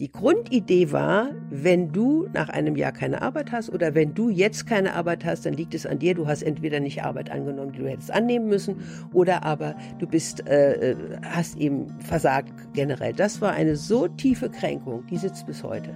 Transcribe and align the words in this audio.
Die 0.00 0.10
Grundidee 0.10 0.90
war, 0.90 1.30
wenn 1.50 1.92
du 1.92 2.26
nach 2.32 2.48
einem 2.48 2.74
Jahr 2.74 2.90
keine 2.90 3.22
Arbeit 3.22 3.52
hast 3.52 3.70
oder 3.70 3.94
wenn 3.94 4.12
du 4.12 4.28
jetzt 4.28 4.66
keine 4.66 4.92
Arbeit 4.94 5.24
hast, 5.24 5.46
dann 5.46 5.54
liegt 5.54 5.72
es 5.72 5.86
an 5.86 6.00
dir. 6.00 6.14
Du 6.14 6.26
hast 6.26 6.42
entweder 6.42 6.80
nicht 6.80 7.04
Arbeit 7.04 7.30
angenommen, 7.30 7.70
die 7.70 7.78
du 7.78 7.88
hättest 7.88 8.10
annehmen 8.10 8.48
müssen, 8.48 8.82
oder 9.12 9.44
aber 9.44 9.76
du 10.00 10.08
bist, 10.08 10.48
äh, 10.48 10.90
äh 10.90 10.96
hast 11.22 11.56
eben 11.58 11.96
versagt 12.00 12.52
generell. 12.72 13.12
Das 13.12 13.40
war 13.40 13.52
eine 13.52 13.76
so 13.76 14.08
tiefe 14.08 14.50
Kränkung, 14.50 15.06
die 15.06 15.16
sitzt 15.16 15.46
bis 15.46 15.62
heute. 15.62 15.94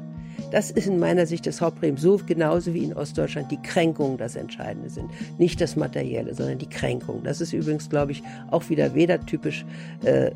Das 0.50 0.70
ist 0.70 0.86
in 0.86 0.98
meiner 0.98 1.26
Sicht 1.26 1.46
das 1.46 1.60
Hauptproblem, 1.60 1.98
so 1.98 2.18
genauso 2.26 2.72
wie 2.72 2.84
in 2.84 2.94
Ostdeutschland 2.94 3.50
die 3.50 3.60
Kränkungen 3.60 4.16
das 4.16 4.34
Entscheidende 4.34 4.88
sind. 4.88 5.10
Nicht 5.38 5.60
das 5.60 5.76
Materielle, 5.76 6.34
sondern 6.34 6.58
die 6.58 6.68
Kränkung. 6.68 7.22
Das 7.22 7.40
ist 7.40 7.52
übrigens, 7.52 7.90
glaube 7.90 8.12
ich, 8.12 8.22
auch 8.50 8.68
wieder 8.70 8.94
weder 8.94 9.24
typisch 9.24 9.66
äh, 10.04 10.30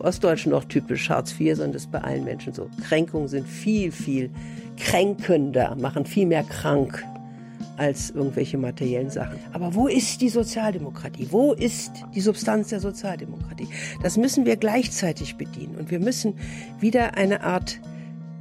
Ostdeutsch 0.00 0.46
noch 0.46 0.64
typisch 0.64 1.08
Hartz 1.08 1.32
IV, 1.38 1.56
sondern 1.56 1.72
das 1.72 1.82
ist 1.82 1.92
bei 1.92 2.00
allen 2.00 2.24
Menschen 2.24 2.52
so. 2.52 2.68
Kränkungen 2.86 3.28
sind 3.28 3.48
viel, 3.48 3.90
viel 3.90 4.30
kränkender, 4.76 5.76
machen 5.76 6.04
viel 6.04 6.26
mehr 6.26 6.44
krank 6.44 7.04
als 7.76 8.10
irgendwelche 8.10 8.58
materiellen 8.58 9.10
Sachen. 9.10 9.38
Aber 9.52 9.74
wo 9.74 9.88
ist 9.88 10.20
die 10.20 10.28
Sozialdemokratie? 10.28 11.28
Wo 11.30 11.52
ist 11.52 11.92
die 12.14 12.20
Substanz 12.20 12.68
der 12.68 12.80
Sozialdemokratie? 12.80 13.68
Das 14.02 14.16
müssen 14.16 14.46
wir 14.46 14.56
gleichzeitig 14.56 15.36
bedienen. 15.36 15.76
Und 15.76 15.90
wir 15.90 15.98
müssen 15.98 16.34
wieder 16.80 17.16
eine 17.16 17.42
Art 17.42 17.80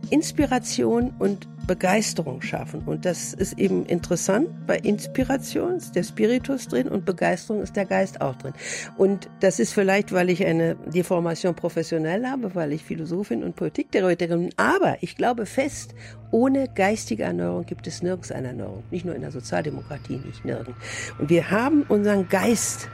Inspiration 0.09 1.13
und 1.19 1.47
Begeisterung 1.65 2.41
schaffen. 2.41 2.81
Und 2.85 3.05
das 3.05 3.33
ist 3.33 3.57
eben 3.57 3.85
interessant. 3.85 4.49
Bei 4.67 4.77
Inspiration 4.77 5.75
ist 5.75 5.95
der 5.95 6.03
Spiritus 6.03 6.67
drin 6.67 6.87
und 6.87 7.05
Begeisterung 7.05 7.61
ist 7.61 7.75
der 7.75 7.85
Geist 7.85 8.19
auch 8.21 8.35
drin. 8.35 8.53
Und 8.97 9.29
das 9.39 9.59
ist 9.59 9.73
vielleicht, 9.73 10.11
weil 10.11 10.29
ich 10.29 10.45
eine 10.45 10.75
Deformation 10.93 11.55
professionell 11.55 12.25
habe, 12.25 12.53
weil 12.53 12.73
ich 12.73 12.83
Philosophin 12.83 13.43
und 13.43 13.55
Politiktheoretikerin 13.55 14.49
bin. 14.49 14.53
Aber 14.57 14.97
ich 15.01 15.15
glaube 15.15 15.45
fest, 15.45 15.95
ohne 16.31 16.67
geistige 16.67 17.23
Erneuerung 17.23 17.65
gibt 17.65 17.87
es 17.87 18.03
nirgends 18.03 18.31
eine 18.31 18.49
Erneuerung. 18.49 18.83
Nicht 18.91 19.05
nur 19.05 19.15
in 19.15 19.21
der 19.21 19.31
Sozialdemokratie, 19.31 20.19
nicht 20.25 20.43
nirgends. 20.43 20.77
Und 21.17 21.29
wir 21.29 21.49
haben 21.49 21.83
unseren 21.83 22.27
Geist 22.27 22.89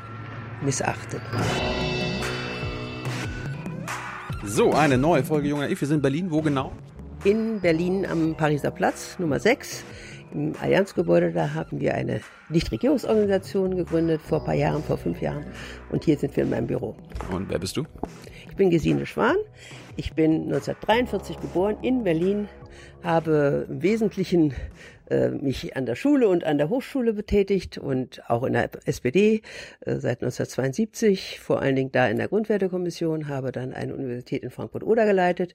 missachtet. 0.62 1.22
So, 4.44 4.72
eine 4.74 4.98
neue 4.98 5.24
Folge 5.24 5.48
Junger 5.48 5.70
Ich. 5.70 5.80
Wir 5.80 5.88
sind 5.88 5.98
in 5.98 6.02
Berlin. 6.02 6.32
Wo 6.32 6.42
genau? 6.42 6.72
In 7.24 7.60
Berlin 7.60 8.06
am 8.06 8.36
Pariser 8.36 8.72
Platz 8.72 9.20
Nummer 9.20 9.40
6 9.40 9.84
im 10.34 10.54
Allianzgebäude. 10.62 11.32
Da 11.32 11.54
haben 11.54 11.80
wir 11.80 11.94
eine 11.94 12.22
Nichtregierungsorganisation 12.50 13.76
gegründet 13.76 14.22
vor 14.22 14.40
ein 14.40 14.46
paar 14.46 14.54
Jahren, 14.56 14.84
vor 14.84 14.98
fünf 14.98 15.22
Jahren. 15.22 15.46
Und 15.92 16.06
hier 16.06 16.18
sind 16.18 16.36
wir 16.36 16.44
in 16.44 16.50
meinem 16.50 16.68
Büro. 16.68 16.96
Und 17.32 17.50
wer 17.50 17.60
bist 17.60 17.76
du? 17.76 17.84
Ich 18.50 18.56
bin 18.56 18.70
Gesine 18.70 19.06
Schwan. 19.06 19.36
Ich 19.98 20.14
bin 20.14 20.44
1943 20.44 21.40
geboren 21.40 21.78
in 21.82 22.04
Berlin, 22.04 22.48
habe 23.04 23.68
im 23.70 23.82
Wesentlichen 23.82 24.54
äh, 25.10 25.30
mich 25.30 25.76
an 25.76 25.86
der 25.86 25.96
Schule 25.96 26.28
und 26.28 26.44
an 26.44 26.58
der 26.58 26.70
Hochschule 26.70 27.14
betätigt 27.14 27.78
und 27.78 28.22
auch 28.30 28.44
in 28.44 28.54
der 28.54 28.70
SPD 28.86 29.42
äh, 29.82 29.96
seit 29.96 30.22
1972, 30.22 31.40
vor 31.40 31.62
allen 31.62 31.76
Dingen 31.76 31.92
da 31.92 32.08
in 32.08 32.18
der 32.18 32.28
Grundwertekommission, 32.28 33.28
habe 33.28 33.52
dann 33.52 33.74
eine 33.74 33.94
Universität 33.94 34.44
in 34.44 34.50
Frankfurt-Oder 34.50 35.06
geleitet 35.06 35.54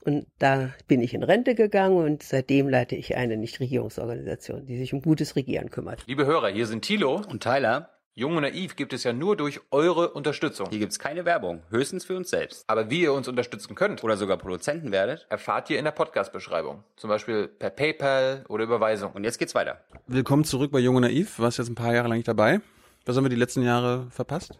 und 0.00 0.26
da 0.38 0.70
bin 0.88 1.00
ich 1.00 1.14
in 1.14 1.22
Rente 1.22 1.54
gegangen 1.54 1.96
und 1.96 2.22
seitdem 2.22 2.68
leite 2.68 2.96
ich 2.96 3.16
eine 3.16 3.36
Nichtregierungsorganisation, 3.36 4.66
die 4.66 4.78
sich 4.78 4.92
um 4.92 5.02
gutes 5.02 5.36
Regieren 5.36 5.70
kümmert. 5.70 6.04
Liebe 6.06 6.26
Hörer, 6.26 6.48
hier 6.48 6.66
sind 6.66 6.82
Thilo 6.82 7.22
und 7.28 7.42
Tyler. 7.42 7.95
Jung 8.18 8.34
und 8.34 8.44
Naiv 8.44 8.76
gibt 8.76 8.94
es 8.94 9.04
ja 9.04 9.12
nur 9.12 9.36
durch 9.36 9.60
eure 9.70 10.08
Unterstützung. 10.12 10.70
Hier 10.70 10.78
gibt 10.78 10.92
es 10.92 10.98
keine 10.98 11.26
Werbung, 11.26 11.62
höchstens 11.68 12.06
für 12.06 12.16
uns 12.16 12.30
selbst. 12.30 12.64
Aber 12.66 12.88
wie 12.88 13.02
ihr 13.02 13.12
uns 13.12 13.28
unterstützen 13.28 13.74
könnt 13.74 14.02
oder 14.02 14.16
sogar 14.16 14.38
Produzenten 14.38 14.90
werdet, 14.90 15.26
erfahrt 15.28 15.68
ihr 15.68 15.78
in 15.78 15.84
der 15.84 15.92
Podcast-Beschreibung. 15.92 16.82
Zum 16.96 17.10
Beispiel 17.10 17.46
per 17.46 17.68
PayPal 17.68 18.46
oder 18.48 18.64
Überweisung. 18.64 19.12
Und 19.12 19.24
jetzt 19.24 19.36
geht's 19.36 19.54
weiter. 19.54 19.82
Willkommen 20.06 20.44
zurück 20.44 20.72
bei 20.72 20.78
Jung 20.78 20.96
und 20.96 21.02
Naiv. 21.02 21.38
Warst 21.38 21.58
jetzt 21.58 21.68
ein 21.68 21.74
paar 21.74 21.92
Jahre 21.92 22.08
lang 22.08 22.16
nicht 22.16 22.26
dabei. 22.26 22.62
Was 23.04 23.18
haben 23.18 23.24
wir 23.24 23.28
die 23.28 23.36
letzten 23.36 23.60
Jahre 23.60 24.06
verpasst? 24.08 24.58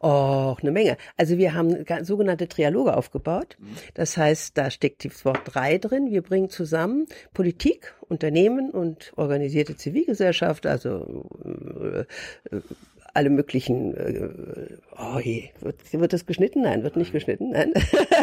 Och, 0.00 0.58
eine 0.62 0.70
Menge. 0.70 0.96
Also 1.16 1.38
wir 1.38 1.54
haben 1.54 1.84
sogenannte 2.02 2.48
Trialoge 2.48 2.96
aufgebaut. 2.96 3.56
Das 3.94 4.16
heißt, 4.16 4.56
da 4.56 4.70
steckt 4.70 5.04
das 5.04 5.24
Wort 5.24 5.40
drei 5.44 5.78
drin. 5.78 6.10
Wir 6.10 6.22
bringen 6.22 6.50
zusammen 6.50 7.06
Politik, 7.32 7.94
Unternehmen 8.08 8.70
und 8.70 9.12
organisierte 9.16 9.76
Zivilgesellschaft, 9.76 10.66
also 10.66 11.26
äh, 11.44 12.04
alle 13.16 13.30
möglichen, 13.30 13.94
äh, 13.96 14.28
oh 14.98 15.18
je, 15.18 15.48
wird, 15.60 15.92
wird 15.92 16.12
das 16.12 16.26
geschnitten? 16.26 16.62
Nein, 16.62 16.82
wird 16.82 16.96
nicht 16.96 17.12
geschnitten, 17.12 17.50
nein. 17.50 17.72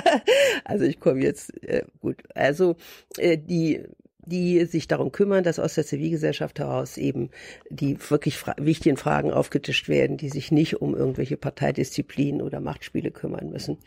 also 0.64 0.86
ich 0.86 1.00
komme 1.00 1.22
jetzt, 1.22 1.52
äh, 1.64 1.84
gut, 2.00 2.18
also 2.36 2.76
äh, 3.18 3.38
die 3.38 3.84
die 4.26 4.66
sich 4.66 4.88
darum 4.88 5.12
kümmern, 5.12 5.44
dass 5.44 5.60
aus 5.60 5.76
der 5.76 5.86
Zivilgesellschaft 5.86 6.60
heraus 6.60 6.98
eben 6.98 7.30
die 7.70 7.98
wirklich 8.10 8.38
fra 8.38 8.56
wichtigen 8.58 8.98
Fragen 8.98 9.32
aufgetischt 9.32 9.90
werden, 9.90 10.18
die 10.18 10.30
sich 10.30 10.52
nicht 10.52 10.82
um 10.82 10.96
irgendwelche 10.96 11.38
Parteidisziplinen 11.38 12.42
oder 12.42 12.60
Machtspiele 12.60 13.12
kümmern 13.12 13.50
müssen. 13.50 13.78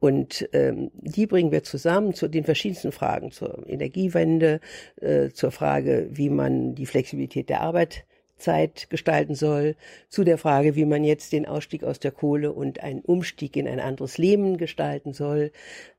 Und 0.00 0.48
ähm, 0.52 0.90
die 0.94 1.26
bringen 1.26 1.52
wir 1.52 1.62
zusammen 1.62 2.14
zu 2.14 2.28
den 2.28 2.44
verschiedensten 2.44 2.92
Fragen, 2.92 3.30
zur 3.30 3.68
Energiewende, 3.68 4.60
äh, 5.00 5.30
zur 5.30 5.50
Frage, 5.50 6.08
wie 6.10 6.30
man 6.30 6.74
die 6.74 6.86
Flexibilität 6.86 7.48
der 7.48 7.60
Arbeit 7.60 8.04
Zeit 8.36 8.88
gestalten 8.90 9.34
soll, 9.34 9.76
zu 10.08 10.24
der 10.24 10.38
Frage, 10.38 10.76
wie 10.76 10.84
man 10.84 11.04
jetzt 11.04 11.32
den 11.32 11.46
Ausstieg 11.46 11.84
aus 11.84 11.98
der 11.98 12.12
Kohle 12.12 12.52
und 12.52 12.82
einen 12.82 13.00
Umstieg 13.00 13.56
in 13.56 13.66
ein 13.66 13.80
anderes 13.80 14.18
Leben 14.18 14.58
gestalten 14.58 15.12
soll, 15.12 15.52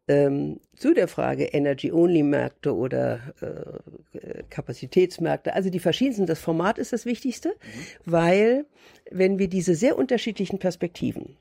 ähm, 0.08 0.60
zu 0.76 0.94
der 0.94 1.08
Frage 1.08 1.46
Energy-Only-Märkte 1.46 2.76
oder 2.76 3.20
äh, 3.42 4.44
Kapazitätsmärkte. 4.50 5.54
Also 5.54 5.70
die 5.70 5.80
verschiedensten, 5.80 6.26
das 6.26 6.40
Format 6.40 6.78
ist 6.78 6.94
das 6.94 7.06
Wichtigste, 7.06 7.50
mhm. 7.50 7.54
weil 8.06 8.66
wenn 9.12 9.40
wir 9.40 9.48
diese 9.48 9.76
sehr 9.76 9.98
unterschiedlichen 9.98 10.60
Perspektiven 10.60 11.38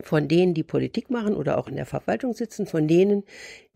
von 0.00 0.28
denen, 0.28 0.54
die 0.54 0.62
Politik 0.62 1.10
machen 1.10 1.34
oder 1.34 1.58
auch 1.58 1.68
in 1.68 1.76
der 1.76 1.86
Verwaltung 1.86 2.34
sitzen, 2.34 2.66
von 2.66 2.86
denen, 2.86 3.24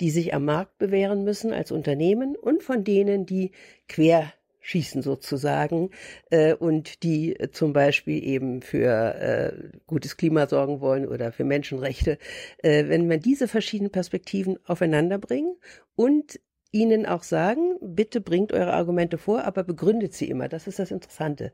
die 0.01 0.11
sich 0.11 0.35
am 0.35 0.45
Markt 0.45 0.77
bewähren 0.79 1.25
müssen 1.25 1.53
als 1.53 1.73
Unternehmen 1.73 2.37
und 2.37 2.63
von 2.63 2.85
denen, 2.85 3.25
die 3.25 3.53
quer 3.89 4.33
schießen 4.61 5.03
sozusagen 5.03 5.91
äh, 6.31 6.55
und 6.55 7.03
die 7.03 7.39
äh, 7.39 7.51
zum 7.51 7.73
Beispiel 7.73 8.23
eben 8.23 8.63
für 8.63 9.15
äh, 9.15 9.79
gutes 9.87 10.17
Klima 10.17 10.47
sorgen 10.47 10.81
wollen 10.81 11.07
oder 11.07 11.33
für 11.33 11.45
Menschenrechte. 11.45 12.19
Äh, 12.59 12.89
wenn 12.89 13.09
man 13.09 13.21
diese 13.21 13.49
verschiedenen 13.49 13.91
Perspektiven 13.91 14.59
aufeinander 14.67 15.19
bringen 15.19 15.57
und 15.97 16.41
ihnen 16.73 17.07
auch 17.07 17.23
sagen, 17.23 17.77
bitte 17.81 18.21
bringt 18.21 18.53
eure 18.53 18.73
Argumente 18.73 19.19
vor, 19.19 19.45
aber 19.45 19.65
begründet 19.65 20.15
sie 20.15 20.29
immer. 20.29 20.49
Das 20.49 20.67
ist 20.67 20.79
das 20.79 20.91
Interessante. 20.91 21.53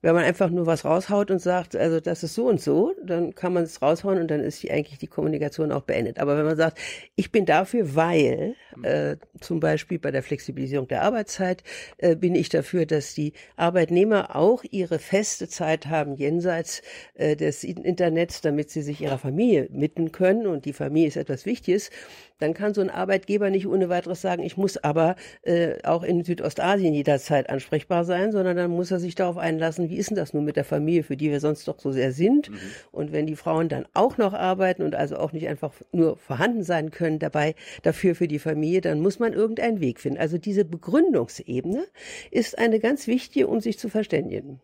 Wenn 0.00 0.14
man 0.14 0.22
einfach 0.22 0.48
nur 0.50 0.66
was 0.66 0.84
raushaut 0.84 1.30
und 1.32 1.40
sagt, 1.40 1.74
also 1.74 1.98
das 1.98 2.22
ist 2.22 2.34
so 2.34 2.46
und 2.46 2.60
so, 2.60 2.94
dann 3.04 3.34
kann 3.34 3.52
man 3.52 3.64
es 3.64 3.82
raushauen 3.82 4.20
und 4.20 4.30
dann 4.30 4.40
ist 4.40 4.62
die, 4.62 4.70
eigentlich 4.70 4.98
die 4.98 5.08
Kommunikation 5.08 5.72
auch 5.72 5.82
beendet. 5.82 6.20
Aber 6.20 6.38
wenn 6.38 6.44
man 6.44 6.56
sagt, 6.56 6.78
ich 7.16 7.32
bin 7.32 7.46
dafür, 7.46 7.96
weil 7.96 8.54
äh, 8.82 9.16
zum 9.40 9.58
Beispiel 9.58 9.98
bei 9.98 10.12
der 10.12 10.22
Flexibilisierung 10.22 10.86
der 10.86 11.02
Arbeitszeit 11.02 11.64
äh, 11.96 12.14
bin 12.14 12.36
ich 12.36 12.48
dafür, 12.48 12.86
dass 12.86 13.14
die 13.14 13.32
Arbeitnehmer 13.56 14.36
auch 14.36 14.62
ihre 14.70 15.00
feste 15.00 15.48
Zeit 15.48 15.86
haben 15.86 16.14
jenseits 16.14 16.82
äh, 17.14 17.34
des 17.34 17.64
Internets, 17.64 18.40
damit 18.40 18.70
sie 18.70 18.82
sich 18.82 19.00
ihrer 19.00 19.18
Familie 19.18 19.68
mitten 19.72 20.12
können 20.12 20.46
und 20.46 20.64
die 20.64 20.72
Familie 20.72 21.08
ist 21.08 21.16
etwas 21.16 21.44
Wichtiges, 21.44 21.90
dann 22.38 22.54
kann 22.54 22.72
so 22.72 22.80
ein 22.80 22.90
Arbeitgeber 22.90 23.50
nicht 23.50 23.66
ohne 23.66 23.88
weiteres 23.88 24.20
sagen, 24.20 24.42
ich 24.42 24.56
muss 24.56 24.76
aber 24.76 25.16
äh, 25.42 25.82
auch 25.82 26.02
in 26.02 26.22
Südostasien 26.22 26.94
jederzeit 26.94 27.50
ansprechbar 27.50 28.04
sein, 28.04 28.32
sondern 28.32 28.56
dann 28.56 28.70
muss 28.70 28.90
er 28.90 29.00
sich 29.00 29.14
darauf 29.14 29.36
einlassen, 29.36 29.87
wie 29.88 29.96
ist 29.96 30.10
denn 30.10 30.16
das 30.16 30.34
nun 30.34 30.44
mit 30.44 30.56
der 30.56 30.64
Familie, 30.64 31.02
für 31.02 31.16
die 31.16 31.30
wir 31.30 31.40
sonst 31.40 31.66
doch 31.68 31.78
so 31.78 31.92
sehr 31.92 32.12
sind? 32.12 32.50
Mhm. 32.50 32.58
Und 32.92 33.12
wenn 33.12 33.26
die 33.26 33.36
Frauen 33.36 33.68
dann 33.68 33.86
auch 33.94 34.18
noch 34.18 34.34
arbeiten 34.34 34.82
und 34.82 34.94
also 34.94 35.16
auch 35.16 35.32
nicht 35.32 35.48
einfach 35.48 35.72
nur 35.92 36.16
vorhanden 36.16 36.62
sein 36.62 36.90
können 36.90 37.18
dabei, 37.18 37.54
dafür 37.82 38.14
für 38.14 38.28
die 38.28 38.38
Familie, 38.38 38.80
dann 38.80 39.00
muss 39.00 39.18
man 39.18 39.32
irgendeinen 39.32 39.80
Weg 39.80 40.00
finden. 40.00 40.18
Also 40.18 40.38
diese 40.38 40.64
Begründungsebene 40.64 41.84
ist 42.30 42.58
eine 42.58 42.80
ganz 42.80 43.06
wichtige, 43.06 43.48
um 43.48 43.60
sich 43.60 43.78
zu 43.78 43.88
verständigen. 43.88 44.60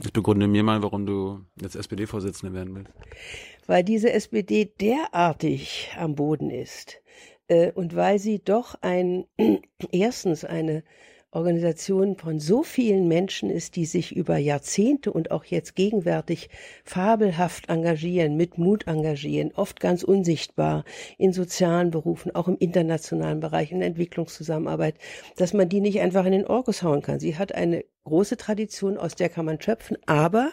Ich 0.00 0.12
begründe 0.12 0.46
mir 0.46 0.62
mal, 0.62 0.82
warum 0.82 1.06
du 1.06 1.40
jetzt 1.60 1.76
SPD-Vorsitzende 1.76 2.54
werden 2.54 2.74
willst. 2.74 2.92
Weil 3.66 3.84
diese 3.84 4.12
SPD 4.12 4.72
derartig 4.80 5.90
am 5.98 6.14
Boden 6.14 6.50
ist 6.50 7.00
äh, 7.48 7.72
und 7.72 7.96
weil 7.96 8.18
sie 8.18 8.38
doch 8.38 8.76
ein, 8.80 9.26
erstens 9.92 10.44
eine 10.44 10.84
Organisation 11.30 12.16
von 12.16 12.40
so 12.40 12.62
vielen 12.62 13.06
Menschen 13.06 13.50
ist, 13.50 13.76
die 13.76 13.84
sich 13.84 14.16
über 14.16 14.38
Jahrzehnte 14.38 15.12
und 15.12 15.30
auch 15.30 15.44
jetzt 15.44 15.74
gegenwärtig 15.74 16.48
fabelhaft 16.84 17.68
engagieren, 17.68 18.36
mit 18.36 18.56
Mut 18.56 18.86
engagieren, 18.86 19.52
oft 19.54 19.78
ganz 19.78 20.02
unsichtbar 20.02 20.84
in 21.18 21.34
sozialen 21.34 21.90
Berufen, 21.90 22.34
auch 22.34 22.48
im 22.48 22.56
internationalen 22.58 23.40
Bereich, 23.40 23.72
in 23.72 23.80
der 23.80 23.88
Entwicklungszusammenarbeit, 23.88 24.94
dass 25.36 25.52
man 25.52 25.68
die 25.68 25.80
nicht 25.80 26.00
einfach 26.00 26.24
in 26.24 26.32
den 26.32 26.46
Orkus 26.46 26.82
hauen 26.82 27.02
kann. 27.02 27.20
Sie 27.20 27.36
hat 27.36 27.54
eine 27.54 27.84
große 28.08 28.36
Tradition, 28.36 28.96
aus 28.98 29.14
der 29.14 29.28
kann 29.28 29.44
man 29.44 29.60
schöpfen. 29.60 29.96
Aber 30.06 30.50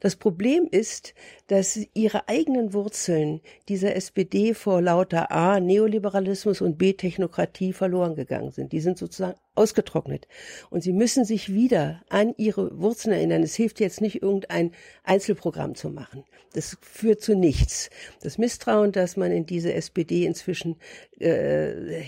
das 0.00 0.16
Problem 0.16 0.68
ist, 0.70 1.14
dass 1.46 1.78
ihre 1.94 2.28
eigenen 2.28 2.72
Wurzeln 2.72 3.40
dieser 3.68 3.96
SPD 3.96 4.54
vor 4.54 4.82
lauter 4.82 5.32
A, 5.32 5.60
Neoliberalismus 5.60 6.60
und 6.60 6.78
B, 6.78 6.92
Technokratie 6.92 7.72
verloren 7.72 8.14
gegangen 8.14 8.52
sind. 8.52 8.72
Die 8.72 8.80
sind 8.80 8.98
sozusagen 8.98 9.38
ausgetrocknet. 9.58 10.28
Und 10.70 10.82
sie 10.82 10.92
müssen 10.92 11.24
sich 11.24 11.52
wieder 11.52 12.02
an 12.08 12.32
ihre 12.36 12.78
Wurzeln 12.80 13.12
erinnern. 13.12 13.42
Es 13.42 13.56
hilft 13.56 13.80
jetzt 13.80 14.00
nicht, 14.00 14.22
irgendein 14.22 14.72
Einzelprogramm 15.02 15.74
zu 15.74 15.90
machen. 15.90 16.24
Das 16.54 16.78
führt 16.80 17.20
zu 17.20 17.34
nichts. 17.34 17.90
Das 18.22 18.38
Misstrauen, 18.38 18.92
das 18.92 19.16
man 19.16 19.32
in 19.32 19.46
diese 19.46 19.74
SPD 19.74 20.24
inzwischen 20.24 20.76
äh, 21.20 22.00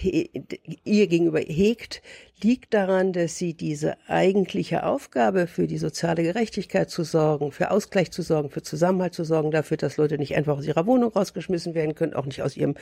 ihr 0.85 1.07
gegenüber 1.09 1.41
hegt, 1.41 2.03
liegt 2.43 2.73
daran, 2.73 3.13
dass 3.13 3.37
sie 3.37 3.55
diese 3.55 3.97
eigentliche 4.09 4.80
Aufgabe 4.85 5.47
für 5.47 5.67
die 5.67 5.79
soziale 5.79 6.23
Gerechtigkeit 6.23 6.91
zu 6.91 7.05
sorgen, 7.05 7.53
für 7.53 7.71
Ausgleich 7.71 8.11
zu 8.11 8.23
sorgen, 8.23 8.51
für 8.51 8.63
Zusammenhalt 8.63 9.15
zu 9.15 9.25
sorgen, 9.25 9.51
dafür, 9.51 9.77
dass 9.77 9.97
Leute 9.97 10.19
nicht 10.19 10.37
einfach 10.37 10.59
aus 10.59 10.67
ihrer 10.67 10.87
Wohnung 10.87 11.13
rausgeschmissen 11.13 11.75
werden 11.75 11.95
können, 11.95 12.15
auch 12.15 12.27
nicht 12.27 12.43
aus 12.43 12.57
ihrem 12.57 12.75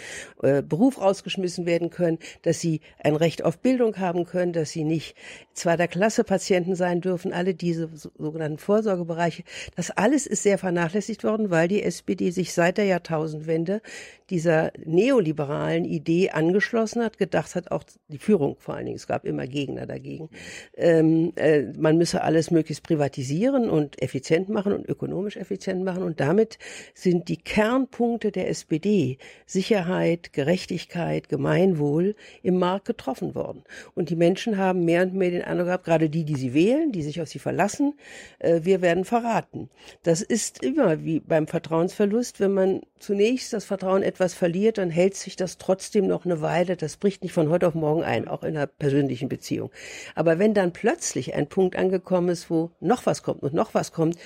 äh, 0.42 0.62
Beruf 0.62 1.00
rausgeschmissen 1.00 1.66
werden 1.66 1.90
können, 1.90 2.18
dass 2.42 2.60
sie 2.60 2.80
ein 2.98 3.16
Recht 3.16 3.44
auf 3.44 3.58
Bildung 3.58 3.98
haben 3.98 4.24
können, 4.24 4.52
dass 4.52 4.70
sie 4.70 4.84
nicht 4.84 5.16
zweiter 5.52 5.88
Klasse 5.88 6.24
Patienten 6.24 6.74
sein 6.74 7.00
dürfen, 7.00 7.32
alle 7.32 7.54
diese 7.54 7.88
sogenannten 7.94 8.58
Vorsorgebereiche. 8.58 9.42
Das 9.76 9.90
alles 9.90 10.26
ist 10.26 10.42
sehr 10.42 10.58
vernachlässigt 10.58 11.24
worden, 11.24 11.50
weil 11.50 11.68
die 11.68 11.82
SPD 11.82 12.30
sich 12.30 12.52
seit 12.52 12.78
der 12.78 12.86
Jahrtausendwende 12.86 13.82
dieser 14.30 14.72
neoliberalen 14.84 15.84
Idee 15.84 16.30
angeschlossen 16.30 17.02
hat, 17.02 17.18
gedacht 17.18 17.54
hat, 17.54 17.70
auch 17.70 17.84
die 18.08 18.18
Führung 18.18 18.56
vor 18.58 18.74
allen 18.74 18.86
Dingen, 18.86 18.96
es 18.96 19.06
gab 19.06 19.24
immer 19.24 19.46
Gegner 19.46 19.86
dagegen, 19.86 20.28
ähm, 20.76 21.32
äh, 21.36 21.62
man 21.78 21.96
müsse 21.96 22.22
alles 22.22 22.50
möglichst 22.50 22.82
privatisieren 22.82 23.70
und 23.70 24.00
effizient 24.02 24.48
machen 24.48 24.72
und 24.72 24.88
ökonomisch 24.88 25.36
effizient 25.36 25.82
machen 25.84 26.02
und 26.02 26.20
damit 26.20 26.58
sind 26.94 27.28
die 27.28 27.38
Kernpunkte 27.38 28.30
der 28.30 28.48
SPD, 28.48 29.18
Sicherheit, 29.46 30.32
Gerechtigkeit, 30.32 31.28
Gemeinwohl, 31.28 32.14
im 32.42 32.58
Markt 32.58 32.86
getroffen 32.86 33.34
worden. 33.34 33.64
Und 33.94 34.10
die 34.10 34.16
Menschen 34.16 34.58
haben 34.58 34.84
mehr 34.84 35.02
und 35.02 35.14
mehr 35.14 35.30
den 35.30 35.42
Eindruck 35.42 35.66
gehabt, 35.66 35.84
gerade 35.84 36.10
die, 36.10 36.24
die 36.24 36.36
sie 36.36 36.54
wählen, 36.54 36.92
die 36.92 37.02
sich 37.02 37.20
auf 37.20 37.28
sie 37.28 37.38
verlassen, 37.38 37.94
äh, 38.38 38.60
wir 38.62 38.82
werden 38.82 39.04
verraten. 39.04 39.70
Das 40.02 40.20
ist 40.22 40.62
immer 40.62 41.04
wie 41.04 41.20
beim 41.20 41.46
Vertrauensverlust, 41.46 42.40
wenn 42.40 42.52
man 42.52 42.80
zunächst 42.98 43.52
das 43.52 43.64
Vertrauen 43.64 44.02
etwas 44.02 44.17
verliert, 44.34 44.78
dann 44.78 44.90
hält 44.90 45.14
sich 45.14 45.36
das 45.36 45.58
trotzdem 45.58 46.06
noch 46.06 46.24
eine 46.24 46.40
Weile. 46.40 46.76
Das 46.76 46.96
bricht 46.96 47.22
nicht 47.22 47.32
von 47.32 47.48
heute 47.48 47.68
auf 47.68 47.74
morgen 47.74 48.02
ein, 48.02 48.28
auch 48.28 48.42
in 48.42 48.56
einer 48.56 48.66
persönlichen 48.66 49.28
Beziehung. 49.28 49.70
Aber 50.14 50.38
wenn 50.38 50.54
dann 50.54 50.72
plötzlich 50.72 51.34
ein 51.34 51.48
Punkt 51.48 51.76
angekommen 51.76 52.28
ist, 52.28 52.50
wo 52.50 52.70
noch 52.80 53.06
was 53.06 53.22
kommt 53.22 53.42
und 53.42 53.54
noch 53.54 53.74
was 53.74 53.92
kommt, 53.92 54.16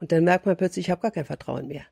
und 0.00 0.12
dann 0.12 0.24
merkt 0.24 0.46
man 0.46 0.56
plötzlich, 0.56 0.86
ich 0.86 0.90
habe 0.90 1.02
gar 1.02 1.10
kein 1.10 1.26
Vertrauen 1.26 1.68
mehr. 1.68 1.82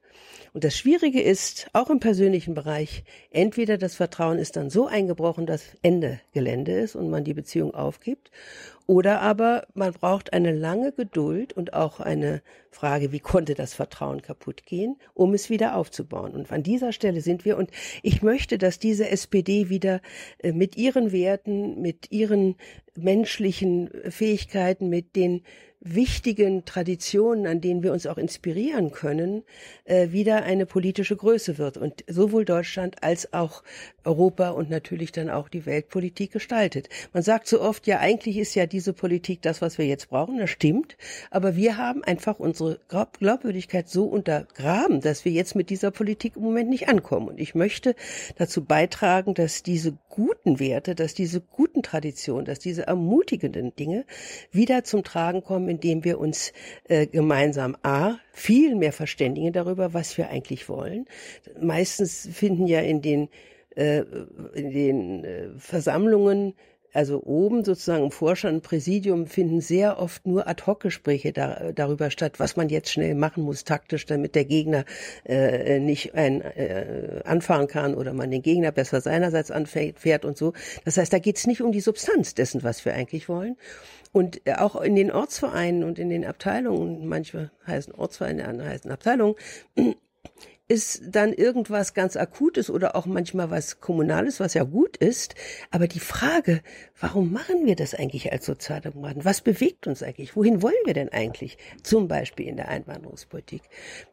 Und 0.54 0.64
das 0.64 0.76
Schwierige 0.76 1.20
ist, 1.20 1.68
auch 1.72 1.90
im 1.90 2.00
persönlichen 2.00 2.54
Bereich, 2.54 3.04
entweder 3.30 3.78
das 3.78 3.94
Vertrauen 3.94 4.38
ist 4.38 4.56
dann 4.56 4.70
so 4.70 4.86
eingebrochen, 4.86 5.46
dass 5.46 5.76
Ende 5.82 6.20
Gelände 6.32 6.72
ist 6.72 6.96
und 6.96 7.10
man 7.10 7.24
die 7.24 7.34
Beziehung 7.34 7.74
aufgibt, 7.74 8.30
oder 8.88 9.20
aber 9.20 9.66
man 9.74 9.92
braucht 9.92 10.32
eine 10.32 10.50
lange 10.50 10.92
Geduld 10.92 11.52
und 11.52 11.74
auch 11.74 12.00
eine 12.00 12.40
Frage, 12.70 13.12
wie 13.12 13.20
konnte 13.20 13.54
das 13.54 13.74
Vertrauen 13.74 14.22
kaputt 14.22 14.64
gehen, 14.64 14.96
um 15.12 15.34
es 15.34 15.50
wieder 15.50 15.76
aufzubauen. 15.76 16.32
Und 16.32 16.50
an 16.50 16.62
dieser 16.62 16.92
Stelle 16.92 17.20
sind 17.20 17.44
wir. 17.44 17.58
Und 17.58 17.70
ich 18.02 18.22
möchte, 18.22 18.56
dass 18.56 18.78
diese 18.78 19.10
SPD 19.10 19.68
wieder 19.68 20.00
äh, 20.38 20.52
mit 20.52 20.78
ihren 20.78 21.12
Werten, 21.12 21.82
mit 21.82 22.10
ihren 22.10 22.56
menschlichen 22.96 23.90
Fähigkeiten, 24.08 24.88
mit 24.88 25.16
den 25.16 25.42
wichtigen 25.80 26.64
Traditionen, 26.64 27.46
an 27.46 27.60
denen 27.60 27.82
wir 27.82 27.92
uns 27.92 28.06
auch 28.06 28.18
inspirieren 28.18 28.90
können, 28.90 29.44
äh, 29.84 30.10
wieder 30.10 30.42
eine 30.42 30.66
politische 30.66 31.16
Größe 31.16 31.56
wird 31.56 31.76
und 31.76 32.04
sowohl 32.08 32.44
Deutschland 32.44 33.02
als 33.02 33.32
auch 33.32 33.62
Europa 34.04 34.50
und 34.50 34.70
natürlich 34.70 35.12
dann 35.12 35.30
auch 35.30 35.48
die 35.48 35.66
Weltpolitik 35.66 36.32
gestaltet. 36.32 36.88
Man 37.12 37.22
sagt 37.22 37.46
so 37.46 37.60
oft, 37.60 37.86
ja, 37.86 38.00
eigentlich 38.00 38.38
ist 38.38 38.54
ja 38.54 38.66
diese 38.66 38.92
Politik 38.92 39.42
das, 39.42 39.62
was 39.62 39.78
wir 39.78 39.86
jetzt 39.86 40.08
brauchen, 40.08 40.38
das 40.38 40.50
stimmt, 40.50 40.96
aber 41.30 41.54
wir 41.54 41.76
haben 41.76 42.02
einfach 42.02 42.40
unsere 42.40 42.80
Glaubwürdigkeit 42.88 43.88
so 43.88 44.06
untergraben, 44.06 45.00
dass 45.00 45.24
wir 45.24 45.32
jetzt 45.32 45.54
mit 45.54 45.70
dieser 45.70 45.90
Politik 45.90 46.36
im 46.36 46.42
Moment 46.42 46.70
nicht 46.70 46.88
ankommen. 46.88 47.28
Und 47.28 47.38
ich 47.38 47.54
möchte 47.54 47.94
dazu 48.36 48.64
beitragen, 48.64 49.34
dass 49.34 49.62
diese 49.62 49.96
guten 50.18 50.58
Werte, 50.58 50.96
dass 50.96 51.14
diese 51.14 51.40
guten 51.40 51.84
Traditionen, 51.84 52.44
dass 52.44 52.58
diese 52.58 52.88
ermutigenden 52.88 53.76
Dinge 53.76 54.04
wieder 54.50 54.82
zum 54.82 55.04
Tragen 55.04 55.44
kommen, 55.44 55.68
indem 55.68 56.02
wir 56.02 56.18
uns 56.18 56.52
äh, 56.88 57.06
gemeinsam 57.06 57.76
A, 57.84 58.16
viel 58.32 58.74
mehr 58.74 58.92
verständigen 58.92 59.52
darüber, 59.52 59.94
was 59.94 60.18
wir 60.18 60.28
eigentlich 60.28 60.68
wollen. 60.68 61.06
Meistens 61.60 62.28
finden 62.32 62.66
ja 62.66 62.80
in 62.80 63.00
den 63.00 63.28
äh, 63.76 64.02
in 64.54 64.72
den 64.72 65.24
äh, 65.24 65.50
Versammlungen 65.56 66.54
also 66.98 67.22
oben 67.22 67.64
sozusagen 67.64 68.02
im 68.02 68.10
Vorstand, 68.10 68.54
im 68.56 68.60
Präsidium 68.60 69.28
finden 69.28 69.60
sehr 69.60 70.00
oft 70.00 70.26
nur 70.26 70.48
Ad-Hoc-Gespräche 70.48 71.32
da, 71.32 71.70
darüber 71.72 72.10
statt, 72.10 72.40
was 72.40 72.56
man 72.56 72.68
jetzt 72.70 72.90
schnell 72.90 73.14
machen 73.14 73.44
muss, 73.44 73.62
taktisch, 73.62 74.04
damit 74.04 74.34
der 74.34 74.44
Gegner 74.44 74.84
äh, 75.24 75.78
nicht 75.78 76.16
ein, 76.16 76.40
äh, 76.40 77.20
anfahren 77.24 77.68
kann 77.68 77.94
oder 77.94 78.12
man 78.14 78.32
den 78.32 78.42
Gegner 78.42 78.72
besser 78.72 79.00
seinerseits 79.00 79.52
anfährt 79.52 80.24
und 80.24 80.36
so. 80.36 80.54
Das 80.84 80.96
heißt, 80.96 81.12
da 81.12 81.20
geht 81.20 81.36
es 81.36 81.46
nicht 81.46 81.62
um 81.62 81.70
die 81.70 81.78
Substanz 81.78 82.34
dessen, 82.34 82.64
was 82.64 82.84
wir 82.84 82.94
eigentlich 82.94 83.28
wollen. 83.28 83.56
Und 84.10 84.40
auch 84.58 84.80
in 84.80 84.96
den 84.96 85.12
Ortsvereinen 85.12 85.84
und 85.84 86.00
in 86.00 86.08
den 86.08 86.24
Abteilungen, 86.24 87.06
manchmal 87.06 87.52
heißen 87.64 87.94
Ortsvereine, 87.94 88.48
andere 88.48 88.70
heißen 88.70 88.90
Abteilungen, 88.90 89.36
ist 90.68 91.02
dann 91.06 91.32
irgendwas 91.32 91.94
ganz 91.94 92.16
Akutes 92.16 92.70
oder 92.70 92.94
auch 92.94 93.06
manchmal 93.06 93.50
was 93.50 93.80
Kommunales, 93.80 94.38
was 94.38 94.54
ja 94.54 94.64
gut 94.64 94.98
ist. 94.98 95.34
Aber 95.70 95.88
die 95.88 96.00
Frage, 96.00 96.62
warum 97.00 97.32
machen 97.32 97.64
wir 97.64 97.74
das 97.74 97.94
eigentlich 97.94 98.30
als 98.30 98.44
Sozialdemokraten? 98.44 99.24
Was 99.24 99.40
bewegt 99.40 99.86
uns 99.86 100.02
eigentlich? 100.02 100.36
Wohin 100.36 100.62
wollen 100.62 100.74
wir 100.84 100.94
denn 100.94 101.08
eigentlich? 101.08 101.56
Zum 101.82 102.06
Beispiel 102.06 102.46
in 102.46 102.56
der 102.56 102.68
Einwanderungspolitik. 102.68 103.62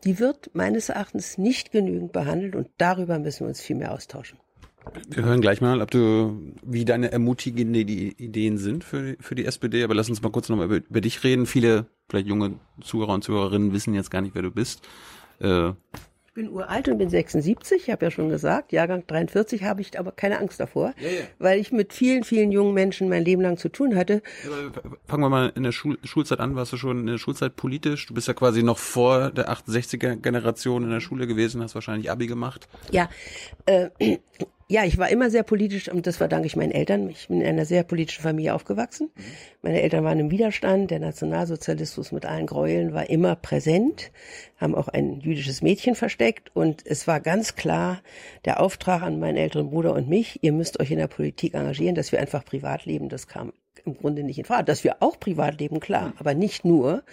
Die 0.05 0.19
wird 0.19 0.49
meines 0.53 0.89
Erachtens 0.89 1.37
nicht 1.37 1.71
genügend 1.71 2.13
behandelt 2.13 2.55
und 2.55 2.69
darüber 2.77 3.19
müssen 3.19 3.41
wir 3.41 3.49
uns 3.49 3.61
viel 3.61 3.75
mehr 3.75 3.93
austauschen. 3.93 4.39
Wir 5.09 5.23
hören 5.23 5.41
gleich 5.41 5.61
mal, 5.61 5.81
ob 5.81 5.91
du, 5.91 6.53
wie 6.63 6.85
deine 6.85 7.11
ermutigende 7.11 7.79
Ideen 7.79 8.57
sind 8.57 8.83
für, 8.83 9.17
für 9.19 9.35
die 9.35 9.45
SPD, 9.45 9.83
aber 9.83 9.95
lass 9.95 10.09
uns 10.09 10.21
mal 10.21 10.31
kurz 10.31 10.47
nochmal 10.47 10.67
über, 10.67 10.77
über 10.77 11.01
dich 11.01 11.23
reden. 11.23 11.47
Viele, 11.47 11.87
vielleicht 12.07 12.27
junge 12.27 12.59
Zuhörer 12.81 13.13
und 13.13 13.23
Zuhörerinnen 13.23 13.73
wissen 13.73 13.93
jetzt 13.93 14.11
gar 14.11 14.21
nicht, 14.21 14.35
wer 14.35 14.43
du 14.43 14.51
bist. 14.51 14.87
Äh, 15.39 15.71
bin 16.35 16.49
uralt 16.49 16.87
und 16.89 16.97
bin 16.97 17.09
76, 17.09 17.83
ich 17.83 17.89
habe 17.89 18.05
ja 18.05 18.11
schon 18.11 18.29
gesagt, 18.29 18.73
Jahrgang 18.73 19.07
43 19.07 19.63
habe 19.63 19.81
ich 19.81 19.97
aber 19.97 20.11
keine 20.11 20.37
Angst 20.37 20.59
davor, 20.59 20.93
ja, 20.99 21.09
ja. 21.09 21.21
weil 21.39 21.59
ich 21.59 21.71
mit 21.71 21.93
vielen, 21.93 22.23
vielen 22.23 22.51
jungen 22.51 22.73
Menschen 22.73 23.09
mein 23.09 23.23
Leben 23.23 23.41
lang 23.41 23.57
zu 23.57 23.69
tun 23.69 23.95
hatte. 23.95 24.21
fangen 25.07 25.23
wir 25.23 25.29
mal 25.29 25.51
in 25.55 25.63
der 25.63 25.71
Schul 25.71 25.97
Schulzeit 26.03 26.39
an, 26.39 26.55
warst 26.55 26.73
du 26.73 26.77
schon 26.77 26.99
in 26.99 27.07
der 27.07 27.17
Schulzeit 27.17 27.55
politisch? 27.55 28.05
Du 28.05 28.13
bist 28.13 28.27
ja 28.27 28.33
quasi 28.33 28.63
noch 28.63 28.77
vor 28.77 29.31
der 29.31 29.49
68er 29.49 30.17
Generation 30.17 30.83
in 30.83 30.89
der 30.89 30.99
Schule 30.99 31.25
gewesen, 31.25 31.63
hast 31.63 31.73
wahrscheinlich 31.73 32.11
Abi 32.11 32.27
gemacht. 32.27 32.67
Ja, 32.91 33.09
äh, 33.65 33.89
ja, 34.67 34.83
ich 34.83 34.97
war 34.97 35.09
immer 35.09 35.29
sehr 35.29 35.43
politisch 35.43 35.89
und 35.89 36.07
das 36.07 36.17
verdanke 36.17 36.47
ich 36.47 36.55
meinen 36.55 36.71
Eltern. 36.71 37.07
Ich 37.09 37.27
bin 37.27 37.41
in 37.41 37.47
einer 37.47 37.65
sehr 37.65 37.83
politischen 37.83 38.23
Familie 38.23 38.55
aufgewachsen. 38.55 39.11
Mhm. 39.13 39.23
Meine 39.61 39.81
Eltern 39.81 40.03
waren 40.03 40.19
im 40.19 40.31
Widerstand. 40.31 40.89
Der 40.89 40.99
Nationalsozialismus 40.99 42.11
mit 42.11 42.25
allen 42.25 42.47
Gräueln 42.47 42.93
war 42.93 43.07
immer 43.09 43.35
präsent, 43.35 44.11
haben 44.57 44.73
auch 44.73 44.87
ein 44.87 45.19
jüdisches 45.19 45.61
Mädchen 45.61 45.93
versteckt 45.93 46.55
und 46.55 46.83
es 46.85 47.07
war 47.07 47.19
ganz 47.19 47.55
klar 47.55 48.01
der 48.45 48.59
Auftrag 48.59 49.03
an 49.03 49.19
meinen 49.19 49.37
älteren 49.37 49.69
Bruder 49.69 49.93
und 49.93 50.09
mich, 50.09 50.43
ihr 50.43 50.51
müsst 50.51 50.79
euch 50.79 50.89
in 50.89 50.97
der 50.97 51.07
Politik 51.07 51.53
engagieren, 51.53 51.93
dass 51.93 52.11
wir 52.11 52.19
einfach 52.19 52.43
privat 52.43 52.85
leben. 52.85 53.07
Das 53.09 53.27
kam 53.27 53.53
im 53.85 53.97
Grunde 53.97 54.23
nicht 54.23 54.39
in 54.39 54.45
Frage. 54.45 54.63
Dass 54.63 54.83
wir 54.83 54.97
auch 55.01 55.19
privat 55.19 55.59
leben, 55.59 55.79
klar, 55.79 56.13
aber 56.17 56.33
nicht 56.33 56.65
nur. 56.65 57.03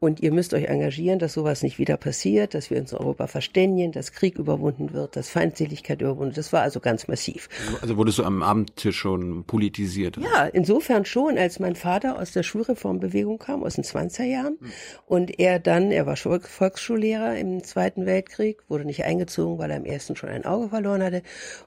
Und 0.00 0.20
ihr 0.20 0.32
müsst 0.32 0.54
euch 0.54 0.64
engagieren, 0.64 1.18
dass 1.18 1.32
sowas 1.32 1.62
nicht 1.62 1.78
wieder 1.78 1.96
passiert, 1.96 2.54
dass 2.54 2.70
wir 2.70 2.78
uns 2.78 2.92
in 2.92 2.98
Europa 2.98 3.26
verständigen, 3.26 3.92
dass 3.92 4.12
Krieg 4.12 4.38
überwunden 4.38 4.92
wird, 4.92 5.16
dass 5.16 5.28
Feindseligkeit 5.28 6.00
überwunden 6.00 6.36
wird. 6.36 6.38
Das 6.38 6.52
war 6.52 6.62
also 6.62 6.80
ganz 6.80 7.08
massiv. 7.08 7.48
Also 7.80 7.96
wurdest 7.96 8.18
du 8.18 8.24
am 8.24 8.42
Abendtisch 8.42 8.96
schon 8.96 9.44
politisiert? 9.44 10.16
Ja, 10.16 10.46
insofern 10.46 11.04
schon, 11.04 11.38
als 11.38 11.58
mein 11.60 11.76
Vater 11.76 12.18
aus 12.18 12.32
der 12.32 12.42
Schulreformbewegung 12.42 13.38
kam, 13.38 13.62
aus 13.62 13.74
den 13.74 13.84
20er 13.84 14.24
Jahren. 14.24 14.58
Und 15.06 15.38
er 15.38 15.58
dann, 15.58 15.90
er 15.90 16.06
war 16.06 16.16
Volksschullehrer 16.16 17.36
im 17.36 17.62
Zweiten 17.62 18.06
Weltkrieg, 18.06 18.62
wurde 18.68 18.84
nicht 18.84 19.04
eingezogen, 19.04 19.58
weil 19.58 19.70
er 19.70 19.76
im 19.76 19.84
ersten 19.84 20.16
schon 20.16 20.30
ein 20.30 20.44
Auge 20.44 20.68
verloren 20.68 21.02
hatte. 21.02 21.22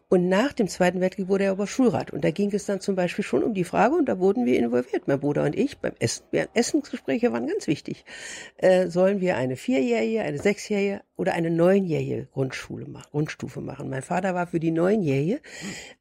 Und 0.10 0.30
nach 0.30 0.54
dem 0.54 0.70
Zweiten 0.70 1.02
Weltkrieg 1.02 1.28
wurde 1.28 1.46
er 1.46 1.52
aber 1.52 1.68
Schulrat. 1.68 2.12
Und 2.12 2.24
da 2.24 2.32
ging 2.32 2.54
es 2.54 2.66
dann 2.66 2.80
zum 2.80 2.96
Beispiel 2.96 3.26
schon 3.26 3.44
um 3.44 3.54
die 3.54 3.66
Frage, 3.66 3.96
und 3.96 4.06
da 4.08 4.20
wurden 4.20 4.46
wir 4.46 4.58
involviert, 4.58 5.08
mein 5.08 5.20
Bruder 5.20 5.44
und 5.44 5.56
ich, 5.56 5.80
beim 5.80 5.94
Essen. 6.00 6.24
Essensgespräche 6.54 7.34
waren 7.34 7.48
ganz 7.48 7.68
wichtig. 7.68 8.06
Äh, 8.58 8.88
sollen 8.88 9.20
wir 9.20 9.36
eine 9.36 9.58
Vierjährige, 9.58 10.22
eine 10.22 10.38
Sechsjährige 10.38 11.02
oder 11.18 11.34
eine 11.34 11.50
neunjährige 11.50 12.28
Grundschule 12.32 12.88
machen, 12.88 13.08
Grundstufe 13.12 13.60
machen. 13.60 13.90
Mein 13.90 14.04
Vater 14.04 14.34
war 14.34 14.48
für 14.48 14.60
die 14.60 14.72
neunjährige 14.72 15.42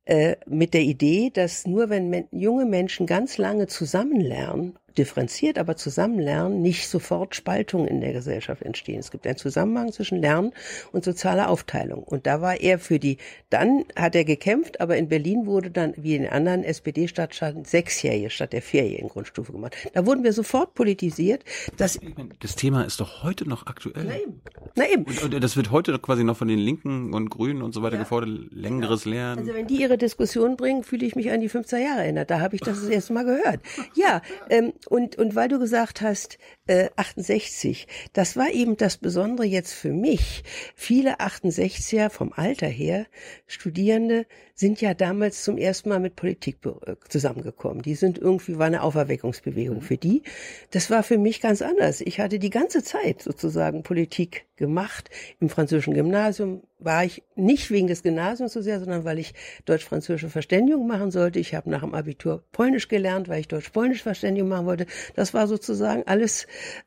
äh, 0.05 0.37
mit 0.47 0.75
der 0.75 0.83
Idee, 0.83 1.31
dass 1.31 1.67
nur 1.67 1.91
wenn 1.91 2.11
men 2.11 2.29
junge 2.31 2.67
Menschen 2.67 3.07
ganz 3.07 3.39
lange 3.39 3.67
zusammen 3.67 4.21
lernen 4.21 4.79
differenziert, 4.97 5.59
aber 5.59 5.77
zusammen 5.77 6.19
lernen, 6.19 6.63
nicht 6.63 6.89
sofort 6.89 7.35
Spaltungen 7.35 7.87
in 7.87 8.01
der 8.01 8.13
Gesellschaft 8.13 8.63
entstehen. 8.63 9.01
Es 9.01 9.11
gibt 9.11 9.27
einen 9.27 9.37
Zusammenhang 9.37 9.93
zwischen 9.93 10.19
Lernen 10.19 10.53
und 10.93 11.05
sozialer 11.05 11.49
Aufteilung. 11.49 12.03
Und 12.03 12.27
da 12.27 12.41
war 12.41 12.61
er 12.61 12.79
für 12.79 12.99
die, 12.99 13.19
dann 13.51 13.85
hat 13.95 14.15
er 14.15 14.25
gekämpft, 14.25 14.81
aber 14.81 14.97
in 14.97 15.09
Berlin 15.09 15.47
wurde 15.47 15.71
dann, 15.71 15.95
wie 15.97 16.17
in 16.17 16.27
anderen 16.27 16.65
SPD-Stadtstaaten, 16.65 17.65
sechsjährige 17.65 18.31
statt 18.31 18.53
der 18.53 18.63
vierjährigen 18.63 19.09
Grundstufe 19.09 19.53
gemacht. 19.53 19.77
Da 19.93 20.07
wurden 20.07 20.25
wir 20.25 20.33
sofort 20.33 20.75
politisiert. 20.75 21.45
Dass 21.77 21.99
das 22.41 22.57
Thema 22.57 22.85
ist 22.85 23.01
doch 23.01 23.23
heute 23.23 23.49
noch 23.49 23.67
aktuell. 23.67 24.05
Na 24.05 24.17
eben. 24.17 24.41
Na 24.75 24.89
eben. 24.89 25.06
Und, 25.07 25.23
und 25.23 25.45
das 25.45 25.57
wird 25.57 25.71
heute 25.71 25.97
quasi 26.01 26.25
noch 26.25 26.37
von 26.37 26.49
den 26.49 26.59
Linken 26.59 27.15
und 27.15 27.31
Grünen 27.31 27.63
und 27.63 27.73
so 27.73 27.83
weiter 27.83 27.95
ja. 27.95 28.03
gefordert, 28.03 28.49
längeres 28.51 29.05
genau. 29.05 29.17
Lernen. 29.17 29.39
Also 29.39 29.55
wenn 29.55 29.67
die 29.69 29.81
ihre 29.81 29.97
Diskussion 29.97 30.57
bringen, 30.57 30.83
fühle 30.83 31.07
ich 31.07 31.15
mich 31.15 31.31
an 31.31 31.41
die 31.41 31.49
15 31.49 31.81
Jahre 31.81 32.01
erinnert. 32.01 32.31
Da 32.31 32.41
habe 32.41 32.57
ich 32.57 32.61
das 32.61 32.81
das 32.81 32.89
erste 32.89 33.13
Mal 33.13 33.25
gehört. 33.25 33.61
Ja, 33.95 34.21
ähm, 34.51 34.73
und, 34.89 35.17
und 35.17 35.37
weil 35.37 35.49
du 35.49 35.61
gesagt 35.61 36.03
hast, 36.03 36.39
äh, 36.67 36.91
68, 36.97 37.87
das 38.13 38.37
war 38.37 38.51
eben 38.51 38.77
das 38.77 38.97
Besondere 38.97 39.47
jetzt 39.47 39.73
für 39.73 39.93
mich. 39.93 40.45
Viele 40.75 41.21
68er 41.21 42.11
vom 42.11 42.33
Alter 42.33 42.67
her, 42.67 43.07
Studierende, 43.47 44.27
sind 44.55 44.81
ja 44.81 44.95
damals 44.95 45.45
zum 45.45 45.59
ersten 45.59 45.91
Mal 45.91 46.01
mit 46.01 46.17
Politik 46.17 46.59
äh, 46.65 46.97
zusammengekommen. 47.09 47.83
Die 47.83 47.95
sind 47.95 48.19
irgendwie, 48.19 48.59
war 48.59 48.67
eine 48.67 48.83
Auferweckungsbewegung 48.83 49.83
für 49.83 49.99
die. 49.99 50.23
Das 50.71 50.91
war 50.91 51.03
für 51.03 51.19
mich 51.19 51.41
ganz 51.41 51.63
anders. 51.63 52.01
Ich 52.01 52.21
hatte 52.21 52.39
die 52.39 52.51
ganze 52.51 52.83
Zeit 52.83 53.23
sozusagen 53.23 53.83
Politik 53.83 54.47
gemacht. 54.57 55.11
Im 55.41 55.51
französischen 55.51 55.95
Gymnasium 55.95 56.63
war 56.79 57.05
ich 57.05 57.23
nicht 57.35 57.71
wegen 57.71 57.87
des 57.87 58.03
Gymnasiums 58.03 58.53
so 58.53 58.61
sehr, 58.61 58.81
sondern 58.81 59.05
weil 59.05 59.19
ich 59.19 59.35
deutsch-französische 59.65 60.29
Verständigung 60.29 60.87
machen 60.87 61.11
sollte. 61.11 61.39
Ich 61.39 61.55
habe 61.55 61.71
nach 61.71 61.81
dem 61.81 61.95
Abitur 61.95 62.45
Polnisch 62.53 62.89
gelernt, 62.89 63.29
weil 63.29 63.41
ich 63.41 63.49
deutsch-polnisch 63.49 64.03
Verständigung 64.03 64.49
machen 64.49 64.67
wollte. 64.67 64.87
Das 65.15 65.33
war 65.33 65.47
sozusagen 65.47 66.03
alles 66.07 66.47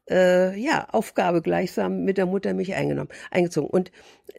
äh, 0.09 0.57
ja 0.59 0.87
Aufgabe 0.89 1.41
gleichsam 1.41 2.03
mit 2.03 2.17
der 2.17 2.25
Mutter 2.25 2.53
mich 2.53 2.75
eingenommen, 2.75 3.09
eingezogen. 3.31 3.69
Und 3.69 3.91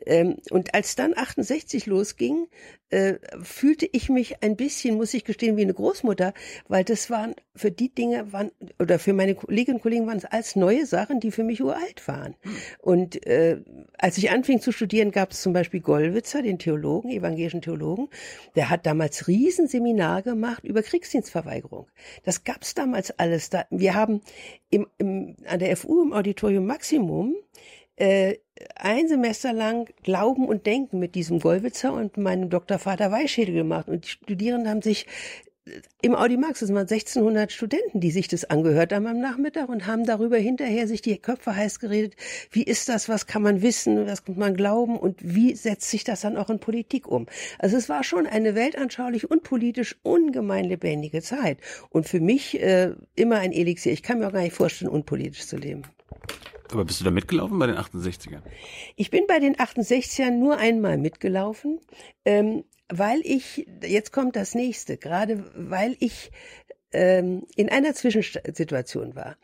ähm, 0.06 0.36
und 0.50 0.74
als 0.74 0.96
dann 0.96 1.16
68 1.16 1.86
losging, 1.86 2.46
äh, 2.90 3.14
fühlte 3.42 3.88
ich 3.90 4.08
mich 4.08 4.42
ein 4.42 4.56
bisschen, 4.56 4.96
muss 4.96 5.14
ich 5.14 5.24
gestehen, 5.24 5.56
wie 5.56 5.62
eine 5.62 5.74
Großmutter, 5.74 6.32
weil 6.68 6.84
das 6.84 7.10
waren 7.10 7.34
für 7.54 7.70
die 7.70 7.94
Dinge 7.94 8.32
waren 8.32 8.50
oder 8.78 8.98
für 8.98 9.12
meine 9.12 9.34
Kolleginnen 9.34 9.76
und 9.76 9.82
Kollegen 9.82 10.06
waren 10.06 10.18
es 10.18 10.24
als 10.24 10.56
neue 10.56 10.86
Sachen, 10.86 11.20
die 11.20 11.30
für 11.30 11.44
mich 11.44 11.62
uralt 11.62 12.06
waren. 12.08 12.34
Und 12.78 13.24
äh, 13.26 13.62
als 13.98 14.18
ich 14.18 14.30
anfing 14.30 14.60
zu 14.60 14.72
studieren, 14.72 15.10
gab 15.10 15.32
es 15.32 15.39
zum 15.42 15.52
Beispiel 15.52 15.80
Gollwitzer, 15.80 16.42
den 16.42 16.58
Theologen, 16.58 17.10
evangelischen 17.10 17.62
Theologen, 17.62 18.08
der 18.56 18.70
hat 18.70 18.86
damals 18.86 19.28
Riesenseminar 19.28 20.22
gemacht 20.22 20.64
über 20.64 20.82
Kriegsdienstverweigerung. 20.82 21.86
Das 22.24 22.44
gab 22.44 22.62
es 22.62 22.74
damals 22.74 23.10
alles. 23.18 23.50
Da, 23.50 23.66
wir 23.70 23.94
haben 23.94 24.20
im, 24.70 24.86
im, 24.98 25.36
an 25.46 25.58
der 25.58 25.76
FU 25.76 26.02
im 26.02 26.12
Auditorium 26.12 26.66
Maximum 26.66 27.34
äh, 27.96 28.36
ein 28.76 29.08
Semester 29.08 29.52
lang 29.52 29.88
Glauben 30.02 30.46
und 30.46 30.66
Denken 30.66 30.98
mit 30.98 31.14
diesem 31.14 31.40
Gollwitzer 31.40 31.92
und 31.92 32.16
meinem 32.16 32.50
Doktorvater 32.50 33.10
Weischädel 33.10 33.54
gemacht. 33.54 33.88
Und 33.88 34.04
die 34.04 34.08
Studierenden 34.08 34.68
haben 34.68 34.82
sich 34.82 35.06
im 36.02 36.14
Audimax, 36.14 36.60
das 36.60 36.70
waren 36.70 36.88
1600 36.88 37.52
Studenten, 37.52 38.00
die 38.00 38.10
sich 38.10 38.28
das 38.28 38.44
angehört 38.44 38.92
haben 38.92 39.06
am 39.06 39.20
Nachmittag 39.20 39.68
und 39.68 39.86
haben 39.86 40.04
darüber 40.06 40.38
hinterher 40.38 40.88
sich 40.88 41.02
die 41.02 41.18
Köpfe 41.18 41.54
heiß 41.54 41.80
geredet. 41.80 42.16
Wie 42.50 42.62
ist 42.62 42.88
das? 42.88 43.08
Was 43.08 43.26
kann 43.26 43.42
man 43.42 43.62
wissen? 43.62 44.06
Was 44.06 44.24
kann 44.24 44.38
man 44.38 44.54
glauben? 44.54 44.98
Und 44.98 45.18
wie 45.22 45.54
setzt 45.54 45.90
sich 45.90 46.02
das 46.02 46.22
dann 46.22 46.36
auch 46.36 46.48
in 46.48 46.60
Politik 46.60 47.06
um? 47.06 47.26
Also 47.58 47.76
es 47.76 47.88
war 47.88 48.04
schon 48.04 48.26
eine 48.26 48.54
weltanschaulich 48.54 49.30
und 49.30 49.42
politisch 49.42 49.96
ungemein 50.02 50.64
lebendige 50.64 51.20
Zeit. 51.20 51.58
Und 51.90 52.08
für 52.08 52.20
mich 52.20 52.60
äh, 52.60 52.94
immer 53.14 53.36
ein 53.36 53.52
Elixier. 53.52 53.92
Ich 53.92 54.02
kann 54.02 54.18
mir 54.18 54.28
auch 54.28 54.32
gar 54.32 54.42
nicht 54.42 54.56
vorstellen, 54.56 54.90
unpolitisch 54.90 55.46
zu 55.46 55.56
leben. 55.56 55.82
Aber 56.72 56.84
bist 56.84 57.00
du 57.00 57.04
da 57.04 57.10
mitgelaufen 57.10 57.58
bei 57.58 57.66
den 57.66 57.76
68ern? 57.76 58.42
Ich 58.96 59.10
bin 59.10 59.26
bei 59.26 59.40
den 59.40 59.56
68ern 59.56 60.30
nur 60.30 60.56
einmal 60.56 60.98
mitgelaufen, 60.98 61.80
ähm, 62.24 62.64
weil 62.90 63.20
ich, 63.24 63.66
jetzt 63.82 64.12
kommt 64.12 64.36
das 64.36 64.54
nächste, 64.54 64.96
gerade 64.96 65.44
weil 65.54 65.96
ich 66.00 66.30
ähm, 66.92 67.46
in 67.56 67.68
einer 67.68 67.94
Zwischensituation 67.94 69.14
war. 69.14 69.36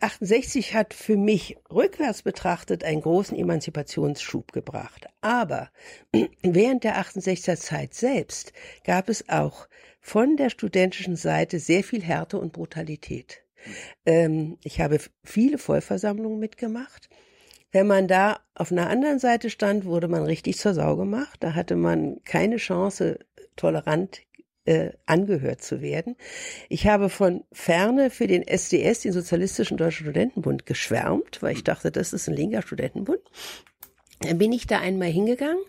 68 0.00 0.74
hat 0.74 0.92
für 0.92 1.16
mich 1.16 1.56
rückwärts 1.70 2.22
betrachtet 2.22 2.84
einen 2.84 3.00
großen 3.00 3.36
Emanzipationsschub 3.36 4.52
gebracht. 4.52 5.06
Aber 5.20 5.70
während 6.42 6.84
der 6.84 7.00
68er 7.00 7.56
Zeit 7.56 7.94
selbst 7.94 8.52
gab 8.84 9.08
es 9.08 9.28
auch 9.28 9.68
von 10.00 10.36
der 10.36 10.50
studentischen 10.50 11.16
Seite 11.16 11.58
sehr 11.58 11.82
viel 11.82 12.02
Härte 12.02 12.38
und 12.38 12.52
Brutalität. 12.52 13.42
Ähm, 14.04 14.58
ich 14.62 14.80
habe 14.80 15.00
viele 15.24 15.58
Vollversammlungen 15.58 16.38
mitgemacht. 16.38 17.08
Wenn 17.72 17.86
man 17.86 18.08
da 18.08 18.40
auf 18.54 18.72
einer 18.72 18.88
anderen 18.88 19.18
Seite 19.18 19.50
stand, 19.50 19.84
wurde 19.84 20.08
man 20.08 20.22
richtig 20.22 20.58
zur 20.58 20.74
Sau 20.74 20.96
gemacht. 20.96 21.38
Da 21.40 21.54
hatte 21.54 21.76
man 21.76 22.22
keine 22.24 22.56
Chance, 22.56 23.18
tolerant 23.56 24.20
äh, 24.64 24.90
angehört 25.06 25.62
zu 25.62 25.80
werden. 25.80 26.16
Ich 26.68 26.86
habe 26.86 27.08
von 27.08 27.44
ferne 27.52 28.10
für 28.10 28.26
den 28.26 28.46
SDS, 28.46 29.00
den 29.00 29.12
Sozialistischen 29.12 29.76
Deutschen 29.76 30.06
Studentenbund, 30.06 30.66
geschwärmt, 30.66 31.42
weil 31.42 31.54
ich 31.54 31.64
dachte, 31.64 31.90
das 31.90 32.12
ist 32.12 32.28
ein 32.28 32.34
linker 32.34 32.62
Studentenbund. 32.62 33.20
Dann 34.20 34.38
bin 34.38 34.52
ich 34.52 34.66
da 34.66 34.80
einmal 34.80 35.08
hingegangen 35.08 35.62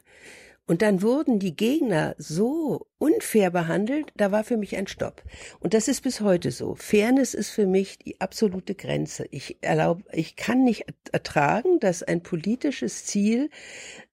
und 0.68 0.82
dann 0.82 1.02
wurden 1.02 1.40
die 1.40 1.56
Gegner 1.56 2.14
so 2.18 2.88
unfair 3.00 3.52
behandelt, 3.52 4.12
da 4.16 4.32
war 4.32 4.44
für 4.44 4.58
mich 4.58 4.76
ein 4.76 4.88
Stopp. 4.88 5.24
Und 5.60 5.74
das 5.74 5.88
ist 5.88 6.02
bis 6.02 6.20
heute 6.20 6.52
so. 6.52 6.76
Fairness 6.76 7.34
ist 7.34 7.50
für 7.50 7.66
mich 7.66 7.98
die 8.00 8.20
absolute 8.20 8.76
Grenze. 8.76 9.26
Ich 9.32 9.58
erlaube, 9.62 10.04
ich 10.12 10.36
kann 10.36 10.66
nicht 10.66 10.86
ertragen, 11.12 11.80
dass 11.80 12.04
ein 12.04 12.22
politisches 12.22 13.06
Ziel 13.06 13.50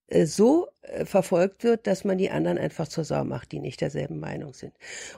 äh, 0.07 0.27
so 0.27 0.69
äh, 0.83 1.05
verfolgt 1.05 1.65
wird, 1.65 1.89
dass 1.89 2.05
man 2.05 2.19
die 2.19 2.31
anderen 2.31 2.59
einfach 2.59 2.87
zur 2.87 3.05
Sau 3.05 3.25
macht, 3.25 3.51
die 3.51 3.59
nicht 3.59 3.81
derselben 3.81 4.21
Meinung 4.21 4.55
sind. 4.55 4.75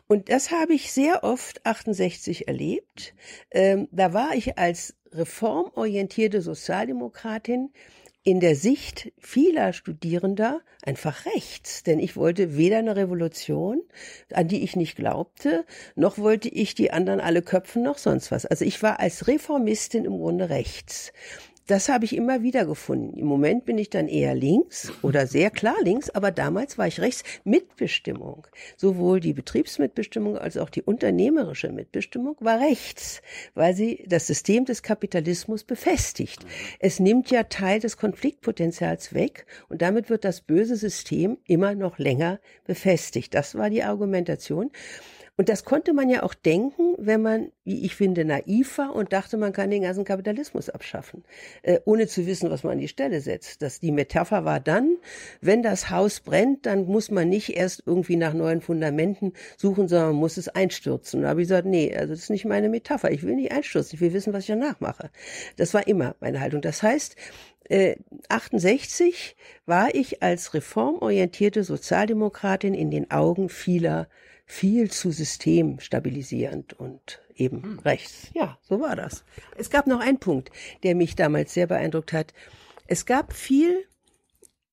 Und 0.07 0.31
das 0.31 0.51
habe 0.51 0.73
ich 0.73 0.91
sehr 0.91 1.23
oft 1.23 1.67
68 1.67 2.49
erlebt. 2.49 3.15
Ähm, 3.51 3.89
da 3.91 4.15
war 4.15 4.35
ich 4.35 4.57
als 4.57 4.97
reformorientierte 5.13 6.41
Sozialdemokratin 6.41 7.73
in 8.27 8.41
der 8.41 8.57
Sicht 8.57 9.13
vieler 9.21 9.73
Studierender 9.73 10.61
einfach 10.83 11.27
rechts, 11.27 11.85
denn 11.85 12.01
ich 12.01 12.17
wollte 12.17 12.57
weder 12.57 12.79
eine 12.79 12.97
Revolution, 12.97 13.83
an 14.33 14.49
die 14.49 14.65
ich 14.65 14.75
nicht 14.75 14.97
glaubte, 14.97 15.65
noch 15.95 16.19
wollte 16.19 16.49
ich 16.49 16.75
die 16.75 16.91
anderen 16.91 17.21
alle 17.21 17.41
köpfen, 17.41 17.85
noch 17.85 17.99
sonst 17.99 18.33
was. 18.33 18.45
Also 18.45 18.65
ich 18.65 18.83
war 18.83 18.99
als 18.99 19.29
Reformistin 19.29 20.05
im 20.05 20.19
Grunde 20.19 20.51
rechts 20.51 21.13
das 21.67 21.89
habe 21.89 22.05
ich 22.05 22.15
immer 22.15 22.43
wieder 22.43 22.65
gefunden. 22.65 23.19
Im 23.19 23.27
Moment 23.27 23.65
bin 23.65 23.77
ich 23.79 23.91
dann 23.91 24.09
eher 24.09 24.35
links 24.35 24.93
oder 25.03 25.27
sehr 25.27 25.51
klar 25.51 25.77
links, 25.83 26.11
aber 26.11 26.31
damals 26.31 26.79
war 26.79 26.87
ich 26.87 27.01
rechts. 27.01 27.25
Mitbestimmung, 27.45 28.47
sowohl 28.77 29.21
die 29.21 29.33
Betriebsmitbestimmung 29.33 30.39
als 30.39 30.57
auch 30.57 30.71
die 30.71 30.83
unternehmerische 30.83 31.73
Mitbestimmung 31.73 32.37
war 32.41 32.61
rechts, 32.61 33.21
weil 33.55 33.75
sie 33.75 34.05
das 34.07 34.27
System 34.27 34.65
des 34.65 34.83
Kapitalismus 34.83 35.65
befestigt. 35.65 36.47
Es 36.79 37.01
nimmt 37.01 37.31
ja 37.31 37.45
Teil 37.45 37.81
des 37.81 37.97
Konfliktpotenzials 37.97 39.13
weg 39.13 39.47
und 39.69 39.83
damit 39.83 40.09
wird 40.09 40.25
das 40.25 40.41
böse 40.43 40.77
System 40.77 41.39
immer 41.47 41.75
noch 41.75 41.99
länger 41.99 42.41
befestigt. 42.65 43.35
Das 43.35 43.57
war 43.57 43.71
die 43.71 43.83
Argumentation. 43.83 44.71
Und 45.39 45.51
das 45.51 45.65
konnte 45.65 45.93
man 45.93 46.09
ja 46.09 46.23
auch 46.23 46.33
denken, 46.33 46.95
wenn 46.97 47.21
man, 47.21 47.53
wie 47.65 47.85
ich 47.85 47.95
finde, 47.95 48.25
naiv 48.25 48.79
war 48.79 48.95
und 48.95 49.13
dachte, 49.13 49.37
man 49.37 49.53
kann 49.53 49.71
den 49.71 49.83
ganzen 49.83 50.05
Kapitalismus 50.05 50.71
abschaffen, 50.71 51.25
äh, 51.63 51.79
ohne 51.85 52.07
zu 52.07 52.27
wissen, 52.27 52.51
was 52.51 52.63
man 52.65 52.73
an 52.73 52.79
die 52.79 52.89
Stelle 52.89 53.21
setzt. 53.21 53.61
Dass 53.61 53.79
die 53.79 53.93
Metapher 53.93 54.47
war 54.47 54.61
dann, 54.61 54.97
wenn 55.43 55.63
das 55.63 55.91
Haus 55.91 56.21
brennt, 56.21 56.65
dann 56.65 56.87
muss 56.87 57.11
man 57.11 57.29
nicht 57.29 57.55
erst 57.55 57.83
irgendwie 57.85 58.17
nach 58.17 58.33
neuen 58.33 58.63
Fundamenten 58.63 59.35
suchen, 59.59 59.89
sondern 59.89 60.13
man 60.13 60.21
muss 60.21 60.39
es 60.39 60.49
einstürzen. 60.49 61.21
da 61.21 61.29
habe 61.29 61.43
ich 61.43 61.49
gesagt, 61.49 61.67
nee, 61.67 61.95
also 61.95 62.15
das 62.15 62.21
ist 62.21 62.31
nicht 62.31 62.47
meine 62.47 62.71
Metapher. 62.71 63.11
Ich 63.11 63.23
will 63.23 63.35
nicht 63.35 63.53
einstürzen. 63.53 63.97
Ich 63.97 64.01
will 64.01 64.15
wissen, 64.15 64.33
was 64.33 64.45
ich 64.45 64.49
danach 64.49 64.81
mache. 64.81 65.11
Das 65.57 65.75
war 65.75 65.87
immer 65.87 66.17
meine 66.21 66.41
Haltung. 66.41 66.63
Das 66.63 66.83
heißt, 66.83 67.15
äh, 67.69 67.97
68 68.31 69.37
war 69.67 69.95
ich 69.95 70.23
als 70.23 70.55
reformorientierte 70.55 71.63
Sozialdemokratin 71.63 72.73
in 72.73 72.91
den 72.91 73.11
Augen 73.11 73.51
vieler 73.51 74.09
viel 74.47 74.91
zu 74.91 75.11
systemstabilisierend 75.11 76.73
und 76.75 77.21
eben 77.35 77.63
hm. 77.63 77.79
rechts. 77.81 78.31
Ja, 78.33 78.59
so 78.63 78.81
war 78.81 78.97
das. 78.97 79.25
Es 79.59 79.71
gab 79.71 79.87
noch 79.87 80.01
einen 80.01 80.19
Punkt, 80.19 80.51
der 80.85 80.95
mich 80.95 81.17
damals 81.17 81.53
sehr 81.53 81.67
beeindruckt 81.67 82.13
hat. 82.13 82.33
Es 82.87 83.05
gab 83.05 83.33
viel 83.33 83.85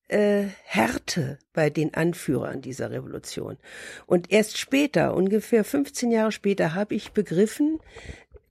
äh, 0.08 0.44
Härte 0.64 1.38
bei 1.52 1.70
den 1.70 1.92
Anführern 1.94 2.62
dieser 2.62 2.90
Revolution. 2.90 3.58
Und 4.06 4.30
erst 4.30 4.58
später, 4.58 5.14
ungefähr 5.14 5.64
15 5.64 6.12
Jahre 6.12 6.32
später, 6.32 6.74
habe 6.74 6.94
ich 6.94 7.12
begriffen, 7.12 7.80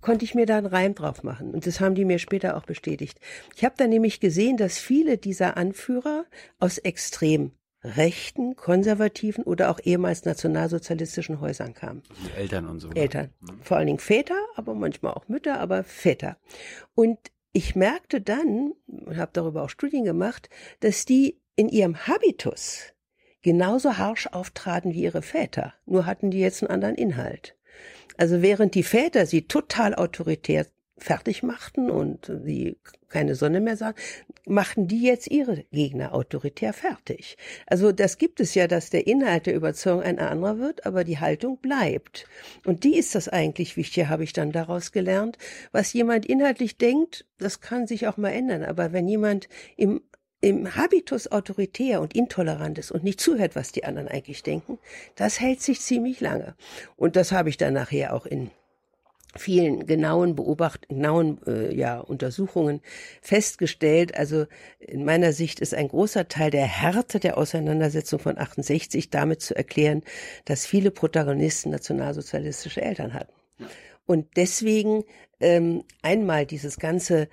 konnte 0.01 0.25
ich 0.25 0.35
mir 0.35 0.45
da 0.45 0.57
einen 0.57 0.67
Reim 0.67 0.93
drauf 0.93 1.23
machen. 1.23 1.51
Und 1.51 1.65
das 1.65 1.79
haben 1.79 1.95
die 1.95 2.05
mir 2.05 2.19
später 2.19 2.57
auch 2.57 2.65
bestätigt. 2.65 3.19
Ich 3.55 3.63
habe 3.63 3.75
dann 3.77 3.89
nämlich 3.89 4.19
gesehen, 4.19 4.57
dass 4.57 4.77
viele 4.77 5.17
dieser 5.17 5.55
Anführer 5.55 6.25
aus 6.59 6.77
extrem 6.79 7.51
rechten, 7.83 8.55
konservativen 8.55 9.43
oder 9.43 9.69
auch 9.69 9.79
ehemals 9.83 10.25
nationalsozialistischen 10.25 11.41
Häusern 11.41 11.73
kamen. 11.73 12.01
Die 12.25 12.39
Eltern 12.39 12.67
und 12.67 12.79
so. 12.79 12.89
Eltern. 12.91 13.29
Vor 13.61 13.77
allen 13.77 13.87
Dingen 13.87 13.99
Väter, 13.99 14.37
aber 14.55 14.73
manchmal 14.73 15.13
auch 15.13 15.27
Mütter, 15.27 15.59
aber 15.59 15.83
Väter. 15.83 16.37
Und 16.95 17.19
ich 17.51 17.75
merkte 17.75 18.21
dann, 18.21 18.73
und 18.87 19.17
habe 19.17 19.31
darüber 19.33 19.63
auch 19.63 19.69
Studien 19.69 20.05
gemacht, 20.05 20.49
dass 20.79 21.05
die 21.05 21.39
in 21.55 21.69
ihrem 21.69 22.07
Habitus 22.07 22.93
genauso 23.41 23.97
harsch 23.97 24.27
auftraten 24.27 24.93
wie 24.93 25.03
ihre 25.03 25.21
Väter, 25.21 25.73
nur 25.85 26.05
hatten 26.05 26.31
die 26.31 26.39
jetzt 26.39 26.63
einen 26.63 26.71
anderen 26.71 26.95
Inhalt. 26.95 27.55
Also 28.17 28.41
während 28.41 28.75
die 28.75 28.83
Väter 28.83 29.25
sie 29.25 29.47
total 29.47 29.95
autoritär 29.95 30.65
fertig 30.97 31.43
machten 31.43 31.89
und 31.89 32.31
sie 32.43 32.77
keine 33.09 33.35
Sonne 33.35 33.61
mehr 33.61 33.77
sahen, 33.77 33.93
machten 34.45 34.87
die 34.87 35.03
jetzt 35.03 35.27
ihre 35.29 35.63
Gegner 35.71 36.13
autoritär 36.13 36.73
fertig. 36.73 37.37
Also 37.67 37.91
das 37.91 38.17
gibt 38.17 38.39
es 38.39 38.55
ja, 38.55 38.67
dass 38.67 38.89
der 38.89 39.07
Inhalt 39.07 39.45
der 39.45 39.55
Überzeugung 39.55 40.01
ein 40.01 40.19
anderer 40.19 40.59
wird, 40.59 40.85
aber 40.85 41.03
die 41.03 41.19
Haltung 41.19 41.57
bleibt. 41.57 42.25
Und 42.65 42.83
die 42.83 42.97
ist 42.97 43.15
das 43.15 43.29
eigentlich 43.29 43.77
Wichtige, 43.77 44.09
habe 44.09 44.23
ich 44.23 44.33
dann 44.33 44.51
daraus 44.51 44.91
gelernt. 44.91 45.37
Was 45.71 45.93
jemand 45.93 46.25
inhaltlich 46.25 46.77
denkt, 46.77 47.25
das 47.37 47.61
kann 47.61 47.87
sich 47.87 48.07
auch 48.07 48.17
mal 48.17 48.31
ändern. 48.31 48.63
Aber 48.63 48.93
wenn 48.93 49.07
jemand 49.07 49.47
im 49.77 50.01
im 50.41 50.75
Habitus 50.75 51.31
autoritär 51.31 52.01
und 52.01 52.13
intolerant 52.17 52.77
ist 52.77 52.91
und 52.91 53.05
nicht 53.05 53.21
zuhört, 53.21 53.55
was 53.55 53.71
die 53.71 53.85
anderen 53.85 54.09
eigentlich 54.09 54.43
denken, 54.43 54.77
das 55.15 55.39
hält 55.39 55.61
sich 55.61 55.79
ziemlich 55.79 56.19
lange. 56.19 56.55
Und 56.97 57.15
das 57.15 57.31
habe 57.31 57.47
ich 57.47 57.55
dann 57.55 57.75
nachher 57.75 58.13
auch 58.13 58.25
in 58.25 58.51
vielen 59.35 59.85
genauen 59.85 60.35
Beobacht 60.35 60.89
genauen 60.89 61.39
äh, 61.47 61.73
ja 61.75 61.99
Untersuchungen 61.99 62.81
festgestellt. 63.21 64.15
Also 64.17 64.45
in 64.79 65.05
meiner 65.05 65.33
Sicht 65.33 65.59
ist 65.59 65.73
ein 65.73 65.87
großer 65.87 66.27
Teil 66.27 66.51
der 66.51 66.65
Härte 66.65 67.19
der 67.19 67.37
Auseinandersetzung 67.37 68.19
von 68.19 68.37
68 68.37 69.09
damit 69.09 69.41
zu 69.41 69.55
erklären, 69.55 70.03
dass 70.45 70.65
viele 70.65 70.91
Protagonisten 70.91 71.71
nationalsozialistische 71.71 72.81
Eltern 72.81 73.13
hatten. 73.13 73.33
Und 74.05 74.27
deswegen 74.35 75.03
ähm, 75.39 75.83
einmal 76.01 76.45
dieses 76.45 76.77
ganze 76.77 77.27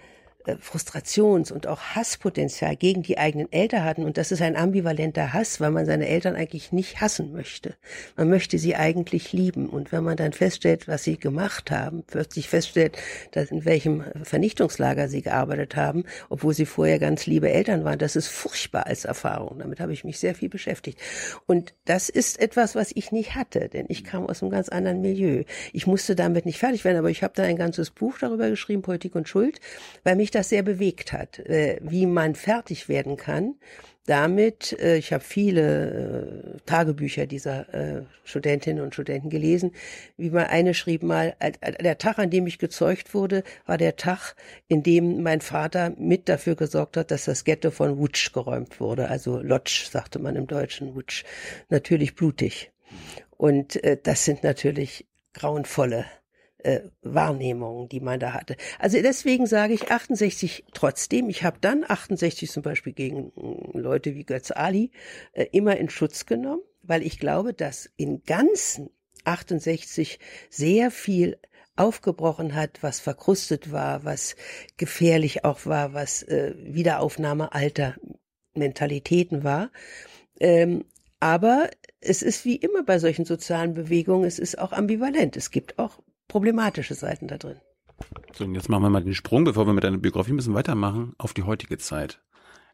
Frustrations- 0.60 1.52
und 1.52 1.66
auch 1.66 1.80
Hasspotenzial 1.80 2.76
gegen 2.76 3.02
die 3.02 3.18
eigenen 3.18 3.50
Eltern 3.52 3.84
hatten. 3.84 4.04
Und 4.04 4.16
das 4.16 4.32
ist 4.32 4.42
ein 4.42 4.56
ambivalenter 4.56 5.32
Hass, 5.32 5.60
weil 5.60 5.70
man 5.70 5.86
seine 5.86 6.08
Eltern 6.08 6.34
eigentlich 6.34 6.72
nicht 6.72 7.00
hassen 7.00 7.32
möchte. 7.32 7.74
Man 8.16 8.28
möchte 8.28 8.58
sie 8.58 8.74
eigentlich 8.74 9.32
lieben. 9.32 9.68
Und 9.68 9.92
wenn 9.92 10.04
man 10.04 10.16
dann 10.16 10.32
feststellt, 10.32 10.88
was 10.88 11.04
sie 11.04 11.18
gemacht 11.18 11.70
haben, 11.70 12.04
plötzlich 12.06 12.48
feststellt, 12.48 12.96
dass 13.32 13.50
in 13.50 13.64
welchem 13.64 14.04
Vernichtungslager 14.22 15.08
sie 15.08 15.22
gearbeitet 15.22 15.76
haben, 15.76 16.04
obwohl 16.28 16.54
sie 16.54 16.66
vorher 16.66 16.98
ganz 16.98 17.26
liebe 17.26 17.50
Eltern 17.50 17.84
waren, 17.84 17.98
das 17.98 18.16
ist 18.16 18.28
furchtbar 18.28 18.86
als 18.86 19.04
Erfahrung. 19.04 19.58
Damit 19.58 19.80
habe 19.80 19.92
ich 19.92 20.04
mich 20.04 20.18
sehr 20.18 20.34
viel 20.34 20.48
beschäftigt. 20.48 20.98
Und 21.46 21.74
das 21.84 22.08
ist 22.08 22.40
etwas, 22.40 22.74
was 22.74 22.92
ich 22.94 23.12
nicht 23.12 23.34
hatte, 23.34 23.68
denn 23.68 23.86
ich 23.88 24.04
kam 24.04 24.26
aus 24.26 24.42
einem 24.42 24.50
ganz 24.50 24.68
anderen 24.68 25.00
Milieu. 25.00 25.44
Ich 25.72 25.86
musste 25.86 26.16
damit 26.16 26.46
nicht 26.46 26.58
fertig 26.58 26.84
werden, 26.84 26.98
aber 26.98 27.10
ich 27.10 27.22
habe 27.22 27.34
da 27.36 27.42
ein 27.42 27.56
ganzes 27.56 27.90
Buch 27.90 28.18
darüber 28.18 28.48
geschrieben, 28.48 28.82
Politik 28.82 29.14
und 29.14 29.28
Schuld, 29.28 29.60
weil 30.04 30.16
mich 30.16 30.29
mich 30.30 30.42
das 30.42 30.48
sehr 30.48 30.62
bewegt 30.62 31.12
hat, 31.12 31.40
äh, 31.40 31.78
wie 31.82 32.06
man 32.06 32.36
fertig 32.36 32.88
werden 32.88 33.16
kann. 33.16 33.56
Damit, 34.06 34.78
äh, 34.80 34.96
ich 34.96 35.12
habe 35.12 35.24
viele 35.24 36.54
äh, 36.56 36.60
Tagebücher 36.66 37.26
dieser 37.26 37.66
Studentinnen 38.22 38.82
und 38.82 38.94
Studenten 38.94 39.28
gelesen, 39.28 39.72
wie 40.16 40.30
mal 40.30 40.46
eine 40.46 40.74
schrieb 40.74 41.02
mal, 41.02 41.34
der 41.80 41.98
Tag, 41.98 42.18
an 42.18 42.30
dem 42.30 42.46
ich 42.46 42.58
gezeugt 42.58 43.12
wurde, 43.12 43.42
war 43.66 43.76
der 43.76 43.96
Tag, 43.96 44.36
in 44.68 44.84
dem 44.84 45.22
mein 45.22 45.40
Vater 45.40 45.92
mit 45.98 46.28
dafür 46.28 46.54
gesorgt 46.54 46.96
hat, 46.96 47.10
dass 47.10 47.24
das 47.24 47.44
Ghetto 47.44 47.72
von 47.72 47.98
Wutsch 47.98 48.32
geräumt 48.32 48.78
wurde. 48.78 49.08
Also 49.08 49.40
Lodz, 49.40 49.90
sagte 49.90 50.20
man 50.20 50.36
im 50.36 50.46
Deutschen, 50.46 50.94
Wutsch. 50.94 51.24
Natürlich 51.68 52.14
blutig. 52.14 52.70
Und 53.36 53.80
das 54.04 54.24
sind 54.24 54.44
natürlich 54.44 55.06
grauenvolle 55.32 56.04
äh, 56.64 56.82
Wahrnehmungen, 57.02 57.88
die 57.88 58.00
man 58.00 58.20
da 58.20 58.32
hatte. 58.32 58.56
Also 58.78 59.00
deswegen 59.00 59.46
sage 59.46 59.74
ich 59.74 59.90
68 59.90 60.64
trotzdem. 60.72 61.28
Ich 61.28 61.44
habe 61.44 61.58
dann 61.60 61.84
68 61.86 62.50
zum 62.50 62.62
Beispiel 62.62 62.92
gegen 62.92 63.32
äh, 63.36 63.78
Leute 63.78 64.14
wie 64.14 64.24
Götz 64.24 64.50
Ali 64.50 64.90
äh, 65.32 65.46
immer 65.52 65.76
in 65.76 65.90
Schutz 65.90 66.26
genommen, 66.26 66.62
weil 66.82 67.02
ich 67.02 67.18
glaube, 67.18 67.54
dass 67.54 67.90
in 67.96 68.22
ganzen 68.24 68.90
68 69.24 70.18
sehr 70.48 70.90
viel 70.90 71.38
aufgebrochen 71.76 72.54
hat, 72.54 72.82
was 72.82 73.00
verkrustet 73.00 73.72
war, 73.72 74.04
was 74.04 74.36
gefährlich 74.76 75.44
auch 75.44 75.66
war, 75.66 75.94
was 75.94 76.22
äh, 76.22 76.54
Wiederaufnahme 76.58 77.52
alter 77.54 77.96
Mentalitäten 78.54 79.44
war. 79.44 79.70
Ähm, 80.38 80.84
aber 81.20 81.70
es 82.00 82.22
ist 82.22 82.44
wie 82.44 82.56
immer 82.56 82.82
bei 82.82 82.98
solchen 82.98 83.24
sozialen 83.24 83.74
Bewegungen, 83.74 84.24
es 84.24 84.38
ist 84.38 84.58
auch 84.58 84.72
ambivalent. 84.72 85.36
Es 85.36 85.50
gibt 85.50 85.78
auch 85.78 86.02
problematische 86.30 86.94
Seiten 86.94 87.26
da 87.26 87.36
drin. 87.36 87.56
So, 88.32 88.44
und 88.44 88.54
jetzt 88.54 88.68
machen 88.68 88.84
wir 88.84 88.90
mal 88.90 89.02
den 89.02 89.14
Sprung, 89.14 89.44
bevor 89.44 89.66
wir 89.66 89.74
mit 89.74 89.84
deiner 89.84 89.98
Biografie 89.98 90.32
ein 90.32 90.36
bisschen 90.36 90.54
weitermachen, 90.54 91.12
auf 91.18 91.34
die 91.34 91.42
heutige 91.42 91.76
Zeit. 91.76 92.22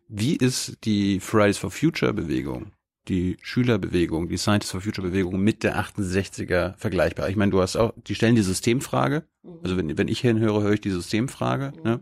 Wie 0.09 0.37
ist 0.37 0.85
die 0.85 1.19
Fridays 1.19 1.59
for 1.59 1.71
Future 1.71 2.13
Bewegung, 2.13 2.73
die 3.09 3.39
Schülerbewegung, 3.41 4.29
die 4.29 4.37
Scientists 4.37 4.71
for 4.71 4.81
Future 4.81 5.09
Bewegung 5.09 5.41
mit 5.41 5.65
der 5.65 5.81
68er 5.81 6.77
vergleichbar? 6.77 7.29
Ich 7.29 7.37
meine, 7.37 7.51
du 7.51 7.61
hast 7.61 7.77
auch, 7.77 7.93
die 8.07 8.15
stellen 8.15 8.37
die 8.37 8.43
Systemfrage. 8.43 9.25
Mhm. 9.43 9.51
Also 9.65 9.77
wenn, 9.77 9.99
wenn 9.99 10.09
ich 10.09 10.21
hinhöre, 10.21 10.63
höre 10.63 10.75
ich 10.75 10.83
die 10.83 10.91
Systemfrage. 10.91 11.73
Mhm. 11.77 11.83
Ne? 11.83 12.01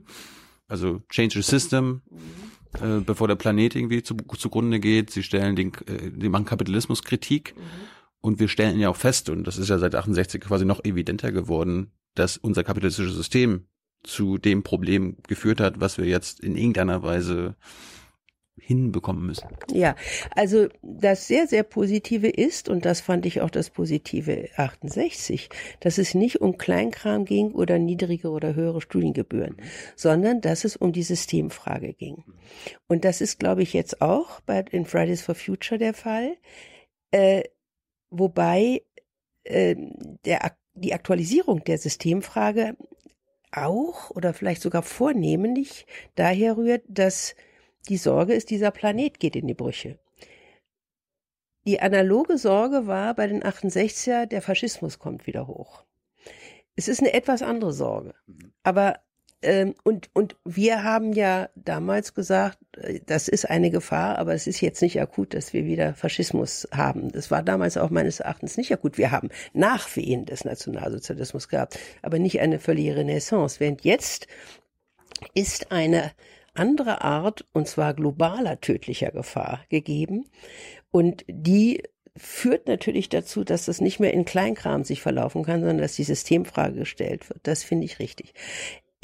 Also 0.67 1.03
change 1.09 1.35
the 1.35 1.43
system, 1.43 2.03
mhm. 2.11 2.99
äh, 2.99 3.01
bevor 3.01 3.29
der 3.29 3.37
Planet 3.37 3.77
irgendwie 3.77 4.03
zu, 4.03 4.17
zugrunde 4.37 4.81
geht. 4.81 5.11
Sie 5.11 5.23
stellen 5.23 5.57
den, 5.57 5.73
äh, 5.87 6.11
die 6.11 6.29
machen 6.29 6.45
Kapitalismuskritik. 6.45 7.55
Mhm. 7.57 7.61
Und 8.25 8.41
wir 8.41 8.49
stellen 8.49 8.81
ja 8.81 8.89
auch 8.89 8.97
fest, 8.97 9.29
und 9.29 9.47
das 9.47 9.59
ist 9.59 9.69
ja 9.69 9.77
seit 9.77 9.95
68 9.95 10.41
quasi 10.41 10.65
noch 10.65 10.83
evidenter 10.83 11.31
geworden, 11.31 11.93
dass 12.15 12.39
unser 12.39 12.65
kapitalistisches 12.65 13.15
System 13.15 13.67
zu 14.03 14.39
dem 14.39 14.63
Problem 14.63 15.19
geführt 15.29 15.61
hat, 15.61 15.79
was 15.79 15.99
wir 15.99 16.07
jetzt 16.07 16.41
in 16.41 16.57
irgendeiner 16.57 17.03
Weise 17.03 17.55
hinbekommen 18.57 19.27
müssen. 19.27 19.47
Ja, 19.71 19.95
also 20.31 20.69
das 20.81 21.29
sehr, 21.29 21.47
sehr 21.47 21.65
Positive 21.65 22.29
ist, 22.29 22.71
und 22.71 22.87
das 22.87 23.03
fand 23.03 23.27
ich 23.27 23.43
auch 23.43 23.51
das 23.51 23.69
Positive 23.69 24.49
68, 24.57 25.51
dass 25.81 25.99
es 25.99 26.15
nicht 26.15 26.41
um 26.41 26.57
Kleinkram 26.57 27.27
ging 27.27 27.53
oder 27.53 27.79
niedrige 27.79 28.31
oder 28.31 28.55
höhere 28.55 28.81
Studiengebühren, 28.81 29.59
sondern 29.97 30.41
dass 30.41 30.65
es 30.65 30.77
um 30.77 30.95
die 30.95 31.03
Systemfrage 31.03 31.93
ging. 31.93 32.25
Und 32.89 33.05
das 33.05 33.21
ist, 33.21 33.39
glaube 33.39 33.63
ich, 33.63 33.75
jetzt 33.75 34.01
auch 34.01 34.41
bei 34.47 34.65
in 34.71 34.87
Fridays 34.87 35.21
for 35.21 35.35
Future 35.35 35.77
der 35.79 35.93
Fall. 35.93 36.39
Äh, 37.11 37.43
wobei 38.19 38.83
äh, 39.45 39.77
der, 40.25 40.57
die 40.75 40.95
Aktualisierung 40.95 41.65
der 41.65 41.79
Systemfrage 41.79 42.77
auch 43.53 44.11
oder 44.11 44.35
vielleicht 44.35 44.63
sogar 44.63 44.83
vornehmlich 44.83 45.87
daher 46.15 46.57
rührt, 46.57 46.83
dass 46.89 47.35
die 47.89 47.97
Sorge 47.97 48.35
ist, 48.35 48.51
dieser 48.51 48.71
Planet 48.71 49.21
geht 49.21 49.37
in 49.37 49.47
die 49.47 49.55
Brüche. 49.55 49.99
Die 51.67 51.81
analoge 51.81 52.37
Sorge 52.37 52.87
war 52.87 53.15
bei 53.15 53.27
den 53.27 53.43
68er, 53.43 54.27
der 54.27 54.43
Faschismus 54.43 54.99
kommt 54.99 55.27
wieder 55.27 55.47
hoch. 55.47 55.85
Es 56.77 56.89
ist 56.89 57.01
eine 57.01 57.15
etwas 57.15 57.43
andere 57.43 57.73
Sorge. 57.73 58.15
Mhm. 58.27 58.53
Aber 58.63 59.01
und, 59.83 60.11
und 60.15 60.37
wir 60.45 60.85
haben 60.85 61.13
ja 61.13 61.49
damals 61.55 62.15
gesagt, 62.15 62.59
äh, 62.79 63.01
das 63.05 63.29
ist 63.29 63.49
eine 63.49 63.71
Gefahr, 63.71 64.19
aber 64.19 64.35
es 64.35 64.47
ist 64.47 64.61
jetzt 64.61 64.81
nicht 64.81 65.01
akut, 65.01 65.35
dass 65.35 65.53
wir 65.53 65.65
wieder 65.65 65.95
Faschismus 65.95 66.67
haben. 66.73 67.13
Das 67.13 67.31
war 67.31 67.43
damals 67.43 67.77
auch 67.77 67.91
meines 67.91 68.21
Erachtens 68.21 68.57
nicht 68.57 68.73
akut. 68.73 68.97
Wir 68.99 69.11
haben 69.11 69.29
Nachwehen 69.53 70.25
des 70.25 70.45
Nationalsozialismus 70.45 71.49
gehabt, 71.49 71.79
aber 72.03 72.19
nicht 72.19 72.41
eine 72.41 72.59
völlige 72.59 72.97
Renaissance. 72.97 73.61
Während 73.61 73.85
jetzt 73.85 74.27
ist 75.35 75.73
eine 75.73 76.13
andere 76.55 77.03
Art, 77.03 77.45
und 77.53 77.69
zwar 77.69 77.95
globaler 77.95 78.61
tödlicher 78.61 79.11
Gefahr 79.11 79.61
gegeben. 79.69 80.27
Und 80.91 81.25
die 81.27 81.83
führt 82.17 82.69
natürlich 82.69 83.09
dazu, 83.09 83.43
dass 83.43 83.67
das 83.67 83.81
nicht 83.81 83.99
mehr 83.99 84.15
in 84.15 84.25
Kleinkram 84.25 84.85
sich 84.85 85.03
verlaufen 85.03 85.43
kann, 85.45 85.61
sondern 85.61 85.79
dass 85.79 85.97
die 85.97 86.05
Systemfrage 86.05 86.79
gestellt 86.79 87.29
wird. 87.29 87.41
Das 87.43 87.65
finde 87.65 87.87
ich 87.87 87.99
richtig 87.99 88.35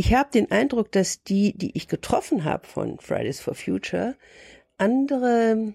ich 0.00 0.14
habe 0.14 0.30
den 0.32 0.50
Eindruck, 0.50 0.90
dass 0.92 1.24
die, 1.24 1.52
die 1.52 1.76
ich 1.76 1.86
getroffen 1.86 2.44
habe 2.44 2.66
von 2.66 2.98
Fridays 3.00 3.38
for 3.38 3.54
Future, 3.54 4.16
andere 4.78 5.74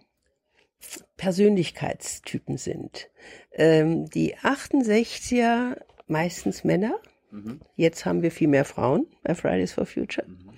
Persönlichkeitstypen 1.15 2.57
sind. 2.57 3.11
Ähm, 3.51 4.09
die 4.09 4.35
68er 4.37 5.79
meistens 6.07 6.63
Männer. 6.63 6.99
Mhm. 7.29 7.59
Jetzt 7.75 8.07
haben 8.07 8.23
wir 8.23 8.31
viel 8.31 8.47
mehr 8.47 8.65
Frauen 8.65 9.05
bei 9.21 9.35
Fridays 9.35 9.73
for 9.73 9.85
Future. 9.85 10.27
Mhm. 10.27 10.49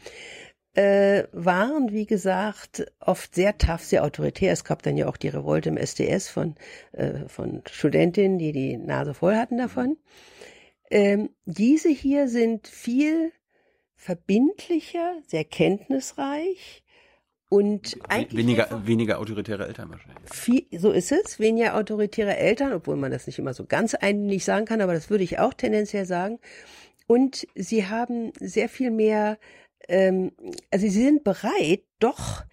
Äh, 0.73 1.27
waren, 1.34 1.91
wie 1.91 2.06
gesagt, 2.06 2.89
oft 3.01 3.36
sehr 3.36 3.58
tough, 3.58 3.84
sehr 3.84 4.06
autoritär. 4.06 4.53
Es 4.53 4.63
gab 4.63 4.82
dann 4.82 4.95
ja 4.95 5.10
auch 5.10 5.17
die 5.17 5.27
Revolte 5.27 5.67
im 5.67 5.75
SDS 5.75 6.30
von, 6.30 6.56
äh, 6.93 7.27
von 7.27 7.63
Studentinnen, 7.69 8.38
die 8.38 8.53
die 8.53 8.77
Nase 8.77 9.13
voll 9.13 9.36
hatten 9.36 9.58
davon. 9.58 9.97
Ähm, 10.89 11.32
diese 11.43 11.89
hier 11.89 12.30
sind 12.30 12.69
viel 12.69 13.34
verbindlicher, 13.97 15.15
sehr 15.27 15.43
kenntnisreich 15.43 16.83
und 17.49 17.97
eigentlich 18.10 18.38
weniger, 18.38 18.86
weniger 18.86 19.19
autoritäre 19.19 19.67
Eltern 19.67 19.89
wahrscheinlich. 19.89 20.29
Viel, 20.31 20.65
so 20.71 20.91
ist 20.91 21.12
es, 21.12 21.39
weniger 21.39 21.75
autoritäre 21.75 22.38
Eltern, 22.38 22.73
obwohl 22.73 22.97
man 22.97 23.12
das 23.12 23.25
nicht 23.25 23.39
immer 23.39 23.53
so 23.53 23.65
ganz 23.65 23.95
einlich 23.95 24.45
sagen 24.45 24.65
kann, 24.65 24.81
aber 24.81 24.93
das 24.93 25.10
würde 25.10 25.23
ich 25.23 25.39
auch 25.39 25.53
tendenziell 25.53 26.05
sagen. 26.05 26.39
Und 27.07 27.47
sie 27.55 27.88
haben 27.88 28.33
sehr 28.39 28.69
viel 28.69 28.91
mehr, 28.91 29.38
ähm, 29.88 30.33
also 30.71 30.86
sie 30.86 31.03
sind 31.03 31.23
bereit, 31.23 31.83
doch 31.99 32.43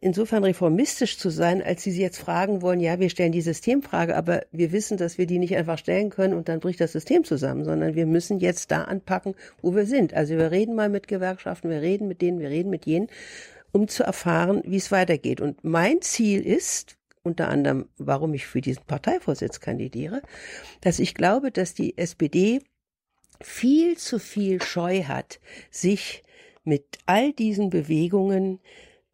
insofern 0.00 0.44
reformistisch 0.44 1.18
zu 1.18 1.30
sein, 1.30 1.62
als 1.62 1.82
sie 1.82 1.90
sie 1.90 2.02
jetzt 2.02 2.18
fragen 2.18 2.62
wollen, 2.62 2.80
ja, 2.80 2.98
wir 3.00 3.10
stellen 3.10 3.32
die 3.32 3.40
Systemfrage, 3.40 4.16
aber 4.16 4.42
wir 4.52 4.72
wissen, 4.72 4.96
dass 4.96 5.18
wir 5.18 5.26
die 5.26 5.38
nicht 5.38 5.56
einfach 5.56 5.78
stellen 5.78 6.10
können 6.10 6.34
und 6.34 6.48
dann 6.48 6.60
bricht 6.60 6.80
das 6.80 6.92
System 6.92 7.24
zusammen, 7.24 7.64
sondern 7.64 7.94
wir 7.94 8.06
müssen 8.06 8.38
jetzt 8.38 8.70
da 8.70 8.84
anpacken, 8.84 9.34
wo 9.62 9.74
wir 9.74 9.86
sind. 9.86 10.14
Also 10.14 10.36
wir 10.36 10.50
reden 10.50 10.74
mal 10.74 10.88
mit 10.88 11.08
Gewerkschaften, 11.08 11.70
wir 11.70 11.80
reden 11.80 12.08
mit 12.08 12.22
denen, 12.22 12.40
wir 12.40 12.50
reden 12.50 12.70
mit 12.70 12.86
jenen, 12.86 13.08
um 13.72 13.88
zu 13.88 14.02
erfahren, 14.02 14.62
wie 14.64 14.76
es 14.76 14.90
weitergeht. 14.92 15.40
Und 15.40 15.64
mein 15.64 16.00
Ziel 16.02 16.44
ist, 16.44 16.96
unter 17.22 17.48
anderem, 17.48 17.88
warum 17.98 18.34
ich 18.34 18.46
für 18.46 18.60
diesen 18.60 18.84
Parteivorsitz 18.84 19.60
kandidiere, 19.60 20.22
dass 20.80 20.98
ich 20.98 21.14
glaube, 21.14 21.50
dass 21.50 21.74
die 21.74 21.98
SPD 21.98 22.60
viel 23.40 23.96
zu 23.98 24.18
viel 24.18 24.62
Scheu 24.62 25.02
hat, 25.04 25.40
sich 25.70 26.22
mit 26.64 26.98
all 27.06 27.32
diesen 27.32 27.70
Bewegungen 27.70 28.60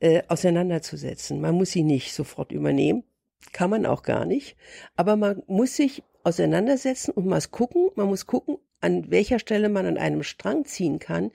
äh, 0.03 0.25
auseinanderzusetzen. 0.27 1.41
Man 1.41 1.55
muss 1.55 1.71
sie 1.71 1.85
nicht 1.85 2.13
sofort 2.13 2.51
übernehmen, 2.51 3.05
kann 3.53 3.71
man 3.71 3.87
auch 3.87 4.03
gar 4.03 4.25
nicht, 4.25 4.57
aber 4.97 5.15
man 5.15 5.45
muss 5.47 5.77
sich 5.77 6.03
auseinandersetzen 6.25 7.13
und 7.13 7.27
mal 7.27 7.41
gucken, 7.51 7.91
man 7.95 8.09
muss 8.09 8.27
gucken, 8.27 8.59
an 8.81 9.13
welcher 9.13 9.39
Stelle 9.39 9.69
man 9.69 9.87
an 9.87 9.99
einem 9.99 10.25
Strang 10.25 10.65
ziehen 10.65 10.99
kann, 10.99 11.31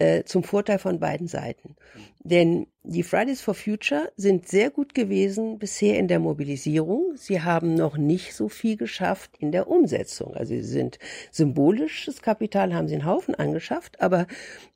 äh, 0.00 0.24
zum 0.24 0.42
Vorteil 0.42 0.78
von 0.78 0.98
beiden 0.98 1.28
Seiten. 1.28 1.76
Denn 2.20 2.66
die 2.82 3.02
Fridays 3.02 3.42
for 3.42 3.54
Future 3.54 4.10
sind 4.16 4.48
sehr 4.48 4.70
gut 4.70 4.94
gewesen 4.94 5.58
bisher 5.58 5.98
in 5.98 6.08
der 6.08 6.18
Mobilisierung. 6.18 7.12
Sie 7.16 7.42
haben 7.42 7.74
noch 7.74 7.98
nicht 7.98 8.34
so 8.34 8.48
viel 8.48 8.76
geschafft 8.76 9.32
in 9.38 9.52
der 9.52 9.68
Umsetzung. 9.68 10.34
Also 10.34 10.54
sie 10.54 10.62
sind 10.62 10.98
symbolisches 11.30 12.22
Kapital, 12.22 12.74
haben 12.74 12.88
sie 12.88 12.94
einen 12.94 13.04
Haufen 13.04 13.34
angeschafft. 13.34 14.00
Aber 14.00 14.26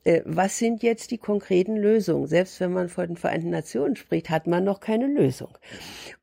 äh, 0.05 0.21
was 0.27 0.59
sind 0.59 0.83
jetzt 0.83 1.11
die 1.11 1.19
konkreten 1.19 1.77
Lösungen? 1.77 2.27
Selbst 2.27 2.61
wenn 2.61 2.73
man 2.73 2.91
vor 2.91 3.07
den 3.07 3.17
Vereinten 3.17 3.51
Nationen 3.51 3.97
spricht, 3.97 4.29
hat 4.29 4.47
man 4.47 4.63
noch 4.63 4.81
keine 4.81 5.07
Lösung. 5.07 5.57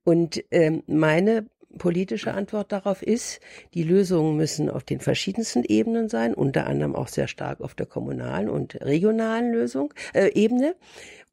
Und 0.04 0.44
ähm, 0.52 0.84
meine 0.86 1.48
politische 1.78 2.34
Antwort 2.34 2.72
darauf 2.72 3.02
ist, 3.02 3.40
die 3.74 3.84
Lösungen 3.84 4.36
müssen 4.36 4.70
auf 4.70 4.84
den 4.84 5.00
verschiedensten 5.00 5.64
Ebenen 5.64 6.10
sein, 6.10 6.34
unter 6.34 6.68
anderem 6.68 6.96
auch 6.96 7.08
sehr 7.08 7.28
stark 7.28 7.62
auf 7.62 7.76
der 7.76 7.86
kommunalen 7.86 8.50
und 8.50 8.76
regionalen 8.82 9.52
Lösung, 9.52 9.94
äh, 10.14 10.32
Ebene. 10.34 10.76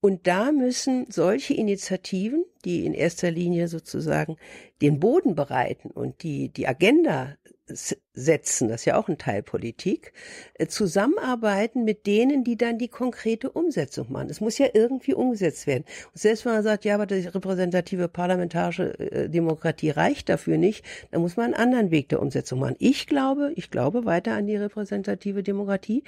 Und 0.01 0.27
da 0.27 0.53
müssen 0.53 1.07
solche 1.11 1.55
Initiativen, 1.55 2.45
die 2.65 2.87
in 2.87 2.95
erster 2.95 3.31
Linie 3.31 3.67
sozusagen 3.67 4.37
den 4.81 5.01
Boden 5.01 5.35
bereiten 5.35 5.91
und 5.91 6.23
die 6.23 6.51
die 6.51 6.69
Agenda 6.69 7.37
setzen, 7.69 8.69
das 8.69 8.83
ist 8.83 8.85
ja 8.87 8.97
auch 8.97 9.09
ein 9.09 9.19
Teil 9.19 9.43
Politik, 9.43 10.13
äh, 10.55 10.67
zusammenarbeiten 10.67 11.85
mit 11.85 12.07
denen, 12.07 12.45
die 12.45 12.57
dann 12.57 12.79
die 12.79 12.89
konkrete 12.89 13.51
Umsetzung 13.51 14.11
machen. 14.11 14.31
Es 14.31 14.41
muss 14.41 14.59
ja 14.59 14.67
irgendwie 14.73 15.15
umgesetzt 15.15 15.67
werden. 15.67 15.85
Und 16.13 16.21
selbst 16.21 16.45
wenn 16.45 16.53
man 16.53 16.63
sagt, 16.63 16.85
ja, 16.85 16.95
aber 16.95 17.07
die 17.07 17.27
repräsentative 17.27 18.09
parlamentarische 18.09 18.99
äh, 18.99 19.29
Demokratie 19.29 19.91
reicht 19.91 20.29
dafür 20.29 20.59
nicht, 20.59 20.85
dann 21.11 21.21
muss 21.21 21.37
man 21.37 21.47
einen 21.47 21.55
anderen 21.55 21.91
Weg 21.91 22.09
der 22.09 22.21
Umsetzung 22.21 22.61
machen. 22.61 22.77
Ich 22.79 23.07
glaube, 23.07 23.53
ich 23.57 23.71
glaube 23.71 24.05
weiter 24.05 24.35
an 24.35 24.47
die 24.47 24.57
repräsentative 24.57 25.43
Demokratie. 25.43 26.05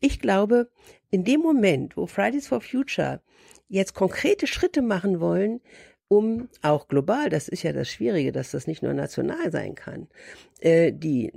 Ich 0.00 0.20
glaube, 0.20 0.68
in 1.10 1.24
dem 1.24 1.40
Moment, 1.40 1.96
wo 1.96 2.06
Fridays 2.06 2.48
for 2.48 2.60
Future 2.60 3.20
jetzt 3.68 3.94
konkrete 3.94 4.46
Schritte 4.46 4.82
machen 4.82 5.20
wollen, 5.20 5.60
um 6.16 6.48
auch 6.62 6.88
global, 6.88 7.28
das 7.30 7.48
ist 7.48 7.62
ja 7.62 7.72
das 7.72 7.88
Schwierige, 7.88 8.32
dass 8.32 8.50
das 8.50 8.66
nicht 8.66 8.82
nur 8.82 8.94
national 8.94 9.50
sein 9.50 9.74
kann, 9.74 10.08
äh, 10.60 10.92
die 10.92 11.32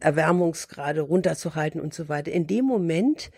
Erwärmungsgrade 0.00 1.00
runterzuhalten 1.00 1.80
und 1.80 1.94
so 1.94 2.08
weiter. 2.08 2.32
In 2.32 2.46
dem 2.46 2.64
Moment 2.64 3.30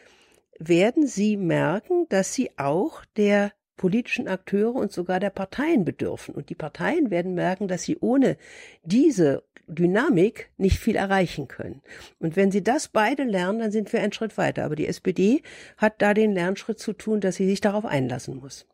werden 0.58 1.06
sie 1.06 1.36
merken, 1.36 2.06
dass 2.08 2.34
sie 2.34 2.50
auch 2.58 3.04
der 3.16 3.52
politischen 3.76 4.28
Akteure 4.28 4.74
und 4.74 4.92
sogar 4.92 5.20
der 5.20 5.30
Parteien 5.30 5.84
bedürfen. 5.84 6.34
Und 6.34 6.48
die 6.48 6.54
Parteien 6.54 7.10
werden 7.10 7.34
merken, 7.34 7.68
dass 7.68 7.82
sie 7.82 7.98
ohne 7.98 8.36
diese 8.84 9.42
Dynamik 9.66 10.50
nicht 10.58 10.78
viel 10.78 10.96
erreichen 10.96 11.48
können. 11.48 11.82
Und 12.18 12.36
wenn 12.36 12.50
sie 12.50 12.62
das 12.62 12.88
beide 12.88 13.24
lernen, 13.24 13.60
dann 13.60 13.72
sind 13.72 13.92
wir 13.92 14.00
einen 14.00 14.12
Schritt 14.12 14.36
weiter. 14.36 14.64
Aber 14.64 14.76
die 14.76 14.86
SPD 14.86 15.42
hat 15.76 16.00
da 16.02 16.14
den 16.14 16.32
Lernschritt 16.32 16.78
zu 16.78 16.92
tun, 16.92 17.20
dass 17.20 17.36
sie 17.36 17.46
sich 17.46 17.60
darauf 17.60 17.84
einlassen 17.84 18.36
muss. 18.36 18.66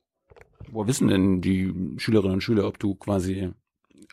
Wo 0.73 0.87
wissen 0.87 1.09
denn 1.09 1.41
die 1.41 1.73
Schülerinnen 1.97 2.35
und 2.35 2.41
Schüler, 2.41 2.67
ob 2.67 2.79
du 2.79 2.95
quasi 2.95 3.53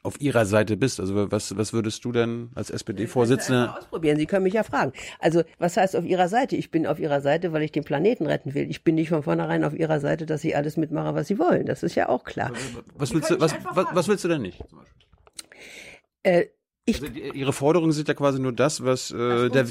auf 0.04 0.22
ihrer 0.22 0.46
Seite 0.46 0.78
bist. 0.78 1.00
Also 1.00 1.32
was, 1.32 1.58
was 1.58 1.74
würdest 1.74 2.06
du 2.06 2.12
denn 2.12 2.50
als 2.56 2.70
SPD-Vorsitzende 2.70 3.76
ausprobieren? 3.76 4.17
Sie 4.17 4.26
können 4.26 4.43
mich 4.43 4.54
ja 4.54 4.63
fragen. 4.63 4.93
Also 5.20 5.43
was 5.60 5.78
heißt 5.78 5.96
auf 5.96 6.06
ihrer 6.06 6.30
Seite? 6.30 6.56
Ich 6.56 6.72
bin 6.72 6.88
auf 6.88 7.00
ihrer 7.00 7.22
Seite, 7.22 7.52
weil 7.52 7.63
ich 7.63 7.72
den 7.72 7.84
Planeten 7.84 8.26
retten 8.26 8.54
will. 8.54 8.70
Ich 8.70 8.84
bin 8.84 8.96
nicht 8.96 9.10
von 9.10 9.24
vornherein 9.24 9.63
auf 9.63 9.74
ihrer 9.74 10.00
Seite, 10.00 10.26
dass 10.26 10.41
sie 10.41 10.56
alles 10.56 10.78
mitmachen, 10.78 11.15
was 11.15 11.28
sie 11.28 11.39
wollen. 11.39 11.65
Das 11.65 11.84
ist 11.84 11.96
ja 11.96 12.10
auch 12.10 12.24
klar. 12.24 12.52
Was 12.96 13.13
willst 13.13 13.30
du, 13.30 13.39
was, 13.39 13.54
was, 13.74 13.86
was, 13.91 14.08
willst 14.08 14.24
du 14.24 14.28
denn 14.28 14.41
nicht? 14.41 14.63
Äh, 16.24 16.46
ich, 16.89 17.02
also 17.02 17.13
die, 17.13 17.30
ihre 17.38 17.54
Forderungen 17.54 17.91
sind 17.91 18.08
ja 18.08 18.13
quasi 18.13 18.39
nur 18.39 18.54
das, 18.54 18.84
was 18.84 19.12
äh, 19.12 19.50
der, 19.50 19.65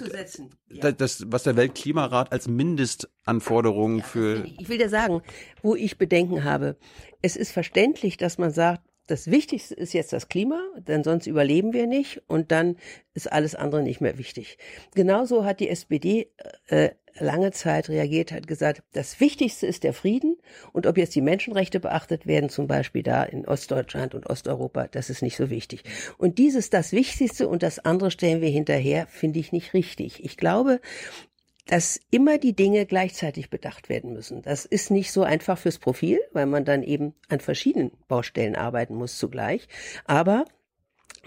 ja. 0.69 0.93
das, 0.93 1.25
was 1.29 1.45
der 1.45 1.57
Weltklimarat 1.57 2.31
als 2.31 2.47
Mindestanforderung 2.47 3.99
ja, 3.99 4.05
für. 4.05 4.45
Ich 4.59 4.69
will 4.69 4.79
dir 4.79 4.91
sagen, 4.91 5.23
wo 5.63 5.75
ich 5.75 5.97
Bedenken 5.97 6.45
habe. 6.45 6.77
Es 7.23 7.37
ist 7.37 7.53
verständlich, 7.53 8.19
dass 8.19 8.37
man 8.37 8.51
sagt, 8.51 8.83
das 9.07 9.31
Wichtigste 9.31 9.75
ist 9.75 9.95
jetzt 9.95 10.13
das 10.13 10.29
Klima, 10.29 10.61
denn 10.77 11.05
sonst 11.05 11.27
überleben 11.27 11.73
wir 11.73 11.87
nicht 11.87 12.23
und 12.27 12.53
dann 12.53 12.77
ist 13.15 13.33
alles 13.33 13.55
andere 13.55 13.83
nicht 13.83 14.01
mehr 14.01 14.19
wichtig. 14.19 14.59
Genauso 14.95 15.45
hat 15.45 15.61
die 15.61 15.71
SPD 15.71 16.31
äh, 16.67 16.91
lange 17.19 17.53
Zeit 17.53 17.89
reagiert, 17.89 18.33
hat 18.33 18.47
gesagt, 18.47 18.83
das 18.93 19.21
Wichtigste 19.21 19.67
ist 19.67 19.85
der 19.85 19.93
Frieden 19.93 20.37
und 20.73 20.87
ob 20.87 20.99
jetzt 20.99 21.15
die 21.15 21.21
Menschenrechte 21.21 21.81
beachtet 21.81 22.27
werden, 22.27 22.49
zum 22.49 22.67
Beispiel 22.67 23.03
da 23.03 23.23
in 23.25 23.47
Ostdeutschland 23.47 24.15
und 24.15 24.29
Osteuropa, 24.29 24.89
das 24.89 25.11
ist 25.11 25.23
nicht 25.23 25.37
so 25.37 25.51
wichtig. 25.51 25.85
Und 26.19 26.39
dieses 26.39 26.71
das 26.71 26.93
Wichtigste 26.93 27.49
und 27.49 27.63
das 27.63 27.79
andere 27.79 28.11
stellen 28.11 28.41
wir 28.41 28.51
hinterher, 28.51 29.07
finde 29.07 29.39
ich 29.39 29.53
nicht 29.53 29.75
richtig. 29.75 30.25
Ich 30.25 30.37
glaube, 30.37 30.81
dass 31.67 32.01
immer 32.11 32.39
die 32.39 32.55
Dinge 32.55 32.87
gleichzeitig 32.87 33.51
bedacht 33.51 33.89
werden 33.89 34.13
müssen. 34.13 34.43
Das 34.43 34.65
ist 34.65 34.91
nicht 34.91 35.11
so 35.11 35.25
einfach 35.25 35.59
fürs 35.59 35.79
Profil, 35.79 36.21
weil 36.33 36.47
man 36.47 36.65
dann 36.65 36.83
eben 36.83 37.15
an 37.29 37.41
verschiedenen 37.41 37.91
Baustellen 38.09 38.55
arbeiten 38.55 38.95
muss 38.95 39.19
zugleich. 39.19 39.67
Aber 40.05 40.45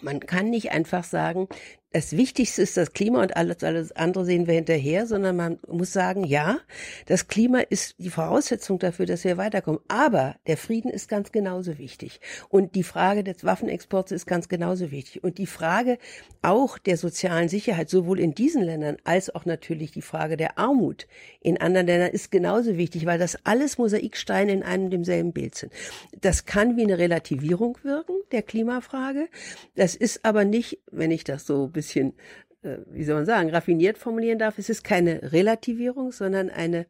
man 0.01 0.21
kann 0.21 0.49
nicht 0.49 0.71
einfach 0.71 1.03
sagen, 1.03 1.49
das 1.91 2.15
Wichtigste 2.15 2.61
ist 2.61 2.77
das 2.77 2.93
Klima 2.93 3.21
und 3.23 3.35
alles, 3.35 3.63
alles 3.63 3.91
andere 3.93 4.23
sehen 4.23 4.45
wir 4.45 4.53
hinterher, 4.53 5.07
sondern 5.07 5.35
man 5.35 5.59
muss 5.67 5.91
sagen, 5.91 6.23
ja, 6.23 6.59
das 7.07 7.27
Klima 7.27 7.61
ist 7.61 7.95
die 7.97 8.11
Voraussetzung 8.11 8.77
dafür, 8.77 9.07
dass 9.07 9.23
wir 9.23 9.37
weiterkommen. 9.37 9.81
Aber 9.87 10.35
der 10.45 10.57
Frieden 10.57 10.91
ist 10.91 11.09
ganz 11.09 11.31
genauso 11.31 11.79
wichtig. 11.79 12.21
Und 12.49 12.75
die 12.75 12.83
Frage 12.83 13.23
des 13.23 13.43
Waffenexports 13.43 14.11
ist 14.11 14.27
ganz 14.27 14.49
genauso 14.49 14.91
wichtig. 14.91 15.23
Und 15.23 15.39
die 15.39 15.47
Frage 15.47 15.97
auch 16.43 16.77
der 16.77 16.95
sozialen 16.95 17.49
Sicherheit, 17.49 17.89
sowohl 17.89 18.19
in 18.19 18.35
diesen 18.35 18.61
Ländern 18.61 18.97
als 19.03 19.33
auch 19.33 19.45
natürlich 19.45 19.91
die 19.91 20.03
Frage 20.03 20.37
der 20.37 20.59
Armut 20.59 21.07
in 21.41 21.59
anderen 21.59 21.87
Ländern 21.87 22.11
ist 22.11 22.31
genauso 22.31 22.77
wichtig, 22.77 23.07
weil 23.07 23.17
das 23.17 23.45
alles 23.45 23.77
Mosaiksteine 23.77 24.51
in 24.51 24.61
einem 24.61 24.91
demselben 24.91 25.33
Bild 25.33 25.55
sind. 25.55 25.73
Das 26.21 26.45
kann 26.45 26.77
wie 26.77 26.83
eine 26.83 26.99
Relativierung 26.99 27.77
wirken, 27.81 28.13
der 28.31 28.43
Klimafrage. 28.43 29.27
Das 29.75 29.95
ist 29.95 30.23
aber 30.23 30.45
nicht, 30.45 30.79
wenn 30.91 31.11
ich 31.11 31.23
das 31.23 31.47
so 31.47 31.69
bisschen, 31.79 32.13
äh, 32.61 32.77
wie 32.91 33.03
soll 33.03 33.15
man 33.15 33.25
sagen, 33.25 33.49
raffiniert 33.49 33.97
formulieren 33.97 34.39
darf, 34.39 34.57
es 34.57 34.69
ist 34.69 34.83
keine 34.83 35.31
Relativierung, 35.31 36.11
sondern 36.11 36.49
eine 36.49 36.85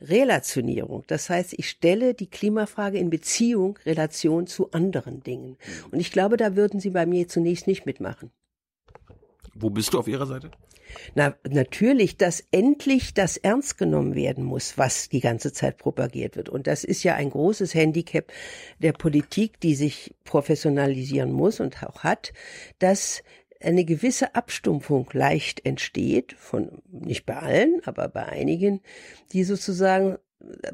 Relationierung. 0.00 1.04
Das 1.06 1.30
heißt, 1.30 1.54
ich 1.56 1.68
stelle 1.68 2.14
die 2.14 2.28
Klimafrage 2.28 2.98
in 2.98 3.10
Beziehung, 3.10 3.78
Relation 3.86 4.46
zu 4.46 4.70
anderen 4.72 5.22
Dingen. 5.22 5.56
Und 5.90 6.00
ich 6.00 6.10
glaube, 6.10 6.36
da 6.36 6.56
würden 6.56 6.80
Sie 6.80 6.90
bei 6.90 7.06
mir 7.06 7.28
zunächst 7.28 7.66
nicht 7.66 7.86
mitmachen. 7.86 8.30
Wo 9.54 9.70
bist 9.70 9.94
du 9.94 9.98
auf 9.98 10.08
Ihrer 10.08 10.26
Seite? 10.26 10.50
Na, 11.14 11.34
natürlich, 11.48 12.16
dass 12.16 12.44
endlich 12.50 13.14
das 13.14 13.36
ernst 13.36 13.78
genommen 13.78 14.14
werden 14.14 14.44
muss, 14.44 14.78
was 14.78 15.08
die 15.08 15.20
ganze 15.20 15.52
Zeit 15.52 15.78
propagiert 15.78 16.36
wird. 16.36 16.48
Und 16.48 16.66
das 16.66 16.84
ist 16.84 17.02
ja 17.02 17.14
ein 17.14 17.30
großes 17.30 17.74
Handicap 17.74 18.32
der 18.78 18.92
Politik, 18.92 19.60
die 19.60 19.74
sich 19.74 20.14
professionalisieren 20.24 21.32
muss 21.32 21.60
und 21.60 21.82
auch 21.82 22.04
hat, 22.04 22.32
dass 22.78 23.22
eine 23.64 23.84
gewisse 23.84 24.34
Abstumpfung 24.34 25.08
leicht 25.12 25.64
entsteht, 25.64 26.34
von 26.34 26.82
nicht 26.90 27.26
bei 27.26 27.36
allen, 27.36 27.80
aber 27.84 28.08
bei 28.08 28.24
einigen, 28.24 28.80
die 29.32 29.44
sozusagen 29.44 30.18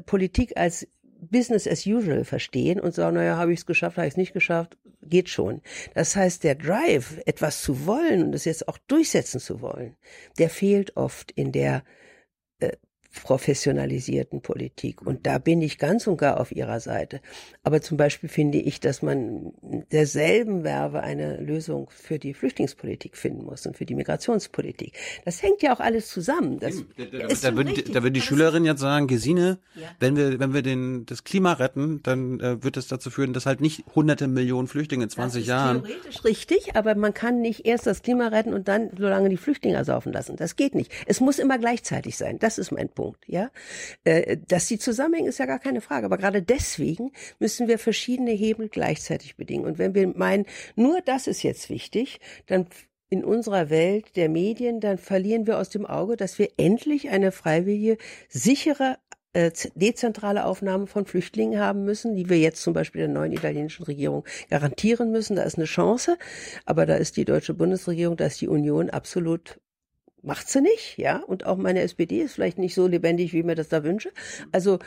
Politik 0.05 0.57
als 0.57 0.87
Business 1.21 1.67
as 1.67 1.85
usual 1.85 2.25
verstehen 2.25 2.79
und 2.79 2.95
sagen, 2.95 3.15
naja, 3.15 3.37
habe 3.37 3.53
ich 3.53 3.59
es 3.59 3.65
geschafft, 3.65 3.97
habe 3.97 4.07
ich 4.07 4.13
es 4.13 4.17
nicht 4.17 4.33
geschafft, 4.33 4.77
geht 5.03 5.29
schon. 5.29 5.61
Das 5.93 6.15
heißt, 6.15 6.43
der 6.43 6.55
Drive, 6.55 7.21
etwas 7.25 7.61
zu 7.61 7.85
wollen 7.85 8.23
und 8.23 8.33
es 8.33 8.45
jetzt 8.45 8.67
auch 8.67 8.77
durchsetzen 8.87 9.39
zu 9.39 9.61
wollen, 9.61 9.95
der 10.39 10.49
fehlt 10.49 10.97
oft 10.97 11.31
in 11.31 11.51
der 11.51 11.83
äh, 12.59 12.71
professionalisierten 13.23 14.41
Politik. 14.41 15.01
Und 15.01 15.27
da 15.27 15.37
bin 15.37 15.61
ich 15.61 15.77
ganz 15.77 16.07
und 16.07 16.17
gar 16.17 16.39
auf 16.39 16.51
ihrer 16.51 16.79
Seite. 16.79 17.21
Aber 17.63 17.81
zum 17.81 17.97
Beispiel 17.97 18.29
finde 18.29 18.57
ich, 18.57 18.79
dass 18.79 19.01
man 19.01 19.51
derselben 19.91 20.63
Werbe 20.63 21.01
eine 21.01 21.37
Lösung 21.37 21.89
für 21.89 22.19
die 22.19 22.33
Flüchtlingspolitik 22.33 23.17
finden 23.17 23.43
muss 23.45 23.65
und 23.65 23.77
für 23.77 23.85
die 23.85 23.95
Migrationspolitik. 23.95 24.93
Das 25.25 25.43
hängt 25.43 25.61
ja 25.61 25.75
auch 25.75 25.81
alles 25.81 26.07
zusammen. 26.07 26.59
Das 26.59 26.83
da, 26.97 27.03
da, 27.03 27.27
da, 27.27 27.55
würden, 27.55 27.75
die, 27.75 27.83
da 27.83 28.01
würden 28.01 28.13
die 28.13 28.21
Schülerinnen 28.21 28.65
jetzt 28.65 28.79
sagen, 28.79 29.07
Gesine, 29.07 29.59
ja. 29.75 29.87
wenn 29.99 30.15
wir, 30.15 30.39
wenn 30.39 30.53
wir 30.53 30.61
den, 30.61 31.05
das 31.05 31.25
Klima 31.25 31.53
retten, 31.53 32.01
dann 32.03 32.39
äh, 32.39 32.63
wird 32.63 32.77
es 32.77 32.87
dazu 32.87 33.09
führen, 33.09 33.33
dass 33.33 33.45
halt 33.45 33.59
nicht 33.59 33.83
hunderte 33.93 34.27
Millionen 34.27 34.67
Flüchtlinge 34.67 35.03
in 35.03 35.09
20 35.09 35.45
Jahren. 35.45 35.83
Theoretisch 35.83 36.23
richtig, 36.23 36.75
aber 36.75 36.95
man 36.95 37.13
kann 37.13 37.41
nicht 37.41 37.65
erst 37.65 37.87
das 37.87 38.03
Klima 38.03 38.29
retten 38.29 38.53
und 38.53 38.69
dann 38.69 38.89
so 38.97 39.03
lange 39.03 39.27
die 39.27 39.37
Flüchtlinge 39.37 39.75
ersaufen 39.75 40.13
lassen. 40.13 40.37
Das 40.37 40.55
geht 40.55 40.75
nicht. 40.75 40.91
Es 41.05 41.19
muss 41.19 41.39
immer 41.39 41.57
gleichzeitig 41.59 42.15
sein. 42.15 42.39
Das 42.39 42.57
ist 42.57 42.71
mein 42.71 42.87
Punkt. 42.87 43.00
Punkt, 43.01 43.27
ja. 43.27 43.49
Äh, 44.03 44.37
dass 44.47 44.67
sie 44.67 44.77
zusammenhängen, 44.77 45.27
ist 45.27 45.39
ja 45.39 45.47
gar 45.47 45.57
keine 45.57 45.81
Frage. 45.81 46.05
Aber 46.05 46.19
gerade 46.19 46.43
deswegen 46.43 47.11
müssen 47.39 47.67
wir 47.67 47.79
verschiedene 47.79 48.29
Hebel 48.29 48.69
gleichzeitig 48.69 49.37
bedingen. 49.37 49.65
Und 49.65 49.79
wenn 49.79 49.95
wir 49.95 50.07
meinen, 50.07 50.45
nur 50.75 51.01
das 51.01 51.25
ist 51.25 51.41
jetzt 51.41 51.71
wichtig, 51.71 52.19
dann 52.45 52.67
in 53.09 53.23
unserer 53.25 53.71
Welt 53.71 54.15
der 54.15 54.29
Medien, 54.29 54.79
dann 54.79 54.99
verlieren 54.99 55.47
wir 55.47 55.57
aus 55.57 55.69
dem 55.69 55.87
Auge, 55.87 56.15
dass 56.15 56.37
wir 56.37 56.49
endlich 56.57 57.09
eine 57.09 57.31
freiwillige, 57.31 57.97
sichere 58.29 58.97
äh, 59.33 59.49
dezentrale 59.73 60.45
Aufnahme 60.45 60.85
von 60.85 61.07
Flüchtlingen 61.07 61.59
haben 61.59 61.83
müssen, 61.83 62.15
die 62.15 62.29
wir 62.29 62.37
jetzt 62.37 62.61
zum 62.61 62.73
Beispiel 62.73 62.99
der 62.99 63.07
neuen 63.07 63.31
italienischen 63.31 63.83
Regierung 63.83 64.25
garantieren 64.51 65.11
müssen. 65.11 65.37
Da 65.37 65.41
ist 65.41 65.55
eine 65.55 65.65
Chance, 65.65 66.19
aber 66.65 66.85
da 66.85 66.95
ist 66.97 67.17
die 67.17 67.25
deutsche 67.25 67.55
Bundesregierung, 67.55 68.15
da 68.15 68.27
ist 68.27 68.41
die 68.41 68.47
Union 68.47 68.91
absolut 68.91 69.59
macht 70.23 70.49
sie 70.49 70.61
nicht, 70.61 70.97
ja, 70.97 71.17
und 71.17 71.45
auch 71.45 71.57
meine 71.57 71.81
SPD 71.81 72.21
ist 72.21 72.33
vielleicht 72.33 72.57
nicht 72.57 72.75
so 72.75 72.87
lebendig, 72.87 73.33
wie 73.33 73.43
mir 73.43 73.55
das 73.55 73.69
da 73.69 73.83
wünsche. 73.83 74.11
Also 74.51 74.79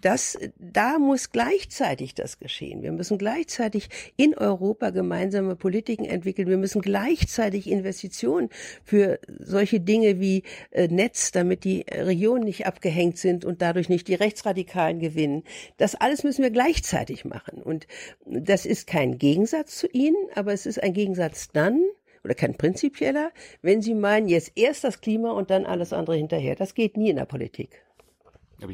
das, 0.00 0.38
da 0.58 0.98
muss 0.98 1.30
gleichzeitig 1.30 2.14
das 2.14 2.38
geschehen. 2.38 2.82
Wir 2.82 2.92
müssen 2.92 3.18
gleichzeitig 3.18 3.88
in 4.16 4.34
Europa 4.34 4.90
gemeinsame 4.90 5.56
Politiken 5.56 6.04
entwickeln. 6.04 6.48
Wir 6.48 6.56
müssen 6.56 6.80
gleichzeitig 6.80 7.70
Investitionen 7.70 8.48
für 8.82 9.20
solche 9.38 9.80
Dinge 9.80 10.20
wie 10.20 10.42
äh, 10.70 10.88
Netz, 10.88 11.32
damit 11.32 11.64
die 11.64 11.84
Regionen 11.90 12.44
nicht 12.44 12.66
abgehängt 12.66 13.18
sind 13.18 13.44
und 13.44 13.60
dadurch 13.62 13.88
nicht 13.88 14.08
die 14.08 14.14
Rechtsradikalen 14.14 15.00
gewinnen. 15.00 15.44
Das 15.76 15.94
alles 15.94 16.24
müssen 16.24 16.42
wir 16.42 16.50
gleichzeitig 16.50 17.24
machen. 17.24 17.62
Und 17.62 17.86
das 18.24 18.64
ist 18.64 18.86
kein 18.86 19.18
Gegensatz 19.18 19.76
zu 19.76 19.86
ihnen, 19.88 20.16
aber 20.34 20.52
es 20.52 20.66
ist 20.66 20.82
ein 20.82 20.94
Gegensatz 20.94 21.48
dann, 21.52 21.82
oder 22.24 22.34
kein 22.34 22.56
prinzipieller, 22.56 23.32
wenn 23.62 23.82
Sie 23.82 23.94
meinen, 23.94 24.28
jetzt 24.28 24.52
erst 24.54 24.84
das 24.84 25.00
Klima 25.00 25.30
und 25.30 25.50
dann 25.50 25.66
alles 25.66 25.92
andere 25.92 26.16
hinterher. 26.16 26.56
Das 26.56 26.74
geht 26.74 26.96
nie 26.96 27.10
in 27.10 27.16
der 27.16 27.24
Politik. 27.24 27.82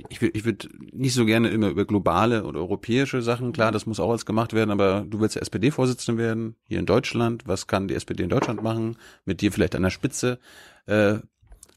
Ich 0.09 0.21
würde 0.21 0.37
ich 0.37 0.45
würd 0.45 0.69
nicht 0.93 1.15
so 1.15 1.25
gerne 1.25 1.49
immer 1.49 1.69
über 1.69 1.85
globale 1.85 2.45
oder 2.45 2.59
europäische 2.59 3.23
Sachen, 3.23 3.53
klar, 3.53 3.71
das 3.71 3.87
muss 3.87 4.01
auch 4.01 4.11
alles 4.11 4.27
gemacht 4.27 4.53
werden, 4.53 4.71
aber 4.71 5.05
du 5.09 5.21
willst 5.21 5.37
ja 5.37 5.43
SPD-Vorsitzende 5.43 6.21
werden, 6.21 6.57
hier 6.67 6.81
in 6.81 6.87
Deutschland. 6.87 7.45
Was 7.47 7.69
kann 7.69 7.87
die 7.87 7.95
SPD 7.95 8.25
in 8.25 8.29
Deutschland 8.29 8.63
machen? 8.63 8.97
Mit 9.25 9.41
dir 9.41 9.53
vielleicht 9.53 9.77
an 9.77 9.83
der 9.83 9.91
Spitze. 9.91 10.41
Äh, 10.87 11.19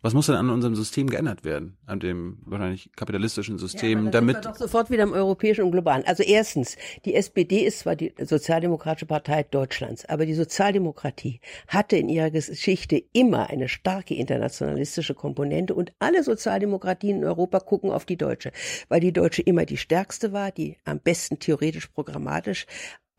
was 0.02 0.14
muss 0.14 0.28
denn 0.28 0.36
an 0.36 0.50
unserem 0.50 0.76
System 0.76 1.10
geändert 1.10 1.44
werden? 1.44 1.78
An 1.86 2.00
dem 2.00 2.38
wahrscheinlich 2.46 2.90
kapitalistischen 2.96 3.58
System, 3.58 4.06
ja, 4.06 4.12
damit. 4.12 4.38
Sind 4.38 4.46
wir 4.46 4.52
doch 4.52 4.58
sofort 4.58 4.90
wieder 4.90 5.04
im 5.04 5.12
europäischen 5.12 5.66
und 5.66 5.72
globalen. 5.72 6.04
Also 6.06 6.24
erstens, 6.24 6.78
die 7.06 7.16
SPD 7.16 7.66
ist 7.66 7.80
zwar 7.80 7.96
die 7.96 8.14
Sozialdemokratische 8.18 9.06
Partei 9.06 9.44
Deutschlands, 9.44 10.06
aber 10.06 10.26
die 10.26 10.36
Sozialdemokratie 10.36 11.42
hatte 11.68 11.98
in 11.98 12.08
ihrer 12.08 12.32
Geschichte 12.32 13.04
immer 13.12 13.50
eine 13.50 13.68
starke 13.68 14.16
internationalistische 14.16 15.16
Komponente 15.16 15.76
und 15.76 15.92
alle 16.00 16.24
Sozialdemokratien 16.24 17.18
in 17.18 17.26
Europa 17.26 17.60
gucken 17.60 17.92
auf 17.92 18.06
die 18.06 18.18
Deutsche, 18.18 18.52
weil 18.88 19.02
die 19.02 19.14
Deutsche 19.14 19.42
immer 19.42 19.66
die 19.66 19.78
stärkste 19.78 20.32
war, 20.32 20.52
die 20.52 20.78
am 20.86 21.00
besten 21.00 21.40
theoretisch 21.40 21.88
programmatisch 21.88 22.66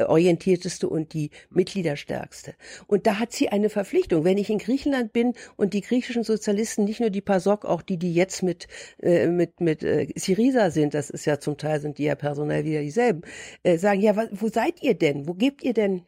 orientierteste 0.08 0.88
und 0.88 1.12
die 1.12 1.30
Mitgliederstärkste. 1.50 2.54
Und 2.86 3.06
da 3.06 3.18
hat 3.18 3.32
sie 3.32 3.48
eine 3.48 3.70
Verpflichtung. 3.70 4.24
Wenn 4.24 4.38
ich 4.38 4.50
in 4.50 4.58
Griechenland 4.58 5.12
bin 5.12 5.34
und 5.56 5.74
die 5.74 5.80
griechischen 5.80 6.24
Sozialisten, 6.24 6.84
nicht 6.84 7.00
nur 7.00 7.10
die 7.10 7.20
PASOK, 7.20 7.64
auch 7.64 7.82
die, 7.82 7.98
die 7.98 8.14
jetzt 8.14 8.42
mit, 8.42 8.68
äh, 9.02 9.26
mit, 9.26 9.60
mit 9.60 9.82
äh, 9.82 10.08
Syriza 10.16 10.70
sind, 10.70 10.94
das 10.94 11.10
ist 11.10 11.24
ja 11.24 11.38
zum 11.38 11.56
Teil 11.56 11.80
sind 11.80 11.98
die 11.98 12.04
ja 12.04 12.14
personell 12.14 12.64
wieder 12.64 12.80
dieselben, 12.80 13.22
äh, 13.62 13.78
sagen, 13.78 14.00
ja, 14.00 14.14
wo 14.32 14.48
seid 14.48 14.82
ihr 14.82 14.94
denn? 14.94 15.26
Wo 15.28 15.34
gebt 15.34 15.62
ihr 15.62 15.74
denn 15.74 16.02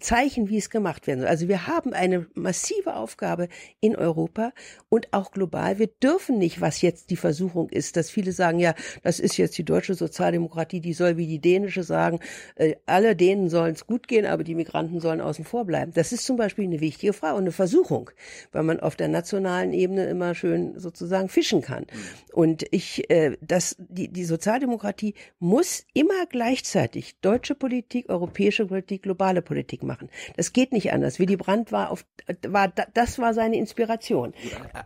Zeichen, 0.00 0.48
wie 0.48 0.58
es 0.58 0.70
gemacht 0.70 1.06
werden 1.06 1.20
soll. 1.20 1.28
Also 1.28 1.48
wir 1.48 1.68
haben 1.68 1.92
eine 1.92 2.26
massive 2.34 2.96
Aufgabe 2.96 3.48
in 3.80 3.94
Europa 3.94 4.52
und 4.88 5.12
auch 5.12 5.30
global. 5.30 5.78
Wir 5.78 5.86
dürfen 5.86 6.38
nicht, 6.38 6.60
was 6.60 6.82
jetzt 6.82 7.10
die 7.10 7.16
Versuchung 7.16 7.68
ist, 7.68 7.96
dass 7.96 8.10
viele 8.10 8.32
sagen, 8.32 8.58
ja, 8.58 8.74
das 9.04 9.20
ist 9.20 9.36
jetzt 9.36 9.56
die 9.56 9.64
deutsche 9.64 9.94
Sozialdemokratie, 9.94 10.80
die 10.80 10.94
soll 10.94 11.16
wie 11.16 11.28
die 11.28 11.38
dänische 11.38 11.84
sagen, 11.84 12.18
äh, 12.56 12.74
alle 12.86 13.14
Dänen 13.14 13.48
sollen 13.48 13.74
es 13.74 13.86
gut 13.86 14.08
gehen, 14.08 14.26
aber 14.26 14.42
die 14.42 14.56
Migranten 14.56 14.98
sollen 14.98 15.20
außen 15.20 15.44
vor 15.44 15.64
bleiben. 15.64 15.92
Das 15.94 16.12
ist 16.12 16.26
zum 16.26 16.36
Beispiel 16.36 16.64
eine 16.64 16.80
wichtige 16.80 17.12
Frage 17.12 17.36
und 17.36 17.42
eine 17.42 17.52
Versuchung, 17.52 18.10
weil 18.50 18.64
man 18.64 18.80
auf 18.80 18.96
der 18.96 19.08
nationalen 19.08 19.72
Ebene 19.72 20.06
immer 20.06 20.34
schön 20.34 20.78
sozusagen 20.78 21.28
fischen 21.28 21.62
kann. 21.62 21.86
Und 22.32 22.64
ich, 22.72 23.08
äh, 23.10 23.36
das, 23.40 23.76
die, 23.78 24.08
die 24.08 24.24
Sozialdemokratie 24.24 25.14
muss 25.38 25.84
immer 25.94 26.26
gleichzeitig 26.28 27.20
deutsche 27.20 27.54
Politik, 27.54 28.08
europäische 28.08 28.66
Politik, 28.66 29.02
globale 29.04 29.40
Politik 29.40 29.83
machen. 29.84 30.08
Das 30.36 30.52
geht 30.52 30.72
nicht 30.72 30.92
anders. 30.92 31.18
Willy 31.18 31.36
Brandt 31.36 31.72
war 31.72 31.90
auf, 31.90 32.04
war, 32.46 32.68
das 32.68 33.18
war 33.18 33.34
seine 33.34 33.56
Inspiration. 33.56 34.34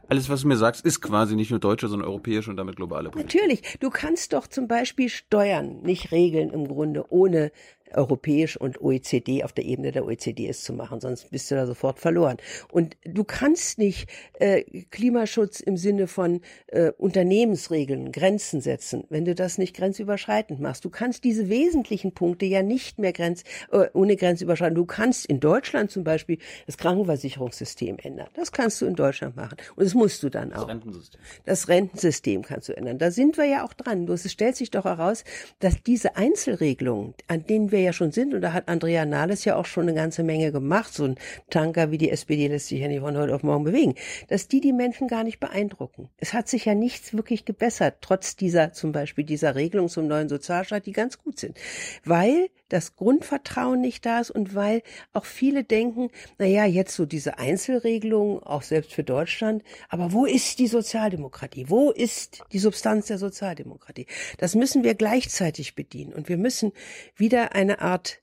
Alles, 0.08 0.28
was 0.28 0.42
du 0.42 0.48
mir 0.48 0.56
sagst, 0.56 0.84
ist 0.84 1.00
quasi 1.00 1.36
nicht 1.36 1.50
nur 1.50 1.60
deutsche, 1.60 1.88
sondern 1.88 2.08
europäische 2.08 2.50
und 2.50 2.56
damit 2.56 2.76
globale 2.76 3.10
Politik. 3.10 3.40
Natürlich. 3.40 3.78
Du 3.80 3.90
kannst 3.90 4.32
doch 4.32 4.46
zum 4.46 4.68
Beispiel 4.68 5.08
Steuern 5.08 5.80
nicht 5.82 6.12
regeln 6.12 6.50
im 6.50 6.68
Grunde 6.68 7.04
ohne 7.10 7.52
europäisch 7.94 8.56
und 8.56 8.80
OECD 8.80 9.44
auf 9.44 9.52
der 9.52 9.64
Ebene 9.64 9.92
der 9.92 10.04
OECD 10.04 10.46
ist 10.46 10.64
zu 10.64 10.72
machen, 10.72 11.00
sonst 11.00 11.30
bist 11.30 11.50
du 11.50 11.54
da 11.54 11.66
sofort 11.66 11.98
verloren. 11.98 12.36
Und 12.70 12.96
du 13.04 13.24
kannst 13.24 13.78
nicht 13.78 14.08
äh, 14.34 14.62
Klimaschutz 14.90 15.60
im 15.60 15.76
Sinne 15.76 16.06
von 16.06 16.40
äh, 16.68 16.92
Unternehmensregeln, 16.92 18.12
Grenzen 18.12 18.60
setzen, 18.60 19.04
wenn 19.08 19.24
du 19.24 19.34
das 19.34 19.58
nicht 19.58 19.76
grenzüberschreitend 19.76 20.60
machst. 20.60 20.84
Du 20.84 20.90
kannst 20.90 21.24
diese 21.24 21.48
wesentlichen 21.48 22.12
Punkte 22.12 22.46
ja 22.46 22.62
nicht 22.62 22.98
mehr 22.98 23.12
grenz, 23.12 23.44
äh, 23.72 23.86
ohne 23.92 24.16
grenzüberschreitend. 24.16 24.78
Du 24.78 24.86
kannst 24.86 25.26
in 25.26 25.40
Deutschland 25.40 25.90
zum 25.90 26.04
Beispiel 26.04 26.38
das 26.66 26.76
Krankenversicherungssystem 26.78 27.98
ändern. 28.02 28.28
Das 28.34 28.52
kannst 28.52 28.80
du 28.80 28.86
in 28.86 28.94
Deutschland 28.94 29.36
machen. 29.36 29.56
Und 29.76 29.84
das 29.84 29.94
musst 29.94 30.22
du 30.22 30.28
dann 30.28 30.52
auch. 30.52 30.66
Das 30.66 30.68
Rentensystem. 30.68 31.20
Das 31.44 31.68
Rentensystem 31.68 32.42
kannst 32.42 32.68
du 32.68 32.76
ändern. 32.76 32.98
Da 32.98 33.10
sind 33.10 33.36
wir 33.36 33.44
ja 33.44 33.64
auch 33.64 33.72
dran. 33.72 34.08
es 34.08 34.30
stellt 34.30 34.56
sich 34.56 34.70
doch 34.70 34.84
heraus, 34.84 35.24
dass 35.60 35.82
diese 35.82 36.16
Einzelregelungen, 36.16 37.14
an 37.26 37.44
denen 37.46 37.70
wir 37.72 37.77
wir 37.78 37.84
ja 37.84 37.92
schon 37.92 38.12
sind, 38.12 38.34
und 38.34 38.40
da 38.40 38.52
hat 38.52 38.68
Andrea 38.68 39.04
Nahles 39.04 39.44
ja 39.44 39.56
auch 39.56 39.66
schon 39.66 39.84
eine 39.84 39.94
ganze 39.94 40.22
Menge 40.22 40.52
gemacht, 40.52 40.92
so 40.92 41.04
ein 41.04 41.16
Tanker 41.48 41.90
wie 41.90 41.98
die 41.98 42.10
SPD 42.10 42.48
lässt 42.48 42.68
sich 42.68 42.80
ja 42.80 42.88
nicht 42.88 43.00
von 43.00 43.16
heute 43.16 43.34
auf 43.34 43.42
morgen 43.42 43.64
bewegen, 43.64 43.94
dass 44.28 44.48
die 44.48 44.60
die 44.60 44.72
Menschen 44.72 45.08
gar 45.08 45.24
nicht 45.24 45.38
beeindrucken. 45.38 46.08
Es 46.18 46.32
hat 46.34 46.48
sich 46.48 46.64
ja 46.64 46.74
nichts 46.74 47.14
wirklich 47.14 47.44
gebessert, 47.44 47.98
trotz 48.00 48.36
dieser 48.36 48.72
zum 48.72 48.92
Beispiel 48.92 49.24
dieser 49.24 49.54
Regelung 49.54 49.88
zum 49.88 50.08
neuen 50.08 50.28
Sozialstaat, 50.28 50.86
die 50.86 50.92
ganz 50.92 51.18
gut 51.18 51.38
sind, 51.38 51.56
weil 52.04 52.48
das 52.68 52.96
Grundvertrauen 52.96 53.80
nicht 53.80 54.04
da 54.06 54.20
ist 54.20 54.30
und 54.30 54.54
weil 54.54 54.82
auch 55.12 55.24
viele 55.24 55.64
denken, 55.64 56.10
na 56.38 56.46
ja, 56.46 56.64
jetzt 56.64 56.94
so 56.94 57.06
diese 57.06 57.38
Einzelregelungen, 57.38 58.42
auch 58.42 58.62
selbst 58.62 58.92
für 58.92 59.04
Deutschland, 59.04 59.62
aber 59.88 60.12
wo 60.12 60.26
ist 60.26 60.58
die 60.58 60.66
Sozialdemokratie? 60.66 61.66
Wo 61.68 61.90
ist 61.90 62.42
die 62.52 62.58
Substanz 62.58 63.06
der 63.06 63.18
Sozialdemokratie? 63.18 64.06
Das 64.38 64.54
müssen 64.54 64.84
wir 64.84 64.94
gleichzeitig 64.94 65.74
bedienen 65.74 66.12
und 66.12 66.28
wir 66.28 66.36
müssen 66.36 66.72
wieder 67.16 67.54
eine 67.54 67.80
Art 67.80 68.20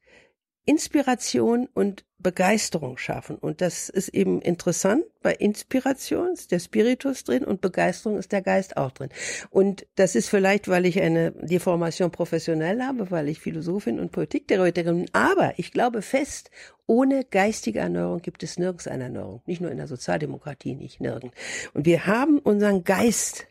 Inspiration 0.66 1.68
und 1.74 2.04
Begeisterung 2.18 2.98
schaffen. 2.98 3.36
Und 3.36 3.62
das 3.62 3.88
ist 3.88 4.10
eben 4.10 4.42
interessant. 4.42 5.04
Bei 5.22 5.32
Inspiration 5.32 6.34
ist 6.34 6.52
der 6.52 6.58
Spiritus 6.58 7.24
drin 7.24 7.44
und 7.44 7.62
Begeisterung 7.62 8.18
ist 8.18 8.32
der 8.32 8.42
Geist 8.42 8.78
auch 8.78 8.92
drin. 8.92 9.10
Und 9.52 9.86
das 9.94 10.16
ist 10.16 10.30
vielleicht, 10.30 10.68
weil 10.68 10.88
ich 10.88 11.00
eine 11.00 11.34
Deformation 11.34 12.10
professionell 12.10 12.82
habe, 12.82 13.12
weil 13.12 13.30
ich 13.30 13.40
Philosophin 13.40 14.00
und 14.00 14.12
Politiktheoretikerin 14.12 15.06
bin. 15.06 15.10
Aber 15.14 15.54
ich 15.58 15.72
glaube 15.72 16.02
fest, 16.02 16.50
ohne 16.88 17.26
geistige 17.26 17.80
Erneuerung 17.80 18.24
gibt 18.24 18.42
es 18.42 18.58
nirgends 18.58 18.88
eine 18.88 19.04
Erneuerung. 19.04 19.44
Nicht 19.46 19.62
nur 19.62 19.70
in 19.70 19.78
der 19.78 19.88
Sozialdemokratie, 19.88 20.74
nicht 20.74 21.00
nirgends. 21.02 21.36
Und 21.74 21.86
wir 21.86 22.08
haben 22.08 22.40
unseren 22.40 22.84
Geist 22.84 23.48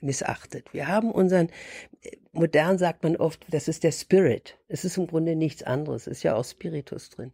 missachtet. 0.00 0.72
Wir 0.72 0.88
haben 0.88 1.10
unseren, 1.10 1.48
modern 2.32 2.78
sagt 2.78 3.02
man 3.02 3.16
oft, 3.16 3.44
das 3.50 3.68
ist 3.68 3.84
der 3.84 3.92
Spirit. 3.92 4.58
Es 4.68 4.84
ist 4.84 4.96
im 4.96 5.06
Grunde 5.06 5.36
nichts 5.36 5.62
anderes. 5.62 6.06
Es 6.06 6.18
ist 6.18 6.22
ja 6.22 6.34
auch 6.34 6.44
Spiritus 6.44 7.10
drin. 7.10 7.32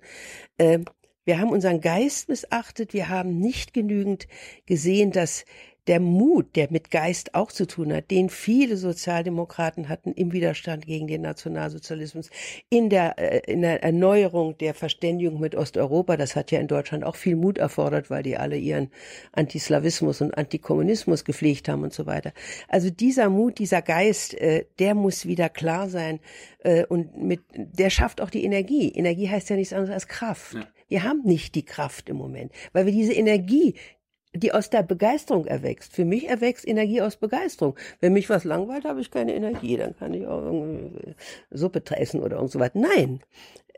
Ähm, 0.58 0.84
wir 1.24 1.38
haben 1.38 1.50
unseren 1.50 1.80
Geist 1.80 2.28
missachtet. 2.28 2.94
Wir 2.94 3.08
haben 3.08 3.38
nicht 3.38 3.72
genügend 3.72 4.26
gesehen, 4.66 5.12
dass 5.12 5.44
der 5.88 5.98
Mut, 5.98 6.54
der 6.54 6.68
mit 6.70 6.90
Geist 6.90 7.34
auch 7.34 7.50
zu 7.50 7.66
tun 7.66 7.92
hat, 7.92 8.10
den 8.10 8.28
viele 8.28 8.76
Sozialdemokraten 8.76 9.88
hatten 9.88 10.12
im 10.12 10.32
Widerstand 10.32 10.86
gegen 10.86 11.08
den 11.08 11.22
Nationalsozialismus, 11.22 12.30
in 12.68 12.88
der, 12.88 13.18
äh, 13.18 13.50
in 13.50 13.62
der 13.62 13.82
Erneuerung 13.82 14.56
der 14.58 14.74
Verständigung 14.74 15.40
mit 15.40 15.56
Osteuropa, 15.56 16.16
das 16.16 16.36
hat 16.36 16.52
ja 16.52 16.60
in 16.60 16.68
Deutschland 16.68 17.02
auch 17.04 17.16
viel 17.16 17.34
Mut 17.34 17.58
erfordert, 17.58 18.10
weil 18.10 18.22
die 18.22 18.36
alle 18.36 18.56
ihren 18.56 18.90
Antislawismus 19.32 20.20
und 20.20 20.36
Antikommunismus 20.38 21.24
gepflegt 21.24 21.68
haben 21.68 21.82
und 21.82 21.92
so 21.92 22.06
weiter. 22.06 22.32
Also 22.68 22.88
dieser 22.90 23.28
Mut, 23.28 23.58
dieser 23.58 23.82
Geist, 23.82 24.34
äh, 24.34 24.66
der 24.78 24.94
muss 24.94 25.26
wieder 25.26 25.48
klar 25.48 25.88
sein 25.88 26.20
äh, 26.60 26.84
und 26.86 27.16
mit, 27.20 27.40
der 27.54 27.90
schafft 27.90 28.20
auch 28.20 28.30
die 28.30 28.44
Energie. 28.44 28.92
Energie 28.92 29.28
heißt 29.28 29.50
ja 29.50 29.56
nichts 29.56 29.72
anderes 29.72 29.92
als 29.92 30.06
Kraft. 30.06 30.54
Ja. 30.54 30.68
Wir 30.88 31.02
haben 31.04 31.22
nicht 31.24 31.54
die 31.54 31.64
Kraft 31.64 32.08
im 32.08 32.18
Moment, 32.18 32.52
weil 32.72 32.84
wir 32.86 32.92
diese 32.92 33.14
Energie, 33.14 33.74
die 34.34 34.52
aus 34.52 34.70
der 34.70 34.82
Begeisterung 34.82 35.46
erwächst. 35.46 35.92
Für 35.92 36.04
mich 36.04 36.28
erwächst 36.28 36.66
Energie 36.66 37.02
aus 37.02 37.16
Begeisterung. 37.16 37.76
Wenn 38.00 38.14
mich 38.14 38.30
was 38.30 38.44
langweilt, 38.44 38.84
habe 38.84 39.00
ich 39.00 39.10
keine 39.10 39.34
Energie, 39.34 39.76
dann 39.76 39.96
kann 39.96 40.14
ich 40.14 40.26
auch 40.26 40.42
irgendwie 40.42 41.14
Suppe 41.50 41.82
essen 41.96 42.22
oder 42.22 42.36
irgend 42.36 42.50
so 42.50 42.58
weiter. 42.58 42.78
Nein, 42.78 43.20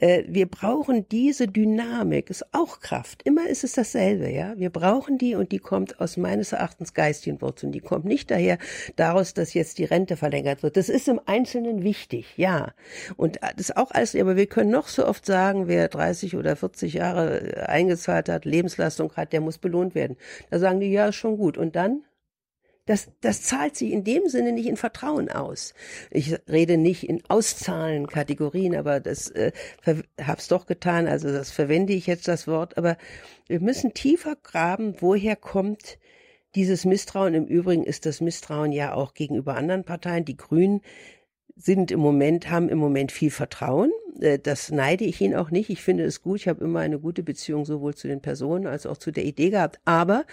wir 0.01 0.47
brauchen 0.47 1.09
diese 1.09 1.47
Dynamik, 1.47 2.29
ist 2.29 2.53
auch 2.53 2.81
Kraft. 2.81 3.23
Immer 3.25 3.49
ist 3.49 3.63
es 3.63 3.73
dasselbe, 3.73 4.31
ja. 4.31 4.55
Wir 4.57 4.71
brauchen 4.71 5.19
die 5.19 5.35
und 5.35 5.53
die 5.53 5.61
kommt 5.61 6.01
aus 6.01 6.17
meines 6.17 6.53
Erachtens 6.53 6.95
geistigen 6.95 7.41
Wurzeln. 7.41 7.71
Die 7.71 7.81
kommt 7.81 8.05
nicht 8.05 8.31
daher 8.31 8.59
daraus, 8.97 9.35
dass 9.35 9.55
jetzt 9.55 9.79
die 9.79 9.85
Rente 9.85 10.17
verlängert 10.17 10.63
wird. 10.63 10.77
Das 10.77 10.89
ist 10.89 11.07
im 11.09 11.21
Einzelnen 11.27 11.85
wichtig, 11.85 12.37
ja. 12.37 12.73
Und 13.17 13.39
das 13.41 13.71
ist 13.71 13.77
auch 13.77 13.93
alles, 13.93 14.15
aber 14.17 14.37
wir 14.37 14.47
können 14.47 14.71
noch 14.71 14.89
so 14.89 15.07
oft 15.07 15.25
sagen, 15.25 15.69
wer 15.69 15.89
30 15.89 16.37
oder 16.37 16.57
40 16.57 16.95
Jahre 16.95 17.41
äh, 17.41 17.61
eingezahlt 17.67 18.29
hat, 18.29 18.45
Lebensleistung 18.45 19.13
hat, 19.15 19.33
der 19.33 19.41
muss 19.41 19.59
belohnt 19.59 19.95
werden. 19.95 20.17
Da 20.51 20.59
sagen 20.59 20.81
die, 20.81 20.91
ja, 20.91 21.09
ist 21.09 21.17
schon 21.17 21.37
gut. 21.37 21.57
Und 21.57 21.77
dann? 21.77 22.03
Das, 22.87 23.09
das 23.23 23.43
zahlt 23.43 23.77
sich 23.77 23.93
in 23.93 24.05
dem 24.05 24.29
Sinne 24.29 24.53
nicht 24.53 24.67
in 24.67 24.77
Vertrauen 24.77 25.31
aus. 25.31 25.73
Ich 26.11 26.37
rede 26.49 26.77
nicht 26.77 27.09
in 27.09 27.23
Auszahlen 27.29 28.09
Kategorien, 28.09 28.77
aber 28.77 29.01
das 29.01 29.31
äh, 29.31 29.53
hab's 30.21 30.49
doch 30.49 30.67
getan. 30.67 31.07
Also 31.07 31.33
das 31.33 31.51
verwende 31.51 31.95
ich 31.95 32.07
jetzt 32.07 32.29
das 32.29 32.47
Wort. 32.47 32.77
Aber 32.77 32.99
wir 33.47 33.61
müssen 33.61 33.95
tiefer 33.95 34.37
graben, 34.37 34.97
woher 35.01 35.35
kommt 35.35 35.99
dieses 36.55 36.85
Misstrauen. 36.85 37.35
Im 37.35 37.47
Übrigen 37.47 37.85
ist 37.85 38.05
das 38.05 38.21
Misstrauen 38.21 38.73
ja 38.73 38.93
auch 38.93 39.15
gegenüber 39.15 39.57
anderen 39.57 39.85
Parteien. 39.85 40.27
Die 40.27 40.37
Grünen 40.37 40.83
sind 41.57 41.91
im 41.91 42.01
Moment, 42.01 42.51
haben 42.51 42.69
im 42.69 42.79
Moment 42.79 43.13
viel 43.13 43.31
Vertrauen. 43.31 43.91
Äh, 44.21 44.39
das 44.39 44.71
neide 44.71 45.05
ich 45.05 45.21
ihnen 45.21 45.35
auch 45.35 45.51
nicht. 45.51 45.71
Ich 45.71 45.83
finde 45.83 46.05
es 46.05 46.23
gut. 46.23 46.41
Ich 46.41 46.49
habe 46.49 46.65
immer 46.65 46.81
eine 46.81 46.99
gute 46.99 47.23
Beziehung 47.23 47.65
sowohl 47.65 47.95
zu 47.95 48.09
den 48.09 48.21
Personen 48.21 48.67
als 48.67 48.87
auch 48.87 48.97
zu 48.97 49.11
der 49.11 49.25
Idee 49.25 49.51
gehabt. 49.51 49.81
Aber 49.85 50.25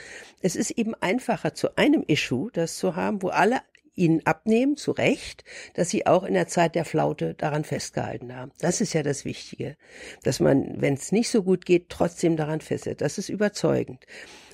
es 0.41 0.55
ist 0.55 0.71
eben 0.71 0.93
einfacher, 0.95 1.53
zu 1.53 1.77
einem 1.77 2.03
Issue 2.07 2.49
das 2.53 2.77
zu 2.77 2.95
haben, 2.95 3.21
wo 3.21 3.29
alle 3.29 3.61
ihnen 3.95 4.25
abnehmen, 4.25 4.77
zu 4.77 4.91
Recht, 4.91 5.43
dass 5.73 5.89
sie 5.89 6.07
auch 6.07 6.23
in 6.23 6.33
der 6.33 6.47
Zeit 6.47 6.75
der 6.75 6.85
Flaute 6.85 7.33
daran 7.33 7.63
festgehalten 7.63 8.35
haben. 8.35 8.51
Das 8.59 8.81
ist 8.81 8.93
ja 8.93 9.03
das 9.03 9.25
Wichtige, 9.25 9.75
dass 10.23 10.39
man, 10.39 10.81
wenn 10.81 10.93
es 10.93 11.11
nicht 11.11 11.29
so 11.29 11.43
gut 11.43 11.65
geht, 11.65 11.89
trotzdem 11.89 12.37
daran 12.37 12.61
festhält. 12.61 13.01
Das 13.01 13.17
ist 13.17 13.29
überzeugend. 13.29 14.05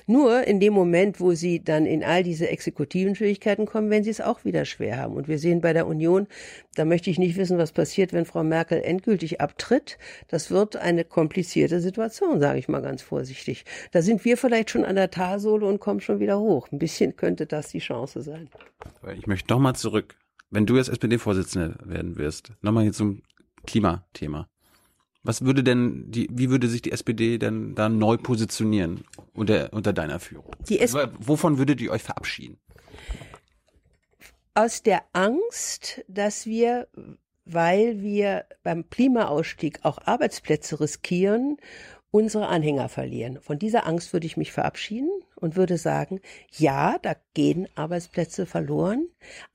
Nur 0.08 0.44
in 0.44 0.58
dem 0.58 0.72
Moment, 0.72 1.20
wo 1.20 1.34
sie 1.34 1.62
dann 1.62 1.84
in 1.84 2.02
all 2.02 2.22
diese 2.22 2.48
exekutiven 2.48 3.14
Schwierigkeiten 3.14 3.66
kommen, 3.66 3.90
wenn 3.90 4.04
sie 4.04 4.10
es 4.10 4.22
auch 4.22 4.42
wieder 4.42 4.64
schwer 4.64 4.96
haben. 4.96 5.14
Und 5.14 5.28
wir 5.28 5.38
sehen 5.38 5.60
bei 5.60 5.74
der 5.74 5.86
Union, 5.86 6.26
da 6.76 6.86
möchte 6.86 7.10
ich 7.10 7.18
nicht 7.18 7.36
wissen, 7.36 7.58
was 7.58 7.72
passiert, 7.72 8.14
wenn 8.14 8.24
Frau 8.24 8.42
Merkel 8.42 8.80
endgültig 8.80 9.42
abtritt. 9.42 9.98
Das 10.26 10.50
wird 10.50 10.76
eine 10.76 11.04
komplizierte 11.04 11.80
Situation, 11.80 12.40
sage 12.40 12.58
ich 12.58 12.68
mal 12.68 12.80
ganz 12.80 13.02
vorsichtig. 13.02 13.66
Da 13.92 14.00
sind 14.00 14.24
wir 14.24 14.38
vielleicht 14.38 14.70
schon 14.70 14.86
an 14.86 14.96
der 14.96 15.10
Talsohle 15.10 15.66
und 15.66 15.78
kommen 15.78 16.00
schon 16.00 16.20
wieder 16.20 16.40
hoch. 16.40 16.72
Ein 16.72 16.78
bisschen 16.78 17.14
könnte 17.16 17.44
das 17.44 17.68
die 17.68 17.80
Chance 17.80 18.22
sein. 18.22 18.48
Ich 19.14 19.26
möchte 19.26 19.52
nochmal 19.52 19.74
zurück. 19.74 20.16
Wenn 20.48 20.64
du 20.64 20.78
jetzt 20.78 20.88
SPD-Vorsitzende 20.88 21.76
werden 21.84 22.16
wirst, 22.16 22.52
nochmal 22.62 22.84
hier 22.84 22.94
zum 22.94 23.20
Klimathema. 23.66 24.48
Was 25.28 25.44
würde 25.44 25.62
denn 25.62 26.10
die, 26.10 26.26
wie 26.32 26.48
würde 26.48 26.68
sich 26.68 26.80
die 26.80 26.90
SPD 26.90 27.36
denn 27.36 27.74
da 27.74 27.90
neu 27.90 28.16
positionieren 28.16 29.04
unter, 29.34 29.70
unter 29.74 29.92
deiner 29.92 30.20
Führung? 30.20 30.56
Die 30.70 30.80
Wovon 30.80 31.58
würdet 31.58 31.82
ihr 31.82 31.90
euch 31.90 32.02
verabschieden? 32.02 32.56
Aus 34.54 34.82
der 34.82 35.02
Angst, 35.12 36.02
dass 36.08 36.46
wir, 36.46 36.88
weil 37.44 38.00
wir 38.00 38.46
beim 38.62 38.88
Klimaausstieg 38.88 39.80
auch 39.82 39.98
Arbeitsplätze 40.02 40.80
riskieren, 40.80 41.58
unsere 42.10 42.48
Anhänger 42.48 42.88
verlieren. 42.88 43.38
Von 43.42 43.58
dieser 43.58 43.86
Angst 43.86 44.14
würde 44.14 44.24
ich 44.24 44.38
mich 44.38 44.52
verabschieden 44.52 45.10
und 45.36 45.56
würde 45.56 45.76
sagen, 45.76 46.20
ja, 46.56 46.96
da 47.02 47.16
gehen 47.34 47.68
Arbeitsplätze 47.74 48.46
verloren, 48.46 49.06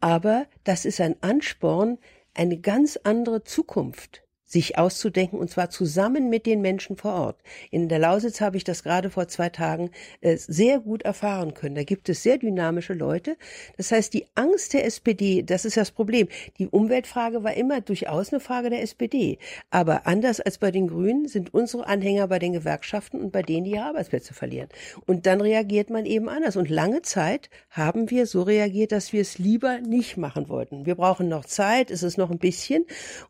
aber 0.01 0.45
das 0.65 0.85
ist 0.85 1.01
ein 1.01 1.15
Ansporn, 1.21 1.97
eine 2.35 2.59
ganz 2.59 2.99
andere 3.03 3.43
Zukunft 3.43 4.22
sich 4.53 4.77
auszudenken 4.77 5.39
und 5.39 5.49
zwar 5.49 5.69
zusammen 5.69 6.29
mit 6.29 6.45
den 6.45 6.61
Menschen 6.61 6.95
vor 6.95 7.13
Ort. 7.13 7.41
In 7.71 7.89
der 7.89 7.99
Lausitz 7.99 8.39
habe 8.39 8.55
ich 8.55 8.63
das 8.63 8.83
gerade 8.83 9.09
vor 9.09 9.27
zwei 9.27 9.49
Tagen 9.49 9.89
äh, 10.21 10.37
sehr 10.37 10.79
gut 10.79 11.01
erfahren 11.01 11.53
können. 11.53 11.75
Da 11.75 11.83
gibt 11.83 12.07
es 12.07 12.23
sehr 12.23 12.37
dynamische 12.37 12.93
Leute. 12.93 13.35
Das 13.77 13.91
heißt, 13.91 14.13
die 14.13 14.27
Angst 14.35 14.73
der 14.73 14.85
SPD, 14.85 15.41
das 15.41 15.65
ist 15.65 15.75
das 15.75 15.91
Problem. 15.91 16.27
Die 16.59 16.67
Umweltfrage 16.67 17.43
war 17.43 17.55
immer 17.55 17.81
durchaus 17.81 18.31
eine 18.31 18.39
Frage 18.39 18.69
der 18.69 18.83
SPD. 18.83 19.39
Aber 19.71 20.05
anders 20.07 20.39
als 20.39 20.59
bei 20.59 20.71
den 20.71 20.87
Grünen 20.87 21.27
sind 21.27 21.53
unsere 21.53 21.87
Anhänger 21.87 22.27
bei 22.27 22.39
den 22.39 22.53
Gewerkschaften 22.53 23.19
und 23.19 23.31
bei 23.31 23.41
denen, 23.41 23.65
die 23.65 23.71
ihre 23.71 23.85
Arbeitsplätze 23.85 24.33
verlieren. 24.33 24.69
Und 25.07 25.25
dann 25.25 25.41
reagiert 25.41 25.89
man 25.89 26.05
eben 26.05 26.29
anders. 26.29 26.55
Und 26.55 26.69
lange 26.69 27.01
Zeit 27.01 27.49
haben 27.71 28.11
wir 28.11 28.27
so 28.27 28.43
reagiert, 28.43 28.91
dass 28.91 29.13
wir 29.13 29.21
es 29.21 29.39
lieber 29.39 29.79
nicht 29.79 30.17
machen 30.17 30.47
wollten. 30.47 30.85
Wir 30.85 30.95
brauchen 30.95 31.27
noch 31.27 31.45
Zeit, 31.45 31.89
es 31.89 32.03
ist 32.03 32.19
noch 32.19 32.29
ein 32.29 32.37
bisschen. 32.37 32.85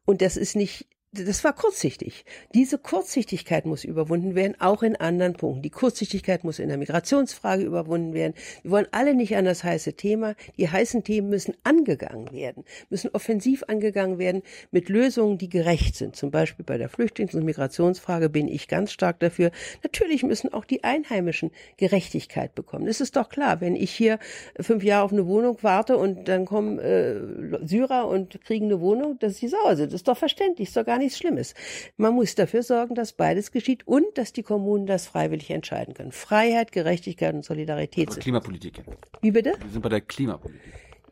Und 0.05 0.21
das 0.21 0.36
ist 0.36 0.57
nicht 0.57 0.86
das 1.13 1.43
war 1.43 1.54
kurzsichtig. 1.54 2.26
Diese 2.56 2.80
Kurzsichtigkeit 2.80 3.65
muss 3.65 3.84
überwunden 3.84 4.34
werden, 4.34 4.56
auch 4.60 4.82
in 4.82 4.95
anderen 4.95 5.34
Punkten. 5.34 5.62
Die 5.62 5.69
Kurzsichtigkeit 5.69 6.43
muss 6.43 6.58
in 6.58 6.69
der 6.69 6.78
Migrationsfrage 6.78 7.63
überwunden 7.63 8.13
werden. 8.13 8.34
Wir 8.63 8.71
wollen 8.71 8.88
alle 8.91 9.13
nicht 9.13 9.36
an 9.36 9.45
das 9.45 9.63
heiße 9.63 9.93
Thema. 9.93 10.34
Die 10.58 10.69
heißen 10.69 11.04
Themen 11.04 11.30
müssen 11.30 11.54
angegangen 11.63 12.32
werden, 12.32 12.65
müssen 12.89 13.12
offensiv 13.13 13.63
angegangen 13.67 14.17
werden 14.17 14.41
mit 14.71 14.89
Lösungen, 14.89 15.38
die 15.38 15.49
gerecht 15.49 15.95
sind. 15.95 16.15
Zum 16.15 16.32
Beispiel 16.32 16.65
bei 16.65 16.80
der 16.80 16.89
Flüchtlings- 16.89 17.36
und 17.36 17.45
Migrationsfrage 17.45 18.30
bin 18.30 18.47
ich 18.47 18.67
ganz 18.67 18.91
stark 18.91 19.19
dafür. 19.19 19.52
Natürlich 19.84 20.23
müssen 20.23 20.52
auch 20.52 20.65
die 20.65 20.84
Einheimischen 20.84 21.52
Gerechtigkeit 21.78 22.56
bekommen. 22.56 22.88
Es 22.88 23.02
ist 23.02 23.15
doch 23.15 23.30
klar, 23.30 23.62
wenn 23.62 23.76
ich 23.76 23.91
hier 23.91 24.17
fünf 24.60 24.84
Jahre 24.84 25.06
auf 25.06 25.13
eine 25.13 25.28
Wohnung 25.28 25.60
warte 25.62 25.95
und 25.95 26.28
dann 26.28 26.45
kommen 26.45 26.80
äh, 26.80 27.19
Syrer 27.63 28.08
und 28.08 28.43
kriegen 28.43 28.65
eine 28.65 28.82
Wohnung, 28.82 29.19
dass 29.19 29.38
sie 29.38 29.47
sauer 29.47 29.76
sind. 29.76 29.93
Das 29.93 30.02
ist 30.02 30.08
doch 30.08 30.17
verständlich, 30.17 30.69
ist 30.69 30.78
doch 30.78 30.86
gar 30.86 30.97
nicht 30.97 31.03
nichts 31.04 31.20
Schlimmes. 31.20 31.54
Man 31.98 32.13
muss 32.13 32.36
dafür 32.36 32.63
sorgen, 32.63 32.96
dass 32.96 33.13
beides 33.13 33.52
geschieht 33.52 33.88
und 33.88 34.18
dass 34.18 34.34
die 34.34 34.44
Kommunen 34.44 34.86
das 34.86 35.08
freiwillig 35.08 35.50
entscheiden 35.52 35.94
können. 35.94 36.12
Freiheit, 36.12 36.72
Gerechtigkeit 36.72 37.34
und 37.34 37.46
Solidarität. 37.46 38.10
Aber 38.10 38.20
Klimapolitik. 38.20 38.84
Wie 39.22 39.32
bitte? 39.32 39.54
Wir 39.62 39.72
sind 39.72 39.82
bei 39.82 39.89
der 39.89 40.02
Klimapolitik. 40.02 40.62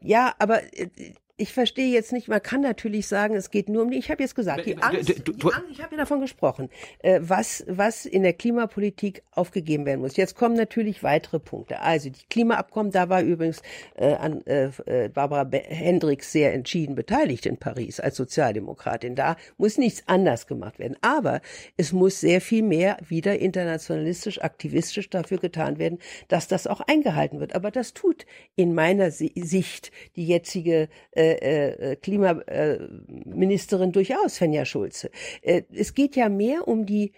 Ja, 0.02 0.34
aber 0.40 0.64
äh, 0.74 0.90
ich 1.38 1.54
verstehe 1.54 1.92
jetzt 1.92 2.12
nicht, 2.12 2.28
man 2.28 2.42
kann 2.42 2.62
natürlich 2.62 3.08
sagen, 3.08 3.36
es 3.36 3.52
geht 3.52 3.70
nur 3.70 3.84
um 3.84 3.92
die, 3.92 3.98
ich 3.98 4.12
habe 4.12 4.22
jetzt 4.22 4.36
gesagt, 4.36 4.66
die 4.66 4.78
Angst, 4.78 5.10
die 5.10 5.44
Angst 5.44 5.72
ich 5.72 5.82
habe 5.82 5.96
ja 5.96 5.98
davon 5.98 6.22
gesprochen, 6.22 6.70
äh, 7.00 7.20
was, 7.22 7.64
was 7.68 8.06
in 8.06 8.24
der 8.24 8.34
Klimapolitik 8.34 9.24
aufgegeben 9.32 9.86
werden 9.86 10.02
muss. 10.02 10.18
Jetzt 10.18 10.36
kommen 10.36 10.56
natürlich 10.56 11.04
weitere 11.04 11.40
Punkte. 11.40 11.80
Also 11.80 12.10
die 12.10 12.26
Klimaabkommen, 12.30 12.92
da 12.92 13.10
war 13.10 13.22
übrigens 13.22 13.62
äh, 13.96 14.14
an, 14.14 14.46
äh, 14.46 14.70
äh 14.86 15.10
Barbara 15.10 15.50
Hendricks 15.52 16.32
sehr 16.32 16.54
entschieden 16.54 16.96
beteiligt 16.96 17.46
in 17.46 17.58
Paris 17.58 18.00
als 18.00 18.18
Sozialdemokratin. 18.18 19.16
Da 19.16 19.38
muss 19.58 19.78
nichts 19.78 20.04
anders 20.08 20.48
gemacht 20.48 20.80
werden. 20.80 20.98
Aber 21.02 21.42
es 21.78 21.94
muss 21.94 22.20
sehr 22.20 22.42
viel 22.42 22.64
mehr 22.64 22.98
wieder 23.08 23.40
internationalistisch, 23.40 24.42
aktivistisch 24.42 25.10
dafür 25.10 25.38
getan 25.38 25.80
werden, 25.80 26.00
dass 26.28 26.48
das 26.48 26.68
auch 26.68 26.82
eingehalten 26.82 27.40
wird. 27.40 27.56
Aber 27.56 27.72
das 27.72 27.94
tut 27.94 28.26
in 28.56 28.74
meiner 28.74 29.12
Sicht 29.12 29.92
die 30.16 30.26
jetzige 30.26 30.90
äh, 31.12 31.31
äh, 31.34 31.92
äh, 31.92 31.96
Klimaministerin 31.96 33.92
durchaus, 33.92 34.36
Svenja 34.36 34.66
Schulze. 34.66 35.12
Äh, 35.42 35.64
es 35.74 35.94
geht 35.94 36.16
ja 36.16 36.30
mehr 36.30 36.68
um 36.68 36.86
die 36.86 37.12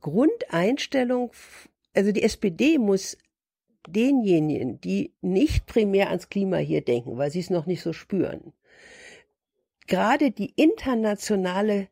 Grundeinstellung, 0.00 1.32
also 1.94 2.12
die 2.12 2.22
SPD 2.22 2.78
muss 2.78 3.16
denjenigen, 3.88 4.80
die 4.80 5.14
nicht 5.20 5.66
primär 5.66 6.08
ans 6.08 6.28
Klima 6.28 6.58
hier 6.58 6.82
denken, 6.82 7.16
weil 7.18 7.30
sie 7.30 7.40
es 7.40 7.50
noch 7.50 7.66
nicht 7.66 7.82
so 7.82 7.92
spüren, 7.92 8.52
gerade 9.86 10.30
die 10.30 10.52
internationale 10.56 11.88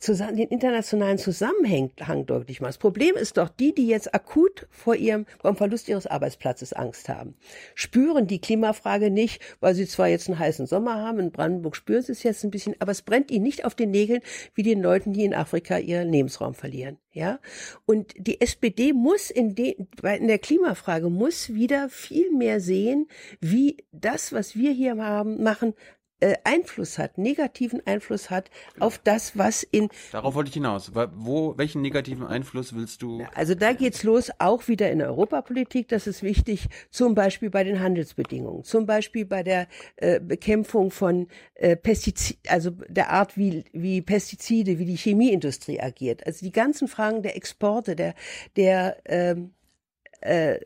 den 0.00 0.48
internationalen 0.48 1.18
Zusammenhang 1.18 2.26
deutlich 2.26 2.60
machen. 2.60 2.70
Das 2.70 2.78
Problem 2.78 3.16
ist 3.16 3.36
doch, 3.36 3.48
die, 3.48 3.74
die 3.74 3.86
jetzt 3.86 4.14
akut 4.14 4.66
vor 4.70 4.94
ihrem, 4.94 5.26
vor 5.40 5.52
dem 5.52 5.56
Verlust 5.56 5.88
ihres 5.88 6.06
Arbeitsplatzes 6.06 6.72
Angst 6.72 7.08
haben, 7.08 7.34
spüren 7.74 8.26
die 8.26 8.40
Klimafrage 8.40 9.10
nicht, 9.10 9.40
weil 9.60 9.74
sie 9.74 9.86
zwar 9.86 10.08
jetzt 10.08 10.28
einen 10.28 10.38
heißen 10.38 10.66
Sommer 10.66 10.96
haben, 10.96 11.20
in 11.20 11.32
Brandenburg 11.32 11.76
spüren 11.76 12.02
sie 12.02 12.12
es 12.12 12.22
jetzt 12.22 12.44
ein 12.44 12.50
bisschen, 12.50 12.74
aber 12.80 12.92
es 12.92 13.02
brennt 13.02 13.30
ihnen 13.30 13.44
nicht 13.44 13.64
auf 13.64 13.74
den 13.74 13.90
Nägeln, 13.90 14.20
wie 14.54 14.62
den 14.62 14.82
Leuten, 14.82 15.12
die 15.12 15.24
in 15.24 15.34
Afrika 15.34 15.78
ihren 15.78 16.10
Lebensraum 16.10 16.54
verlieren. 16.54 16.98
Ja, 17.12 17.38
und 17.86 18.12
die 18.18 18.40
SPD 18.40 18.92
muss 18.92 19.30
in, 19.30 19.54
de, 19.54 19.76
in 20.02 20.26
der 20.26 20.38
Klimafrage 20.40 21.08
muss 21.10 21.54
wieder 21.54 21.88
viel 21.88 22.32
mehr 22.32 22.60
sehen, 22.60 23.06
wie 23.40 23.84
das, 23.92 24.32
was 24.32 24.56
wir 24.56 24.72
hier 24.72 24.96
haben, 24.96 25.40
machen, 25.40 25.74
äh, 26.24 26.36
Einfluss 26.44 26.98
hat, 26.98 27.18
negativen 27.18 27.86
Einfluss 27.86 28.30
hat 28.30 28.50
genau. 28.72 28.86
auf 28.86 28.98
das, 28.98 29.36
was 29.36 29.62
in. 29.62 29.90
Darauf 30.10 30.34
wollte 30.34 30.48
ich 30.48 30.54
hinaus. 30.54 30.92
Wo, 30.94 31.56
welchen 31.58 31.82
negativen 31.82 32.26
Einfluss 32.26 32.74
willst 32.74 33.02
du? 33.02 33.22
Also 33.34 33.54
da 33.54 33.74
geht's 33.74 34.02
los, 34.04 34.30
auch 34.38 34.66
wieder 34.68 34.90
in 34.90 35.02
Europapolitik. 35.02 35.88
Das 35.88 36.06
ist 36.06 36.22
wichtig, 36.22 36.68
zum 36.90 37.14
Beispiel 37.14 37.50
bei 37.50 37.62
den 37.62 37.80
Handelsbedingungen, 37.80 38.64
zum 38.64 38.86
Beispiel 38.86 39.26
bei 39.26 39.42
der 39.42 39.68
äh, 39.96 40.18
Bekämpfung 40.18 40.90
von 40.90 41.28
äh, 41.56 41.76
Pestiziden, 41.76 42.40
also 42.48 42.70
der 42.70 43.10
Art, 43.10 43.36
wie, 43.36 43.64
wie 43.72 44.00
Pestizide, 44.00 44.78
wie 44.78 44.86
die 44.86 44.96
Chemieindustrie 44.96 45.80
agiert. 45.80 46.26
Also 46.26 46.44
die 46.46 46.52
ganzen 46.52 46.88
Fragen 46.88 47.22
der 47.22 47.36
Exporte, 47.36 47.96
der, 47.96 48.14
der 48.56 48.96
ähm, 49.04 49.52
äh, 50.22 50.58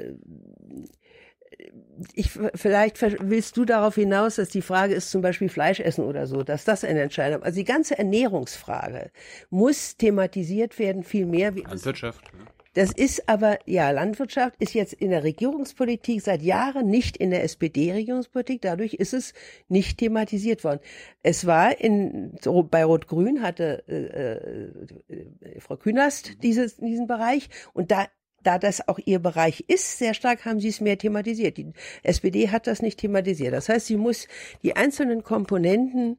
ich, 2.14 2.30
vielleicht 2.54 3.00
willst 3.00 3.56
du 3.56 3.64
darauf 3.64 3.96
hinaus, 3.96 4.36
dass 4.36 4.48
die 4.48 4.62
Frage 4.62 4.94
ist 4.94 5.10
zum 5.10 5.22
Beispiel 5.22 5.48
Fleisch 5.48 5.80
essen 5.80 6.04
oder 6.04 6.26
so, 6.26 6.42
dass 6.42 6.64
das 6.64 6.84
eine 6.84 7.00
Entscheidung, 7.00 7.42
also 7.42 7.56
die 7.56 7.64
ganze 7.64 7.98
Ernährungsfrage 7.98 9.10
muss 9.50 9.96
thematisiert 9.96 10.78
werden, 10.78 11.02
viel 11.02 11.26
mehr. 11.26 11.54
Wie 11.54 11.62
Landwirtschaft. 11.62 12.30
Das 12.74 12.92
ist 12.92 13.28
aber, 13.28 13.58
ja, 13.66 13.90
Landwirtschaft 13.90 14.54
ist 14.60 14.72
jetzt 14.72 14.92
in 14.92 15.10
der 15.10 15.24
Regierungspolitik 15.24 16.22
seit 16.22 16.42
Jahren 16.42 16.86
nicht 16.86 17.16
in 17.16 17.30
der 17.30 17.42
SPD-Regierungspolitik. 17.42 18.62
Dadurch 18.62 18.94
ist 18.94 19.14
es 19.14 19.34
nicht 19.68 19.98
thematisiert 19.98 20.62
worden. 20.62 20.78
Es 21.22 21.46
war 21.46 21.80
in, 21.80 22.36
bei 22.70 22.84
Rot-Grün 22.84 23.42
hatte 23.42 23.82
äh, 23.88 25.12
äh, 25.12 25.60
Frau 25.60 25.76
Künast 25.76 26.42
dieses, 26.44 26.76
diesen 26.76 27.08
Bereich 27.08 27.48
und 27.72 27.90
da 27.90 28.06
da 28.42 28.58
das 28.58 28.86
auch 28.88 28.98
ihr 29.04 29.18
Bereich 29.18 29.64
ist, 29.68 29.98
sehr 29.98 30.14
stark 30.14 30.44
haben 30.44 30.60
sie 30.60 30.68
es 30.68 30.80
mehr 30.80 30.98
thematisiert. 30.98 31.56
Die 31.56 31.72
SPD 32.02 32.50
hat 32.50 32.66
das 32.66 32.82
nicht 32.82 33.00
thematisiert. 33.00 33.52
Das 33.52 33.68
heißt, 33.68 33.86
sie 33.86 33.96
muss 33.96 34.28
die 34.62 34.76
einzelnen 34.76 35.22
Komponenten 35.22 36.18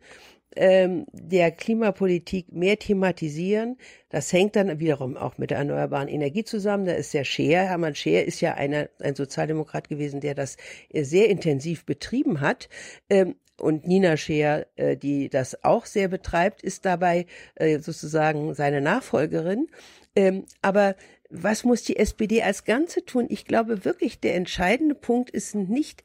ähm, 0.56 1.06
der 1.12 1.52
Klimapolitik 1.52 2.52
mehr 2.52 2.78
thematisieren. 2.78 3.78
Das 4.10 4.34
hängt 4.34 4.56
dann 4.56 4.80
wiederum 4.80 5.16
auch 5.16 5.38
mit 5.38 5.52
der 5.52 5.60
erneuerbaren 5.60 6.08
Energie 6.08 6.44
zusammen. 6.44 6.86
Da 6.86 6.94
ist 6.94 7.14
der 7.14 7.24
Scheer, 7.24 7.66
Hermann 7.66 7.96
Scheer 7.96 8.26
ist 8.26 8.42
ja 8.42 8.56
einer, 8.56 8.90
ein 9.00 9.16
Sozialdemokrat 9.16 9.90
gewesen, 9.90 10.22
der 10.22 10.36
das 10.36 10.58
sehr 10.92 11.30
intensiv 11.30 11.86
betrieben 11.86 12.42
hat. 12.42 12.68
Ähm, 13.10 13.36
und 13.60 13.88
Nina 13.88 14.18
Scheer, 14.18 14.68
äh, 14.76 14.98
die 14.98 15.30
das 15.30 15.64
auch 15.64 15.86
sehr 15.86 16.08
betreibt, 16.08 16.64
ist 16.64 16.86
dabei 16.86 17.26
äh, 17.56 17.80
sozusagen 17.80 18.54
seine 18.54 18.82
Nachfolgerin. 18.82 19.68
Ähm, 20.16 20.46
aber 20.62 20.96
was 21.30 21.64
muss 21.64 21.84
die 21.84 21.98
SPD 21.98 22.42
als 22.42 22.64
Ganze 22.64 23.06
tun? 23.06 23.28
Ich 23.30 23.46
glaube 23.46 23.86
wirklich, 23.86 24.20
der 24.20 24.36
entscheidende 24.36 24.96
Punkt 24.96 25.30
ist 25.30 25.56
nicht 25.56 26.04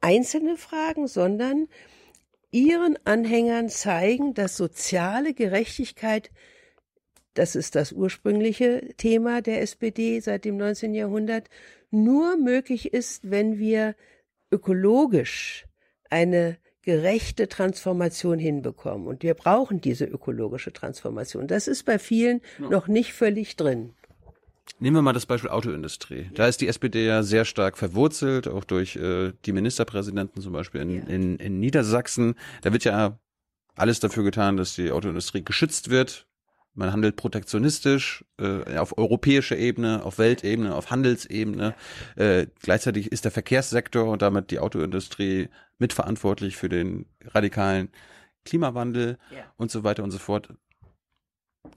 einzelne 0.00 0.56
Fragen, 0.56 1.06
sondern 1.06 1.68
ihren 2.50 2.98
Anhängern 3.04 3.68
zeigen, 3.68 4.34
dass 4.34 4.56
soziale 4.56 5.34
Gerechtigkeit, 5.34 6.30
das 7.34 7.54
ist 7.54 7.74
das 7.74 7.92
ursprüngliche 7.92 8.94
Thema 8.96 9.42
der 9.42 9.62
SPD 9.62 10.20
seit 10.20 10.44
dem 10.44 10.56
19. 10.56 10.94
Jahrhundert, 10.94 11.48
nur 11.90 12.36
möglich 12.36 12.92
ist, 12.92 13.30
wenn 13.30 13.58
wir 13.58 13.94
ökologisch 14.50 15.66
eine 16.10 16.58
gerechte 16.82 17.48
Transformation 17.48 18.38
hinbekommen. 18.38 19.06
Und 19.06 19.22
wir 19.22 19.34
brauchen 19.34 19.80
diese 19.80 20.04
ökologische 20.04 20.72
Transformation. 20.72 21.46
Das 21.46 21.68
ist 21.68 21.84
bei 21.84 21.98
vielen 21.98 22.40
ja. 22.58 22.68
noch 22.68 22.88
nicht 22.88 23.12
völlig 23.12 23.56
drin. 23.56 23.94
Nehmen 24.78 24.96
wir 24.96 25.02
mal 25.02 25.12
das 25.12 25.26
Beispiel 25.26 25.50
Autoindustrie. 25.50 26.30
Da 26.34 26.48
ist 26.48 26.60
die 26.60 26.68
SPD 26.68 27.06
ja 27.06 27.22
sehr 27.22 27.44
stark 27.44 27.78
verwurzelt, 27.78 28.48
auch 28.48 28.64
durch 28.64 28.96
äh, 28.96 29.32
die 29.44 29.52
Ministerpräsidenten 29.52 30.42
zum 30.42 30.52
Beispiel 30.52 30.80
in, 30.80 30.90
ja. 30.90 31.02
in, 31.04 31.36
in 31.36 31.60
Niedersachsen. 31.60 32.34
Da 32.62 32.72
wird 32.72 32.84
ja 32.84 33.18
alles 33.76 34.00
dafür 34.00 34.24
getan, 34.24 34.56
dass 34.56 34.74
die 34.74 34.90
Autoindustrie 34.90 35.44
geschützt 35.44 35.90
wird. 35.90 36.26
Man 36.74 36.90
handelt 36.90 37.16
protektionistisch 37.16 38.24
äh, 38.38 38.78
auf 38.78 38.96
europäischer 38.96 39.56
Ebene, 39.56 40.02
auf 40.04 40.18
Weltebene, 40.18 40.74
auf 40.74 40.90
Handelsebene. 40.90 41.74
Äh, 42.16 42.46
gleichzeitig 42.60 43.12
ist 43.12 43.24
der 43.24 43.32
Verkehrssektor 43.32 44.06
und 44.10 44.22
damit 44.22 44.50
die 44.50 44.58
Autoindustrie 44.58 45.48
mitverantwortlich 45.78 46.56
für 46.56 46.70
den 46.70 47.06
radikalen 47.26 47.90
Klimawandel 48.44 49.18
ja. 49.30 49.44
und 49.56 49.70
so 49.70 49.84
weiter 49.84 50.02
und 50.02 50.12
so 50.12 50.18
fort. 50.18 50.48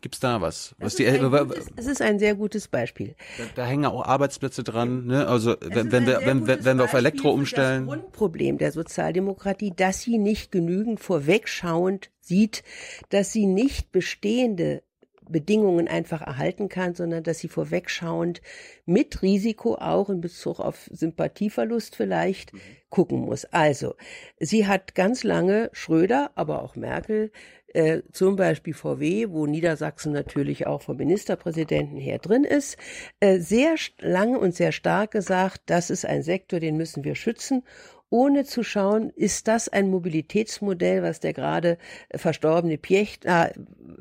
Gibt's 0.02 0.20
da 0.20 0.42
was? 0.42 0.76
was 0.80 0.96
die, 0.96 1.06
gutes, 1.06 1.72
es 1.76 1.86
ist 1.86 2.02
ein 2.02 2.18
sehr 2.18 2.36
gutes 2.36 2.68
Beispiel. 2.68 3.16
Da, 3.38 3.44
da 3.56 3.66
hängen 3.66 3.86
auch 3.86 4.04
Arbeitsplätze 4.04 4.64
dran. 4.64 5.06
Ne? 5.06 5.28
Also 5.28 5.56
wenn, 5.62 5.92
wenn 5.92 6.08
wir 6.08 6.22
wenn, 6.26 6.48
wenn, 6.48 6.66
wenn 6.66 6.78
wir 6.78 6.86
auf 6.86 6.94
Elektro 6.94 7.32
umstellen. 7.32 7.86
Das 7.86 7.96
Grundproblem 7.96 8.58
der 8.58 8.72
Sozialdemokratie, 8.72 9.74
dass 9.76 10.02
sie 10.02 10.18
nicht 10.18 10.52
genügend 10.52 11.00
vorwegschauend 11.00 12.10
sieht, 12.20 12.64
dass 13.10 13.32
sie 13.32 13.46
nicht 13.46 13.92
bestehende 13.92 14.82
Bedingungen 15.30 15.88
einfach 15.88 16.22
erhalten 16.22 16.70
kann, 16.70 16.96
sondern 16.96 17.24
dass 17.24 17.40
sie 17.40 17.48
vorwegschauend 17.48 18.42
mit 18.86 19.22
Risiko 19.22 19.76
auch 19.76 20.10
in 20.10 20.22
Bezug 20.22 20.60
auf 20.60 20.90
Sympathieverlust 20.92 21.96
vielleicht 21.96 22.54
mhm. 22.54 22.60
gucken 22.90 23.20
muss. 23.20 23.46
Also, 23.46 23.96
sie 24.40 24.68
hat 24.68 24.96
ganz 24.96 25.24
lange 25.24 25.70
Schröder, 25.74 26.32
aber 26.36 26.64
auch 26.64 26.76
Merkel 26.76 27.32
äh, 27.76 28.02
zum 28.12 28.36
Beispiel 28.36 28.74
VW, 28.74 29.28
wo 29.30 29.46
Niedersachsen 29.46 30.14
natürlich 30.14 30.66
auch 30.66 30.82
vom 30.82 30.98
Ministerpräsidenten 30.98 31.98
her 31.98 32.20
drin 32.20 32.44
ist, 32.44 32.78
äh, 33.20 33.40
sehr 33.40 33.76
lange 34.00 34.40
und 34.40 34.56
sehr 34.56 34.72
stark 34.72 35.12
gesagt, 35.12 35.64
das 35.66 35.90
ist 35.90 36.06
ein 36.06 36.24
Sektor, 36.24 36.60
den 36.60 36.78
müssen 36.78 37.04
wir 37.04 37.16
schützen 37.16 37.64
ohne 38.10 38.46
zu 38.46 38.64
schauen, 38.64 39.10
ist 39.10 39.48
das 39.48 39.68
ein 39.70 39.90
Mobilitätsmodell, 39.90 41.04
was 41.04 41.20
der 41.20 41.34
gerade 41.34 41.78
verstorbene 42.14 42.78
Piecht 42.78 43.26
äh, 43.26 43.52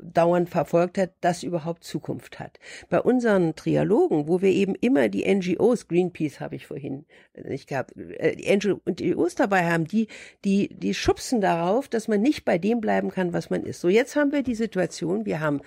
dauernd 0.01 0.49
verfolgt 0.49 0.97
hat, 0.97 1.11
das 1.21 1.43
überhaupt 1.43 1.83
Zukunft 1.83 2.39
hat. 2.39 2.59
Bei 2.89 3.01
unseren 3.01 3.55
Trialogen, 3.55 4.27
wo 4.27 4.41
wir 4.41 4.51
eben 4.51 4.75
immer 4.75 5.09
die 5.09 5.25
NGOs, 5.33 5.87
Greenpeace 5.87 6.39
habe 6.39 6.55
ich 6.55 6.67
vorhin 6.67 7.05
nicht 7.43 7.67
gehabt, 7.67 7.95
äh, 7.97 8.35
die 8.35 8.55
NGOs 8.55 9.35
dabei 9.35 9.69
haben, 9.69 9.85
die, 9.85 10.07
die, 10.43 10.69
die 10.69 10.93
schubsen 10.93 11.41
darauf, 11.41 11.87
dass 11.87 12.07
man 12.07 12.21
nicht 12.21 12.45
bei 12.45 12.57
dem 12.57 12.81
bleiben 12.81 13.09
kann, 13.09 13.33
was 13.33 13.49
man 13.49 13.63
ist. 13.63 13.81
So, 13.81 13.89
jetzt 13.89 14.15
haben 14.15 14.31
wir 14.31 14.43
die 14.43 14.55
Situation, 14.55 15.25
wir 15.25 15.39
haben 15.39 15.61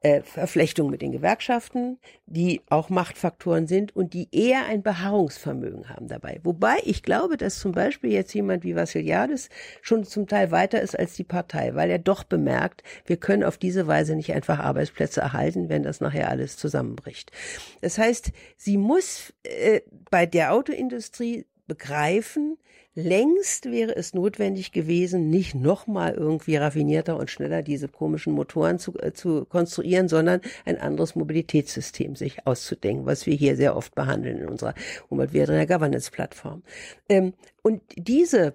äh, 0.00 0.22
Verflechtung 0.22 0.90
mit 0.90 1.02
den 1.02 1.12
Gewerkschaften, 1.12 1.98
die 2.26 2.60
auch 2.68 2.90
Machtfaktoren 2.90 3.66
sind 3.66 3.96
und 3.96 4.12
die 4.12 4.28
eher 4.30 4.66
ein 4.66 4.82
Beharrungsvermögen 4.82 5.88
haben 5.88 6.06
dabei. 6.06 6.38
Wobei 6.42 6.76
ich 6.84 7.02
glaube, 7.02 7.36
dass 7.36 7.58
zum 7.58 7.72
Beispiel 7.72 8.12
jetzt 8.12 8.34
jemand 8.34 8.62
wie 8.62 8.76
Vassiliadis 8.76 9.48
schon 9.80 10.04
zum 10.04 10.26
Teil 10.26 10.50
weiter 10.50 10.80
ist 10.80 10.98
als 10.98 11.14
die 11.14 11.24
Partei, 11.24 11.74
weil 11.74 11.90
er 11.90 11.98
doch 11.98 12.24
bemerkt, 12.24 12.82
wir 13.06 13.16
können 13.16 13.42
auf 13.42 13.58
diese 13.58 13.86
Weise 13.86 14.14
nicht 14.16 14.32
einfach 14.32 14.58
Arbeitsplätze 14.58 15.20
erhalten, 15.20 15.68
wenn 15.68 15.82
das 15.82 16.00
nachher 16.00 16.28
alles 16.28 16.56
zusammenbricht. 16.56 17.32
Das 17.80 17.98
heißt, 17.98 18.32
sie 18.56 18.76
muss 18.76 19.32
äh, 19.44 19.80
bei 20.10 20.26
der 20.26 20.52
Autoindustrie 20.52 21.46
begreifen, 21.66 22.58
Längst 22.98 23.66
wäre 23.66 23.94
es 23.94 24.14
notwendig 24.14 24.72
gewesen, 24.72 25.28
nicht 25.28 25.54
nochmal 25.54 26.14
irgendwie 26.14 26.56
raffinierter 26.56 27.18
und 27.18 27.30
schneller 27.30 27.62
diese 27.62 27.88
komischen 27.88 28.32
Motoren 28.32 28.78
zu, 28.78 28.98
äh, 28.98 29.12
zu 29.12 29.44
konstruieren, 29.44 30.08
sondern 30.08 30.40
ein 30.64 30.80
anderes 30.80 31.14
Mobilitätssystem 31.14 32.16
sich 32.16 32.46
auszudenken, 32.46 33.04
was 33.04 33.26
wir 33.26 33.34
hier 33.34 33.54
sehr 33.54 33.76
oft 33.76 33.94
behandeln 33.94 34.38
in 34.38 34.48
unserer 34.48 34.72
Umweltwerter 35.10 35.66
Governance-Plattform. 35.66 36.62
Ähm, 37.10 37.34
und 37.60 37.82
diese, 37.96 38.54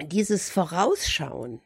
dieses 0.00 0.50
Vorausschauen 0.50 1.60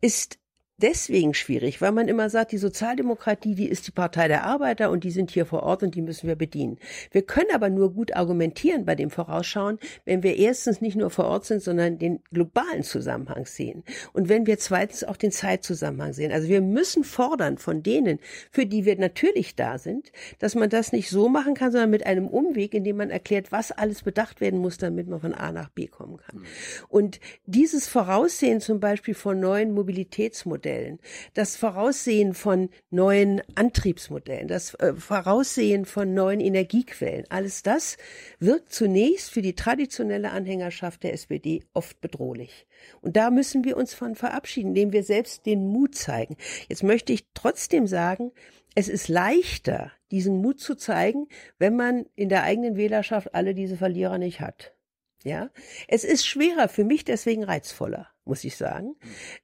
ist 0.00 0.40
deswegen 0.78 1.34
schwierig, 1.34 1.80
weil 1.80 1.92
man 1.92 2.08
immer 2.08 2.30
sagt, 2.30 2.52
die 2.52 2.58
Sozialdemokratie, 2.58 3.54
die 3.54 3.68
ist 3.68 3.86
die 3.86 3.92
Partei 3.92 4.28
der 4.28 4.44
Arbeiter 4.44 4.90
und 4.90 5.04
die 5.04 5.10
sind 5.10 5.30
hier 5.30 5.44
vor 5.44 5.62
Ort 5.62 5.82
und 5.82 5.94
die 5.94 6.02
müssen 6.02 6.28
wir 6.28 6.36
bedienen. 6.36 6.78
Wir 7.10 7.22
können 7.22 7.50
aber 7.52 7.68
nur 7.68 7.92
gut 7.92 8.14
argumentieren 8.14 8.84
bei 8.84 8.94
dem 8.94 9.10
Vorausschauen, 9.10 9.78
wenn 10.04 10.22
wir 10.22 10.36
erstens 10.36 10.80
nicht 10.80 10.96
nur 10.96 11.10
vor 11.10 11.26
Ort 11.26 11.44
sind, 11.44 11.62
sondern 11.62 11.98
den 11.98 12.20
globalen 12.32 12.82
Zusammenhang 12.82 13.46
sehen. 13.46 13.82
Und 14.12 14.28
wenn 14.28 14.46
wir 14.46 14.58
zweitens 14.58 15.04
auch 15.04 15.16
den 15.16 15.32
Zeitzusammenhang 15.32 16.12
sehen. 16.12 16.32
Also 16.32 16.48
wir 16.48 16.60
müssen 16.60 17.04
fordern 17.04 17.58
von 17.58 17.82
denen, 17.82 18.18
für 18.50 18.66
die 18.66 18.84
wir 18.84 18.96
natürlich 18.98 19.56
da 19.56 19.78
sind, 19.78 20.12
dass 20.38 20.54
man 20.54 20.70
das 20.70 20.92
nicht 20.92 21.10
so 21.10 21.28
machen 21.28 21.54
kann, 21.54 21.72
sondern 21.72 21.90
mit 21.90 22.06
einem 22.06 22.28
Umweg, 22.28 22.74
in 22.74 22.84
dem 22.84 22.96
man 22.96 23.10
erklärt, 23.10 23.52
was 23.52 23.72
alles 23.72 24.02
bedacht 24.02 24.40
werden 24.40 24.60
muss, 24.60 24.78
damit 24.78 25.08
man 25.08 25.20
von 25.20 25.34
A 25.34 25.52
nach 25.52 25.70
B 25.70 25.86
kommen 25.86 26.18
kann. 26.18 26.44
Und 26.88 27.20
dieses 27.46 27.88
Voraussehen 27.88 28.60
zum 28.60 28.80
Beispiel 28.80 29.14
von 29.14 29.40
neuen 29.40 29.72
Mobilitätsmodellen, 29.72 30.67
Geschäftsmodellen, 30.68 30.98
das 31.34 31.56
Voraussehen 31.56 32.34
von 32.34 32.68
neuen 32.90 33.42
Antriebsmodellen, 33.54 34.48
das 34.48 34.74
äh, 34.74 34.94
Voraussehen 34.94 35.84
von 35.84 36.14
neuen 36.14 36.40
Energiequellen, 36.40 37.24
alles 37.30 37.62
das 37.62 37.96
wirkt 38.38 38.72
zunächst 38.72 39.30
für 39.30 39.42
die 39.42 39.54
traditionelle 39.54 40.30
Anhängerschaft 40.30 41.02
der 41.02 41.12
SPD 41.14 41.64
oft 41.72 42.00
bedrohlich. 42.00 42.66
Und 43.00 43.16
da 43.16 43.30
müssen 43.30 43.64
wir 43.64 43.76
uns 43.76 43.94
von 43.94 44.14
verabschieden, 44.14 44.68
indem 44.68 44.92
wir 44.92 45.02
selbst 45.02 45.46
den 45.46 45.66
Mut 45.66 45.94
zeigen. 45.94 46.36
Jetzt 46.68 46.82
möchte 46.82 47.12
ich 47.12 47.26
trotzdem 47.34 47.86
sagen, 47.86 48.32
es 48.74 48.88
ist 48.88 49.08
leichter, 49.08 49.90
diesen 50.10 50.40
Mut 50.40 50.60
zu 50.60 50.74
zeigen, 50.76 51.28
wenn 51.58 51.74
man 51.74 52.06
in 52.14 52.28
der 52.28 52.44
eigenen 52.44 52.76
Wählerschaft 52.76 53.34
alle 53.34 53.54
diese 53.54 53.76
Verlierer 53.76 54.18
nicht 54.18 54.40
hat. 54.40 54.77
Ja, 55.24 55.50
es 55.88 56.04
ist 56.04 56.26
schwerer 56.26 56.68
für 56.68 56.84
mich 56.84 57.04
deswegen 57.04 57.42
reizvoller, 57.42 58.08
muss 58.24 58.44
ich 58.44 58.56
sagen, 58.56 58.94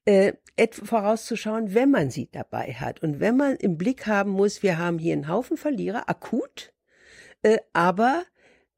äh, 0.05 0.35
vorauszuschauen, 0.71 1.75
wenn 1.75 1.91
man 1.91 2.11
sie 2.11 2.29
dabei 2.31 2.75
hat 2.75 3.03
und 3.03 3.19
wenn 3.19 3.37
man 3.37 3.57
im 3.57 3.77
Blick 3.77 4.07
haben 4.07 4.31
muss, 4.31 4.63
wir 4.63 4.79
haben 4.79 4.99
hier 4.99 5.15
einen 5.15 5.29
Haufen 5.29 5.57
Verlierer, 5.57 6.09
akut, 6.09 6.73
äh, 7.43 7.59
aber 7.73 8.23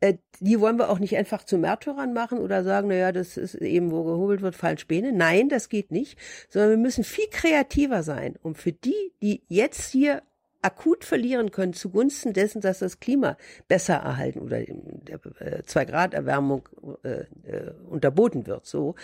äh, 0.01 0.15
die 0.41 0.61
wollen 0.61 0.79
wir 0.79 0.91
auch 0.91 0.99
nicht 0.99 1.17
einfach 1.17 1.45
zu 1.45 1.59
Märtyrern 1.59 2.13
machen 2.13 2.39
oder 2.39 2.65
sagen, 2.65 2.89
naja, 2.89 3.13
das 3.13 3.37
ist 3.37 3.55
eben, 3.55 3.91
wo 3.91 4.05
gehobelt 4.05 4.43
wird, 4.43 4.55
fallen 4.55 4.79
Späne. 4.79 5.13
Nein, 5.13 5.49
das 5.49 5.69
geht 5.69 5.91
nicht, 5.91 6.19
sondern 6.49 6.71
wir 6.71 6.77
müssen 6.79 7.05
viel 7.05 7.29
kreativer 7.31 8.03
sein, 8.03 8.37
um 8.43 8.55
für 8.55 8.73
die, 8.73 9.13
die 9.23 9.45
jetzt 9.49 9.91
hier 9.91 10.23
akut 10.67 11.05
verlieren 11.05 11.53
können 11.53 11.73
zugunsten 11.73 12.33
dessen, 12.33 12.61
dass 12.61 12.81
das 12.81 12.99
Klima 12.99 13.37
besser 13.69 13.95
erhalten 13.95 14.41
oder 14.41 14.59
der 14.61 15.21
äh, 15.39 15.63
zwei 15.63 15.85
Grad 15.85 16.13
Erwärmung 16.13 16.69
äh, 17.05 17.21
äh, 17.49 17.73
unterboten 17.89 18.49
wird, 18.49 18.67
so, 18.67 18.97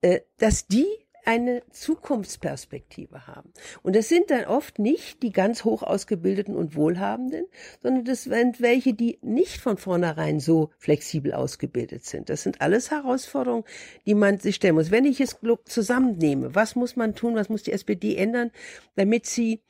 äh, 0.00 0.20
dass 0.38 0.66
die 0.66 0.86
eine 1.26 1.62
Zukunftsperspektive 1.70 3.26
haben. 3.26 3.52
Und 3.82 3.94
das 3.94 4.08
sind 4.08 4.30
dann 4.30 4.46
oft 4.46 4.78
nicht 4.78 5.22
die 5.22 5.32
ganz 5.32 5.64
hoch 5.64 5.82
ausgebildeten 5.82 6.56
und 6.56 6.74
Wohlhabenden, 6.74 7.44
sondern 7.82 8.06
das 8.06 8.24
sind 8.24 8.62
welche, 8.62 8.94
die 8.94 9.18
nicht 9.20 9.58
von 9.58 9.76
vornherein 9.76 10.40
so 10.40 10.70
flexibel 10.78 11.34
ausgebildet 11.34 12.06
sind. 12.06 12.30
Das 12.30 12.42
sind 12.42 12.62
alles 12.62 12.90
Herausforderungen, 12.90 13.64
die 14.06 14.14
man 14.14 14.38
sich 14.38 14.54
stellen 14.54 14.76
muss. 14.76 14.90
Wenn 14.90 15.04
ich 15.04 15.20
es 15.20 15.36
zusammennehme, 15.66 16.54
was 16.54 16.74
muss 16.74 16.96
man 16.96 17.14
tun, 17.14 17.34
was 17.34 17.50
muss 17.50 17.64
die 17.64 17.72
SPD 17.72 18.16
ändern, 18.16 18.50
damit 18.96 19.26
sie 19.26 19.60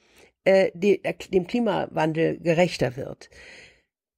äh, 0.45 0.71
dem 0.75 1.47
Klimawandel 1.47 2.39
gerechter 2.39 2.97
wird. 2.97 3.31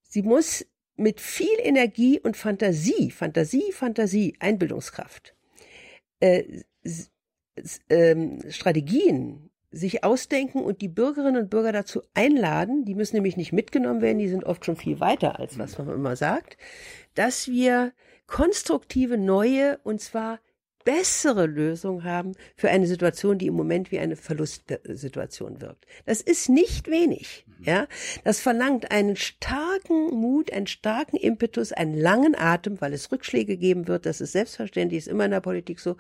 Sie 0.03 0.23
muss 0.23 0.67
mit 0.97 1.21
viel 1.21 1.59
Energie 1.59 2.21
und 2.21 2.37
Fantasie, 2.37 3.11
Fantasie, 3.11 3.73
Fantasie, 3.73 4.37
Einbildungskraft, 4.39 5.35
äh, 6.21 6.63
ähm, 7.89 8.41
Strategien 8.51 9.51
sich 9.71 10.05
ausdenken 10.05 10.63
und 10.63 10.83
die 10.83 10.89
Bürgerinnen 10.89 11.43
und 11.45 11.51
Bürger 11.51 11.73
dazu 11.73 12.03
einladen, 12.13 12.85
die 12.85 12.95
müssen 12.95 13.17
nämlich 13.17 13.39
nicht 13.39 13.53
mitgenommen 13.53 14.03
werden, 14.03 14.19
die 14.19 14.29
sind 14.29 14.45
oft 14.45 14.65
schon 14.67 14.77
viel 14.77 15.01
weiter 15.01 15.41
als 15.41 15.59
was 15.59 15.79
man 15.79 15.89
immer 15.89 16.15
sagt, 16.15 16.59
dass 17.15 17.49
wir 17.49 17.93
konstruktive 18.27 19.17
neue 19.17 19.79
und 19.83 20.01
zwar 20.01 20.41
bessere 20.85 21.47
Lösung 21.47 22.05
haben 22.05 22.33
für 22.57 22.71
eine 22.71 22.87
Situation, 22.87 23.39
die 23.39 23.47
im 23.47 23.55
Moment 23.55 23.93
wie 23.93 23.99
eine 23.99 24.17
Verlustsituation 24.17 25.61
wirkt. 25.61 25.87
Das 26.07 26.21
ist 26.21 26.49
nicht 26.49 26.89
wenig. 26.89 27.45
Ja, 27.65 27.87
das 28.25 28.41
verlangt 28.41 28.91
einen 28.91 29.17
starken 29.17 30.11
Mut, 30.11 30.53
einen 30.53 30.67
starken 30.67 31.17
Impetus, 31.17 31.73
einen 31.73 31.95
langen 31.95 32.35
Atem, 32.35 32.81
weil 32.81 32.93
es 32.93 33.13
Rückschläge 33.13 33.57
geben 33.57 33.89
wird. 33.89 34.05
Das 34.07 34.21
ist 34.21 34.33
selbstverständlich, 34.33 34.99
ist 34.99 35.09
immer 35.09 35.25
in 35.25 35.31
der 35.31 35.41
Politik 35.41 35.79
so. 35.79 35.97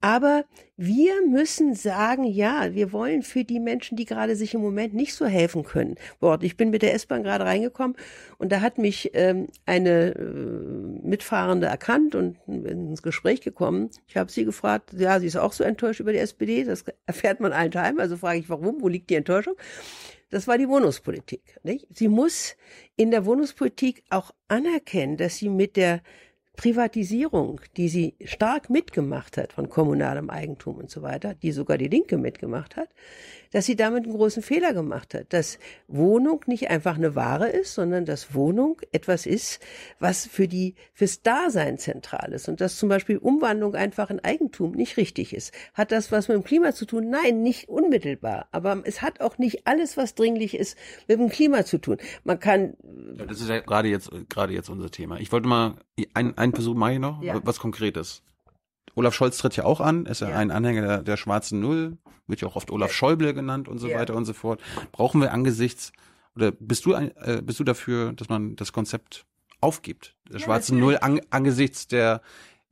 Aber 0.00 0.44
wir 0.78 1.26
müssen 1.26 1.74
sagen, 1.74 2.24
ja, 2.24 2.74
wir 2.74 2.92
wollen 2.92 3.22
für 3.22 3.44
die 3.44 3.60
Menschen, 3.60 3.96
die 3.96 4.04
gerade 4.04 4.36
sich 4.36 4.52
im 4.52 4.60
Moment 4.60 4.92
nicht 4.92 5.14
so 5.14 5.24
helfen 5.24 5.64
können. 5.64 5.94
Wort, 6.20 6.42
ich 6.42 6.56
bin 6.56 6.70
mit 6.70 6.82
der 6.82 6.94
S-Bahn 6.94 7.22
gerade 7.22 7.44
reingekommen 7.44 7.96
und 8.36 8.52
da 8.52 8.60
hat 8.60 8.76
mich 8.76 9.10
ähm, 9.14 9.46
eine 9.64 10.14
äh, 10.14 10.22
Mitfahrende 11.02 11.66
erkannt 11.66 12.14
und 12.14 12.36
ins 12.46 13.02
Gespräch 13.02 13.40
gekommen. 13.40 13.88
Ich 14.06 14.16
habe 14.18 14.30
sie 14.30 14.44
gefragt, 14.44 14.92
ja, 14.94 15.18
sie 15.18 15.26
ist 15.26 15.36
auch 15.36 15.52
so 15.52 15.64
enttäuscht 15.64 16.00
über 16.00 16.12
die 16.12 16.18
SPD, 16.18 16.64
das 16.64 16.84
erfährt 17.06 17.40
man 17.40 17.52
allen 17.52 17.70
Teilen. 17.70 17.98
Also 17.98 18.18
frage 18.18 18.38
ich, 18.38 18.50
warum, 18.50 18.82
wo 18.82 18.88
liegt 18.88 19.08
die 19.08 19.14
Enttäuschung? 19.14 19.54
Das 20.30 20.48
war 20.48 20.58
die 20.58 20.68
Wohnungspolitik. 20.68 21.60
Nicht? 21.62 21.86
Sie 21.90 22.08
muss 22.08 22.56
in 22.96 23.10
der 23.10 23.26
Wohnungspolitik 23.26 24.02
auch 24.10 24.32
anerkennen, 24.48 25.16
dass 25.16 25.36
sie 25.36 25.48
mit 25.48 25.76
der 25.76 26.02
Privatisierung, 26.56 27.60
die 27.76 27.88
sie 27.88 28.14
stark 28.24 28.70
mitgemacht 28.70 29.36
hat 29.36 29.52
von 29.52 29.68
kommunalem 29.68 30.30
Eigentum 30.30 30.76
und 30.76 30.90
so 30.90 31.02
weiter, 31.02 31.34
die 31.34 31.52
sogar 31.52 31.78
die 31.78 31.88
Linke 31.88 32.16
mitgemacht 32.16 32.76
hat, 32.76 32.88
dass 33.52 33.66
sie 33.66 33.76
damit 33.76 34.04
einen 34.04 34.14
großen 34.14 34.42
Fehler 34.42 34.72
gemacht 34.72 35.14
hat, 35.14 35.32
dass 35.32 35.58
Wohnung 35.88 36.42
nicht 36.46 36.68
einfach 36.68 36.96
eine 36.96 37.14
Ware 37.14 37.48
ist, 37.48 37.74
sondern 37.74 38.04
dass 38.04 38.34
Wohnung 38.34 38.80
etwas 38.92 39.26
ist, 39.26 39.60
was 39.98 40.26
für 40.26 40.48
die 40.48 40.74
fürs 40.92 41.22
Dasein 41.22 41.78
zentral 41.78 42.32
ist 42.32 42.48
und 42.48 42.60
dass 42.60 42.76
zum 42.76 42.88
Beispiel 42.88 43.18
Umwandlung 43.18 43.74
einfach 43.74 44.10
in 44.10 44.20
Eigentum 44.20 44.72
nicht 44.72 44.96
richtig 44.96 45.34
ist. 45.34 45.54
Hat 45.74 45.92
das 45.92 46.12
was 46.12 46.28
mit 46.28 46.36
dem 46.36 46.44
Klima 46.44 46.72
zu 46.72 46.86
tun? 46.86 47.08
Nein, 47.08 47.42
nicht 47.42 47.68
unmittelbar. 47.68 48.48
Aber 48.50 48.82
es 48.84 49.02
hat 49.02 49.20
auch 49.20 49.38
nicht 49.38 49.66
alles, 49.66 49.96
was 49.96 50.14
dringlich 50.14 50.54
ist, 50.54 50.76
mit 51.08 51.18
dem 51.18 51.28
Klima 51.28 51.64
zu 51.64 51.78
tun. 51.78 51.98
Man 52.24 52.38
kann. 52.38 52.74
Ja, 53.16 53.26
das 53.26 53.40
ist 53.40 53.48
ja 53.48 53.60
gerade 53.60 53.88
jetzt 53.88 54.10
gerade 54.28 54.52
jetzt 54.52 54.68
unser 54.68 54.90
Thema. 54.90 55.18
Ich 55.18 55.32
wollte 55.32 55.48
mal 55.48 55.76
ein, 56.14 56.36
einen 56.46 56.54
Versuch 56.54 56.74
mache 56.74 56.94
ich 56.94 56.98
noch, 56.98 57.22
ja. 57.22 57.40
was 57.44 57.58
Konkretes. 57.58 58.22
Olaf 58.94 59.14
Scholz 59.14 59.38
tritt 59.38 59.56
ja 59.56 59.64
auch 59.64 59.80
an, 59.80 60.06
ist 60.06 60.20
ja, 60.20 60.30
ja. 60.30 60.36
ein 60.36 60.50
Anhänger 60.50 60.82
der, 60.82 61.02
der, 61.02 61.16
schwarzen 61.16 61.60
Null, 61.60 61.98
wird 62.26 62.40
ja 62.40 62.48
auch 62.48 62.56
oft 62.56 62.70
Olaf 62.70 62.92
Schäuble 62.92 63.34
genannt 63.34 63.68
und 63.68 63.78
so 63.78 63.90
weiter 63.90 64.14
und 64.14 64.24
so 64.24 64.32
fort. 64.32 64.60
Brauchen 64.92 65.20
wir 65.20 65.32
angesichts, 65.32 65.92
oder 66.34 66.50
bist 66.52 66.86
du, 66.86 66.94
äh, 66.94 67.42
bist 67.42 67.60
du 67.60 67.64
dafür, 67.64 68.12
dass 68.12 68.28
man 68.28 68.56
das 68.56 68.72
Konzept 68.72 69.26
aufgibt, 69.60 70.14
der 70.30 70.38
schwarzen 70.38 70.78
Null 70.80 70.98
an, 71.00 71.20
angesichts 71.30 71.88
der 71.88 72.22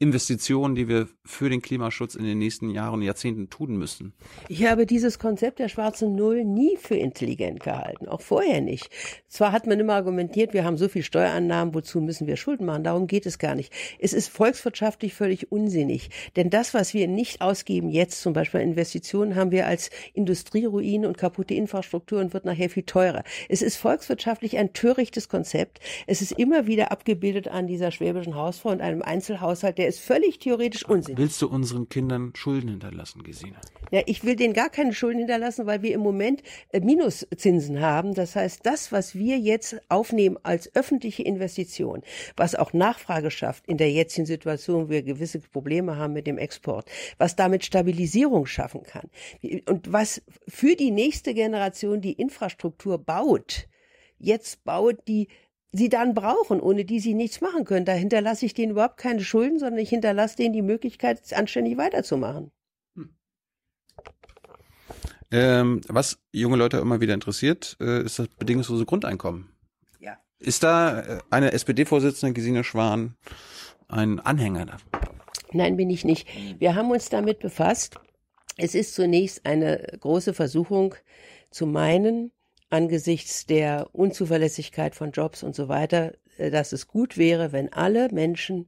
Investitionen, 0.00 0.74
die 0.74 0.88
wir 0.88 1.08
für 1.24 1.48
den 1.48 1.62
Klimaschutz 1.62 2.16
in 2.16 2.24
den 2.24 2.38
nächsten 2.38 2.68
Jahren 2.68 2.94
und 2.94 3.02
Jahrzehnten 3.02 3.48
tun 3.48 3.76
müssen. 3.76 4.12
Ich 4.48 4.66
habe 4.66 4.86
dieses 4.86 5.20
Konzept 5.20 5.60
der 5.60 5.68
schwarzen 5.68 6.16
Null 6.16 6.44
nie 6.44 6.76
für 6.76 6.96
intelligent 6.96 7.60
gehalten, 7.60 8.08
auch 8.08 8.20
vorher 8.20 8.60
nicht. 8.60 8.90
Zwar 9.28 9.52
hat 9.52 9.68
man 9.68 9.78
immer 9.78 9.94
argumentiert, 9.94 10.52
wir 10.52 10.64
haben 10.64 10.76
so 10.76 10.88
viel 10.88 11.04
Steuerannahmen, 11.04 11.74
wozu 11.74 12.00
müssen 12.00 12.26
wir 12.26 12.36
Schulden 12.36 12.66
machen? 12.66 12.82
Darum 12.82 13.06
geht 13.06 13.24
es 13.24 13.38
gar 13.38 13.54
nicht. 13.54 13.72
Es 14.00 14.12
ist 14.12 14.28
volkswirtschaftlich 14.28 15.14
völlig 15.14 15.52
unsinnig, 15.52 16.10
denn 16.34 16.50
das, 16.50 16.74
was 16.74 16.92
wir 16.92 17.06
nicht 17.06 17.40
ausgeben 17.40 17.88
jetzt, 17.88 18.20
zum 18.20 18.32
Beispiel 18.32 18.60
Investitionen, 18.60 19.36
haben 19.36 19.52
wir 19.52 19.68
als 19.68 19.90
Industrieruine 20.12 21.06
und 21.06 21.18
kaputte 21.18 21.54
Infrastruktur 21.54 22.20
und 22.20 22.34
wird 22.34 22.44
nachher 22.44 22.68
viel 22.68 22.82
teurer. 22.82 23.22
Es 23.48 23.62
ist 23.62 23.76
volkswirtschaftlich 23.76 24.58
ein 24.58 24.72
törichtes 24.72 25.28
Konzept. 25.28 25.78
Es 26.08 26.20
ist 26.20 26.32
immer 26.32 26.66
wieder 26.66 26.90
abgebildet 26.90 27.46
an 27.46 27.68
dieser 27.68 27.92
schwäbischen 27.92 28.34
Hausfrau 28.34 28.70
und 28.70 28.80
einem 28.80 29.00
Einzelhaushalt, 29.00 29.78
der 29.78 29.83
ist 29.86 30.00
völlig 30.00 30.38
theoretisch 30.38 30.84
unsinnig. 30.84 31.18
Willst 31.18 31.40
du 31.42 31.48
unseren 31.48 31.88
Kindern 31.88 32.32
Schulden 32.34 32.70
hinterlassen, 32.70 33.22
Gesine? 33.22 33.56
Ja, 33.90 34.02
ich 34.06 34.24
will 34.24 34.36
denen 34.36 34.54
gar 34.54 34.70
keine 34.70 34.92
Schulden 34.92 35.18
hinterlassen, 35.18 35.66
weil 35.66 35.82
wir 35.82 35.94
im 35.94 36.00
Moment 36.00 36.42
äh, 36.70 36.80
Minuszinsen 36.80 37.80
haben. 37.80 38.14
Das 38.14 38.36
heißt, 38.36 38.64
das, 38.64 38.92
was 38.92 39.14
wir 39.14 39.38
jetzt 39.38 39.80
aufnehmen 39.88 40.38
als 40.42 40.74
öffentliche 40.74 41.22
Investition, 41.22 42.02
was 42.36 42.54
auch 42.54 42.72
Nachfrage 42.72 43.30
schafft 43.30 43.66
in 43.66 43.78
der 43.78 43.90
jetzigen 43.90 44.26
Situation, 44.26 44.86
wo 44.86 44.90
wir 44.90 45.02
gewisse 45.02 45.38
Probleme 45.38 45.96
haben 45.96 46.12
mit 46.12 46.26
dem 46.26 46.38
Export, 46.38 46.88
was 47.18 47.36
damit 47.36 47.64
Stabilisierung 47.64 48.46
schaffen 48.46 48.82
kann 48.82 49.10
und 49.68 49.92
was 49.92 50.22
für 50.48 50.76
die 50.76 50.90
nächste 50.90 51.34
Generation 51.34 52.00
die 52.00 52.12
Infrastruktur 52.12 52.98
baut, 52.98 53.68
jetzt 54.18 54.64
baut 54.64 54.96
die 55.08 55.28
sie 55.74 55.88
dann 55.88 56.14
brauchen, 56.14 56.60
ohne 56.60 56.84
die 56.84 57.00
sie 57.00 57.14
nichts 57.14 57.40
machen 57.40 57.64
können. 57.64 57.84
Da 57.84 57.92
hinterlasse 57.92 58.46
ich 58.46 58.54
denen 58.54 58.72
überhaupt 58.72 58.96
keine 58.96 59.24
Schulden, 59.24 59.58
sondern 59.58 59.80
ich 59.80 59.90
hinterlasse 59.90 60.36
denen 60.36 60.52
die 60.52 60.62
Möglichkeit, 60.62 61.20
anständig 61.34 61.76
weiterzumachen. 61.76 62.52
Hm. 62.94 63.16
Ähm, 65.32 65.80
was 65.88 66.18
junge 66.32 66.56
Leute 66.56 66.78
immer 66.78 67.00
wieder 67.00 67.12
interessiert, 67.12 67.76
äh, 67.80 68.04
ist 68.04 68.20
das 68.20 68.28
bedingungslose 68.28 68.86
Grundeinkommen. 68.86 69.48
Ja. 69.98 70.16
Ist 70.38 70.62
da 70.62 71.00
äh, 71.00 71.18
eine 71.30 71.52
SPD-Vorsitzende, 71.52 72.34
Gesine 72.34 72.62
Schwan, 72.62 73.16
ein 73.88 74.20
Anhänger 74.20 74.66
davon? 74.66 74.88
Nein, 75.52 75.76
bin 75.76 75.90
ich 75.90 76.04
nicht. 76.04 76.28
Wir 76.60 76.76
haben 76.76 76.90
uns 76.92 77.10
damit 77.10 77.40
befasst. 77.40 77.98
Es 78.56 78.76
ist 78.76 78.94
zunächst 78.94 79.44
eine 79.44 79.84
große 80.00 80.34
Versuchung 80.34 80.94
zu 81.50 81.66
meinen, 81.66 82.30
angesichts 82.74 83.46
der 83.46 83.88
Unzuverlässigkeit 83.92 84.94
von 84.94 85.12
Jobs 85.12 85.42
und 85.42 85.54
so 85.54 85.68
weiter, 85.68 86.12
äh, 86.36 86.50
dass 86.50 86.72
es 86.72 86.88
gut 86.88 87.16
wäre, 87.16 87.52
wenn 87.52 87.72
alle 87.72 88.08
Menschen 88.12 88.66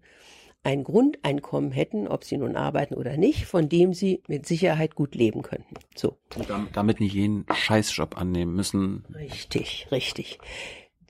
ein 0.62 0.82
Grundeinkommen 0.82 1.70
hätten, 1.70 2.08
ob 2.08 2.24
sie 2.24 2.38
nun 2.38 2.56
arbeiten 2.56 2.94
oder 2.94 3.16
nicht, 3.16 3.46
von 3.46 3.68
dem 3.68 3.94
sie 3.94 4.22
mit 4.26 4.46
Sicherheit 4.46 4.96
gut 4.96 5.14
leben 5.14 5.42
könnten. 5.42 5.74
So. 5.94 6.16
Und 6.34 6.48
damit 6.72 6.98
nicht 6.98 7.14
jeden 7.14 7.46
Scheißjob 7.52 8.16
annehmen 8.18 8.56
müssen. 8.56 9.04
Richtig, 9.14 9.86
richtig. 9.92 10.40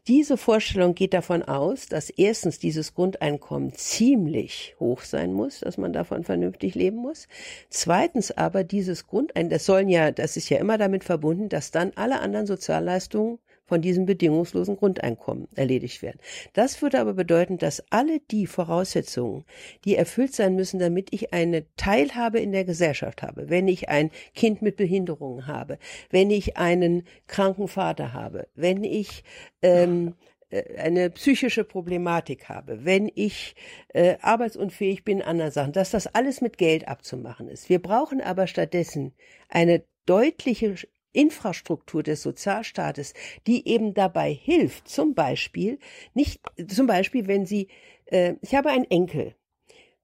Diese 0.09 0.36
Vorstellung 0.36 0.94
geht 0.94 1.14
davon 1.14 1.42
aus, 1.42 1.86
dass 1.86 2.11
erstens 2.11 2.61
dieses 2.61 2.94
Grundeinkommen 2.94 3.72
ziemlich 3.72 4.76
hoch 4.78 5.00
sein 5.00 5.32
muss, 5.32 5.61
dass 5.61 5.78
man 5.78 5.92
davon 5.92 6.22
vernünftig 6.22 6.76
leben 6.76 6.98
muss. 6.98 7.26
Zweitens 7.70 8.30
aber 8.30 8.62
dieses 8.62 9.09
Grundeinkommen, 9.09 9.50
das 9.50 9.66
sollen 9.66 9.88
ja, 9.88 10.12
das 10.12 10.36
ist 10.36 10.48
ja 10.48 10.59
immer 10.59 10.78
damit 10.78 11.02
verbunden, 11.02 11.48
dass 11.48 11.72
dann 11.72 11.90
alle 11.96 12.20
anderen 12.20 12.46
Sozialleistungen 12.46 13.40
von 13.67 13.83
diesem 13.83 14.07
bedingungslosen 14.07 14.77
Grundeinkommen 14.77 15.49
erledigt 15.55 16.03
werden. 16.03 16.19
Das 16.53 16.81
würde 16.83 17.01
aber 17.01 17.14
bedeuten, 17.14 17.59
dass 17.59 17.85
alle 17.91 18.21
die 18.31 18.47
Voraussetzungen, 18.47 19.45
die 19.85 19.97
erfüllt 19.97 20.35
sein 20.35 20.55
müssen, 20.55 20.79
damit 20.79 21.12
ich 21.12 21.33
eine 21.33 21.64
Teilhabe 21.77 22.39
in 22.41 22.53
der 22.53 22.64
Gesellschaft 22.64 23.23
habe, 23.23 23.51
wenn 23.51 23.69
ich 23.69 23.89
ein 23.89 24.11
Kind 24.35 24.62
mit 24.62 24.77
Behinderungen 24.77 25.47
habe, 25.47 25.79
wenn 26.11 26.31
ich 26.31 26.57
einen 26.57 27.05
kranken 27.27 27.69
Vater 27.69 28.12
habe, 28.12 28.49
wenn 28.55 28.85
ich 28.85 29.25
ähm, 29.62 30.14
äh, 30.51 30.79
eine 30.79 31.11
psychische 31.11 31.64
Problematik 31.64 32.49
habe, 32.49 32.85
wenn 32.85 33.11
ich 33.14 33.57
äh, 33.89 34.17
arbeitsunfähig 34.21 35.05
bin, 35.05 35.23
anderen 35.23 35.51
Sachen, 35.51 35.73
dass 35.73 35.91
das 35.91 36.07
alles 36.07 36.41
mit 36.41 36.59
Geld 36.59 36.87
abzumachen 36.89 37.49
ist. 37.49 37.69
Wir 37.69 37.81
brauchen 37.81 38.21
aber 38.21 38.47
stattdessen 38.47 39.12
eine 39.49 39.83
deutliche 40.07 40.77
Infrastruktur 41.17 42.03
des 42.03 42.23
Sozialstaates, 42.23 43.14
die 43.47 43.67
eben 43.69 43.95
dabei 43.95 44.33
hilft, 44.33 44.89
zum 44.89 45.14
Beispiel, 45.14 45.79
nicht, 46.14 46.41
zum 46.69 46.87
Beispiel, 46.87 47.27
wenn 47.27 47.47
Sie, 47.47 47.69
äh, 48.07 48.35
ich 48.43 48.55
habe 48.55 48.71
einen 48.71 48.91
Enkel, 48.91 49.35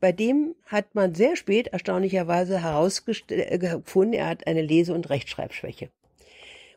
bei 0.00 0.10
dem 0.10 0.56
hat 0.66 0.96
man 0.96 1.14
sehr 1.14 1.36
spät 1.36 1.68
erstaunlicherweise 1.68 2.60
herausgefunden, 2.60 4.14
er 4.14 4.26
hat 4.26 4.46
eine 4.48 4.62
Lese- 4.62 4.94
und 4.94 5.10
Rechtschreibschwäche. 5.10 5.90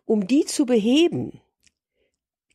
Um 0.05 0.27
die 0.27 0.45
zu 0.45 0.67
beheben, 0.67 1.41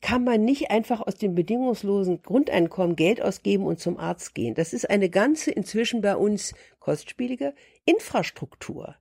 kann 0.00 0.24
man 0.24 0.44
nicht 0.44 0.70
einfach 0.70 1.00
aus 1.00 1.16
dem 1.16 1.34
bedingungslosen 1.34 2.22
Grundeinkommen 2.22 2.96
Geld 2.96 3.20
ausgeben 3.20 3.64
und 3.64 3.80
zum 3.80 3.98
Arzt 3.98 4.34
gehen. 4.34 4.54
Das 4.54 4.72
ist 4.72 4.88
eine 4.88 5.10
ganze 5.10 5.50
inzwischen 5.50 6.00
bei 6.00 6.16
uns 6.16 6.54
kostspielige 6.78 7.54
Infrastruktur, 7.84 8.94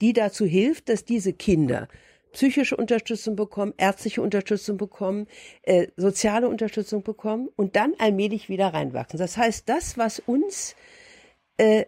die 0.00 0.12
dazu 0.12 0.46
hilft, 0.46 0.88
dass 0.88 1.04
diese 1.04 1.32
Kinder 1.32 1.88
psychische 2.36 2.76
Unterstützung 2.76 3.34
bekommen, 3.34 3.72
ärztliche 3.78 4.20
Unterstützung 4.20 4.76
bekommen, 4.76 5.26
äh, 5.62 5.86
soziale 5.96 6.50
Unterstützung 6.50 7.02
bekommen 7.02 7.48
und 7.56 7.76
dann 7.76 7.94
allmählich 7.98 8.50
wieder 8.50 8.74
reinwachsen. 8.74 9.18
Das 9.18 9.38
heißt, 9.38 9.66
das, 9.70 9.96
was 9.96 10.18
uns 10.20 10.76
äh, 11.56 11.86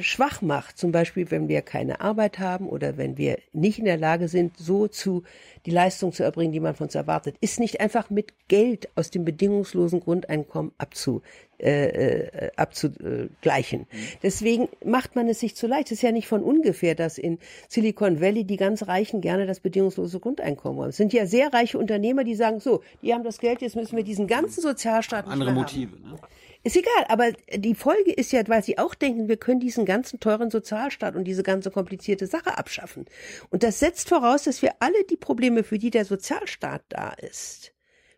schwach 0.00 0.42
macht, 0.42 0.78
zum 0.78 0.92
Beispiel 0.92 1.30
wenn 1.30 1.48
wir 1.48 1.62
keine 1.62 2.00
Arbeit 2.00 2.38
haben 2.38 2.68
oder 2.68 2.96
wenn 2.96 3.16
wir 3.16 3.38
nicht 3.52 3.78
in 3.78 3.84
der 3.84 3.96
Lage 3.96 4.28
sind, 4.28 4.56
so 4.56 4.88
zu 4.88 5.22
die 5.66 5.70
Leistung 5.70 6.12
zu 6.12 6.22
erbringen, 6.22 6.52
die 6.52 6.60
man 6.60 6.74
von 6.74 6.86
uns 6.86 6.94
erwartet, 6.94 7.36
ist 7.40 7.60
nicht 7.60 7.80
einfach 7.80 8.10
mit 8.10 8.32
Geld 8.48 8.88
aus 8.94 9.10
dem 9.10 9.24
bedingungslosen 9.24 10.00
Grundeinkommen 10.00 10.72
abzu, 10.78 11.22
äh, 11.58 12.22
äh, 12.26 12.50
abzugleichen. 12.56 13.86
Deswegen 14.22 14.68
macht 14.84 15.16
man 15.16 15.28
es 15.28 15.40
sich 15.40 15.56
zu 15.56 15.66
leicht. 15.66 15.86
Es 15.86 15.98
ist 15.98 16.02
ja 16.02 16.12
nicht 16.12 16.28
von 16.28 16.42
ungefähr, 16.42 16.94
dass 16.94 17.18
in 17.18 17.38
Silicon 17.68 18.20
Valley 18.20 18.44
die 18.44 18.56
ganz 18.56 18.86
Reichen 18.86 19.20
gerne 19.20 19.46
das 19.46 19.60
bedingungslose 19.60 20.20
Grundeinkommen 20.20 20.80
haben. 20.80 20.90
Es 20.90 20.96
sind 20.96 21.12
ja 21.12 21.26
sehr 21.26 21.52
reiche 21.52 21.78
Unternehmer, 21.78 22.24
die 22.24 22.34
sagen, 22.34 22.60
so, 22.60 22.82
die 23.02 23.12
haben 23.12 23.24
das 23.24 23.38
Geld, 23.38 23.60
jetzt 23.60 23.76
müssen 23.76 23.96
wir 23.96 24.04
diesen 24.04 24.26
ganzen 24.26 24.62
Sozialstaat 24.62 25.26
Andere 25.26 25.52
Motive, 25.52 26.00
ne? 26.00 26.18
Ist 26.64 26.76
egal, 26.76 27.04
aber 27.08 27.32
die 27.56 27.74
Folge 27.74 28.12
ist 28.12 28.32
ja, 28.32 28.46
weil 28.48 28.64
sie 28.64 28.78
auch 28.78 28.94
denken, 28.94 29.28
wir 29.28 29.36
können 29.36 29.60
diesen 29.60 29.84
ganzen 29.84 30.18
teuren 30.18 30.50
Sozialstaat 30.50 31.14
und 31.14 31.24
diese 31.24 31.42
ganze 31.42 31.70
komplizierte 31.70 32.26
Sache 32.26 32.58
abschaffen. 32.58 33.06
Und 33.50 33.62
das 33.62 33.78
setzt 33.78 34.08
voraus, 34.08 34.44
dass 34.44 34.60
wir 34.60 34.72
alle 34.80 35.04
die 35.04 35.16
Probleme, 35.16 35.62
für 35.62 35.78
die 35.78 35.90
der 35.90 36.04
Sozialstaat 36.04 36.82
da 36.88 37.10
ist, 37.10 37.72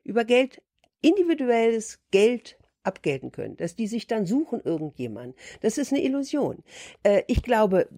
über 0.05 0.25
Geld, 0.25 0.63
individuelles 1.03 2.01
Geld 2.11 2.57
abgelten 2.83 3.31
können, 3.31 3.57
dass 3.57 3.77
die 3.77 3.87
sich 3.87 4.07
dann 4.07 4.27
suchen 4.27 4.61
irgendjemand. 4.65 5.37
Das 5.61 5.77
ist 5.77 5.93
eine 5.93 6.03
Illusion. 6.03 6.63
Äh, 7.03 7.23
ich 7.27 7.43
glaube, 7.43 7.89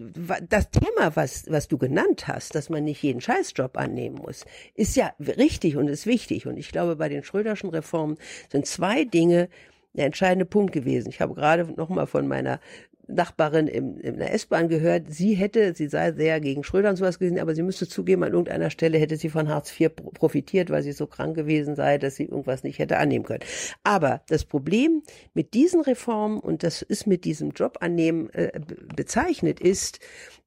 das 0.48 0.70
Thema, 0.70 1.14
was, 1.14 1.44
was 1.48 1.68
du 1.68 1.78
genannt 1.78 2.26
hast, 2.26 2.54
dass 2.54 2.68
man 2.68 2.84
nicht 2.84 3.02
jeden 3.02 3.20
Scheißjob 3.20 3.76
annehmen 3.76 4.16
muss, 4.16 4.44
ist 4.74 4.96
ja 4.96 5.14
richtig 5.20 5.76
und 5.76 5.88
ist 5.88 6.06
wichtig. 6.06 6.46
Und 6.46 6.56
ich 6.56 6.72
glaube, 6.72 6.96
bei 6.96 7.08
den 7.08 7.22
Schröderschen 7.22 7.70
Reformen 7.70 8.18
sind 8.50 8.66
zwei 8.66 9.04
Dinge, 9.04 9.48
der 9.94 10.06
entscheidende 10.06 10.44
Punkt 10.44 10.72
gewesen. 10.72 11.08
Ich 11.08 11.20
habe 11.20 11.34
gerade 11.34 11.64
noch 11.76 11.88
mal 11.88 12.06
von 12.06 12.26
meiner 12.26 12.60
Nachbarin 13.08 13.66
im, 13.66 13.98
in 13.98 14.18
der 14.18 14.32
S-Bahn 14.32 14.68
gehört, 14.68 15.12
sie 15.12 15.34
hätte, 15.34 15.74
sie 15.74 15.88
sei 15.88 16.12
sehr 16.12 16.40
gegen 16.40 16.64
Schröder 16.64 16.90
und 16.90 16.96
sowas 16.96 17.18
gewesen, 17.18 17.38
aber 17.38 17.54
sie 17.54 17.62
müsste 17.62 17.88
zugeben, 17.88 18.22
an 18.22 18.32
irgendeiner 18.32 18.70
Stelle 18.70 18.98
hätte 18.98 19.16
sie 19.16 19.28
von 19.28 19.48
Hartz 19.48 19.78
IV 19.78 19.90
profitiert, 20.14 20.70
weil 20.70 20.82
sie 20.82 20.92
so 20.92 21.06
krank 21.06 21.34
gewesen 21.34 21.74
sei, 21.74 21.98
dass 21.98 22.16
sie 22.16 22.24
irgendwas 22.24 22.62
nicht 22.62 22.78
hätte 22.78 22.98
annehmen 22.98 23.24
können. 23.24 23.42
Aber 23.82 24.22
das 24.28 24.44
Problem 24.44 25.02
mit 25.34 25.54
diesen 25.54 25.80
Reformen, 25.80 26.38
und 26.38 26.62
das 26.62 26.82
ist 26.82 27.06
mit 27.06 27.24
diesem 27.24 27.50
Job 27.50 27.78
annehmen 27.80 28.30
äh, 28.30 28.60
bezeichnet, 28.94 29.60
ist, 29.60 29.98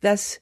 dass 0.02 0.40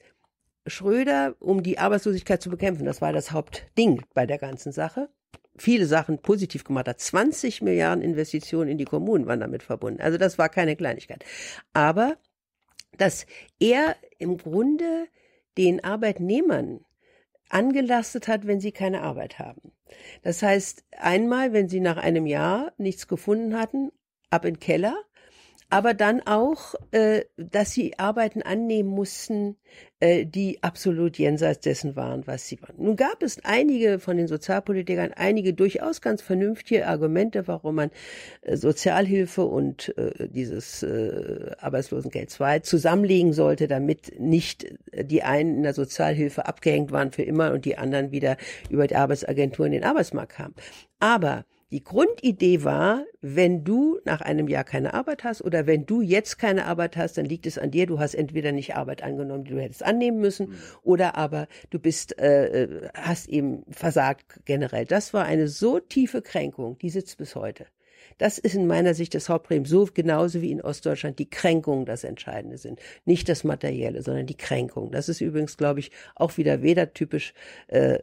Schröder, 0.66 1.34
um 1.40 1.62
die 1.62 1.78
Arbeitslosigkeit 1.78 2.40
zu 2.40 2.48
bekämpfen, 2.48 2.86
das 2.86 3.02
war 3.02 3.12
das 3.12 3.32
Hauptding 3.32 4.02
bei 4.14 4.24
der 4.24 4.38
ganzen 4.38 4.72
Sache, 4.72 5.10
viele 5.56 5.86
Sachen 5.86 6.18
positiv 6.18 6.64
gemacht 6.64 6.88
hat. 6.88 7.00
20 7.00 7.62
Milliarden 7.62 8.02
Investitionen 8.02 8.70
in 8.70 8.78
die 8.78 8.84
Kommunen 8.84 9.26
waren 9.26 9.40
damit 9.40 9.62
verbunden. 9.62 10.00
Also 10.00 10.18
das 10.18 10.38
war 10.38 10.48
keine 10.48 10.76
Kleinigkeit. 10.76 11.24
Aber 11.72 12.16
dass 12.98 13.26
er 13.58 13.96
im 14.18 14.38
Grunde 14.38 15.06
den 15.56 15.82
Arbeitnehmern 15.82 16.84
angelastet 17.48 18.28
hat, 18.28 18.46
wenn 18.46 18.60
sie 18.60 18.72
keine 18.72 19.02
Arbeit 19.02 19.38
haben. 19.38 19.72
Das 20.22 20.42
heißt, 20.42 20.84
einmal, 20.98 21.52
wenn 21.52 21.68
sie 21.68 21.80
nach 21.80 21.96
einem 21.96 22.26
Jahr 22.26 22.72
nichts 22.78 23.06
gefunden 23.06 23.58
hatten, 23.58 23.92
ab 24.30 24.44
in 24.44 24.54
den 24.54 24.60
Keller 24.60 24.96
aber 25.70 25.94
dann 25.94 26.20
auch, 26.26 26.74
äh, 26.92 27.24
dass 27.36 27.72
sie 27.72 27.98
Arbeiten 27.98 28.42
annehmen 28.42 28.88
mussten, 28.88 29.56
äh, 30.00 30.24
die 30.26 30.62
absolut 30.62 31.18
jenseits 31.18 31.60
dessen 31.60 31.96
waren, 31.96 32.26
was 32.26 32.46
sie 32.46 32.60
waren. 32.62 32.76
Nun 32.78 32.96
gab 32.96 33.22
es 33.22 33.44
einige 33.44 33.98
von 33.98 34.16
den 34.16 34.28
Sozialpolitikern, 34.28 35.12
einige 35.14 35.54
durchaus 35.54 36.00
ganz 36.00 36.22
vernünftige 36.22 36.86
Argumente, 36.86 37.48
warum 37.48 37.76
man 37.76 37.90
äh, 38.42 38.56
Sozialhilfe 38.56 39.44
und 39.44 39.96
äh, 39.96 40.28
dieses 40.28 40.82
äh, 40.82 41.52
Arbeitslosengeld 41.58 42.30
2 42.30 42.60
zusammenlegen 42.60 43.32
sollte, 43.32 43.66
damit 43.66 44.20
nicht 44.20 44.66
die 44.92 45.22
einen 45.22 45.56
in 45.56 45.62
der 45.62 45.74
Sozialhilfe 45.74 46.46
abgehängt 46.46 46.92
waren 46.92 47.10
für 47.10 47.22
immer 47.22 47.52
und 47.52 47.64
die 47.64 47.78
anderen 47.78 48.12
wieder 48.12 48.36
über 48.70 48.86
die 48.86 48.96
Arbeitsagentur 48.96 49.66
in 49.66 49.72
den 49.72 49.84
Arbeitsmarkt 49.84 50.32
kamen. 50.32 50.54
Aber 51.00 51.44
die 51.74 51.82
Grundidee 51.82 52.62
war, 52.62 53.04
wenn 53.20 53.64
du 53.64 53.98
nach 54.04 54.20
einem 54.20 54.46
Jahr 54.46 54.62
keine 54.62 54.94
Arbeit 54.94 55.24
hast 55.24 55.42
oder 55.42 55.66
wenn 55.66 55.86
du 55.86 56.02
jetzt 56.02 56.38
keine 56.38 56.66
Arbeit 56.66 56.96
hast, 56.96 57.18
dann 57.18 57.24
liegt 57.24 57.46
es 57.46 57.58
an 57.58 57.72
dir. 57.72 57.86
Du 57.86 57.98
hast 57.98 58.14
entweder 58.14 58.52
nicht 58.52 58.76
Arbeit 58.76 59.02
angenommen, 59.02 59.42
die 59.42 59.50
du 59.50 59.60
hättest 59.60 59.82
annehmen 59.82 60.20
müssen, 60.20 60.50
mhm. 60.50 60.54
oder 60.84 61.16
aber 61.16 61.48
du 61.70 61.80
bist, 61.80 62.16
äh, 62.20 62.62
äh, 62.62 62.88
hast 62.94 63.28
eben 63.28 63.64
versagt 63.72 64.40
generell. 64.44 64.84
Das 64.84 65.12
war 65.12 65.24
eine 65.24 65.48
so 65.48 65.80
tiefe 65.80 66.22
Kränkung, 66.22 66.78
die 66.78 66.90
sitzt 66.90 67.18
bis 67.18 67.34
heute. 67.34 67.66
Das 68.18 68.38
ist 68.38 68.54
in 68.54 68.66
meiner 68.66 68.94
Sicht 68.94 69.14
das 69.14 69.28
Hauptproblem. 69.28 69.66
So 69.66 69.88
genauso 69.92 70.42
wie 70.42 70.50
in 70.50 70.60
Ostdeutschland 70.60 71.18
die 71.18 71.28
Kränkungen 71.28 71.86
das 71.86 72.04
Entscheidende 72.04 72.58
sind. 72.58 72.80
Nicht 73.04 73.28
das 73.28 73.44
Materielle, 73.44 74.02
sondern 74.02 74.26
die 74.26 74.36
Kränkung. 74.36 74.90
Das 74.90 75.08
ist 75.08 75.20
übrigens, 75.20 75.56
glaube 75.56 75.80
ich, 75.80 75.90
auch 76.14 76.36
wieder 76.36 76.62
weder 76.62 76.92
typisch 76.92 77.34
äh, 77.68 77.98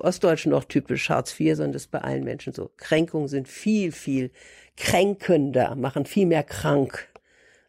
Ostdeutschen 0.00 0.50
noch 0.52 0.64
typisch 0.64 1.08
Hartz 1.08 1.38
IV, 1.38 1.56
sondern 1.56 1.72
das 1.72 1.82
ist 1.82 1.90
bei 1.90 2.00
allen 2.00 2.24
Menschen 2.24 2.52
so. 2.52 2.70
Kränkungen 2.76 3.28
sind 3.28 3.48
viel, 3.48 3.92
viel 3.92 4.30
kränkender, 4.76 5.74
machen 5.74 6.06
viel 6.06 6.26
mehr 6.26 6.42
krank 6.42 7.08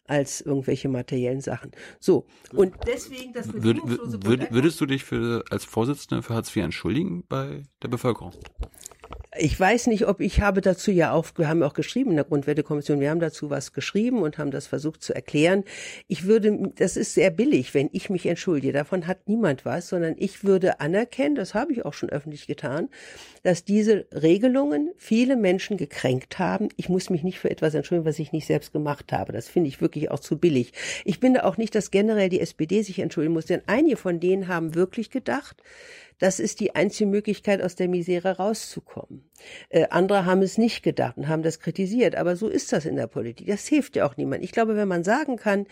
als 0.06 0.42
irgendwelche 0.42 0.90
materiellen 0.90 1.42
Sachen. 1.42 1.72
So, 2.00 2.26
und 2.54 2.76
deswegen 2.86 3.34
das 3.34 3.52
Würde, 3.54 3.82
würd, 3.86 4.52
Würdest 4.52 4.82
du 4.82 4.86
dich 4.86 5.04
für, 5.04 5.44
als 5.50 5.66
Vorsitzende 5.66 6.22
für 6.22 6.34
Hartz 6.34 6.56
IV 6.56 6.64
entschuldigen 6.64 7.24
bei 7.28 7.64
der 7.82 7.88
Bevölkerung? 7.88 8.34
Ich 9.38 9.60
weiß 9.60 9.88
nicht, 9.88 10.08
ob 10.08 10.22
ich 10.22 10.42
habe 10.42 10.62
dazu 10.62 10.92
ja 10.92 11.12
auch, 11.12 11.28
wir 11.38 11.48
haben 11.48 11.64
auch 11.64 11.74
geschrieben 11.74 12.12
in 12.12 12.18
der 12.18 12.26
Grundwertekommission, 12.26 13.00
wir 13.00 13.10
haben 13.10 13.20
dazu 13.20 13.50
was 13.50 13.74
geschrieben 13.74 14.22
und 14.22 14.38
haben 14.38 14.52
das 14.52 14.68
versucht 14.68 15.02
zu 15.02 15.14
erklären. 15.14 15.64
Ich 16.08 16.26
würde, 16.26 16.72
das 16.76 16.98
ist 16.98 17.14
sehr 17.14 17.32
billig, 17.32 17.74
wenn 17.74 17.90
ich 17.94 18.10
mich 18.10 18.26
entschuldige. 18.26 18.74
Davon 18.74 19.08
hat 19.08 19.28
niemand 19.28 19.66
was, 19.66 19.90
sondern 19.90 20.16
ich 20.18 20.44
würde 20.44 20.80
anerkennen, 20.80 21.36
das 21.36 21.54
habe 21.54 21.74
ich 21.74 21.86
auch 21.86 21.94
schon 21.94 22.10
öffentlich 22.10 22.48
getan, 22.48 22.90
dass 23.42 23.66
diese 23.66 24.06
Regelungen 24.12 24.92
viele 24.98 25.36
Menschen 25.36 25.78
gekränkt 25.78 26.38
haben. 26.38 26.70
Ich 26.78 26.90
muss 26.90 27.10
mich 27.10 27.24
nicht 27.24 27.40
für 27.40 27.50
etwas 27.50 27.74
entschuldigen, 27.74 28.08
was 28.08 28.20
ich 28.20 28.32
nicht 28.32 28.46
selbst 28.46 28.72
gemacht 28.72 29.12
habe. 29.12 29.34
Das 29.34 29.48
finde 29.48 29.70
ich 29.70 29.82
wirklich 29.82 30.12
auch 30.12 30.20
zu 30.20 30.38
billig. 30.38 30.74
Ich 31.06 31.20
finde 31.20 31.46
auch 31.46 31.58
nicht, 31.58 31.74
dass 31.76 31.92
generell 31.92 32.30
die 32.30 32.40
SPD 32.40 32.84
sich 32.84 33.00
entschuldigen 33.00 33.34
muss, 33.34 33.46
denn 33.46 33.62
einige 33.66 33.98
von 33.98 34.20
denen 34.20 34.48
haben 34.48 34.76
wirklich 34.76 35.10
gedacht, 35.10 35.58
das 36.20 36.40
ist 36.40 36.60
die 36.60 36.76
einzige 36.76 37.10
Möglichkeit, 37.10 37.62
aus 37.62 37.76
der 37.76 37.88
Misere 37.88 38.38
rauszukommen. 38.38 39.30
Äh, 39.70 39.88
andere 39.90 40.26
haben 40.26 40.42
es 40.42 40.58
nicht 40.58 40.84
gedacht 40.84 41.18
und 41.18 41.28
haben 41.28 41.44
das 41.44 41.60
kritisiert, 41.60 42.16
aber 42.16 42.36
so 42.36 42.48
ist 42.48 42.72
das 42.74 42.86
in 42.86 42.96
der 42.96 43.08
Politik. 43.08 43.48
Das 43.48 43.68
hilft 43.68 43.96
ja 43.96 44.06
auch 44.06 44.18
niemand. 44.18 44.44
Ich 44.44 44.52
glaube, 44.52 44.76
wenn 44.76 44.88
man 44.88 45.04
sagen 45.04 45.38
kann, 45.38 45.68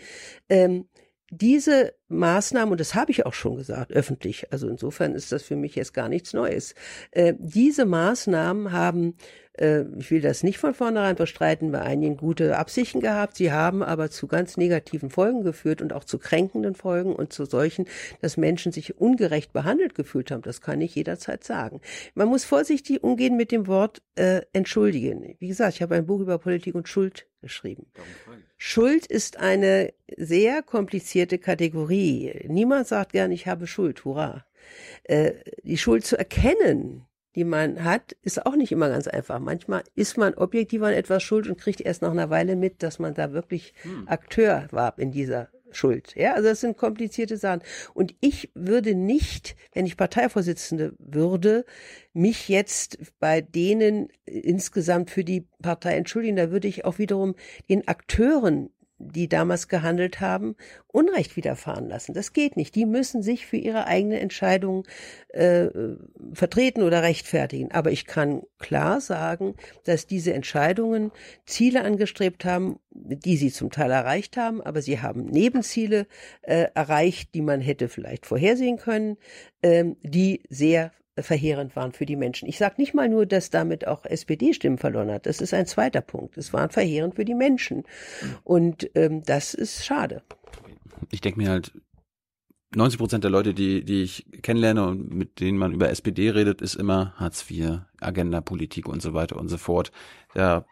ähm, 0.48 0.86
diese 1.34 1.94
Maßnahmen, 2.08 2.72
und 2.72 2.80
das 2.80 2.94
habe 2.94 3.10
ich 3.10 3.24
auch 3.24 3.32
schon 3.32 3.56
gesagt, 3.56 3.90
öffentlich, 3.90 4.52
also 4.52 4.68
insofern 4.68 5.14
ist 5.14 5.32
das 5.32 5.42
für 5.42 5.56
mich 5.56 5.74
jetzt 5.74 5.94
gar 5.94 6.10
nichts 6.10 6.34
Neues, 6.34 6.74
äh, 7.10 7.32
diese 7.38 7.86
Maßnahmen 7.86 8.70
haben 8.70 9.16
äh, 9.62 9.84
ich 9.98 10.10
will 10.10 10.20
das 10.20 10.42
nicht 10.42 10.58
von 10.58 10.74
vornherein 10.74 11.16
bestreiten, 11.16 11.72
bei 11.72 11.80
einigen 11.80 12.16
gute 12.16 12.58
Absichten 12.58 13.00
gehabt. 13.00 13.36
Sie 13.36 13.52
haben 13.52 13.82
aber 13.82 14.10
zu 14.10 14.26
ganz 14.26 14.56
negativen 14.56 15.10
Folgen 15.10 15.42
geführt 15.42 15.80
und 15.80 15.92
auch 15.92 16.04
zu 16.04 16.18
kränkenden 16.18 16.74
Folgen 16.74 17.14
und 17.14 17.32
zu 17.32 17.44
solchen, 17.44 17.86
dass 18.20 18.36
Menschen 18.36 18.72
sich 18.72 18.98
ungerecht 18.98 19.52
behandelt 19.52 19.94
gefühlt 19.94 20.30
haben. 20.30 20.42
Das 20.42 20.60
kann 20.60 20.80
ich 20.80 20.94
jederzeit 20.94 21.44
sagen. 21.44 21.80
Man 22.14 22.28
muss 22.28 22.44
vorsichtig 22.44 23.02
umgehen 23.02 23.36
mit 23.36 23.52
dem 23.52 23.66
Wort 23.66 24.02
äh, 24.16 24.42
entschuldigen. 24.52 25.36
Wie 25.38 25.48
gesagt, 25.48 25.76
ich 25.76 25.82
habe 25.82 25.94
ein 25.94 26.06
Buch 26.06 26.20
über 26.20 26.38
Politik 26.38 26.74
und 26.74 26.88
Schuld 26.88 27.28
geschrieben. 27.40 27.86
Schuld 28.56 29.06
ist 29.06 29.38
eine 29.38 29.92
sehr 30.16 30.62
komplizierte 30.62 31.38
Kategorie. 31.38 32.46
Niemand 32.48 32.88
sagt 32.88 33.12
gern, 33.12 33.32
ich 33.32 33.46
habe 33.46 33.66
Schuld, 33.66 34.04
hurra. 34.04 34.44
Äh, 35.04 35.32
die 35.62 35.78
Schuld 35.78 36.04
zu 36.04 36.16
erkennen, 36.16 37.06
die 37.34 37.44
man 37.44 37.84
hat, 37.84 38.12
ist 38.22 38.44
auch 38.44 38.56
nicht 38.56 38.72
immer 38.72 38.88
ganz 38.88 39.08
einfach. 39.08 39.38
Manchmal 39.38 39.82
ist 39.94 40.18
man 40.18 40.34
objektiv 40.34 40.82
an 40.82 40.92
etwas 40.92 41.22
schuld 41.22 41.48
und 41.48 41.58
kriegt 41.58 41.80
erst 41.80 42.02
nach 42.02 42.10
einer 42.10 42.30
Weile 42.30 42.56
mit, 42.56 42.82
dass 42.82 42.98
man 42.98 43.14
da 43.14 43.32
wirklich 43.32 43.74
hm. 43.82 44.08
Akteur 44.08 44.68
war 44.70 44.98
in 44.98 45.12
dieser 45.12 45.48
Schuld. 45.74 46.14
Ja, 46.16 46.34
also 46.34 46.48
das 46.48 46.60
sind 46.60 46.76
komplizierte 46.76 47.36
Sachen. 47.36 47.62
Und 47.94 48.14
ich 48.20 48.50
würde 48.54 48.94
nicht, 48.94 49.56
wenn 49.72 49.86
ich 49.86 49.96
Parteivorsitzende 49.96 50.94
würde, 50.98 51.64
mich 52.12 52.48
jetzt 52.48 52.98
bei 53.18 53.40
denen 53.40 54.08
insgesamt 54.24 55.10
für 55.10 55.24
die 55.24 55.46
Partei 55.62 55.96
entschuldigen. 55.96 56.36
Da 56.36 56.50
würde 56.50 56.68
ich 56.68 56.84
auch 56.84 56.98
wiederum 56.98 57.34
den 57.68 57.88
Akteuren 57.88 58.70
die 59.02 59.28
damals 59.28 59.68
gehandelt 59.68 60.20
haben, 60.20 60.56
Unrecht 60.86 61.36
widerfahren 61.36 61.88
lassen. 61.88 62.14
Das 62.14 62.32
geht 62.32 62.56
nicht. 62.56 62.74
Die 62.74 62.86
müssen 62.86 63.22
sich 63.22 63.46
für 63.46 63.56
ihre 63.56 63.86
eigene 63.86 64.20
Entscheidung 64.20 64.86
äh, 65.28 65.68
vertreten 66.32 66.82
oder 66.82 67.02
rechtfertigen. 67.02 67.72
Aber 67.72 67.90
ich 67.90 68.06
kann 68.06 68.42
klar 68.58 69.00
sagen, 69.00 69.54
dass 69.84 70.06
diese 70.06 70.32
Entscheidungen 70.34 71.10
Ziele 71.46 71.82
angestrebt 71.84 72.44
haben, 72.44 72.78
die 72.90 73.36
sie 73.36 73.50
zum 73.50 73.70
Teil 73.70 73.90
erreicht 73.90 74.36
haben, 74.36 74.60
aber 74.60 74.82
sie 74.82 75.00
haben 75.00 75.24
Nebenziele 75.24 76.06
äh, 76.42 76.66
erreicht, 76.74 77.34
die 77.34 77.42
man 77.42 77.60
hätte 77.60 77.88
vielleicht 77.88 78.26
vorhersehen 78.26 78.76
können, 78.76 79.16
ähm, 79.62 79.96
die 80.02 80.42
sehr 80.48 80.92
verheerend 81.18 81.76
waren 81.76 81.92
für 81.92 82.06
die 82.06 82.16
Menschen. 82.16 82.48
Ich 82.48 82.58
sage 82.58 82.76
nicht 82.78 82.94
mal 82.94 83.08
nur, 83.08 83.26
dass 83.26 83.50
damit 83.50 83.86
auch 83.86 84.04
SPD 84.04 84.54
Stimmen 84.54 84.78
verloren 84.78 85.10
hat. 85.10 85.26
Das 85.26 85.40
ist 85.40 85.52
ein 85.52 85.66
zweiter 85.66 86.00
Punkt. 86.00 86.38
Es 86.38 86.52
waren 86.52 86.70
verheerend 86.70 87.16
für 87.16 87.24
die 87.24 87.34
Menschen. 87.34 87.84
Und 88.44 88.90
ähm, 88.94 89.22
das 89.22 89.54
ist 89.54 89.84
schade. 89.84 90.22
Ich 91.10 91.20
denke 91.20 91.38
mir 91.38 91.50
halt, 91.50 91.72
90 92.74 92.98
Prozent 92.98 93.24
der 93.24 93.30
Leute, 93.30 93.52
die, 93.52 93.84
die 93.84 94.02
ich 94.02 94.26
kennenlerne 94.42 94.86
und 94.86 95.12
mit 95.12 95.40
denen 95.40 95.58
man 95.58 95.72
über 95.72 95.90
SPD 95.90 96.30
redet, 96.30 96.62
ist 96.62 96.74
immer 96.74 97.12
Hartz 97.16 97.48
IV, 97.50 97.80
Agenda, 98.00 98.40
Politik 98.40 98.88
und 98.88 99.02
so 99.02 99.12
weiter 99.12 99.36
und 99.36 99.48
so 99.48 99.58
fort. 99.58 99.92
Da 100.34 100.64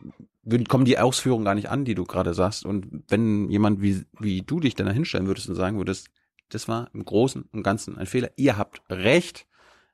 kommen 0.68 0.86
die 0.86 0.98
Ausführungen 0.98 1.44
gar 1.44 1.54
nicht 1.54 1.68
an, 1.68 1.84
die 1.84 1.94
du 1.94 2.04
gerade 2.04 2.32
sagst. 2.32 2.64
Und 2.64 3.04
wenn 3.08 3.50
jemand 3.50 3.82
wie, 3.82 4.04
wie 4.18 4.40
du 4.40 4.60
dich 4.60 4.74
dann 4.74 4.86
da 4.86 4.92
hinstellen 4.92 5.26
würdest 5.26 5.50
und 5.50 5.56
sagen 5.56 5.76
würdest, 5.76 6.08
das 6.48 6.68
war 6.68 6.88
im 6.94 7.04
Großen 7.04 7.42
und 7.52 7.62
Ganzen 7.62 7.98
ein 7.98 8.06
Fehler, 8.06 8.30
ihr 8.36 8.56
habt 8.56 8.82
recht, 8.88 9.46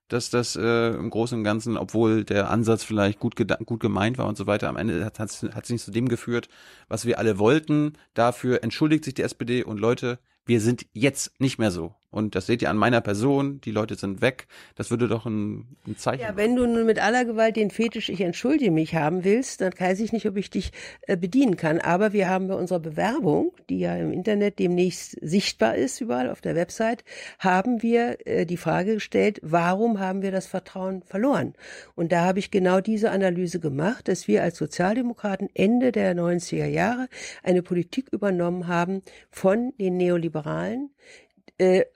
dass 0.09 0.31
das 0.31 0.57
äh, 0.57 0.89
im 0.91 1.11
Großen 1.11 1.39
und 1.39 1.45
Ganzen, 1.45 1.77
obwohl 1.77 2.25
der 2.25 2.51
Ansatz 2.51 2.85
vielleicht 2.85 3.19
gut, 3.19 3.35
gut 3.37 3.81
gemeint 3.81 4.19
war 4.19 4.27
und 4.27 4.37
so 4.37 4.47
weiter, 4.47 4.69
am 4.69 4.77
Ende 4.77 5.05
hat 5.05 5.19
es 5.21 5.43
hat, 5.43 5.69
nicht 5.69 5.85
zu 5.85 5.91
dem 5.91 6.09
geführt, 6.09 6.49
was 6.89 7.07
wir 7.07 7.19
alle 7.19 7.39
wollten. 7.39 7.95
Dafür 8.15 8.63
entschuldigt 8.63 9.05
sich 9.05 9.15
die 9.15 9.23
SPD 9.23 9.65
und 9.65 9.79
Leute, 9.81 10.19
wir 10.45 10.61
sind 10.61 10.87
jetzt 10.93 11.41
nicht 11.41 11.59
mehr 11.59 11.71
so. 11.71 11.95
Und 12.17 12.35
das 12.35 12.47
seht 12.47 12.63
ihr 12.63 12.71
an 12.71 12.79
meiner 12.79 13.03
Person, 13.03 13.61
die 13.61 13.73
Leute 13.73 13.95
sind 13.95 14.23
weg. 14.23 14.47
Das 14.75 14.91
würde 14.91 15.07
doch 15.07 15.27
ein, 15.27 15.77
ein 15.87 15.99
Zeichen 15.99 16.23
Ja, 16.23 16.35
wenn 16.35 16.57
du 16.57 16.67
nun 16.67 16.87
mit 16.87 16.99
aller 16.99 17.27
Gewalt 17.27 17.57
den 17.57 17.71
Fetisch 17.71 18.09
ich 18.09 18.23
entschuldige 18.23 18.71
mich 18.71 18.95
haben 18.95 19.23
willst, 19.23 19.61
dann 19.61 19.75
weiß 19.79 20.01
ich 20.01 20.15
nicht, 20.15 20.27
ob 20.27 20.39
ich 20.39 20.49
dich 20.49 20.73
äh, 21.03 21.19
bedienen 21.19 21.59
kann. 21.59 21.79
Aber 21.79 22.15
wir 22.15 22.31
haben 22.31 22.49
bei 22.49 22.55
unserer 22.55 22.79
Bewerbung, 22.79 23.53
die 23.69 23.81
ja 23.81 23.95
im 23.97 24.13
Internet 24.13 24.59
demnächst 24.59 25.19
sichtbar 25.21 25.75
ist, 25.75 26.01
überall 26.01 26.31
auf 26.31 26.41
der 26.41 26.55
Website, 26.55 27.05
haben 27.39 27.83
wir 27.83 28.27
äh, 28.27 28.47
die 28.47 28.57
Frage 28.57 28.95
gestellt, 28.95 29.39
warum 29.43 30.01
haben 30.01 30.23
wir 30.23 30.33
das 30.33 30.47
Vertrauen 30.47 31.03
verloren? 31.03 31.53
Und 31.97 32.13
da 32.13 32.25
habe 32.25 32.39
ich 32.39 32.51
genau 32.51 32.81
diese 32.81 33.11
Analyse 33.11 33.61
gemacht, 33.61 34.09
dass 34.09 34.27
wir 34.27 34.43
als 34.43 34.57
Sozialdemokraten 34.57 35.51
Ende 35.53 35.93
der 35.93 36.17
90er 36.17 36.65
Jahre 36.65 37.09
eine 37.43 37.63
Politik 37.63 38.09
übernommen 38.11 38.69
haben 38.69 39.03
von 39.31 39.75
den 39.79 39.99
Neoliberalen, 39.99 40.89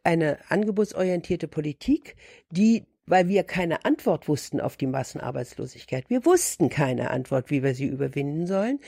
eine 0.05 0.39
angebotsorientierte 0.49 1.49
Politik, 1.49 2.17
die 2.51 2.85
weil 3.11 3.29
wir 3.29 3.43
keine 3.43 3.85
Antwort 3.85 4.29
wussten 4.29 4.61
auf 4.61 4.77
die 4.77 4.87
Massenarbeitslosigkeit. 4.87 6.05
Wir 6.09 6.25
wussten 6.25 6.69
keine 6.69 7.11
Antwort, 7.11 7.51
wie 7.51 7.63
wir 7.63 7.75
sie 7.75 7.87
überwinden 7.87 8.47
sollen. 8.47 8.79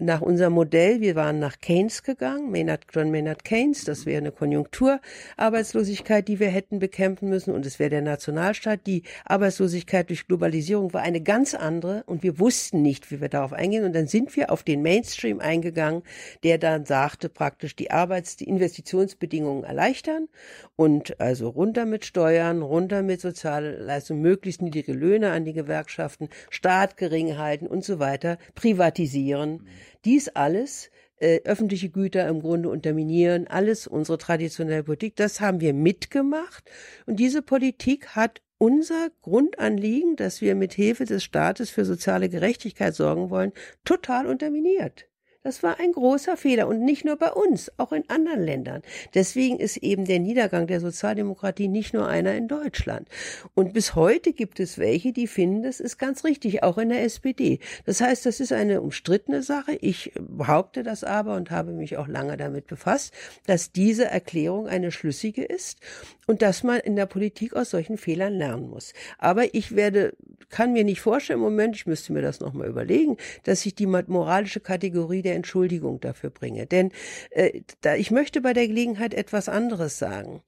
Nach 0.00 0.20
unserem 0.20 0.54
Modell, 0.54 1.00
wir 1.00 1.14
waren 1.14 1.38
nach 1.38 1.60
Keynes 1.60 2.02
gegangen, 2.02 2.50
Maynard, 2.50 2.86
John 2.92 3.10
Maynard 3.10 3.44
Keynes, 3.44 3.84
das 3.84 4.04
wäre 4.04 4.18
eine 4.18 4.32
Konjunkturarbeitslosigkeit, 4.32 6.26
die 6.26 6.40
wir 6.40 6.48
hätten 6.48 6.80
bekämpfen 6.80 7.28
müssen 7.28 7.54
und 7.54 7.64
es 7.66 7.78
wäre 7.78 7.90
der 7.90 8.02
Nationalstaat. 8.02 8.86
Die 8.86 9.04
Arbeitslosigkeit 9.24 10.08
durch 10.08 10.26
Globalisierung 10.26 10.92
war 10.92 11.02
eine 11.02 11.20
ganz 11.20 11.54
andere 11.54 12.02
und 12.06 12.22
wir 12.22 12.38
wussten 12.38 12.82
nicht, 12.82 13.10
wie 13.10 13.20
wir 13.20 13.28
darauf 13.28 13.52
eingehen 13.52 13.84
und 13.84 13.94
dann 13.94 14.08
sind 14.08 14.34
wir 14.36 14.50
auf 14.50 14.64
den 14.64 14.82
Mainstream 14.82 15.40
eingegangen, 15.40 16.02
der 16.42 16.58
dann 16.58 16.84
sagte 16.84 17.28
praktisch 17.28 17.76
die 17.76 17.90
Arbeits-, 17.92 18.36
die 18.36 18.48
Investitionsbedingungen 18.48 19.62
erleichtern 19.62 20.28
und 20.74 21.20
also 21.20 21.48
runter 21.48 21.86
mit 21.86 22.04
Steuern, 22.04 22.62
runter 22.62 23.02
mit 23.02 23.20
sozialen 23.20 23.67
Sozialleistungen, 23.72 24.22
möglichst 24.22 24.62
niedrige 24.62 24.92
Löhne 24.92 25.30
an 25.32 25.44
die 25.44 25.52
Gewerkschaften, 25.52 26.28
Staat 26.50 26.96
gering 26.96 27.36
halten 27.36 27.66
und 27.66 27.84
so 27.84 27.98
weiter, 27.98 28.38
privatisieren. 28.54 29.52
Mhm. 29.52 29.66
Dies 30.04 30.28
alles 30.28 30.90
äh, 31.20 31.40
öffentliche 31.44 31.90
Güter 31.90 32.28
im 32.28 32.40
Grunde 32.40 32.68
unterminieren, 32.68 33.46
alles 33.46 33.86
unsere 33.86 34.18
traditionelle 34.18 34.84
Politik, 34.84 35.16
das 35.16 35.40
haben 35.40 35.60
wir 35.60 35.74
mitgemacht. 35.74 36.70
Und 37.06 37.18
diese 37.18 37.42
Politik 37.42 38.08
hat 38.16 38.40
unser 38.58 39.10
Grundanliegen, 39.22 40.16
dass 40.16 40.40
wir 40.40 40.54
mit 40.54 40.72
Hilfe 40.74 41.04
des 41.04 41.22
Staates 41.22 41.70
für 41.70 41.84
soziale 41.84 42.28
Gerechtigkeit 42.28 42.94
sorgen 42.94 43.30
wollen, 43.30 43.52
total 43.84 44.26
unterminiert. 44.26 45.06
Das 45.44 45.62
war 45.62 45.78
ein 45.78 45.92
großer 45.92 46.36
Fehler 46.36 46.66
und 46.66 46.84
nicht 46.84 47.04
nur 47.04 47.14
bei 47.14 47.30
uns, 47.30 47.70
auch 47.76 47.92
in 47.92 48.02
anderen 48.10 48.42
Ländern. 48.42 48.82
Deswegen 49.14 49.60
ist 49.60 49.76
eben 49.76 50.04
der 50.04 50.18
Niedergang 50.18 50.66
der 50.66 50.80
Sozialdemokratie 50.80 51.68
nicht 51.68 51.94
nur 51.94 52.08
einer 52.08 52.34
in 52.34 52.48
Deutschland. 52.48 53.08
Und 53.54 53.72
bis 53.72 53.94
heute 53.94 54.32
gibt 54.32 54.58
es 54.58 54.78
welche, 54.78 55.12
die 55.12 55.28
finden, 55.28 55.62
das 55.62 55.78
ist 55.78 55.96
ganz 55.96 56.24
richtig, 56.24 56.64
auch 56.64 56.76
in 56.76 56.88
der 56.88 57.04
SPD. 57.04 57.60
Das 57.86 58.00
heißt, 58.00 58.26
das 58.26 58.40
ist 58.40 58.52
eine 58.52 58.80
umstrittene 58.82 59.44
Sache. 59.44 59.78
Ich 59.80 60.12
behaupte 60.18 60.82
das 60.82 61.04
aber 61.04 61.36
und 61.36 61.52
habe 61.52 61.70
mich 61.70 61.96
auch 61.98 62.08
lange 62.08 62.36
damit 62.36 62.66
befasst, 62.66 63.14
dass 63.46 63.70
diese 63.70 64.06
Erklärung 64.06 64.66
eine 64.66 64.90
schlüssige 64.90 65.44
ist 65.44 65.78
und 66.26 66.42
dass 66.42 66.64
man 66.64 66.80
in 66.80 66.96
der 66.96 67.06
Politik 67.06 67.54
aus 67.54 67.70
solchen 67.70 67.96
Fehlern 67.96 68.34
lernen 68.34 68.68
muss. 68.68 68.92
Aber 69.18 69.54
ich 69.54 69.76
werde, 69.76 70.14
kann 70.50 70.72
mir 70.72 70.82
nicht 70.82 71.00
vorstellen 71.00 71.40
Moment, 71.40 71.76
ich 71.76 71.86
müsste 71.86 72.12
mir 72.12 72.22
das 72.22 72.40
nochmal 72.40 72.68
überlegen, 72.68 73.16
dass 73.44 73.64
ich 73.64 73.76
die 73.76 73.86
moralische 73.86 74.60
Kategorie 74.60 75.22
der 75.28 75.36
Entschuldigung 75.36 76.00
dafür 76.00 76.30
bringe. 76.30 76.66
Denn 76.66 76.90
äh, 77.30 77.60
da, 77.82 77.94
ich 77.94 78.10
möchte 78.10 78.40
bei 78.40 78.52
der 78.52 78.66
Gelegenheit 78.66 79.14
etwas 79.14 79.48
anderes 79.48 79.98
sagen. 79.98 80.42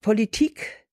Politik 0.00 0.86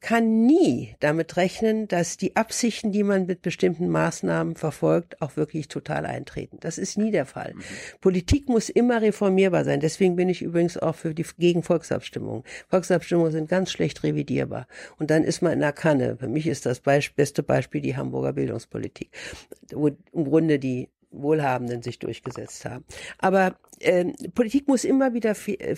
kann 0.00 0.46
nie 0.46 0.96
damit 1.00 1.36
rechnen, 1.36 1.86
dass 1.86 2.16
die 2.16 2.34
Absichten, 2.34 2.90
die 2.90 3.02
man 3.02 3.26
mit 3.26 3.42
bestimmten 3.42 3.88
Maßnahmen 3.88 4.56
verfolgt, 4.56 5.20
auch 5.20 5.36
wirklich 5.36 5.68
total 5.68 6.06
eintreten. 6.06 6.56
Das 6.60 6.78
ist 6.78 6.96
nie 6.96 7.10
der 7.10 7.26
Fall. 7.26 7.52
Mhm. 7.54 7.62
Politik 8.00 8.48
muss 8.48 8.70
immer 8.70 9.02
reformierbar 9.02 9.64
sein. 9.64 9.80
Deswegen 9.80 10.16
bin 10.16 10.30
ich 10.30 10.40
übrigens 10.40 10.78
auch 10.78 10.94
für 10.94 11.14
die 11.14 11.26
gegen 11.38 11.62
Volksabstimmungen. 11.62 12.44
Volksabstimmungen 12.68 13.32
sind 13.32 13.48
ganz 13.48 13.70
schlecht 13.70 14.02
revidierbar. 14.02 14.66
Und 14.98 15.10
dann 15.10 15.22
ist 15.22 15.42
man 15.42 15.52
in 15.52 15.60
der 15.60 15.72
Kanne. 15.72 16.16
Für 16.16 16.28
mich 16.28 16.46
ist 16.46 16.64
das 16.64 16.80
beste 16.80 17.42
Beispiel 17.42 17.82
die 17.82 17.96
Hamburger 17.96 18.32
Bildungspolitik, 18.32 19.10
wo 19.72 19.88
im 19.88 20.24
Grunde 20.24 20.58
die 20.58 20.88
Wohlhabenden 21.10 21.82
sich 21.82 21.98
durchgesetzt 21.98 22.64
haben. 22.64 22.84
Aber 23.18 23.56
äh, 23.80 24.06
Politik 24.34 24.68
muss 24.68 24.84
immer 24.84 25.14
wieder 25.14 25.34
äh, 25.46 25.76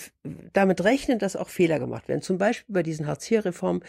damit 0.53 0.85
rechnen, 0.85 1.19
dass 1.19 1.37
auch 1.37 1.49
Fehler 1.49 1.79
gemacht 1.79 2.09
werden. 2.09 2.23
Zum 2.23 2.39
Beispiel 2.39 2.73
bei 2.73 2.83
diesen 2.83 3.07
Hartz-IV-Reformen 3.07 3.83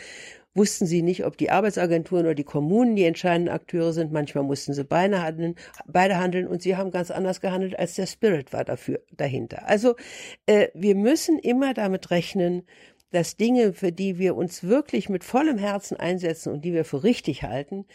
wussten 0.56 0.86
sie 0.86 1.02
nicht, 1.02 1.26
ob 1.26 1.38
die 1.38 1.50
Arbeitsagenturen 1.50 2.26
oder 2.26 2.36
die 2.36 2.44
Kommunen 2.44 2.96
die 2.96 3.06
entscheidenden 3.06 3.54
Akteure 3.54 3.92
sind. 3.92 4.12
Manchmal 4.12 4.44
mussten 4.44 4.74
sie 4.74 4.84
beide 4.84 5.22
handeln, 5.22 5.56
beide 5.88 6.18
handeln 6.18 6.48
und 6.48 6.62
sie 6.62 6.78
haben 6.78 6.92
ganz 6.92 7.12
anders 7.12 7.42
gehandelt, 7.42 7.78
als 7.78 7.96
der 7.96 8.06
Spirit 8.06 8.54
war 8.54 8.64
dafür 8.64 9.02
dahinter. 9.12 9.68
Also 9.68 9.96
äh, 10.46 10.68
wir 10.74 10.96
müssen 10.96 11.40
immer 11.40 11.74
damit 11.74 12.12
rechnen, 12.12 12.64
dass 13.12 13.38
Dinge, 13.38 13.74
für 13.74 13.92
die 13.92 14.18
wir 14.18 14.36
uns 14.36 14.64
wirklich 14.64 15.10
mit 15.10 15.24
vollem 15.24 15.58
Herzen 15.58 15.98
einsetzen 15.98 16.52
und 16.52 16.66
die 16.66 16.74
wir 16.74 16.86
für 16.86 17.04
richtig 17.04 17.44
halten, 17.44 17.86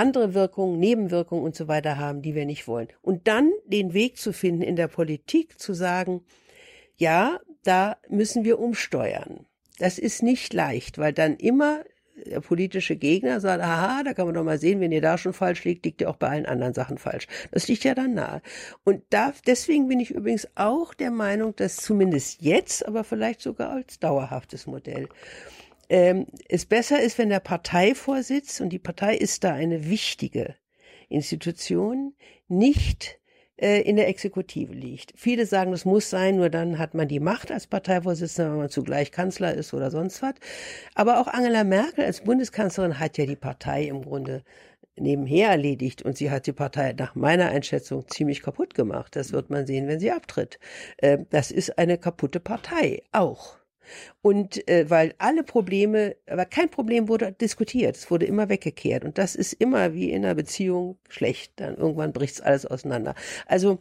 andere 0.00 0.34
Wirkungen, 0.34 0.80
Nebenwirkungen 0.80 1.44
und 1.44 1.54
so 1.54 1.68
weiter 1.68 1.98
haben, 1.98 2.22
die 2.22 2.34
wir 2.34 2.46
nicht 2.46 2.66
wollen. 2.66 2.88
Und 3.02 3.28
dann 3.28 3.52
den 3.66 3.92
Weg 3.92 4.16
zu 4.16 4.32
finden 4.32 4.62
in 4.62 4.76
der 4.76 4.88
Politik 4.88 5.60
zu 5.60 5.74
sagen, 5.74 6.22
ja, 6.96 7.38
da 7.62 7.98
müssen 8.08 8.44
wir 8.44 8.58
umsteuern. 8.58 9.46
Das 9.78 9.98
ist 9.98 10.22
nicht 10.22 10.54
leicht, 10.54 10.98
weil 10.98 11.12
dann 11.12 11.36
immer 11.36 11.84
der 12.26 12.40
politische 12.40 12.96
Gegner 12.96 13.40
sagt, 13.40 13.62
aha, 13.62 14.02
da 14.02 14.14
kann 14.14 14.26
man 14.26 14.34
doch 14.34 14.44
mal 14.44 14.58
sehen, 14.58 14.80
wenn 14.80 14.92
ihr 14.92 15.00
da 15.00 15.18
schon 15.18 15.32
falsch 15.32 15.64
liegt, 15.64 15.84
liegt 15.84 16.00
ihr 16.00 16.10
auch 16.10 16.16
bei 16.16 16.28
allen 16.28 16.46
anderen 16.46 16.74
Sachen 16.74 16.98
falsch. 16.98 17.26
Das 17.50 17.68
liegt 17.68 17.84
ja 17.84 17.94
dann 17.94 18.14
nahe. 18.14 18.42
Und 18.84 19.02
da, 19.10 19.32
deswegen 19.46 19.88
bin 19.88 20.00
ich 20.00 20.10
übrigens 20.10 20.48
auch 20.54 20.94
der 20.94 21.10
Meinung, 21.10 21.56
dass 21.56 21.76
zumindest 21.76 22.42
jetzt, 22.42 22.86
aber 22.86 23.04
vielleicht 23.04 23.40
sogar 23.40 23.70
als 23.70 23.98
dauerhaftes 23.98 24.66
Modell, 24.66 25.08
ähm, 25.90 26.26
es 26.48 26.66
besser 26.66 27.02
ist, 27.02 27.18
wenn 27.18 27.28
der 27.28 27.40
Parteivorsitz, 27.40 28.60
und 28.60 28.70
die 28.70 28.78
Partei 28.78 29.16
ist 29.16 29.42
da 29.44 29.52
eine 29.52 29.90
wichtige 29.90 30.54
Institution, 31.08 32.14
nicht 32.46 33.18
äh, 33.56 33.82
in 33.82 33.96
der 33.96 34.08
Exekutive 34.08 34.72
liegt. 34.72 35.12
Viele 35.16 35.46
sagen, 35.46 35.72
das 35.72 35.84
muss 35.84 36.08
sein, 36.08 36.36
nur 36.36 36.48
dann 36.48 36.78
hat 36.78 36.94
man 36.94 37.08
die 37.08 37.18
Macht 37.18 37.50
als 37.50 37.66
Parteivorsitzender, 37.66 38.52
wenn 38.52 38.58
man 38.60 38.70
zugleich 38.70 39.10
Kanzler 39.10 39.52
ist 39.52 39.74
oder 39.74 39.90
sonst 39.90 40.22
was. 40.22 40.34
Aber 40.94 41.20
auch 41.20 41.26
Angela 41.26 41.64
Merkel 41.64 42.04
als 42.04 42.22
Bundeskanzlerin 42.22 43.00
hat 43.00 43.18
ja 43.18 43.26
die 43.26 43.36
Partei 43.36 43.84
im 43.84 44.02
Grunde 44.02 44.44
nebenher 44.96 45.50
erledigt 45.50 46.02
und 46.02 46.16
sie 46.16 46.30
hat 46.30 46.46
die 46.46 46.52
Partei 46.52 46.94
nach 46.96 47.16
meiner 47.16 47.48
Einschätzung 47.48 48.06
ziemlich 48.08 48.42
kaputt 48.42 48.74
gemacht. 48.74 49.16
Das 49.16 49.32
wird 49.32 49.50
man 49.50 49.66
sehen, 49.66 49.88
wenn 49.88 49.98
sie 49.98 50.12
abtritt. 50.12 50.60
Äh, 50.98 51.18
das 51.30 51.50
ist 51.50 51.78
eine 51.78 51.98
kaputte 51.98 52.38
Partei 52.38 53.02
auch. 53.12 53.59
Und 54.22 54.66
äh, 54.68 54.88
weil 54.88 55.14
alle 55.18 55.42
Probleme, 55.42 56.16
aber 56.26 56.44
kein 56.44 56.70
Problem 56.70 57.08
wurde 57.08 57.32
diskutiert, 57.32 57.96
es 57.96 58.10
wurde 58.10 58.26
immer 58.26 58.48
weggekehrt. 58.48 59.04
Und 59.04 59.18
das 59.18 59.34
ist 59.34 59.52
immer 59.54 59.94
wie 59.94 60.10
in 60.10 60.24
einer 60.24 60.34
Beziehung 60.34 60.98
schlecht. 61.08 61.52
Dann 61.56 61.76
irgendwann 61.76 62.12
bricht's 62.12 62.40
alles 62.40 62.66
auseinander. 62.66 63.14
Also 63.46 63.78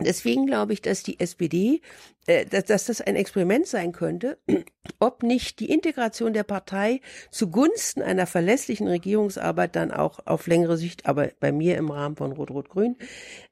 Deswegen 0.00 0.46
glaube 0.46 0.72
ich, 0.72 0.82
dass 0.82 1.02
die 1.02 1.18
SPD, 1.18 1.80
äh, 2.26 2.46
dass, 2.46 2.64
dass 2.64 2.86
das 2.86 3.00
ein 3.00 3.16
Experiment 3.16 3.66
sein 3.66 3.92
könnte, 3.92 4.38
ob 5.00 5.22
nicht 5.22 5.60
die 5.60 5.70
Integration 5.70 6.32
der 6.32 6.44
Partei 6.44 7.00
zugunsten 7.30 8.02
einer 8.02 8.26
verlässlichen 8.26 8.86
Regierungsarbeit 8.86 9.76
dann 9.76 9.90
auch 9.90 10.20
auf 10.26 10.46
längere 10.46 10.76
Sicht, 10.76 11.06
aber 11.06 11.30
bei 11.40 11.52
mir 11.52 11.76
im 11.76 11.90
Rahmen 11.90 12.16
von 12.16 12.32
Rot-Rot-Grün, 12.32 12.96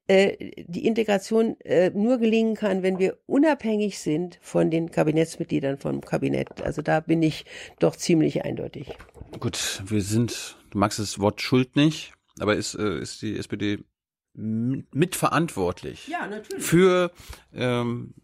äh, 0.09 0.65
die 0.69 0.87
Integration 0.87 1.61
äh, 1.61 1.91
nur 1.91 2.19
gelingen 2.19 2.55
kann, 2.55 2.83
wenn 2.83 2.99
wir 2.99 3.19
unabhängig 3.27 3.99
sind 3.99 4.39
von 4.41 4.71
den 4.71 4.91
Kabinettsmitgliedern 4.91 5.79
vom 5.79 6.01
Kabinett. 6.01 6.63
Also 6.63 6.81
da 6.81 7.01
bin 7.01 7.23
ich 7.23 7.45
doch 7.81 7.97
ziemlich 7.97 8.45
eindeutig. 8.45 8.97
Gut, 9.41 9.83
wir 9.85 10.03
sind, 10.03 10.57
du 10.71 10.79
magst 10.79 11.01
das 11.01 11.19
Wort 11.19 11.41
Schuld 11.41 11.75
nicht, 11.75 12.13
aber 12.39 12.55
ist, 12.55 12.75
äh, 12.75 13.01
ist 13.01 13.23
die 13.23 13.37
SPD 13.37 13.85
mitverantwortlich 14.37 16.09
ja, 16.09 16.27
natürlich. 16.27 16.65
für 16.65 17.11
ähm, 17.55 18.15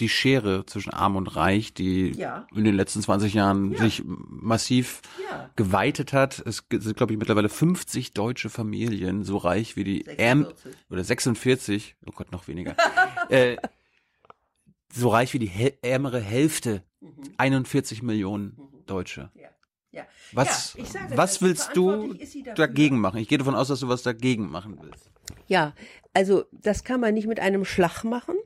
die 0.00 0.08
Schere 0.08 0.64
zwischen 0.66 0.92
Arm 0.92 1.16
und 1.16 1.26
Reich, 1.26 1.74
die 1.74 2.12
ja. 2.12 2.46
in 2.54 2.64
den 2.64 2.74
letzten 2.74 3.02
20 3.02 3.34
Jahren 3.34 3.72
ja. 3.72 3.78
sich 3.78 4.02
massiv 4.04 5.02
ja. 5.30 5.50
geweitet 5.56 6.12
hat. 6.12 6.42
Es 6.46 6.64
sind, 6.70 6.96
glaube 6.96 7.12
ich, 7.12 7.18
mittlerweile 7.18 7.48
50 7.48 8.14
deutsche 8.14 8.48
Familien 8.48 9.24
so 9.24 9.36
reich 9.36 9.76
wie 9.76 9.84
die 9.84 10.04
46. 10.04 10.72
oder 10.88 11.04
46, 11.04 11.96
oh 12.06 12.12
Gott, 12.14 12.32
noch 12.32 12.48
weniger, 12.48 12.76
äh, 13.28 13.56
so 14.92 15.08
reich 15.08 15.34
wie 15.34 15.38
die 15.38 15.52
ärmere 15.82 16.20
Hälfte, 16.20 16.82
mhm. 17.00 17.10
41 17.36 18.02
Millionen 18.02 18.56
mhm. 18.56 18.86
Deutsche. 18.86 19.30
Ja. 19.34 19.48
Ja. 19.92 20.04
Was, 20.32 20.72
sage, 20.72 21.16
was 21.16 21.42
willst 21.42 21.70
du 21.74 22.14
dagegen 22.54 23.00
machen? 23.00 23.18
Ich 23.18 23.26
gehe 23.26 23.38
davon 23.38 23.56
aus, 23.56 23.68
dass 23.68 23.80
du 23.80 23.88
was 23.88 24.04
dagegen 24.04 24.48
machen 24.48 24.78
willst. 24.80 25.10
Ja, 25.50 25.74
also 26.14 26.44
das 26.52 26.84
kann 26.84 27.00
man 27.00 27.12
nicht 27.12 27.26
mit 27.26 27.40
einem 27.40 27.64
Schlag 27.64 28.04
machen. 28.04 28.36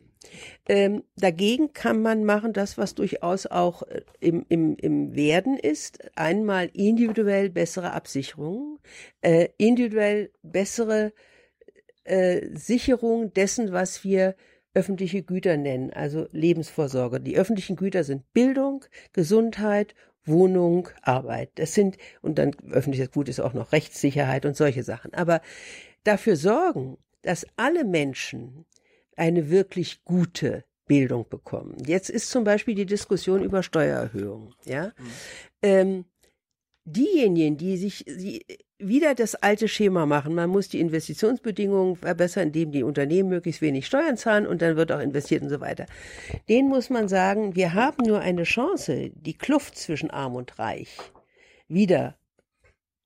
Ähm, 0.67 1.05
dagegen 1.17 1.75
kann 1.75 2.01
man 2.01 2.25
machen 2.25 2.55
das, 2.55 2.79
was 2.79 2.95
durchaus 2.95 3.45
auch 3.45 3.83
äh, 3.83 4.01
im, 4.21 4.47
im, 4.49 4.75
im 4.77 5.15
Werden 5.15 5.59
ist. 5.59 5.99
Einmal 6.17 6.71
individuell 6.73 7.51
bessere 7.51 7.93
Absicherung, 7.93 8.79
äh, 9.21 9.49
individuell 9.59 10.31
bessere 10.43 11.13
äh, 12.05 12.47
Sicherung 12.55 13.35
dessen, 13.35 13.73
was 13.73 14.03
wir 14.03 14.35
öffentliche 14.73 15.23
Güter 15.23 15.59
nennen, 15.59 15.93
also 15.93 16.27
Lebensvorsorge. 16.33 17.21
Die 17.21 17.37
öffentlichen 17.37 17.77
Güter 17.77 18.03
sind 18.03 18.33
Bildung, 18.33 18.87
Gesundheit, 19.13 19.95
Wohnung, 20.25 20.89
Arbeit. 21.03 21.51
Das 21.57 21.75
sind, 21.75 21.99
und 22.23 22.39
dann 22.39 22.53
öffentliches 22.71 23.11
Gut 23.11 23.29
ist 23.29 23.41
auch 23.41 23.53
noch 23.53 23.73
Rechtssicherheit 23.73 24.47
und 24.47 24.57
solche 24.57 24.83
Sachen. 24.83 25.13
Aber 25.13 25.43
dafür 26.05 26.37
sorgen, 26.37 26.99
dass 27.23 27.47
alle 27.57 27.85
Menschen 27.85 28.67
eine 29.17 29.51
wirklich 29.51 30.05
gute 30.05 30.65
Bildung 30.87 31.27
bekommen. 31.29 31.77
Jetzt 31.87 32.11
ist 32.11 32.31
zum 32.31 32.45
Beispiel 32.45 32.75
die 32.75 32.87
Diskussion 32.87 33.43
über 33.43 33.63
Steuererhöhungen. 33.63 34.55
Ja, 34.65 34.87
mhm. 34.87 34.93
ähm, 35.63 36.05
diejenigen, 36.85 37.57
die 37.57 37.77
sich 37.77 38.05
die 38.07 38.45
wieder 38.79 39.15
das 39.15 39.35
alte 39.37 39.69
Schema 39.69 40.05
machen, 40.05 40.35
man 40.35 40.51
muss 40.51 40.69
die 40.69 40.81
Investitionsbedingungen 40.81 41.97
verbessern, 41.97 42.49
indem 42.49 42.73
die 42.73 42.83
Unternehmen 42.83 43.29
möglichst 43.29 43.63
wenig 43.63 43.87
Steuern 43.87 44.17
zahlen 44.17 44.47
und 44.47 44.61
dann 44.63 44.77
wird 44.77 44.93
auch 44.93 45.01
investiert 45.01 45.43
und 45.43 45.49
so 45.49 45.61
weiter. 45.61 45.87
Den 46.49 46.69
muss 46.69 46.91
man 46.91 47.09
sagen, 47.09 47.55
wir 47.55 47.73
haben 47.73 48.05
nur 48.05 48.21
eine 48.21 48.43
Chance, 48.43 49.11
die 49.15 49.35
Kluft 49.39 49.79
zwischen 49.79 50.11
Arm 50.11 50.35
und 50.35 50.59
Reich 50.59 50.99
wieder 51.69 52.17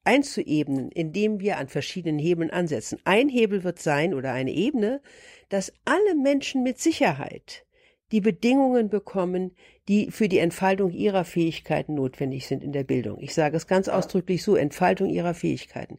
einzuebnen, 0.09 0.91
indem 0.91 1.39
wir 1.39 1.59
an 1.59 1.69
verschiedenen 1.69 2.19
Hebeln 2.19 2.51
ansetzen. 2.51 2.99
Ein 3.05 3.29
Hebel 3.29 3.63
wird 3.63 3.79
sein 3.79 4.15
oder 4.15 4.33
eine 4.33 4.53
Ebene, 4.53 5.03
dass 5.51 5.71
alle 5.85 6.15
Menschen 6.15 6.63
mit 6.63 6.79
Sicherheit 6.79 7.67
die 8.11 8.23
Bedingungen 8.23 8.89
bekommen, 8.89 9.55
die 9.87 10.11
für 10.11 10.31
die 10.31 10.39
Entfaltung 10.39 10.93
ihrer 10.93 11.25
Fähigkeiten 11.25 11.95
notwendig 11.95 12.47
sind 12.47 12.65
in 12.65 12.73
der 12.73 12.85
Bildung. 12.85 13.21
Ich 13.21 13.35
sage 13.35 13.59
es 13.59 13.67
ganz 13.67 13.89
ausdrücklich 13.89 14.43
so, 14.43 14.57
Entfaltung 14.57 15.11
ihrer 15.11 15.35
Fähigkeiten. 15.35 15.99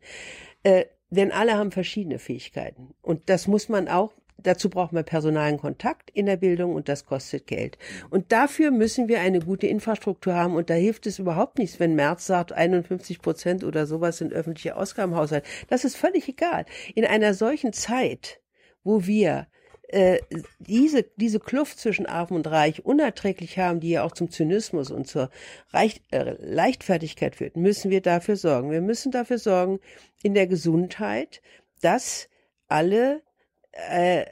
Äh, 0.63 0.85
denn 1.11 1.31
alle 1.31 1.55
haben 1.55 1.71
verschiedene 1.71 2.17
Fähigkeiten. 2.17 2.95
Und 3.03 3.29
das 3.29 3.47
muss 3.47 3.69
man 3.69 3.87
auch 3.87 4.13
Dazu 4.43 4.69
braucht 4.69 4.93
man 4.93 5.03
personalen 5.03 5.57
Kontakt 5.57 6.09
in 6.11 6.25
der 6.25 6.37
Bildung 6.37 6.73
und 6.73 6.89
das 6.89 7.05
kostet 7.05 7.47
Geld. 7.47 7.77
Und 8.09 8.31
dafür 8.31 8.71
müssen 8.71 9.07
wir 9.07 9.19
eine 9.19 9.39
gute 9.39 9.67
Infrastruktur 9.67 10.35
haben 10.35 10.55
und 10.55 10.69
da 10.69 10.73
hilft 10.73 11.07
es 11.07 11.19
überhaupt 11.19 11.57
nichts, 11.57 11.79
wenn 11.79 11.95
Merz 11.95 12.25
sagt, 12.25 12.51
51 12.51 13.21
Prozent 13.21 13.63
oder 13.63 13.85
sowas 13.85 14.17
sind 14.17 14.33
öffentliche 14.33 14.75
Ausgaben. 14.75 15.13
Das 15.67 15.83
ist 15.83 15.95
völlig 15.95 16.27
egal. 16.27 16.65
In 16.95 17.05
einer 17.05 17.33
solchen 17.33 17.73
Zeit, 17.73 18.39
wo 18.83 19.05
wir 19.05 19.47
äh, 19.89 20.19
diese, 20.59 21.03
diese 21.15 21.39
Kluft 21.39 21.79
zwischen 21.79 22.05
Arm 22.05 22.29
und 22.29 22.45
Reich 22.45 22.85
unerträglich 22.85 23.57
haben, 23.57 23.79
die 23.79 23.89
ja 23.89 24.03
auch 24.03 24.11
zum 24.11 24.29
Zynismus 24.29 24.91
und 24.91 25.07
zur 25.07 25.31
Reich, 25.71 26.01
äh, 26.11 26.35
Leichtfertigkeit 26.39 27.35
führt, 27.35 27.57
müssen 27.57 27.89
wir 27.89 28.01
dafür 28.01 28.35
sorgen. 28.35 28.69
Wir 28.69 28.81
müssen 28.81 29.11
dafür 29.11 29.39
sorgen 29.39 29.79
in 30.21 30.35
der 30.35 30.45
Gesundheit, 30.45 31.41
dass 31.81 32.29
alle 32.67 33.23
äh, 33.89 34.25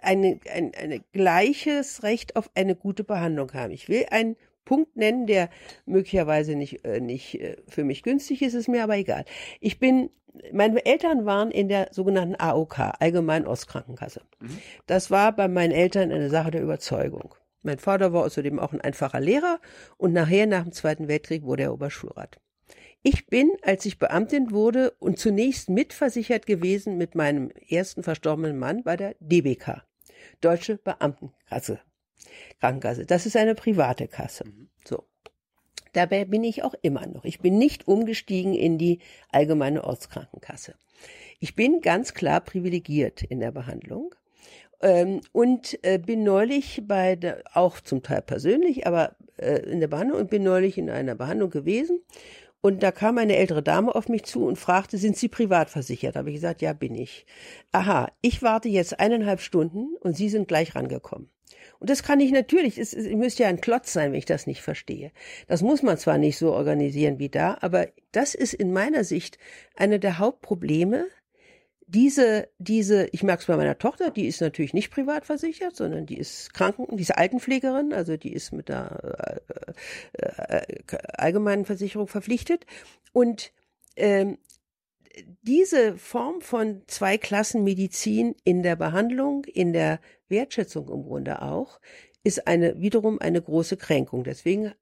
eine, 0.00 0.38
ein, 0.52 0.72
ein 0.74 1.04
gleiches 1.12 2.02
Recht 2.02 2.36
auf 2.36 2.50
eine 2.54 2.76
gute 2.76 3.04
Behandlung 3.04 3.52
haben. 3.52 3.72
Ich 3.72 3.88
will 3.88 4.06
einen 4.10 4.36
Punkt 4.64 4.96
nennen, 4.96 5.26
der 5.26 5.48
möglicherweise 5.86 6.54
nicht, 6.54 6.84
äh, 6.84 7.00
nicht 7.00 7.40
äh, 7.40 7.56
für 7.68 7.84
mich 7.84 8.02
günstig 8.02 8.42
ist, 8.42 8.54
ist 8.54 8.68
mir 8.68 8.82
aber 8.82 8.96
egal. 8.96 9.24
Ich 9.60 9.78
bin, 9.78 10.10
meine 10.52 10.84
Eltern 10.84 11.24
waren 11.24 11.50
in 11.50 11.68
der 11.68 11.88
sogenannten 11.90 12.36
AOK, 12.38 12.78
Allgemeinen 13.00 13.46
Ostkrankenkasse. 13.46 14.20
Mhm. 14.40 14.58
Das 14.86 15.10
war 15.10 15.34
bei 15.34 15.48
meinen 15.48 15.72
Eltern 15.72 16.12
eine 16.12 16.28
Sache 16.28 16.50
der 16.50 16.62
Überzeugung. 16.62 17.34
Mein 17.62 17.78
Vater 17.78 18.12
war 18.12 18.24
außerdem 18.24 18.58
auch 18.58 18.72
ein 18.72 18.80
einfacher 18.80 19.20
Lehrer 19.20 19.58
und 19.96 20.12
nachher 20.12 20.46
nach 20.46 20.62
dem 20.62 20.72
Zweiten 20.72 21.08
Weltkrieg 21.08 21.44
wurde 21.44 21.64
er 21.64 21.72
Oberschulrat. 21.72 22.38
Ich 23.02 23.26
bin, 23.26 23.52
als 23.62 23.86
ich 23.86 23.98
Beamtin 23.98 24.50
wurde 24.50 24.90
und 24.98 25.18
zunächst 25.18 25.68
mitversichert 25.68 26.46
gewesen 26.46 26.98
mit 26.98 27.14
meinem 27.14 27.50
ersten 27.68 28.02
verstorbenen 28.02 28.58
Mann 28.58 28.82
bei 28.82 28.96
der 28.96 29.14
DBK, 29.20 29.84
Deutsche 30.40 30.78
Beamtenkasse, 30.78 31.80
Krankenkasse. 32.60 33.06
Das 33.06 33.24
ist 33.24 33.36
eine 33.36 33.54
private 33.54 34.08
Kasse. 34.08 34.44
Mhm. 34.46 34.68
So. 34.84 35.04
Dabei 35.92 36.24
bin 36.24 36.44
ich 36.44 36.64
auch 36.64 36.74
immer 36.82 37.06
noch. 37.06 37.24
Ich 37.24 37.40
bin 37.40 37.56
nicht 37.56 37.86
umgestiegen 37.86 38.54
in 38.54 38.78
die 38.78 38.98
allgemeine 39.30 39.84
Ortskrankenkasse. 39.84 40.74
Ich 41.40 41.54
bin 41.54 41.80
ganz 41.80 42.14
klar 42.14 42.40
privilegiert 42.40 43.22
in 43.22 43.38
der 43.38 43.52
Behandlung 43.52 44.14
ähm, 44.80 45.20
und 45.32 45.78
äh, 45.82 45.98
bin 45.98 46.24
neulich 46.24 46.82
bei 46.86 47.14
der, 47.14 47.44
auch 47.54 47.80
zum 47.80 48.02
Teil 48.02 48.22
persönlich, 48.22 48.88
aber 48.88 49.16
äh, 49.36 49.60
in 49.70 49.78
der 49.78 49.86
Behandlung 49.86 50.20
und 50.20 50.30
bin 50.30 50.42
neulich 50.42 50.78
in 50.78 50.90
einer 50.90 51.14
Behandlung 51.14 51.50
gewesen 51.50 52.02
und 52.60 52.82
da 52.82 52.90
kam 52.90 53.18
eine 53.18 53.36
ältere 53.36 53.62
Dame 53.62 53.94
auf 53.94 54.08
mich 54.08 54.24
zu 54.24 54.44
und 54.44 54.56
fragte, 54.56 54.98
sind 54.98 55.16
Sie 55.16 55.28
privat 55.28 55.70
versichert? 55.70 56.16
Habe 56.16 56.30
ich 56.30 56.36
gesagt, 56.36 56.60
ja, 56.60 56.72
bin 56.72 56.94
ich. 56.94 57.24
Aha, 57.72 58.10
ich 58.20 58.42
warte 58.42 58.68
jetzt 58.68 58.98
eineinhalb 58.98 59.40
Stunden 59.40 59.94
und 60.00 60.16
Sie 60.16 60.28
sind 60.28 60.48
gleich 60.48 60.74
rangekommen. 60.74 61.30
Und 61.78 61.90
das 61.90 62.02
kann 62.02 62.18
ich 62.20 62.32
natürlich, 62.32 62.76
es, 62.78 62.92
es 62.92 63.06
müsste 63.14 63.44
ja 63.44 63.48
ein 63.48 63.60
Klotz 63.60 63.92
sein, 63.92 64.10
wenn 64.10 64.18
ich 64.18 64.24
das 64.24 64.46
nicht 64.46 64.62
verstehe. 64.62 65.12
Das 65.46 65.62
muss 65.62 65.82
man 65.82 65.96
zwar 65.96 66.18
nicht 66.18 66.36
so 66.36 66.52
organisieren 66.52 67.18
wie 67.20 67.28
da, 67.28 67.56
aber 67.60 67.88
das 68.10 68.34
ist 68.34 68.54
in 68.54 68.72
meiner 68.72 69.04
Sicht 69.04 69.38
eine 69.76 70.00
der 70.00 70.18
Hauptprobleme, 70.18 71.06
diese, 71.88 72.50
diese, 72.58 73.08
ich 73.12 73.22
merke 73.22 73.40
es 73.40 73.46
bei 73.46 73.56
meiner 73.56 73.78
Tochter, 73.78 74.10
die 74.10 74.26
ist 74.26 74.42
natürlich 74.42 74.74
nicht 74.74 74.90
privat 74.90 75.24
versichert, 75.24 75.74
sondern 75.74 76.04
die 76.04 76.18
ist 76.18 76.52
Kranken, 76.52 76.96
die 76.96 77.02
ist 77.02 77.16
Altenpflegerin, 77.16 77.94
also 77.94 78.18
die 78.18 78.32
ist 78.32 78.52
mit 78.52 78.68
der 78.68 79.40
äh, 80.12 80.58
äh, 80.58 80.98
allgemeinen 81.14 81.64
Versicherung 81.64 82.06
verpflichtet. 82.06 82.66
Und 83.12 83.52
ähm, 83.96 84.36
diese 85.42 85.96
Form 85.96 86.42
von 86.42 86.82
Zweiklassenmedizin 86.86 88.34
in 88.44 88.62
der 88.62 88.76
Behandlung, 88.76 89.44
in 89.46 89.72
der 89.72 90.00
Wertschätzung 90.28 90.88
im 90.90 91.04
Grunde 91.04 91.40
auch, 91.40 91.80
ist 92.28 92.46
eine 92.46 92.78
wiederum 92.78 93.18
eine 93.20 93.40
große 93.40 93.78
Kränkung. 93.78 94.22
Deswegen 94.22 94.72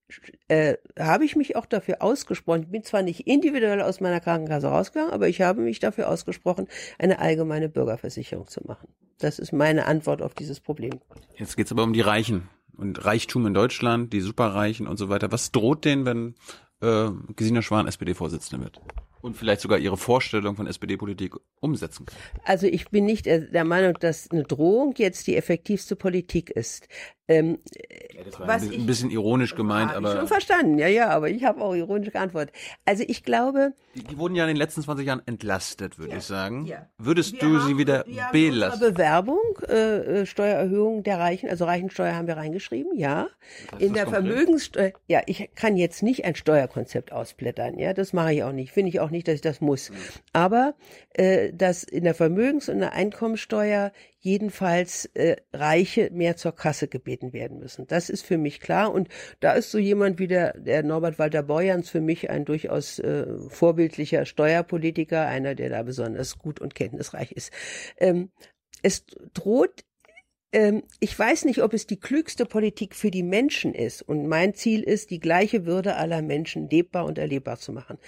äh, 0.49 0.74
habe 0.99 1.24
ich 1.24 1.36
mich 1.36 1.55
auch 1.55 1.64
dafür 1.64 2.03
ausgesprochen. 2.03 2.62
Ich 2.62 2.70
bin 2.70 2.82
zwar 2.82 3.03
nicht 3.03 3.28
individuell 3.28 3.80
aus 3.82 4.01
meiner 4.01 4.18
Krankenkasse 4.18 4.66
rausgegangen, 4.66 5.12
aber 5.12 5.28
ich 5.28 5.42
habe 5.42 5.61
mich 5.61 5.78
dafür 5.78 6.11
ausgesprochen, 6.11 6.66
eine 6.99 7.20
allgemeine 7.20 7.68
Bürgerversicherung 7.68 8.49
zu 8.49 8.62
machen. 8.66 8.88
Das 9.18 9.38
ist 9.38 9.53
meine 9.53 9.86
Antwort 9.86 10.22
auf 10.22 10.34
dieses 10.34 10.59
Problem. 10.59 10.99
Jetzt 11.36 11.57
geht 11.57 11.66
es 11.66 11.72
aber 11.72 11.84
um 11.84 11.92
die 11.92 12.01
Reichen 12.01 12.49
und 12.76 13.05
Reichtum 13.05 13.47
in 13.47 13.55
Deutschland, 13.55 14.12
die 14.12 14.20
Superreichen 14.20 14.88
und 14.88 14.97
so 14.97 15.09
weiter. 15.09 15.30
Was 15.30 15.53
droht 15.53 15.84
denen, 15.84 16.05
wenn 16.05 16.34
äh, 16.80 17.12
Gesina 17.36 17.62
Schwan 17.62 17.86
SPD-Vorsitzende 17.86 18.64
wird? 18.64 18.80
und 19.26 19.36
vielleicht 19.36 19.61
sogar 19.61 19.78
ihre 19.78 19.97
Vorstellung 19.97 20.57
von 20.57 20.66
SPD-Politik 20.66 21.34
umsetzen 21.61 22.07
kann. 22.07 22.16
Also 22.44 22.66
ich 22.66 22.88
bin 22.90 23.05
nicht 23.05 23.26
der 23.26 23.64
Meinung, 23.64 23.94
dass 24.01 24.30
eine 24.30 24.44
Drohung 24.44 24.94
jetzt 24.97 25.26
die 25.26 25.36
effektivste 25.36 25.97
Politik 25.97 26.51
ist. 26.51 26.88
Ähm, 27.29 27.59
ja, 28.14 28.22
das 28.24 28.39
war 28.39 28.49
ein, 28.49 28.72
ich, 28.72 28.87
bisschen 28.87 29.11
ironisch 29.11 29.57
gemeint, 29.57 29.93
aber. 29.93 30.12
Ich 30.12 30.18
schon 30.18 30.29
verstanden, 30.29 30.79
ja, 30.79 30.87
ja, 30.87 31.11
aber 31.11 31.29
ich 31.29 31.45
habe 31.45 31.61
auch 31.61 31.74
ironisch 31.74 32.12
geantwortet. 32.12 32.55
Also 32.85 33.05
ich 33.07 33.24
glaube. 33.24 33.72
Die, 33.97 34.05
die, 34.05 34.16
wurden 34.16 34.37
ja 34.37 34.45
in 34.45 34.49
den 34.49 34.57
letzten 34.57 34.83
20 34.83 35.07
Jahren 35.07 35.22
entlastet, 35.27 35.99
würde 35.99 36.12
ja, 36.12 36.18
ich 36.18 36.24
sagen. 36.24 36.66
Ja. 36.66 36.87
Würdest 36.99 37.33
wir 37.33 37.41
du 37.41 37.59
haben, 37.59 37.66
sie 37.66 37.79
wieder 37.79 38.05
wir 38.07 38.29
belasten? 38.31 38.81
Bewerbung, 38.81 39.43
äh, 39.68 40.20
äh, 40.20 40.27
Steuererhöhung 40.27 41.03
der 41.03 41.18
Reichen, 41.18 41.51
also 41.51 41.64
Reichensteuer 41.64 42.14
haben 42.14 42.29
wir 42.29 42.37
reingeschrieben, 42.37 42.97
ja. 42.97 43.29
In 43.79 43.93
der 43.95 44.07
Vermögenssteuer, 44.07 44.93
ja, 45.09 45.22
ich 45.27 45.51
kann 45.57 45.77
jetzt 45.77 46.05
nicht 46.05 46.24
ein 46.24 46.37
Steuerkonzept 46.37 47.11
ausblättern, 47.12 47.79
ja, 47.79 47.93
das 47.93 48.12
mache 48.12 48.35
ich 48.35 48.45
auch 48.45 48.53
nicht, 48.53 48.72
finde 48.72 48.91
ich 48.91 49.01
auch 49.01 49.11
nicht, 49.11 49.27
dass 49.27 49.37
ich 49.37 49.41
das 49.41 49.61
muss. 49.61 49.91
Mhm. 49.91 49.95
Aber 50.33 50.74
äh, 51.14 51.53
dass 51.53 51.83
in 51.83 52.05
der 52.05 52.14
Vermögens- 52.14 52.68
und 52.68 52.79
der 52.79 52.93
Einkommensteuer 52.93 53.93
jedenfalls 54.27 55.05
äh, 55.14 55.37
Reiche 55.53 56.11
mehr 56.12 56.37
zur 56.37 56.51
Kasse 56.51 56.89
gebeten 56.89 57.33
werden 57.33 57.61
müssen. 57.61 57.87
Das 57.87 58.11
ist 58.11 58.22
für 58.22 58.39
mich 58.39 58.59
klar. 58.59 58.93
Und 58.93 59.09
da 59.39 59.53
ist 59.53 59.70
so 59.70 59.79
jemand 59.79 60.18
wie 60.18 60.27
der, 60.27 60.59
der 60.59 60.83
Norbert 60.83 61.20
Walter 61.20 61.45
Borjans 61.45 61.89
für 61.89 62.01
mich 62.01 62.29
ein 62.29 62.45
durchaus 62.45 62.99
äh, 62.99 63.24
vorbildlicher 63.49 64.27
Steuerpolitiker, 64.27 65.29
einer, 65.29 65.55
der 65.55 65.70
da 65.70 65.85
besonders 65.85 66.39
gut 66.39 66.61
und 66.61 66.74
kenntnisreich 66.74 67.31
ist. 67.31 67.53
Ähm, 67.99 68.31
es 68.83 69.07
droht 69.33 69.85
ähm, 70.57 70.84
ich 71.00 71.16
weiß 71.16 71.44
nicht, 71.44 71.62
ob 71.62 71.74
es 71.74 71.86
die 71.86 72.00
klügste 72.00 72.46
Politik 72.46 72.94
für 72.94 73.11
die 73.11 73.22
Menschen 73.22 73.74
ist. 73.74 74.00
Und 74.00 74.26
mein 74.26 74.54
Ziel 74.54 74.82
ist, 74.82 75.11
die 75.11 75.20
gleiche 75.20 75.66
Würde 75.66 75.96
aller 75.96 76.22
Menschen 76.22 76.70
lebbar 76.70 77.04
und 77.04 77.18
erlebbar 77.18 77.59
zu 77.59 77.72
machen. 77.72 77.98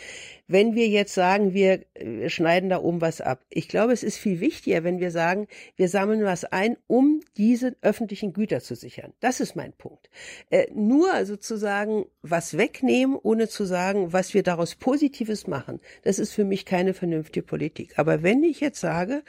Wenn 0.46 0.74
wir 0.74 0.88
jetzt 0.88 1.12
sagen, 1.12 1.52
wir, 1.52 1.84
schneiden 2.28 2.70
da 2.70 2.80
oben 2.80 3.02
was 3.02 3.20
ab. 3.20 3.44
Ich 3.50 3.68
glaube, 3.68 3.92
es 3.92 4.02
ist 4.02 4.16
viel 4.16 4.40
wichtiger, 4.40 4.82
wenn 4.82 4.98
wir 4.98 5.10
sagen, 5.10 5.46
wir 5.76 5.90
sammeln 5.90 6.24
was 6.24 6.46
ein, 6.46 6.78
um 6.86 7.20
diese 7.36 7.76
öffentlichen 7.82 8.32
Güter 8.32 8.60
zu 8.60 8.74
sichern. 8.74 9.12
Das 9.20 9.40
ist 9.40 9.54
mein 9.54 9.74
Punkt. 9.74 10.08
Äh, 10.48 10.68
nur 10.72 11.26
sozusagen 11.26 12.06
was 12.22 12.56
wegnehmen, 12.56 13.14
ohne 13.22 13.48
zu 13.48 13.66
sagen, 13.66 14.14
was 14.14 14.32
wir 14.32 14.42
daraus 14.42 14.74
Positives 14.74 15.46
machen, 15.46 15.80
das 16.02 16.18
ist 16.18 16.32
für 16.32 16.46
mich 16.46 16.64
keine 16.64 16.94
vernünftige 16.94 17.44
Politik. 17.44 17.98
Aber 17.98 18.22
wenn 18.22 18.42
ich 18.42 18.60
jetzt 18.60 18.80
sage, 18.80 19.22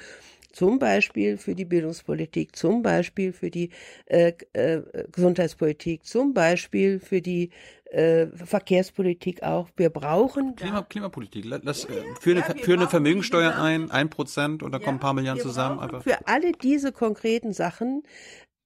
zum 0.52 0.80
Beispiel 0.80 1.38
für 1.38 1.56
die 1.56 1.66
Bildungspolitik, 1.66 2.56
zum 2.56 2.82
Beispiel 2.82 3.34
für 3.34 3.50
die 3.50 3.70
äh, 4.06 4.34
äh, 4.54 4.82
Gesundheitspolitik, 5.12 6.06
zum 6.06 6.34
Beispiel 6.34 7.00
für 7.00 7.22
die 7.22 7.52
äh, 7.92 8.28
Verkehrspolitik 8.28 9.44
auch. 9.44 9.70
Wir 9.76 9.90
brauchen 9.90 10.56
Klima, 10.56 10.84
Klimapolitik. 10.84 11.46
Lass, 11.46 11.84
ja, 11.84 11.90
für, 12.20 12.32
eine, 12.32 12.40
ja, 12.42 12.64
für 12.64 12.74
eine 12.74 12.88
Vermögensteuer 12.88 13.56
ein, 13.56 13.90
ein 13.92 14.10
Prozent 14.10 14.64
und 14.64 14.72
da 14.72 14.78
ja, 14.78 14.86
kommen 14.86 14.98
ein 14.98 15.02
paar 15.02 15.14
Milliarden 15.14 15.42
zusammen. 15.42 15.80
Einfach. 15.80 16.04
Für 16.04 16.28
alle 16.28 16.52
diese 16.52 16.92
konkreten 16.92 17.54
Sachen 17.54 18.04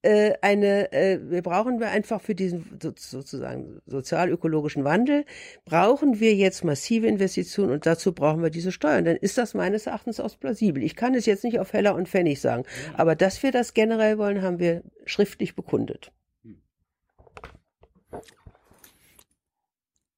äh, 0.04 0.34
eine, 0.42 0.92
äh, 0.92 1.18
wir 1.30 1.42
brauchen 1.42 1.80
wir 1.80 1.88
einfach 1.88 2.20
für 2.20 2.34
diesen 2.34 2.78
sozusagen 2.96 3.80
sozialökologischen 3.86 4.84
Wandel, 4.84 5.24
brauchen 5.64 6.20
wir 6.20 6.34
jetzt 6.34 6.62
massive 6.62 7.06
Investitionen 7.06 7.72
und 7.72 7.86
dazu 7.86 8.12
brauchen 8.12 8.42
wir 8.42 8.50
diese 8.50 8.70
Steuern. 8.70 9.06
Dann 9.06 9.16
ist 9.16 9.38
das 9.38 9.54
meines 9.54 9.86
Erachtens 9.86 10.20
auch 10.20 10.38
plausibel. 10.38 10.82
Ich 10.82 10.94
kann 10.94 11.14
es 11.14 11.24
jetzt 11.24 11.42
nicht 11.42 11.58
auf 11.58 11.72
Heller 11.72 11.94
und 11.94 12.08
Pfennig 12.08 12.40
sagen, 12.40 12.64
aber 12.94 13.16
dass 13.16 13.42
wir 13.42 13.50
das 13.50 13.72
generell 13.72 14.18
wollen, 14.18 14.42
haben 14.42 14.58
wir 14.58 14.82
schriftlich 15.06 15.54
bekundet. 15.54 16.12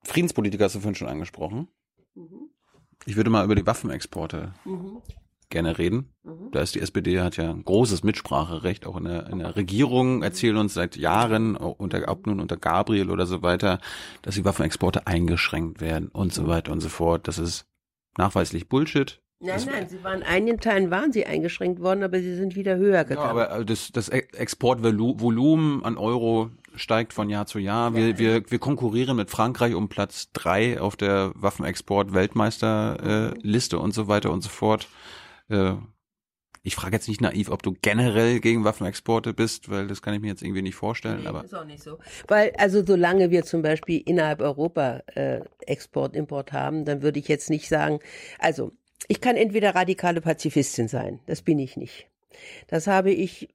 Friedenspolitiker 0.03 0.65
hast 0.65 0.75
du 0.75 0.81
vorhin 0.81 0.95
schon 0.97 1.09
angesprochen. 1.09 1.69
Mhm. 2.15 2.51
Ich 3.05 3.17
würde 3.17 3.31
mal 3.31 3.45
über 3.45 3.55
die 3.55 3.67
Waffenexporte 3.67 4.53
mhm 4.65 5.03
gerne 5.49 5.79
reden. 5.79 6.13
Mhm. 6.25 6.51
Da 6.53 6.61
ist 6.61 6.75
die 6.75 6.81
SPD 6.81 7.21
hat 7.21 7.37
ja 7.37 7.51
ein 7.51 7.65
großes 7.65 8.03
Mitspracherecht 8.03 8.87
auch 8.87 8.97
in 8.97 9.05
der, 9.05 9.29
in 9.29 9.39
der 9.39 9.57
Regierung, 9.57 10.23
erzählen 10.23 10.57
uns 10.57 10.75
seit 10.75 10.97
Jahren, 10.97 11.57
unter, 11.57 12.09
ob 12.09 12.27
nun 12.27 12.41
unter 12.41 12.57
Gabriel 12.57 13.11
oder 13.11 13.27
so 13.27 13.43
weiter, 13.43 13.81
dass 14.23 14.35
die 14.35 14.45
Waffenexporte 14.45 15.07
eingeschränkt 15.07 15.81
werden 15.81 16.09
und 16.09 16.33
so 16.33 16.47
weiter 16.47 16.73
und 16.73 16.81
so 16.81 16.89
fort. 16.89 17.29
Das 17.29 17.39
ist 17.39 17.67
nachweislich 18.19 18.69
Bullshit. 18.69 19.21
Nein, 19.39 19.61
nein, 19.67 19.87
sie 19.87 20.03
waren 20.03 20.23
einigen 20.23 20.61
Teilen 20.61 20.91
waren 20.91 21.13
sie 21.13 21.27
eingeschränkt 21.27 21.79
worden, 21.81 22.03
aber 22.03 22.21
sie 22.21 22.37
sind 22.37 22.57
wieder 22.57 22.77
höher 22.77 23.05
gegangen. 23.05 23.37
Ja, 23.37 23.41
aber 23.49 23.67
das, 23.67 23.93
das 23.93 24.09
Exportvolumen 24.09 25.85
an 25.85 25.99
Euro 25.99 26.49
steigt 26.75 27.13
von 27.13 27.29
Jahr 27.29 27.45
zu 27.47 27.59
Jahr. 27.59 27.95
Wir, 27.95 28.19
wir, 28.19 28.51
wir 28.51 28.59
konkurrieren 28.59 29.17
mit 29.17 29.29
Frankreich 29.31 29.75
um 29.75 29.91
Platz 29.91 30.31
drei 30.33 30.81
auf 30.81 30.97
der 30.97 31.33
Waffenexport-Weltmeisterliste 31.35 33.77
äh, 33.77 33.79
und 33.79 33.93
so 33.93 34.09
weiter 34.09 34.31
und 34.31 34.41
so 34.43 34.49
fort. 34.49 34.89
Äh, 35.49 35.75
ich 36.67 36.75
frage 36.75 36.97
jetzt 36.97 37.07
nicht 37.07 37.21
naiv, 37.21 37.49
ob 37.51 37.63
du 37.63 37.77
generell 37.81 38.41
gegen 38.41 38.65
Waffenexporte 38.65 39.33
bist, 39.33 39.71
weil 39.71 39.87
das 39.87 40.03
kann 40.03 40.15
ich 40.15 40.21
mir 40.21 40.27
jetzt 40.27 40.43
irgendwie 40.43 40.63
nicht 40.63 40.75
vorstellen. 40.75 41.21
Nee, 41.21 41.29
aber 41.29 41.45
ist 41.45 41.55
auch 41.55 41.65
nicht 41.65 41.81
so. 41.81 41.99
Weil 42.27 42.53
also 42.59 42.85
solange 42.85 43.31
wir 43.31 43.45
zum 43.45 43.63
Beispiel 43.63 44.03
innerhalb 44.05 44.41
Europa 44.41 45.05
äh, 45.15 45.43
Export, 45.61 46.17
Import 46.17 46.53
haben, 46.53 46.85
dann 46.85 47.03
würde 47.03 47.21
ich 47.21 47.29
jetzt 47.29 47.51
nicht 47.51 47.69
sagen, 47.69 48.01
also 48.41 48.73
ich 49.07 49.21
kann 49.21 49.37
entweder 49.37 49.77
radikale 49.77 50.21
Pazifistin 50.21 50.89
sein, 50.89 51.21
das 51.27 51.43
bin 51.43 51.61
ich 51.61 51.77
nicht. 51.77 52.09
Das 52.67 52.89
habe 52.89 53.13
ich 53.13 53.49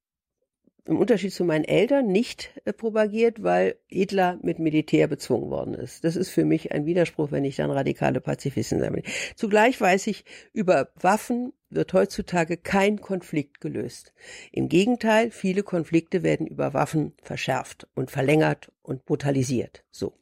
im 0.85 0.97
Unterschied 0.97 1.33
zu 1.33 1.43
meinen 1.43 1.65
Eltern 1.65 2.07
nicht 2.07 2.51
äh, 2.63 2.71
propagiert, 2.71 3.43
weil 3.43 3.75
Hitler 3.87 4.39
mit 4.41 4.59
Militär 4.59 5.07
bezwungen 5.07 5.49
worden 5.49 5.73
ist. 5.73 6.05
Das 6.05 6.15
ist 6.15 6.29
für 6.29 6.45
mich 6.45 6.71
ein 6.71 6.85
Widerspruch, 6.85 7.31
wenn 7.31 7.43
ich 7.43 7.57
dann 7.57 7.71
radikale 7.71 8.21
Pazifistin 8.21 8.79
sein 8.79 8.93
will. 8.93 9.03
Zugleich 9.35 9.79
weiß 9.81 10.07
ich, 10.07 10.23
über 10.53 10.93
Waffen 10.95 11.51
wird 11.71 11.93
heutzutage 11.93 12.57
kein 12.57 13.01
Konflikt 13.01 13.61
gelöst. 13.61 14.13
Im 14.51 14.69
Gegenteil, 14.69 15.31
viele 15.31 15.63
Konflikte 15.63 16.23
werden 16.23 16.47
über 16.47 16.73
Waffen 16.73 17.13
verschärft 17.23 17.87
und 17.95 18.11
verlängert 18.11 18.71
und 18.81 19.05
brutalisiert. 19.05 19.83
So. 19.91 20.13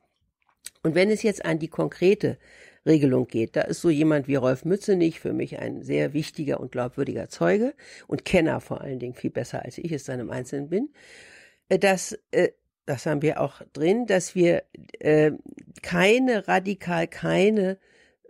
Und 0.84 0.96
wenn 0.96 1.10
es 1.10 1.24
jetzt 1.24 1.44
an 1.44 1.60
die 1.60 1.68
konkrete 1.68 2.38
Regelung 2.86 3.28
geht. 3.28 3.56
Da 3.56 3.62
ist 3.62 3.82
so 3.82 3.90
jemand 3.90 4.28
wie 4.28 4.36
Rolf 4.36 4.66
Mützenich 4.66 5.20
für 5.20 5.34
mich 5.34 5.60
ein 5.60 5.84
sehr 5.84 6.14
wichtiger 6.14 6.60
und 6.60 6.72
glaubwürdiger 6.72 7.30
Zeuge 7.30 7.74
und 8.08 8.26
Kenner 8.26 8.62
vor 8.62 8.82
allen 8.82 9.00
Dingen 9.00 9.14
viel 9.14 9.32
besser 9.32 9.64
als 9.64 9.78
ich 9.78 9.92
es 9.92 10.06
dann 10.06 10.20
im 10.20 10.32
Einzelnen 10.32 10.70
bin. 10.70 10.90
Äh, 11.70 11.80
dass, 11.80 12.18
äh, 12.32 12.50
das 12.86 13.06
haben 13.06 13.22
wir 13.22 13.42
auch 13.42 13.62
drin, 13.74 14.08
dass 14.08 14.36
wir 14.36 14.64
äh, 15.00 15.32
keine 15.82 16.48
radikal 16.48 17.08
keine 17.08 17.78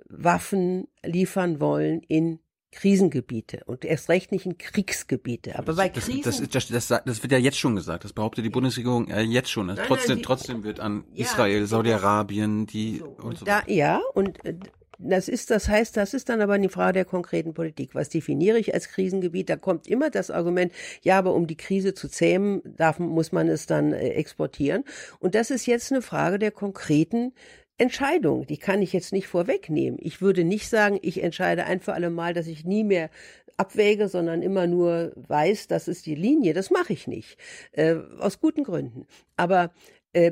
Waffen 0.09 0.87
liefern 1.03 1.59
wollen 1.59 2.01
in 2.01 2.39
Krisengebiete 2.71 3.61
und 3.65 3.83
erst 3.83 4.09
recht 4.09 4.31
nicht 4.31 4.45
in 4.45 4.57
Kriegsgebiete. 4.57 5.57
Aber 5.57 5.67
das, 5.67 5.77
bei 5.77 5.89
Krisen 5.89 6.21
das, 6.21 6.41
das, 6.49 6.67
das, 6.67 6.87
das, 6.87 7.23
wird 7.23 7.31
ja 7.31 7.37
jetzt 7.37 7.57
schon 7.57 7.75
gesagt. 7.75 8.03
Das 8.03 8.13
behauptet 8.13 8.45
die 8.45 8.49
Bundesregierung 8.49 9.09
äh, 9.09 9.21
jetzt 9.21 9.49
schon. 9.49 9.67
Nein, 9.67 9.79
trotzdem, 9.87 10.17
nein, 10.17 10.23
trotzdem 10.23 10.63
wird 10.63 10.79
an 10.79 11.03
ja, 11.13 11.25
Israel, 11.25 11.65
Saudi-Arabien, 11.65 12.67
die 12.67 12.97
so, 12.99 13.05
und 13.23 13.39
so. 13.39 13.45
Da, 13.45 13.63
ja, 13.65 14.01
und 14.13 14.43
äh, 14.45 14.53
das 14.99 15.29
ist, 15.29 15.49
das 15.49 15.69
heißt, 15.69 15.95
das 15.95 16.13
ist 16.13 16.27
dann 16.27 16.41
aber 16.41 16.53
eine 16.53 16.69
Frage 16.69 16.93
der 16.93 17.05
konkreten 17.05 17.53
Politik. 17.53 17.95
Was 17.95 18.09
definiere 18.09 18.59
ich 18.59 18.73
als 18.73 18.89
Krisengebiet? 18.89 19.49
Da 19.49 19.55
kommt 19.55 19.87
immer 19.87 20.09
das 20.09 20.29
Argument, 20.29 20.73
ja, 21.01 21.17
aber 21.17 21.33
um 21.33 21.47
die 21.47 21.55
Krise 21.55 21.93
zu 21.93 22.09
zähmen, 22.09 22.61
darf, 22.65 22.99
muss 22.99 23.31
man 23.31 23.47
es 23.47 23.65
dann 23.65 23.93
äh, 23.93 24.09
exportieren. 24.09 24.83
Und 25.19 25.35
das 25.35 25.51
ist 25.51 25.65
jetzt 25.65 25.91
eine 25.91 26.01
Frage 26.01 26.37
der 26.37 26.51
konkreten 26.51 27.33
Entscheidung, 27.79 28.45
die 28.45 28.57
kann 28.57 28.81
ich 28.81 28.93
jetzt 28.93 29.13
nicht 29.13 29.27
vorwegnehmen. 29.27 29.99
Ich 30.01 30.21
würde 30.21 30.43
nicht 30.43 30.69
sagen, 30.69 30.99
ich 31.01 31.23
entscheide 31.23 31.65
ein 31.65 31.79
für 31.79 31.93
alle 31.93 32.09
Mal, 32.09 32.33
dass 32.33 32.47
ich 32.47 32.65
nie 32.65 32.83
mehr 32.83 33.09
abwäge, 33.57 34.07
sondern 34.07 34.41
immer 34.41 34.67
nur 34.67 35.11
weiß, 35.15 35.67
das 35.67 35.87
ist 35.87 36.05
die 36.05 36.15
Linie. 36.15 36.53
Das 36.53 36.71
mache 36.71 36.93
ich 36.93 37.07
nicht. 37.07 37.37
Äh, 37.71 37.95
aus 38.19 38.39
guten 38.39 38.63
Gründen. 38.63 39.07
Aber 39.35 39.71
äh, 40.13 40.31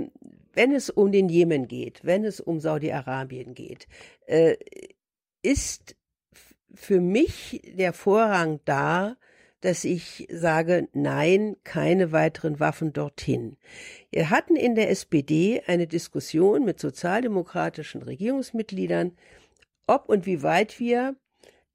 wenn 0.53 0.73
es 0.73 0.89
um 0.89 1.11
den 1.11 1.29
Jemen 1.29 1.67
geht, 1.67 2.03
wenn 2.03 2.25
es 2.25 2.39
um 2.39 2.59
Saudi-Arabien 2.59 3.53
geht, 3.53 3.87
äh, 4.25 4.55
ist 5.41 5.95
für 6.73 6.99
mich 6.99 7.61
der 7.77 7.93
Vorrang 7.93 8.59
da, 8.65 9.17
dass 9.61 9.83
ich 9.83 10.27
sage, 10.31 10.87
nein, 10.93 11.55
keine 11.63 12.11
weiteren 12.11 12.59
Waffen 12.59 12.93
dorthin. 12.93 13.57
Wir 14.11 14.29
hatten 14.29 14.55
in 14.55 14.75
der 14.75 14.89
SPD 14.89 15.63
eine 15.65 15.87
Diskussion 15.87 16.63
mit 16.63 16.79
sozialdemokratischen 16.79 18.03
Regierungsmitgliedern, 18.03 19.17
ob 19.87 20.09
und 20.09 20.25
wie 20.25 20.43
weit 20.43 20.79
wir 20.79 21.15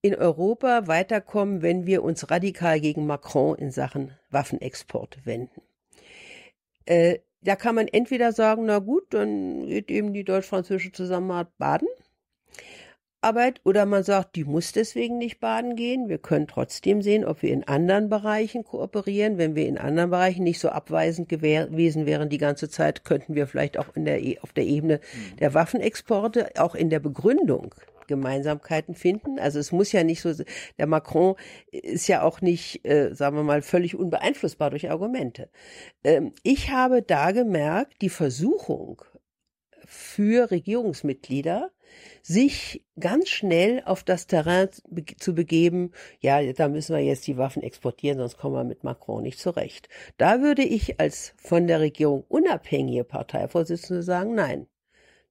in 0.01 0.15
Europa 0.15 0.87
weiterkommen, 0.87 1.63
wenn 1.63 1.87
wir 1.87 2.03
uns 2.03 2.31
radikal 2.31 2.81
gegen 2.81 3.07
Macron 3.07 3.57
in 3.57 3.71
Sachen 3.71 4.13
Waffenexport 4.31 5.25
wenden. 5.25 5.63
Äh, 6.87 7.21
da 7.41 7.57
kann 7.57 7.75
man 7.75 7.89
entweder 7.89 8.33
sagen, 8.33 8.67
na 8.67 8.79
gut, 8.79 9.15
dann 9.15 9.67
geht 9.67 9.91
eben 9.91 10.13
die 10.13 10.25
deutsch-französische 10.25 10.93
Zusammenarbeit 10.93 11.57
baden. 11.59 11.89
Arbeit 13.23 13.61
oder 13.65 13.87
man 13.87 14.03
sagt, 14.03 14.37
die 14.37 14.45
muss 14.45 14.73
deswegen 14.73 15.19
nicht 15.19 15.41
baden 15.41 15.77
gehen. 15.77 16.09
Wir 16.09 16.19
können 16.19 16.47
trotzdem 16.47 17.03
sehen, 17.03 17.25
ob 17.25 17.43
wir 17.43 17.53
in 17.53 17.65
anderen 17.65 18.09
Bereichen 18.09 18.65
kooperieren. 18.65 19.39
Wenn 19.39 19.55
wir 19.55 19.67
in 19.67 19.79
anderen 19.79 20.11
Bereichen 20.11 20.43
nicht 20.45 20.59
so 20.59 20.69
abweisend 20.69 21.29
gewesen 21.29 22.07
wären 22.07 22.29
die 22.29 22.39
ganze 22.39 22.69
Zeit, 22.69 23.05
könnten 23.05 23.35
wir 23.35 23.47
vielleicht 23.47 23.79
auch 23.79 23.95
in 23.95 24.05
der, 24.05 24.23
e, 24.23 24.39
auf 24.41 24.53
der 24.53 24.65
Ebene 24.65 24.97
mhm. 24.97 25.37
der 25.37 25.55
Waffenexporte, 25.55 26.51
auch 26.59 26.75
in 26.75 26.91
der 26.91 27.01
Begründung 27.01 27.75
Gemeinsamkeiten 28.07 28.95
finden. 28.95 29.39
Also 29.39 29.59
es 29.59 29.73
muss 29.73 29.93
ja 29.93 30.05
nicht 30.05 30.21
so, 30.21 30.33
der 30.79 30.87
Macron 30.87 31.37
ist 31.71 32.09
ja 32.09 32.23
auch 32.23 32.41
nicht, 32.41 32.85
äh, 32.85 33.15
sagen 33.15 33.37
wir 33.37 33.43
mal, 33.43 33.63
völlig 33.63 33.95
unbeeinflussbar 33.95 34.71
durch 34.71 34.91
Argumente. 34.91 35.49
Ähm, 36.05 36.33
ich 36.43 36.71
habe 36.71 37.03
da 37.03 37.31
gemerkt, 37.31 38.03
die 38.03 38.11
Versuchung 38.11 39.03
für 39.87 40.51
Regierungsmitglieder, 40.51 41.71
sich 42.23 42.85
ganz 42.99 43.29
schnell 43.29 43.83
auf 43.85 44.05
das 44.05 44.27
Terrain 44.27 44.69
zu 45.19 45.35
begeben, 45.35 45.93
ja, 46.21 46.53
da 46.53 46.69
müssen 46.69 46.95
wir 46.95 47.03
jetzt 47.03 47.27
die 47.27 47.39
Waffen 47.39 47.63
exportieren, 47.63 48.19
sonst 48.19 48.37
kommen 48.37 48.55
wir 48.55 48.65
mit 48.65 48.85
Macron 48.85 49.23
nicht 49.23 49.39
zurecht. 49.39 49.89
Da 50.19 50.41
würde 50.41 50.63
ich 50.63 51.01
als 51.01 51.35
von 51.37 51.67
der 51.67 51.81
Regierung 51.81 52.25
unabhängige 52.29 53.05
Parteivorsitzende 53.05 54.03
sagen, 54.03 54.35
nein, 54.35 54.67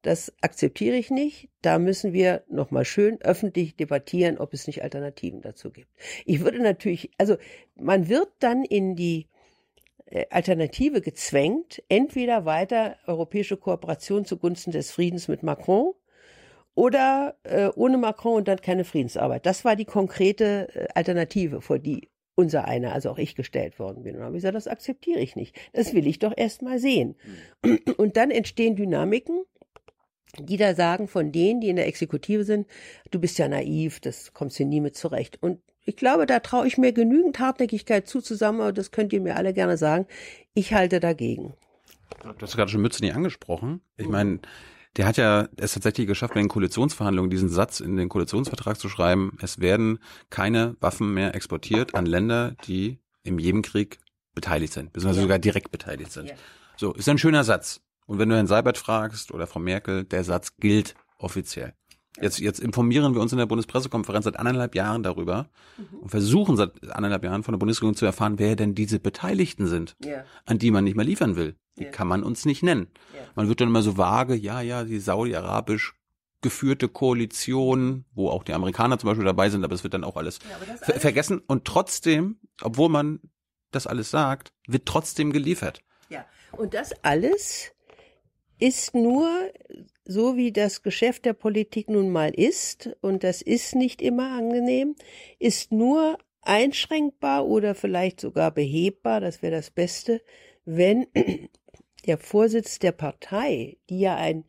das 0.01 0.33
akzeptiere 0.41 0.95
ich 0.95 1.11
nicht. 1.11 1.49
Da 1.61 1.77
müssen 1.77 2.11
wir 2.13 2.43
nochmal 2.49 2.85
schön 2.85 3.21
öffentlich 3.21 3.75
debattieren, 3.75 4.39
ob 4.39 4.53
es 4.53 4.65
nicht 4.65 4.81
Alternativen 4.81 5.41
dazu 5.41 5.71
gibt. 5.71 5.89
Ich 6.25 6.39
würde 6.39 6.59
natürlich, 6.59 7.11
also 7.17 7.37
man 7.75 8.09
wird 8.09 8.29
dann 8.39 8.63
in 8.63 8.95
die 8.95 9.27
äh, 10.05 10.25
Alternative 10.31 11.01
gezwängt, 11.01 11.83
entweder 11.87 12.45
weiter 12.45 12.97
europäische 13.05 13.57
Kooperation 13.57 14.25
zugunsten 14.25 14.71
des 14.71 14.91
Friedens 14.91 15.27
mit 15.27 15.43
Macron 15.43 15.93
oder 16.81 17.35
äh, 17.43 17.69
ohne 17.75 17.99
Macron 17.99 18.37
und 18.37 18.47
dann 18.47 18.59
keine 18.59 18.85
Friedensarbeit. 18.85 19.45
Das 19.45 19.63
war 19.63 19.75
die 19.75 19.85
konkrete 19.85 20.67
äh, 20.73 20.87
Alternative, 20.95 21.61
vor 21.61 21.77
die 21.77 22.09
unser 22.33 22.65
einer, 22.65 22.91
also 22.91 23.11
auch 23.11 23.19
ich 23.19 23.35
gestellt 23.35 23.77
worden 23.77 24.01
bin. 24.01 24.15
Und 24.15 24.23
habe 24.23 24.35
ich 24.35 24.41
gesagt, 24.41 24.55
das 24.55 24.67
akzeptiere 24.67 25.19
ich 25.19 25.35
nicht. 25.35 25.55
Das 25.73 25.93
will 25.93 26.07
ich 26.07 26.17
doch 26.17 26.33
erst 26.35 26.63
mal 26.63 26.79
sehen. 26.79 27.13
Hm. 27.63 27.77
Und 27.97 28.17
dann 28.17 28.31
entstehen 28.31 28.75
Dynamiken, 28.75 29.43
die 30.39 30.57
da 30.57 30.73
sagen 30.73 31.07
von 31.07 31.31
denen, 31.31 31.61
die 31.61 31.69
in 31.69 31.75
der 31.75 31.85
Exekutive 31.85 32.45
sind, 32.45 32.65
du 33.11 33.19
bist 33.19 33.37
ja 33.37 33.47
naiv, 33.47 33.99
das 33.99 34.33
kommst 34.33 34.57
du 34.57 34.65
nie 34.65 34.81
mit 34.81 34.95
zurecht. 34.95 35.37
Und 35.39 35.61
ich 35.85 35.97
glaube, 35.97 36.25
da 36.25 36.39
traue 36.39 36.65
ich 36.65 36.79
mir 36.79 36.93
genügend 36.93 37.37
Hartnäckigkeit 37.37 38.07
zu 38.07 38.21
zusammen, 38.21 38.59
aber 38.59 38.73
das 38.73 38.89
könnt 38.89 39.13
ihr 39.13 39.21
mir 39.21 39.35
alle 39.35 39.53
gerne 39.53 39.77
sagen. 39.77 40.07
Ich 40.55 40.73
halte 40.73 40.99
dagegen. 40.99 41.53
Du 42.23 42.41
hast 42.41 42.55
gerade 42.55 42.71
schon 42.71 42.81
Mütze 42.81 43.03
nicht 43.03 43.13
angesprochen. 43.13 43.81
Ich 43.97 44.07
meine, 44.07 44.39
der 44.97 45.05
hat 45.05 45.17
ja 45.17 45.47
es 45.57 45.73
tatsächlich 45.73 46.07
geschafft, 46.07 46.33
bei 46.33 46.39
den 46.41 46.49
Koalitionsverhandlungen 46.49 47.29
diesen 47.29 47.49
Satz 47.49 47.79
in 47.79 47.95
den 47.95 48.09
Koalitionsvertrag 48.09 48.77
zu 48.77 48.89
schreiben, 48.89 49.37
es 49.41 49.59
werden 49.59 49.99
keine 50.29 50.75
Waffen 50.79 51.13
mehr 51.13 51.33
exportiert 51.33 51.95
an 51.95 52.05
Länder, 52.05 52.55
die 52.67 52.99
im 53.23 53.39
Jemenkrieg 53.39 53.99
beteiligt 54.33 54.73
sind, 54.73 54.91
beziehungsweise 54.93 55.19
ja. 55.19 55.23
sogar 55.23 55.39
direkt 55.39 55.71
beteiligt 55.71 56.11
sind. 56.11 56.29
Ja. 56.29 56.35
So, 56.77 56.93
ist 56.93 57.07
ein 57.07 57.17
schöner 57.17 57.43
Satz. 57.43 57.81
Und 58.05 58.19
wenn 58.19 58.29
du 58.29 58.35
Herrn 58.35 58.47
Seibert 58.47 58.77
fragst 58.77 59.31
oder 59.31 59.47
Frau 59.47 59.59
Merkel, 59.59 60.03
der 60.03 60.23
Satz 60.23 60.57
gilt 60.57 60.95
offiziell. 61.17 61.73
Jetzt, 62.19 62.39
jetzt 62.39 62.59
informieren 62.59 63.13
wir 63.13 63.21
uns 63.21 63.31
in 63.31 63.37
der 63.37 63.45
Bundespressekonferenz 63.45 64.25
seit 64.25 64.37
anderthalb 64.37 64.75
Jahren 64.75 65.01
darüber 65.01 65.49
mhm. 65.77 65.99
und 65.99 66.09
versuchen 66.09 66.57
seit 66.57 66.91
anderthalb 66.91 67.23
Jahren 67.23 67.43
von 67.43 67.53
der 67.53 67.59
Bundesregierung 67.59 67.95
zu 67.95 68.05
erfahren, 68.05 68.37
wer 68.37 68.55
denn 68.55 68.75
diese 68.75 68.99
Beteiligten 68.99 69.67
sind, 69.67 69.95
ja. 70.03 70.25
an 70.45 70.59
die 70.59 70.71
man 70.71 70.83
nicht 70.83 70.97
mehr 70.97 71.05
liefern 71.05 71.37
will. 71.37 71.55
Die 71.77 71.85
ja. 71.85 71.89
kann 71.89 72.07
man 72.07 72.23
uns 72.23 72.45
nicht 72.45 72.63
nennen. 72.63 72.87
Ja. 73.15 73.21
Man 73.35 73.47
wird 73.47 73.61
dann 73.61 73.69
immer 73.69 73.81
so 73.81 73.97
vage, 73.97 74.35
ja, 74.35 74.59
ja, 74.59 74.83
die 74.83 74.99
saudi-arabisch 74.99 75.93
geführte 76.41 76.89
Koalition, 76.89 78.05
wo 78.13 78.29
auch 78.29 78.43
die 78.43 78.53
Amerikaner 78.53 78.97
zum 78.97 79.07
Beispiel 79.07 79.25
dabei 79.25 79.49
sind, 79.49 79.63
aber 79.63 79.75
es 79.75 79.83
wird 79.83 79.93
dann 79.93 80.03
auch 80.03 80.17
alles, 80.17 80.39
ver 80.81 80.99
vergessen. 80.99 81.41
Und 81.47 81.65
trotzdem, 81.65 82.39
obwohl 82.61 82.89
man 82.89 83.19
das 83.69 83.87
alles 83.87 84.09
sagt, 84.11 84.51
wird 84.67 84.85
trotzdem 84.85 85.31
geliefert. 85.31 85.81
Ja, 86.09 86.25
und 86.51 86.73
das 86.73 86.91
alles 87.03 87.71
ist 88.59 88.93
nur 88.93 89.29
so 90.05 90.35
wie 90.35 90.51
das 90.51 90.83
Geschäft 90.83 91.25
der 91.25 91.33
Politik 91.33 91.89
nun 91.89 92.09
mal 92.09 92.31
ist, 92.31 92.95
und 93.01 93.23
das 93.23 93.41
ist 93.41 93.75
nicht 93.75 94.01
immer 94.01 94.31
angenehm, 94.31 94.95
ist 95.39 95.71
nur 95.71 96.17
einschränkbar 96.41 97.47
oder 97.47 97.75
vielleicht 97.75 98.19
sogar 98.19 98.51
behebbar, 98.51 99.21
das 99.21 99.41
wäre 99.41 99.55
das 99.55 99.71
Beste, 99.71 100.21
wenn 100.65 101.07
der 102.05 102.17
Vorsitz 102.17 102.79
der 102.79 102.91
Partei, 102.91 103.77
die 103.89 103.99
ja 103.99 104.15
ein, 104.15 104.45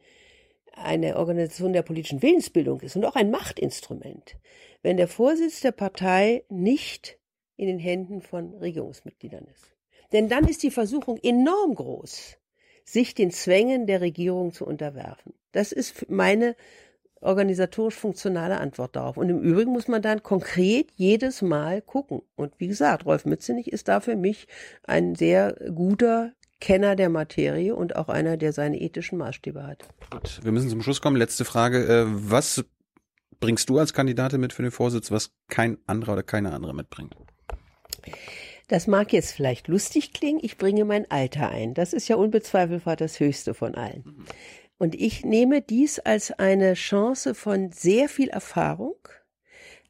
eine 0.73 1.17
Organisation 1.17 1.73
der 1.73 1.83
politischen 1.83 2.23
Willensbildung 2.23 2.81
ist 2.81 2.97
und 2.97 3.05
auch 3.05 3.17
ein 3.17 3.31
Machtinstrument, 3.31 4.37
wenn 4.83 4.97
der 4.97 5.09
Vorsitz 5.09 5.61
der 5.61 5.73
Partei 5.73 6.45
nicht 6.49 7.19
in 7.57 7.67
den 7.67 7.79
Händen 7.79 8.23
von 8.23 8.55
Regierungsmitgliedern 8.55 9.47
ist. 9.47 9.77
Denn 10.13 10.29
dann 10.29 10.49
ist 10.49 10.63
die 10.63 10.71
Versuchung 10.71 11.19
enorm 11.23 11.75
groß, 11.75 12.39
sich 12.85 13.15
den 13.15 13.31
Zwängen 13.31 13.87
der 13.87 14.01
Regierung 14.01 14.53
zu 14.53 14.67
unterwerfen. 14.67 15.35
Das 15.53 15.73
ist 15.73 16.11
meine 16.11 16.57
organisatorisch 17.21 17.95
funktionale 17.95 18.59
Antwort 18.59 18.97
darauf. 18.97 19.17
Und 19.17 19.29
im 19.29 19.41
Übrigen 19.41 19.73
muss 19.73 19.89
man 19.89 20.03
dann 20.03 20.23
konkret 20.23 20.91
jedes 20.97 21.41
Mal 21.41 21.81
gucken. 21.81 22.23
Und 22.35 22.53
wie 22.59 22.67
gesagt, 22.67 23.07
Rolf 23.07 23.25
Mützenich 23.25 23.73
ist 23.73 23.89
da 23.89 24.01
für 24.01 24.17
mich 24.17 24.49
ein 24.85 25.15
sehr 25.15 25.55
guter 25.75 26.33
Kenner 26.61 26.97
der 26.97 27.09
Materie 27.09 27.75
und 27.75 27.97
auch 27.97 28.09
einer, 28.09 28.37
der 28.37 28.53
seine 28.53 28.81
ethischen 28.81 29.19
Maßstäbe 29.19 29.67
hat. 29.67 29.89
Gut, 30.11 30.41
wir 30.43 30.53
müssen 30.53 30.69
zum 30.69 30.83
Schluss 30.83 31.01
kommen. 31.01 31.17
Letzte 31.17 31.45
Frage. 31.45 31.85
Äh, 31.87 32.05
was 32.07 32.65
bringst 33.41 33.69
du 33.69 33.79
als 33.79 33.93
Kandidatin 33.93 34.41
mit 34.41 34.53
für 34.53 34.63
den 34.63 34.71
Vorsitz, 34.71 35.11
was 35.11 35.33
kein 35.49 35.79
anderer 35.87 36.15
oder 36.15 36.23
keine 36.23 36.53
andere 36.53 36.75
mitbringt? 36.75 37.17
Das 38.73 38.87
mag 38.87 39.13
jetzt 39.13 39.33
vielleicht 39.33 39.69
lustig 39.69 40.15
klingen, 40.15 40.41
ich 40.43 40.57
bringe 40.57 40.87
mein 40.87 41.11
Alter 41.11 41.51
ein. 41.51 41.75
Das 41.75 41.93
ist 41.93 42.09
ja 42.09 42.17
unbezweifelbar 42.17 42.97
das 42.97 43.21
Höchste 43.21 43.53
von 43.53 43.75
allen. 43.75 44.25
Und 44.79 44.95
ich 44.95 45.27
nehme 45.27 45.61
dies 45.61 45.99
als 45.99 46.33
eine 46.33 46.73
Chance 46.73 47.35
von 47.35 47.71
sehr 47.71 48.09
viel 48.09 48.31
Erfahrung, 48.31 48.97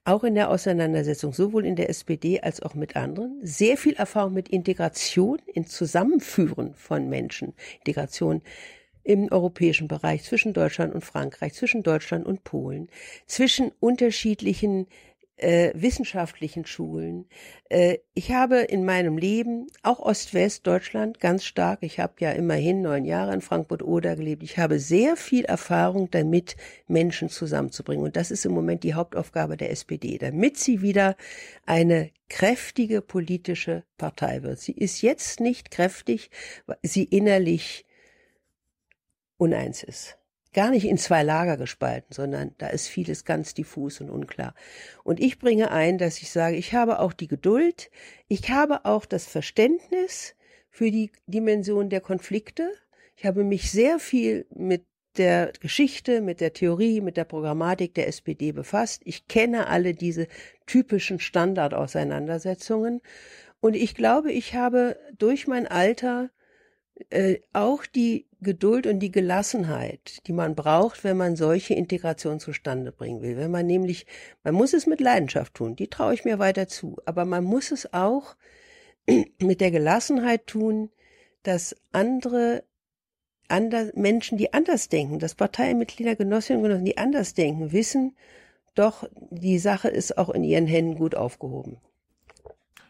auch 0.05 0.25
in 0.25 0.35
der 0.35 0.51
Auseinandersetzung, 0.51 1.33
sowohl 1.33 1.65
in 1.65 1.77
der 1.77 1.91
SPD 1.91 2.41
als 2.41 2.61
auch 2.61 2.75
mit 2.75 2.97
anderen, 2.97 3.39
sehr 3.45 3.77
viel 3.77 3.95
Erfahrung 3.95 4.33
mit 4.33 4.49
Integration, 4.49 5.39
in 5.47 5.65
Zusammenführen 5.65 6.75
von 6.75 7.09
Menschen, 7.09 7.55
Integration 7.79 8.43
im 9.05 9.31
europäischen 9.31 9.87
Bereich 9.87 10.25
zwischen 10.25 10.55
Deutschland 10.55 10.93
und 10.93 11.05
Frankreich, 11.05 11.55
zwischen 11.55 11.85
Deutschland 11.85 12.27
und 12.27 12.43
Polen, 12.43 12.89
zwischen 13.27 13.71
unterschiedlichen 13.79 14.89
äh, 15.37 15.73
wissenschaftlichen 15.75 16.65
Schulen. 16.67 17.27
Äh, 17.69 17.99
ich 18.15 18.33
habe 18.33 18.59
in 18.59 18.85
meinem 18.85 19.19
Leben 19.19 19.67
auch 19.83 19.99
Ost-West 19.99 20.67
Deutschland 20.67 21.21
ganz 21.21 21.45
stark. 21.45 21.81
Ich 21.83 21.99
habe 21.99 22.15
ja 22.21 22.33
immerhin 22.33 22.83
neun 22.83 23.05
Jahre 23.05 23.35
in 23.35 23.41
Frankfurt-Oder 23.41 24.17
gelebt. 24.17 24.43
Ich 24.43 24.59
habe 24.59 24.79
sehr 24.79 25.17
viel 25.17 25.45
Erfahrung 25.45 26.11
damit, 26.11 26.57
Menschen 26.87 27.29
zusammenzubringen. 27.29 28.05
Und 28.05 28.17
das 28.17 28.31
ist 28.31 28.45
im 28.45 28.53
Moment 28.53 28.85
die 28.85 28.95
Hauptaufgabe 28.95 29.57
der 29.57 29.71
SPD, 29.71 30.19
damit 30.19 30.59
sie 30.59 30.83
wieder 30.83 31.17
eine 31.67 32.11
kräftige 32.29 33.03
politische 33.03 33.85
Partei 33.99 34.43
wird. 34.43 34.59
Sie 34.59 34.73
ist 34.73 35.03
jetzt 35.03 35.41
nicht 35.41 35.71
kräftig, 35.71 36.31
weil 36.67 36.79
sie 36.83 37.05
innerlich 37.05 37.85
uneins 39.39 39.83
ist 39.83 40.19
gar 40.53 40.71
nicht 40.71 40.85
in 40.87 40.99
zwei 40.99 41.23
Lager 41.23 41.57
gespalten, 41.57 42.13
sondern 42.13 42.55
da 42.59 42.69
ist 42.69 42.89
vieles 42.89 43.25
ganz 43.25 43.55
diffus 43.55 44.01
und 44.01 44.11
unklar. 44.11 44.55
Und 45.05 45.21
ich 45.21 45.39
bringe 45.39 45.71
ein, 45.71 45.99
dass 45.99 46.21
ich 46.21 46.31
sage, 46.31 46.57
ich 46.57 46.75
habe 46.75 46.99
auch 46.99 47.13
die 47.13 47.29
Geduld, 47.29 47.91
ich 48.29 48.51
habe 48.51 48.85
auch 48.85 49.07
das 49.07 49.27
Verständnis 49.27 50.35
für 50.71 50.91
die 50.91 51.11
Dimension 51.27 51.91
der 51.91 52.01
Konflikte. 52.01 52.71
Ich 53.17 53.27
habe 53.27 53.45
mich 53.45 53.71
sehr 53.71 53.99
viel 53.99 54.47
mit 54.55 54.85
der 55.17 55.53
Geschichte, 55.61 56.21
mit 56.21 56.41
der 56.41 56.53
Theorie, 56.55 57.01
mit 57.01 57.17
der 57.17 57.25
Programmatik 57.25 57.95
der 57.95 58.09
SPD 58.09 58.53
befasst. 58.53 59.03
Ich 59.05 59.29
kenne 59.29 59.67
alle 59.67 59.95
diese 59.95 60.27
typischen 60.67 61.21
Standardauseinandersetzungen. 61.21 63.03
Und 63.61 63.77
ich 63.77 63.95
glaube, 63.95 64.33
ich 64.33 64.55
habe 64.55 64.99
durch 65.19 65.47
mein 65.47 65.67
Alter 65.67 66.31
äh, 67.11 67.41
auch 67.53 67.87
die 67.87 68.27
Geduld 68.41 68.87
und 68.87 68.99
die 68.99 69.13
Gelassenheit, 69.13 70.27
die 70.27 70.33
man 70.33 70.55
braucht, 70.55 71.05
wenn 71.05 71.17
man 71.17 71.37
solche 71.37 71.75
Integration 71.75 72.41
zustande 72.41 72.93
bringen 72.93 73.23
will. 73.23 73.37
Wenn 73.37 73.51
man 73.51 73.67
nämlich, 73.67 74.07
man 74.43 74.55
muss 74.55 74.73
es 74.73 74.87
mit 74.87 75.01
Leidenschaft 75.01 75.55
tun, 75.55 75.77
die 75.77 75.89
traue 75.89 76.15
ich 76.15 76.25
mir 76.25 76.39
weiter 76.39 76.67
zu, 76.67 76.97
aber 77.05 77.25
man 77.25 77.45
muss 77.45 77.71
es 77.71 77.93
auch 77.93 78.37
mit 79.41 79.61
der 79.61 79.71
Gelassenheit 79.71 80.47
tun, 80.47 80.91
dass 81.43 81.77
andere 81.93 82.65
anders, 83.49 83.93
Menschen, 83.95 84.39
die 84.39 84.53
anders 84.53 84.89
denken, 84.89 85.19
dass 85.19 85.35
Parteimitglieder, 85.35 86.17
Genossinnen 86.17 86.63
und 86.63 86.69
Genossen, 86.69 86.85
die 86.85 86.99
anders 86.99 87.35
denken, 87.35 87.73
wissen, 87.73 88.17
doch 88.75 89.09
die 89.31 89.59
Sache 89.59 89.89
ist 89.89 90.17
auch 90.19 90.31
in 90.31 90.45
ihren 90.45 90.67
Händen 90.67 90.97
gut 90.97 91.15
aufgehoben. 91.15 91.79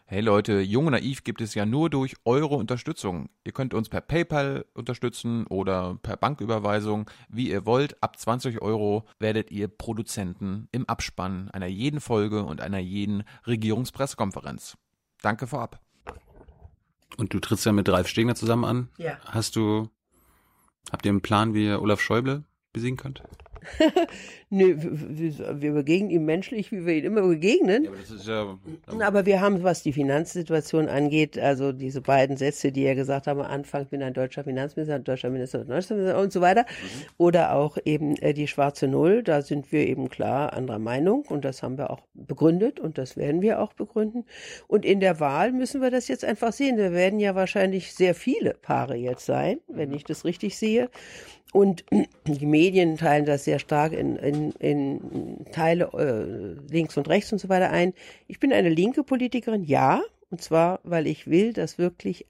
Hey 0.05 0.19
Leute, 0.19 0.59
Jung 0.59 0.87
und 0.87 0.91
Naiv 0.91 1.23
gibt 1.23 1.39
es 1.39 1.55
ja 1.55 1.65
nur 1.65 1.89
durch 1.89 2.15
eure 2.25 2.55
Unterstützung. 2.55 3.29
Ihr 3.45 3.53
könnt 3.53 3.73
uns 3.73 3.87
per 3.87 4.01
PayPal 4.01 4.65
unterstützen 4.73 5.47
oder 5.47 5.97
per 6.03 6.17
Banküberweisung, 6.17 7.09
wie 7.29 7.49
ihr 7.49 7.65
wollt. 7.65 8.03
Ab 8.03 8.19
20 8.19 8.61
Euro 8.61 9.05
werdet 9.19 9.49
ihr 9.49 9.69
Produzenten 9.69 10.67
im 10.73 10.87
Abspann 10.89 11.49
einer 11.51 11.67
jeden 11.67 12.01
Folge 12.01 12.43
und 12.43 12.59
einer 12.59 12.79
jeden 12.79 13.23
Regierungspressekonferenz. 13.47 14.77
Danke 15.21 15.47
vorab. 15.47 15.79
Und 17.17 17.33
du 17.33 17.39
trittst 17.39 17.65
ja 17.65 17.71
mit 17.71 17.87
Ralf 17.87 18.09
Stegner 18.09 18.35
zusammen 18.35 18.65
an. 18.65 18.89
Ja. 18.97 19.17
Hast 19.25 19.55
du, 19.55 19.89
habt 20.91 21.05
ihr 21.05 21.11
einen 21.11 21.21
Plan, 21.21 21.53
wie 21.53 21.65
ihr 21.65 21.81
Olaf 21.81 22.01
Schäuble 22.01 22.43
besiegen 22.73 22.97
könnt? 22.97 23.23
Nö, 24.49 24.75
wir 24.77 25.61
wir 25.61 25.71
begegnen 25.73 26.09
ihm 26.09 26.25
menschlich, 26.25 26.71
wie 26.71 26.85
wir 26.85 26.95
ihm 26.95 27.05
immer 27.05 27.27
begegnen. 27.27 27.87
aber 27.87 27.97
das 27.97 28.11
ist 28.11 28.27
ja. 28.27 28.57
Aber 28.99 29.25
wir 29.25 29.41
haben, 29.41 29.63
was 29.63 29.83
die 29.83 29.93
Finanzsituation 29.93 30.87
angeht, 30.87 31.37
also 31.39 31.71
diese 31.71 32.01
beiden 32.01 32.37
Sätze, 32.37 32.71
die 32.71 32.83
er 32.83 32.95
gesagt 32.95 33.27
hat 33.27 33.35
am 33.35 33.41
Anfang, 33.41 33.85
bin 33.87 34.03
ein 34.03 34.13
deutscher 34.13 34.43
Finanzminister, 34.43 34.95
ein 34.95 35.03
deutscher 35.03 35.29
Minister, 35.29 35.61
ein 35.61 35.67
deutscher 35.67 35.95
Minister 35.95 36.19
und 36.19 36.31
so 36.31 36.41
weiter. 36.41 36.65
Oder 37.17 37.53
auch 37.53 37.77
eben 37.85 38.15
äh, 38.17 38.33
die 38.33 38.47
schwarze 38.47 38.87
Null, 38.87 39.23
da 39.23 39.41
sind 39.41 39.71
wir 39.71 39.87
eben 39.87 40.09
klar 40.09 40.53
anderer 40.53 40.79
Meinung 40.79 41.23
und 41.29 41.45
das 41.45 41.63
haben 41.63 41.77
wir 41.77 41.89
auch 41.89 42.01
begründet 42.13 42.79
und 42.79 42.97
das 42.97 43.17
werden 43.17 43.41
wir 43.41 43.59
auch 43.59 43.73
begründen. 43.73 44.25
Und 44.67 44.85
in 44.85 44.99
der 44.99 45.19
Wahl 45.19 45.51
müssen 45.51 45.81
wir 45.81 45.91
das 45.91 46.07
jetzt 46.07 46.25
einfach 46.25 46.53
sehen. 46.53 46.77
Wir 46.77 46.91
werden 46.91 47.19
ja 47.19 47.35
wahrscheinlich 47.35 47.93
sehr 47.93 48.15
viele 48.15 48.53
Paare 48.53 48.95
jetzt 48.95 49.25
sein, 49.25 49.59
wenn 49.67 49.91
ich 49.93 50.03
das 50.03 50.25
richtig 50.25 50.57
sehe. 50.57 50.89
Und 51.53 51.85
die 52.27 52.45
Medien 52.45 52.97
teilen 52.97 53.25
das 53.25 53.45
sehr 53.45 53.59
stark 53.59 53.93
in, 53.93 54.17
in, 54.17 54.51
in 54.53 55.45
Teile 55.53 55.89
äh, 55.93 56.73
links 56.73 56.97
und 56.97 57.07
rechts 57.07 57.31
und 57.31 57.39
so 57.39 57.47
weiter 57.47 57.69
ein. 57.69 57.93
Ich 58.27 58.41
bin 58.41 58.51
eine 58.51 58.69
linke 58.69 59.03
Politikerin, 59.03 59.63
ja, 59.63 60.01
und 60.29 60.41
zwar, 60.41 60.81
weil 60.83 61.07
ich 61.07 61.27
will, 61.27 61.53
dass 61.53 61.77
wirklich 61.77 62.25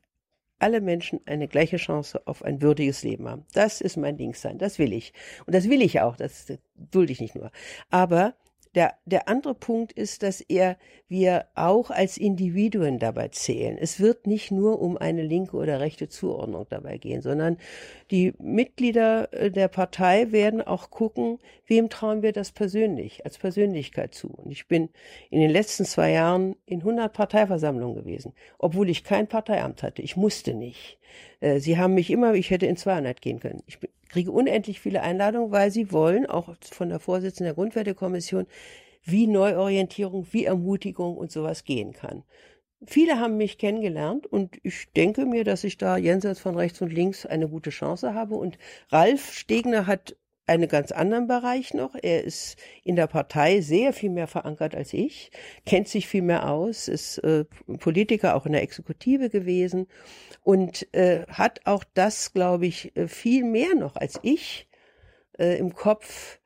alle 0.59 0.81
Menschen 0.81 1.19
eine 1.25 1.47
gleiche 1.47 1.77
Chance 1.77 2.21
auf 2.25 2.43
ein 2.43 2.61
würdiges 2.61 3.03
Leben 3.03 3.27
haben. 3.27 3.45
Das 3.53 3.81
ist 3.81 3.97
mein 3.97 4.17
Linkssein, 4.17 4.57
das 4.57 4.79
will 4.79 4.93
ich. 4.93 5.13
Und 5.45 5.55
das 5.55 5.69
will 5.69 5.81
ich 5.81 5.99
auch, 6.01 6.15
das 6.15 6.53
dulde 6.75 7.11
ich 7.11 7.19
nicht 7.19 7.35
nur. 7.35 7.51
Aber 7.89 8.33
der, 8.75 8.95
der 9.05 9.27
andere 9.27 9.53
Punkt 9.53 9.91
ist, 9.91 10.23
dass 10.23 10.41
er, 10.41 10.77
wir 11.07 11.45
auch 11.53 11.91
als 11.91 12.17
Individuen 12.17 12.97
dabei 12.97 13.27
zählen. 13.27 13.77
Es 13.77 13.99
wird 13.99 14.25
nicht 14.25 14.49
nur 14.49 14.81
um 14.81 14.97
eine 14.97 15.21
linke 15.21 15.55
oder 15.55 15.79
rechte 15.79 16.09
Zuordnung 16.09 16.65
dabei 16.69 16.97
gehen, 16.97 17.21
sondern 17.21 17.57
die 18.09 18.33
Mitglieder 18.39 19.31
äh, 19.31 19.51
der 19.51 19.67
Partei 19.67 20.31
werden 20.31 20.61
auch 20.61 20.89
gucken, 20.89 21.39
wem 21.67 21.89
trauen 21.89 22.23
wir 22.23 22.31
das 22.31 22.51
persönlich, 22.51 23.25
als 23.25 23.37
Persönlichkeit 23.37 24.15
zu. 24.15 24.29
Und 24.29 24.51
ich 24.51 24.67
bin 24.67 24.89
in 25.29 25.39
den 25.39 25.51
letzten 25.51 25.85
zwei 25.85 26.11
Jahren 26.11 26.55
in 26.65 26.79
100 26.79 27.13
Parteiversammlungen 27.13 27.95
gewesen, 27.95 28.33
obwohl 28.57 28.89
ich 28.89 29.03
kein 29.03 29.27
Parteiamt 29.27 29.83
hatte. 29.83 30.01
Ich 30.01 30.15
musste 30.15 30.55
nicht. 30.55 30.97
Äh, 31.39 31.59
Sie 31.59 31.77
haben 31.77 31.93
mich 31.93 32.09
immer, 32.11 32.33
ich 32.33 32.49
hätte 32.49 32.65
in 32.65 32.77
200 32.77 33.21
gehen 33.21 33.39
können. 33.39 33.63
Ich 33.67 33.77
kriege 34.09 34.31
unendlich 34.31 34.79
viele 34.79 35.01
Einladungen, 35.01 35.51
weil 35.51 35.71
sie 35.71 35.91
wollen, 35.91 36.25
auch 36.25 36.53
von 36.61 36.89
der 36.89 36.99
Vorsitzenden 36.99 37.45
der 37.45 37.55
Grundwertekommission, 37.55 38.45
wie 39.03 39.27
Neuorientierung, 39.27 40.27
wie 40.31 40.45
Ermutigung 40.45 41.17
und 41.17 41.31
sowas 41.31 41.63
gehen 41.63 41.93
kann. 41.93 42.23
Viele 42.85 43.19
haben 43.19 43.37
mich 43.37 43.57
kennengelernt 43.57 44.27
und 44.27 44.57
ich 44.63 44.91
denke 44.95 45.25
mir, 45.25 45.43
dass 45.43 45.63
ich 45.63 45.77
da 45.77 45.97
jenseits 45.97 46.39
von 46.39 46.55
rechts 46.55 46.81
und 46.81 46.91
links 46.91 47.25
eine 47.25 47.47
gute 47.47 47.69
Chance 47.69 48.13
habe. 48.13 48.35
Und 48.35 48.57
Ralf 48.89 49.33
Stegner 49.33 49.87
hat 49.87 50.15
einen 50.45 50.67
ganz 50.67 50.91
anderen 50.91 51.27
Bereich 51.27 51.73
noch. 51.73 51.95
Er 52.01 52.23
ist 52.23 52.57
in 52.83 52.95
der 52.95 53.07
Partei 53.07 53.61
sehr 53.61 53.93
viel 53.93 54.09
mehr 54.09 54.27
verankert 54.27 54.75
als 54.75 54.93
ich, 54.93 55.31
kennt 55.65 55.87
sich 55.87 56.07
viel 56.07 56.21
mehr 56.21 56.49
aus, 56.49 56.87
ist 56.87 57.17
äh, 57.19 57.45
Politiker 57.79 58.35
auch 58.35 58.45
in 58.45 58.51
der 58.51 58.63
Exekutive 58.63 59.29
gewesen 59.29 59.87
und 60.41 60.93
äh, 60.93 61.25
hat 61.27 61.61
auch 61.65 61.83
das, 61.93 62.33
glaube 62.33 62.65
ich, 62.65 62.95
äh, 62.97 63.07
viel 63.07 63.43
mehr 63.43 63.75
noch 63.75 63.95
als 63.95 64.19
ich 64.21 64.67
äh, 65.37 65.57
im 65.57 65.73
Kopf, 65.73 66.39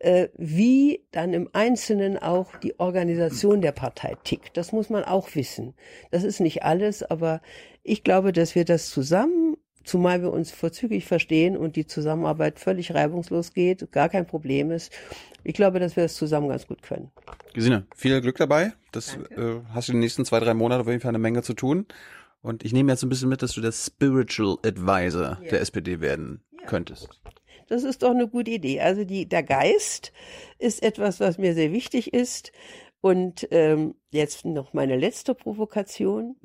äh, 0.00 0.28
wie 0.36 1.06
dann 1.10 1.32
im 1.32 1.48
Einzelnen 1.52 2.18
auch 2.18 2.54
die 2.56 2.78
Organisation 2.78 3.60
der 3.60 3.72
Partei 3.72 4.16
tickt. 4.24 4.56
Das 4.56 4.72
muss 4.72 4.90
man 4.90 5.04
auch 5.04 5.34
wissen. 5.34 5.74
Das 6.10 6.22
ist 6.22 6.40
nicht 6.40 6.62
alles, 6.62 7.02
aber 7.02 7.40
ich 7.82 8.04
glaube, 8.04 8.32
dass 8.32 8.54
wir 8.54 8.64
das 8.64 8.90
zusammen 8.90 9.56
zumal 9.88 10.22
wir 10.22 10.32
uns 10.32 10.50
vorzüglich 10.50 11.06
verstehen 11.06 11.56
und 11.56 11.76
die 11.76 11.86
Zusammenarbeit 11.86 12.58
völlig 12.58 12.94
reibungslos 12.94 13.52
geht, 13.54 13.90
gar 13.90 14.08
kein 14.08 14.26
Problem 14.26 14.70
ist. 14.70 14.92
Ich 15.44 15.54
glaube, 15.54 15.80
dass 15.80 15.96
wir 15.96 16.02
das 16.04 16.14
zusammen 16.14 16.48
ganz 16.48 16.66
gut 16.66 16.82
können. 16.82 17.10
Gesine, 17.54 17.86
viel 17.96 18.20
Glück 18.20 18.36
dabei. 18.36 18.72
Das 18.92 19.16
äh, 19.16 19.60
hast 19.72 19.88
du 19.88 19.92
in 19.92 19.96
den 19.96 20.00
nächsten 20.00 20.24
zwei, 20.24 20.40
drei 20.40 20.54
Monaten 20.54 20.82
auf 20.82 20.88
jeden 20.88 21.00
Fall 21.00 21.10
eine 21.10 21.18
Menge 21.18 21.42
zu 21.42 21.54
tun. 21.54 21.86
Und 22.42 22.64
ich 22.64 22.72
nehme 22.72 22.92
jetzt 22.92 23.02
ein 23.02 23.08
bisschen 23.08 23.28
mit, 23.28 23.42
dass 23.42 23.52
du 23.52 23.60
der 23.60 23.72
Spiritual 23.72 24.58
Advisor 24.64 25.38
Ja. 25.42 25.50
der 25.50 25.60
SPD 25.60 26.00
werden 26.00 26.42
könntest. 26.66 27.08
Das 27.68 27.82
ist 27.82 28.02
doch 28.02 28.10
eine 28.10 28.28
gute 28.28 28.50
Idee. 28.50 28.80
Also 28.80 29.04
die, 29.04 29.26
der 29.28 29.42
Geist 29.42 30.12
ist 30.58 30.82
etwas, 30.82 31.20
was 31.20 31.38
mir 31.38 31.54
sehr 31.54 31.72
wichtig 31.72 32.12
ist. 32.14 32.52
Und 33.00 33.46
ähm, 33.50 33.94
jetzt 34.10 34.44
noch 34.44 34.72
meine 34.72 34.96
letzte 34.96 35.34
Provokation. 35.34 36.36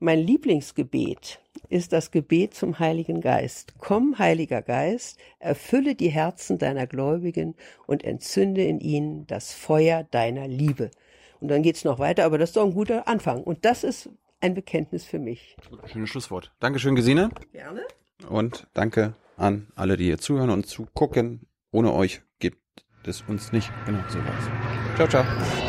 Mein 0.00 0.20
Lieblingsgebet 0.20 1.40
ist 1.68 1.92
das 1.92 2.12
Gebet 2.12 2.54
zum 2.54 2.78
Heiligen 2.78 3.20
Geist. 3.20 3.74
Komm, 3.78 4.18
Heiliger 4.18 4.62
Geist, 4.62 5.18
erfülle 5.40 5.96
die 5.96 6.08
Herzen 6.08 6.58
deiner 6.58 6.86
Gläubigen 6.86 7.56
und 7.86 8.04
entzünde 8.04 8.62
in 8.62 8.78
ihnen 8.78 9.26
das 9.26 9.52
Feuer 9.52 10.04
deiner 10.04 10.46
Liebe. 10.46 10.90
Und 11.40 11.48
dann 11.48 11.62
geht's 11.62 11.84
noch 11.84 11.98
weiter, 11.98 12.24
aber 12.24 12.38
das 12.38 12.50
ist 12.50 12.56
doch 12.56 12.64
ein 12.64 12.74
guter 12.74 13.08
Anfang. 13.08 13.42
Und 13.42 13.64
das 13.64 13.82
ist 13.82 14.08
ein 14.40 14.54
Bekenntnis 14.54 15.04
für 15.04 15.18
mich. 15.18 15.56
Schönes 15.86 16.10
Schlusswort. 16.10 16.52
Dankeschön, 16.60 16.94
Gesine. 16.94 17.30
Gerne. 17.52 17.82
Und 18.28 18.68
danke 18.74 19.14
an 19.36 19.66
alle, 19.74 19.96
die 19.96 20.04
hier 20.04 20.18
zuhören 20.18 20.50
und 20.50 20.66
zugucken. 20.66 21.40
Ohne 21.72 21.92
euch 21.92 22.22
gibt 22.38 22.84
es 23.04 23.22
uns 23.22 23.50
nicht. 23.52 23.70
Genau, 23.84 24.00
so 24.08 24.18
war's. 24.18 24.44
Ciao, 24.96 25.08
ciao. 25.08 25.67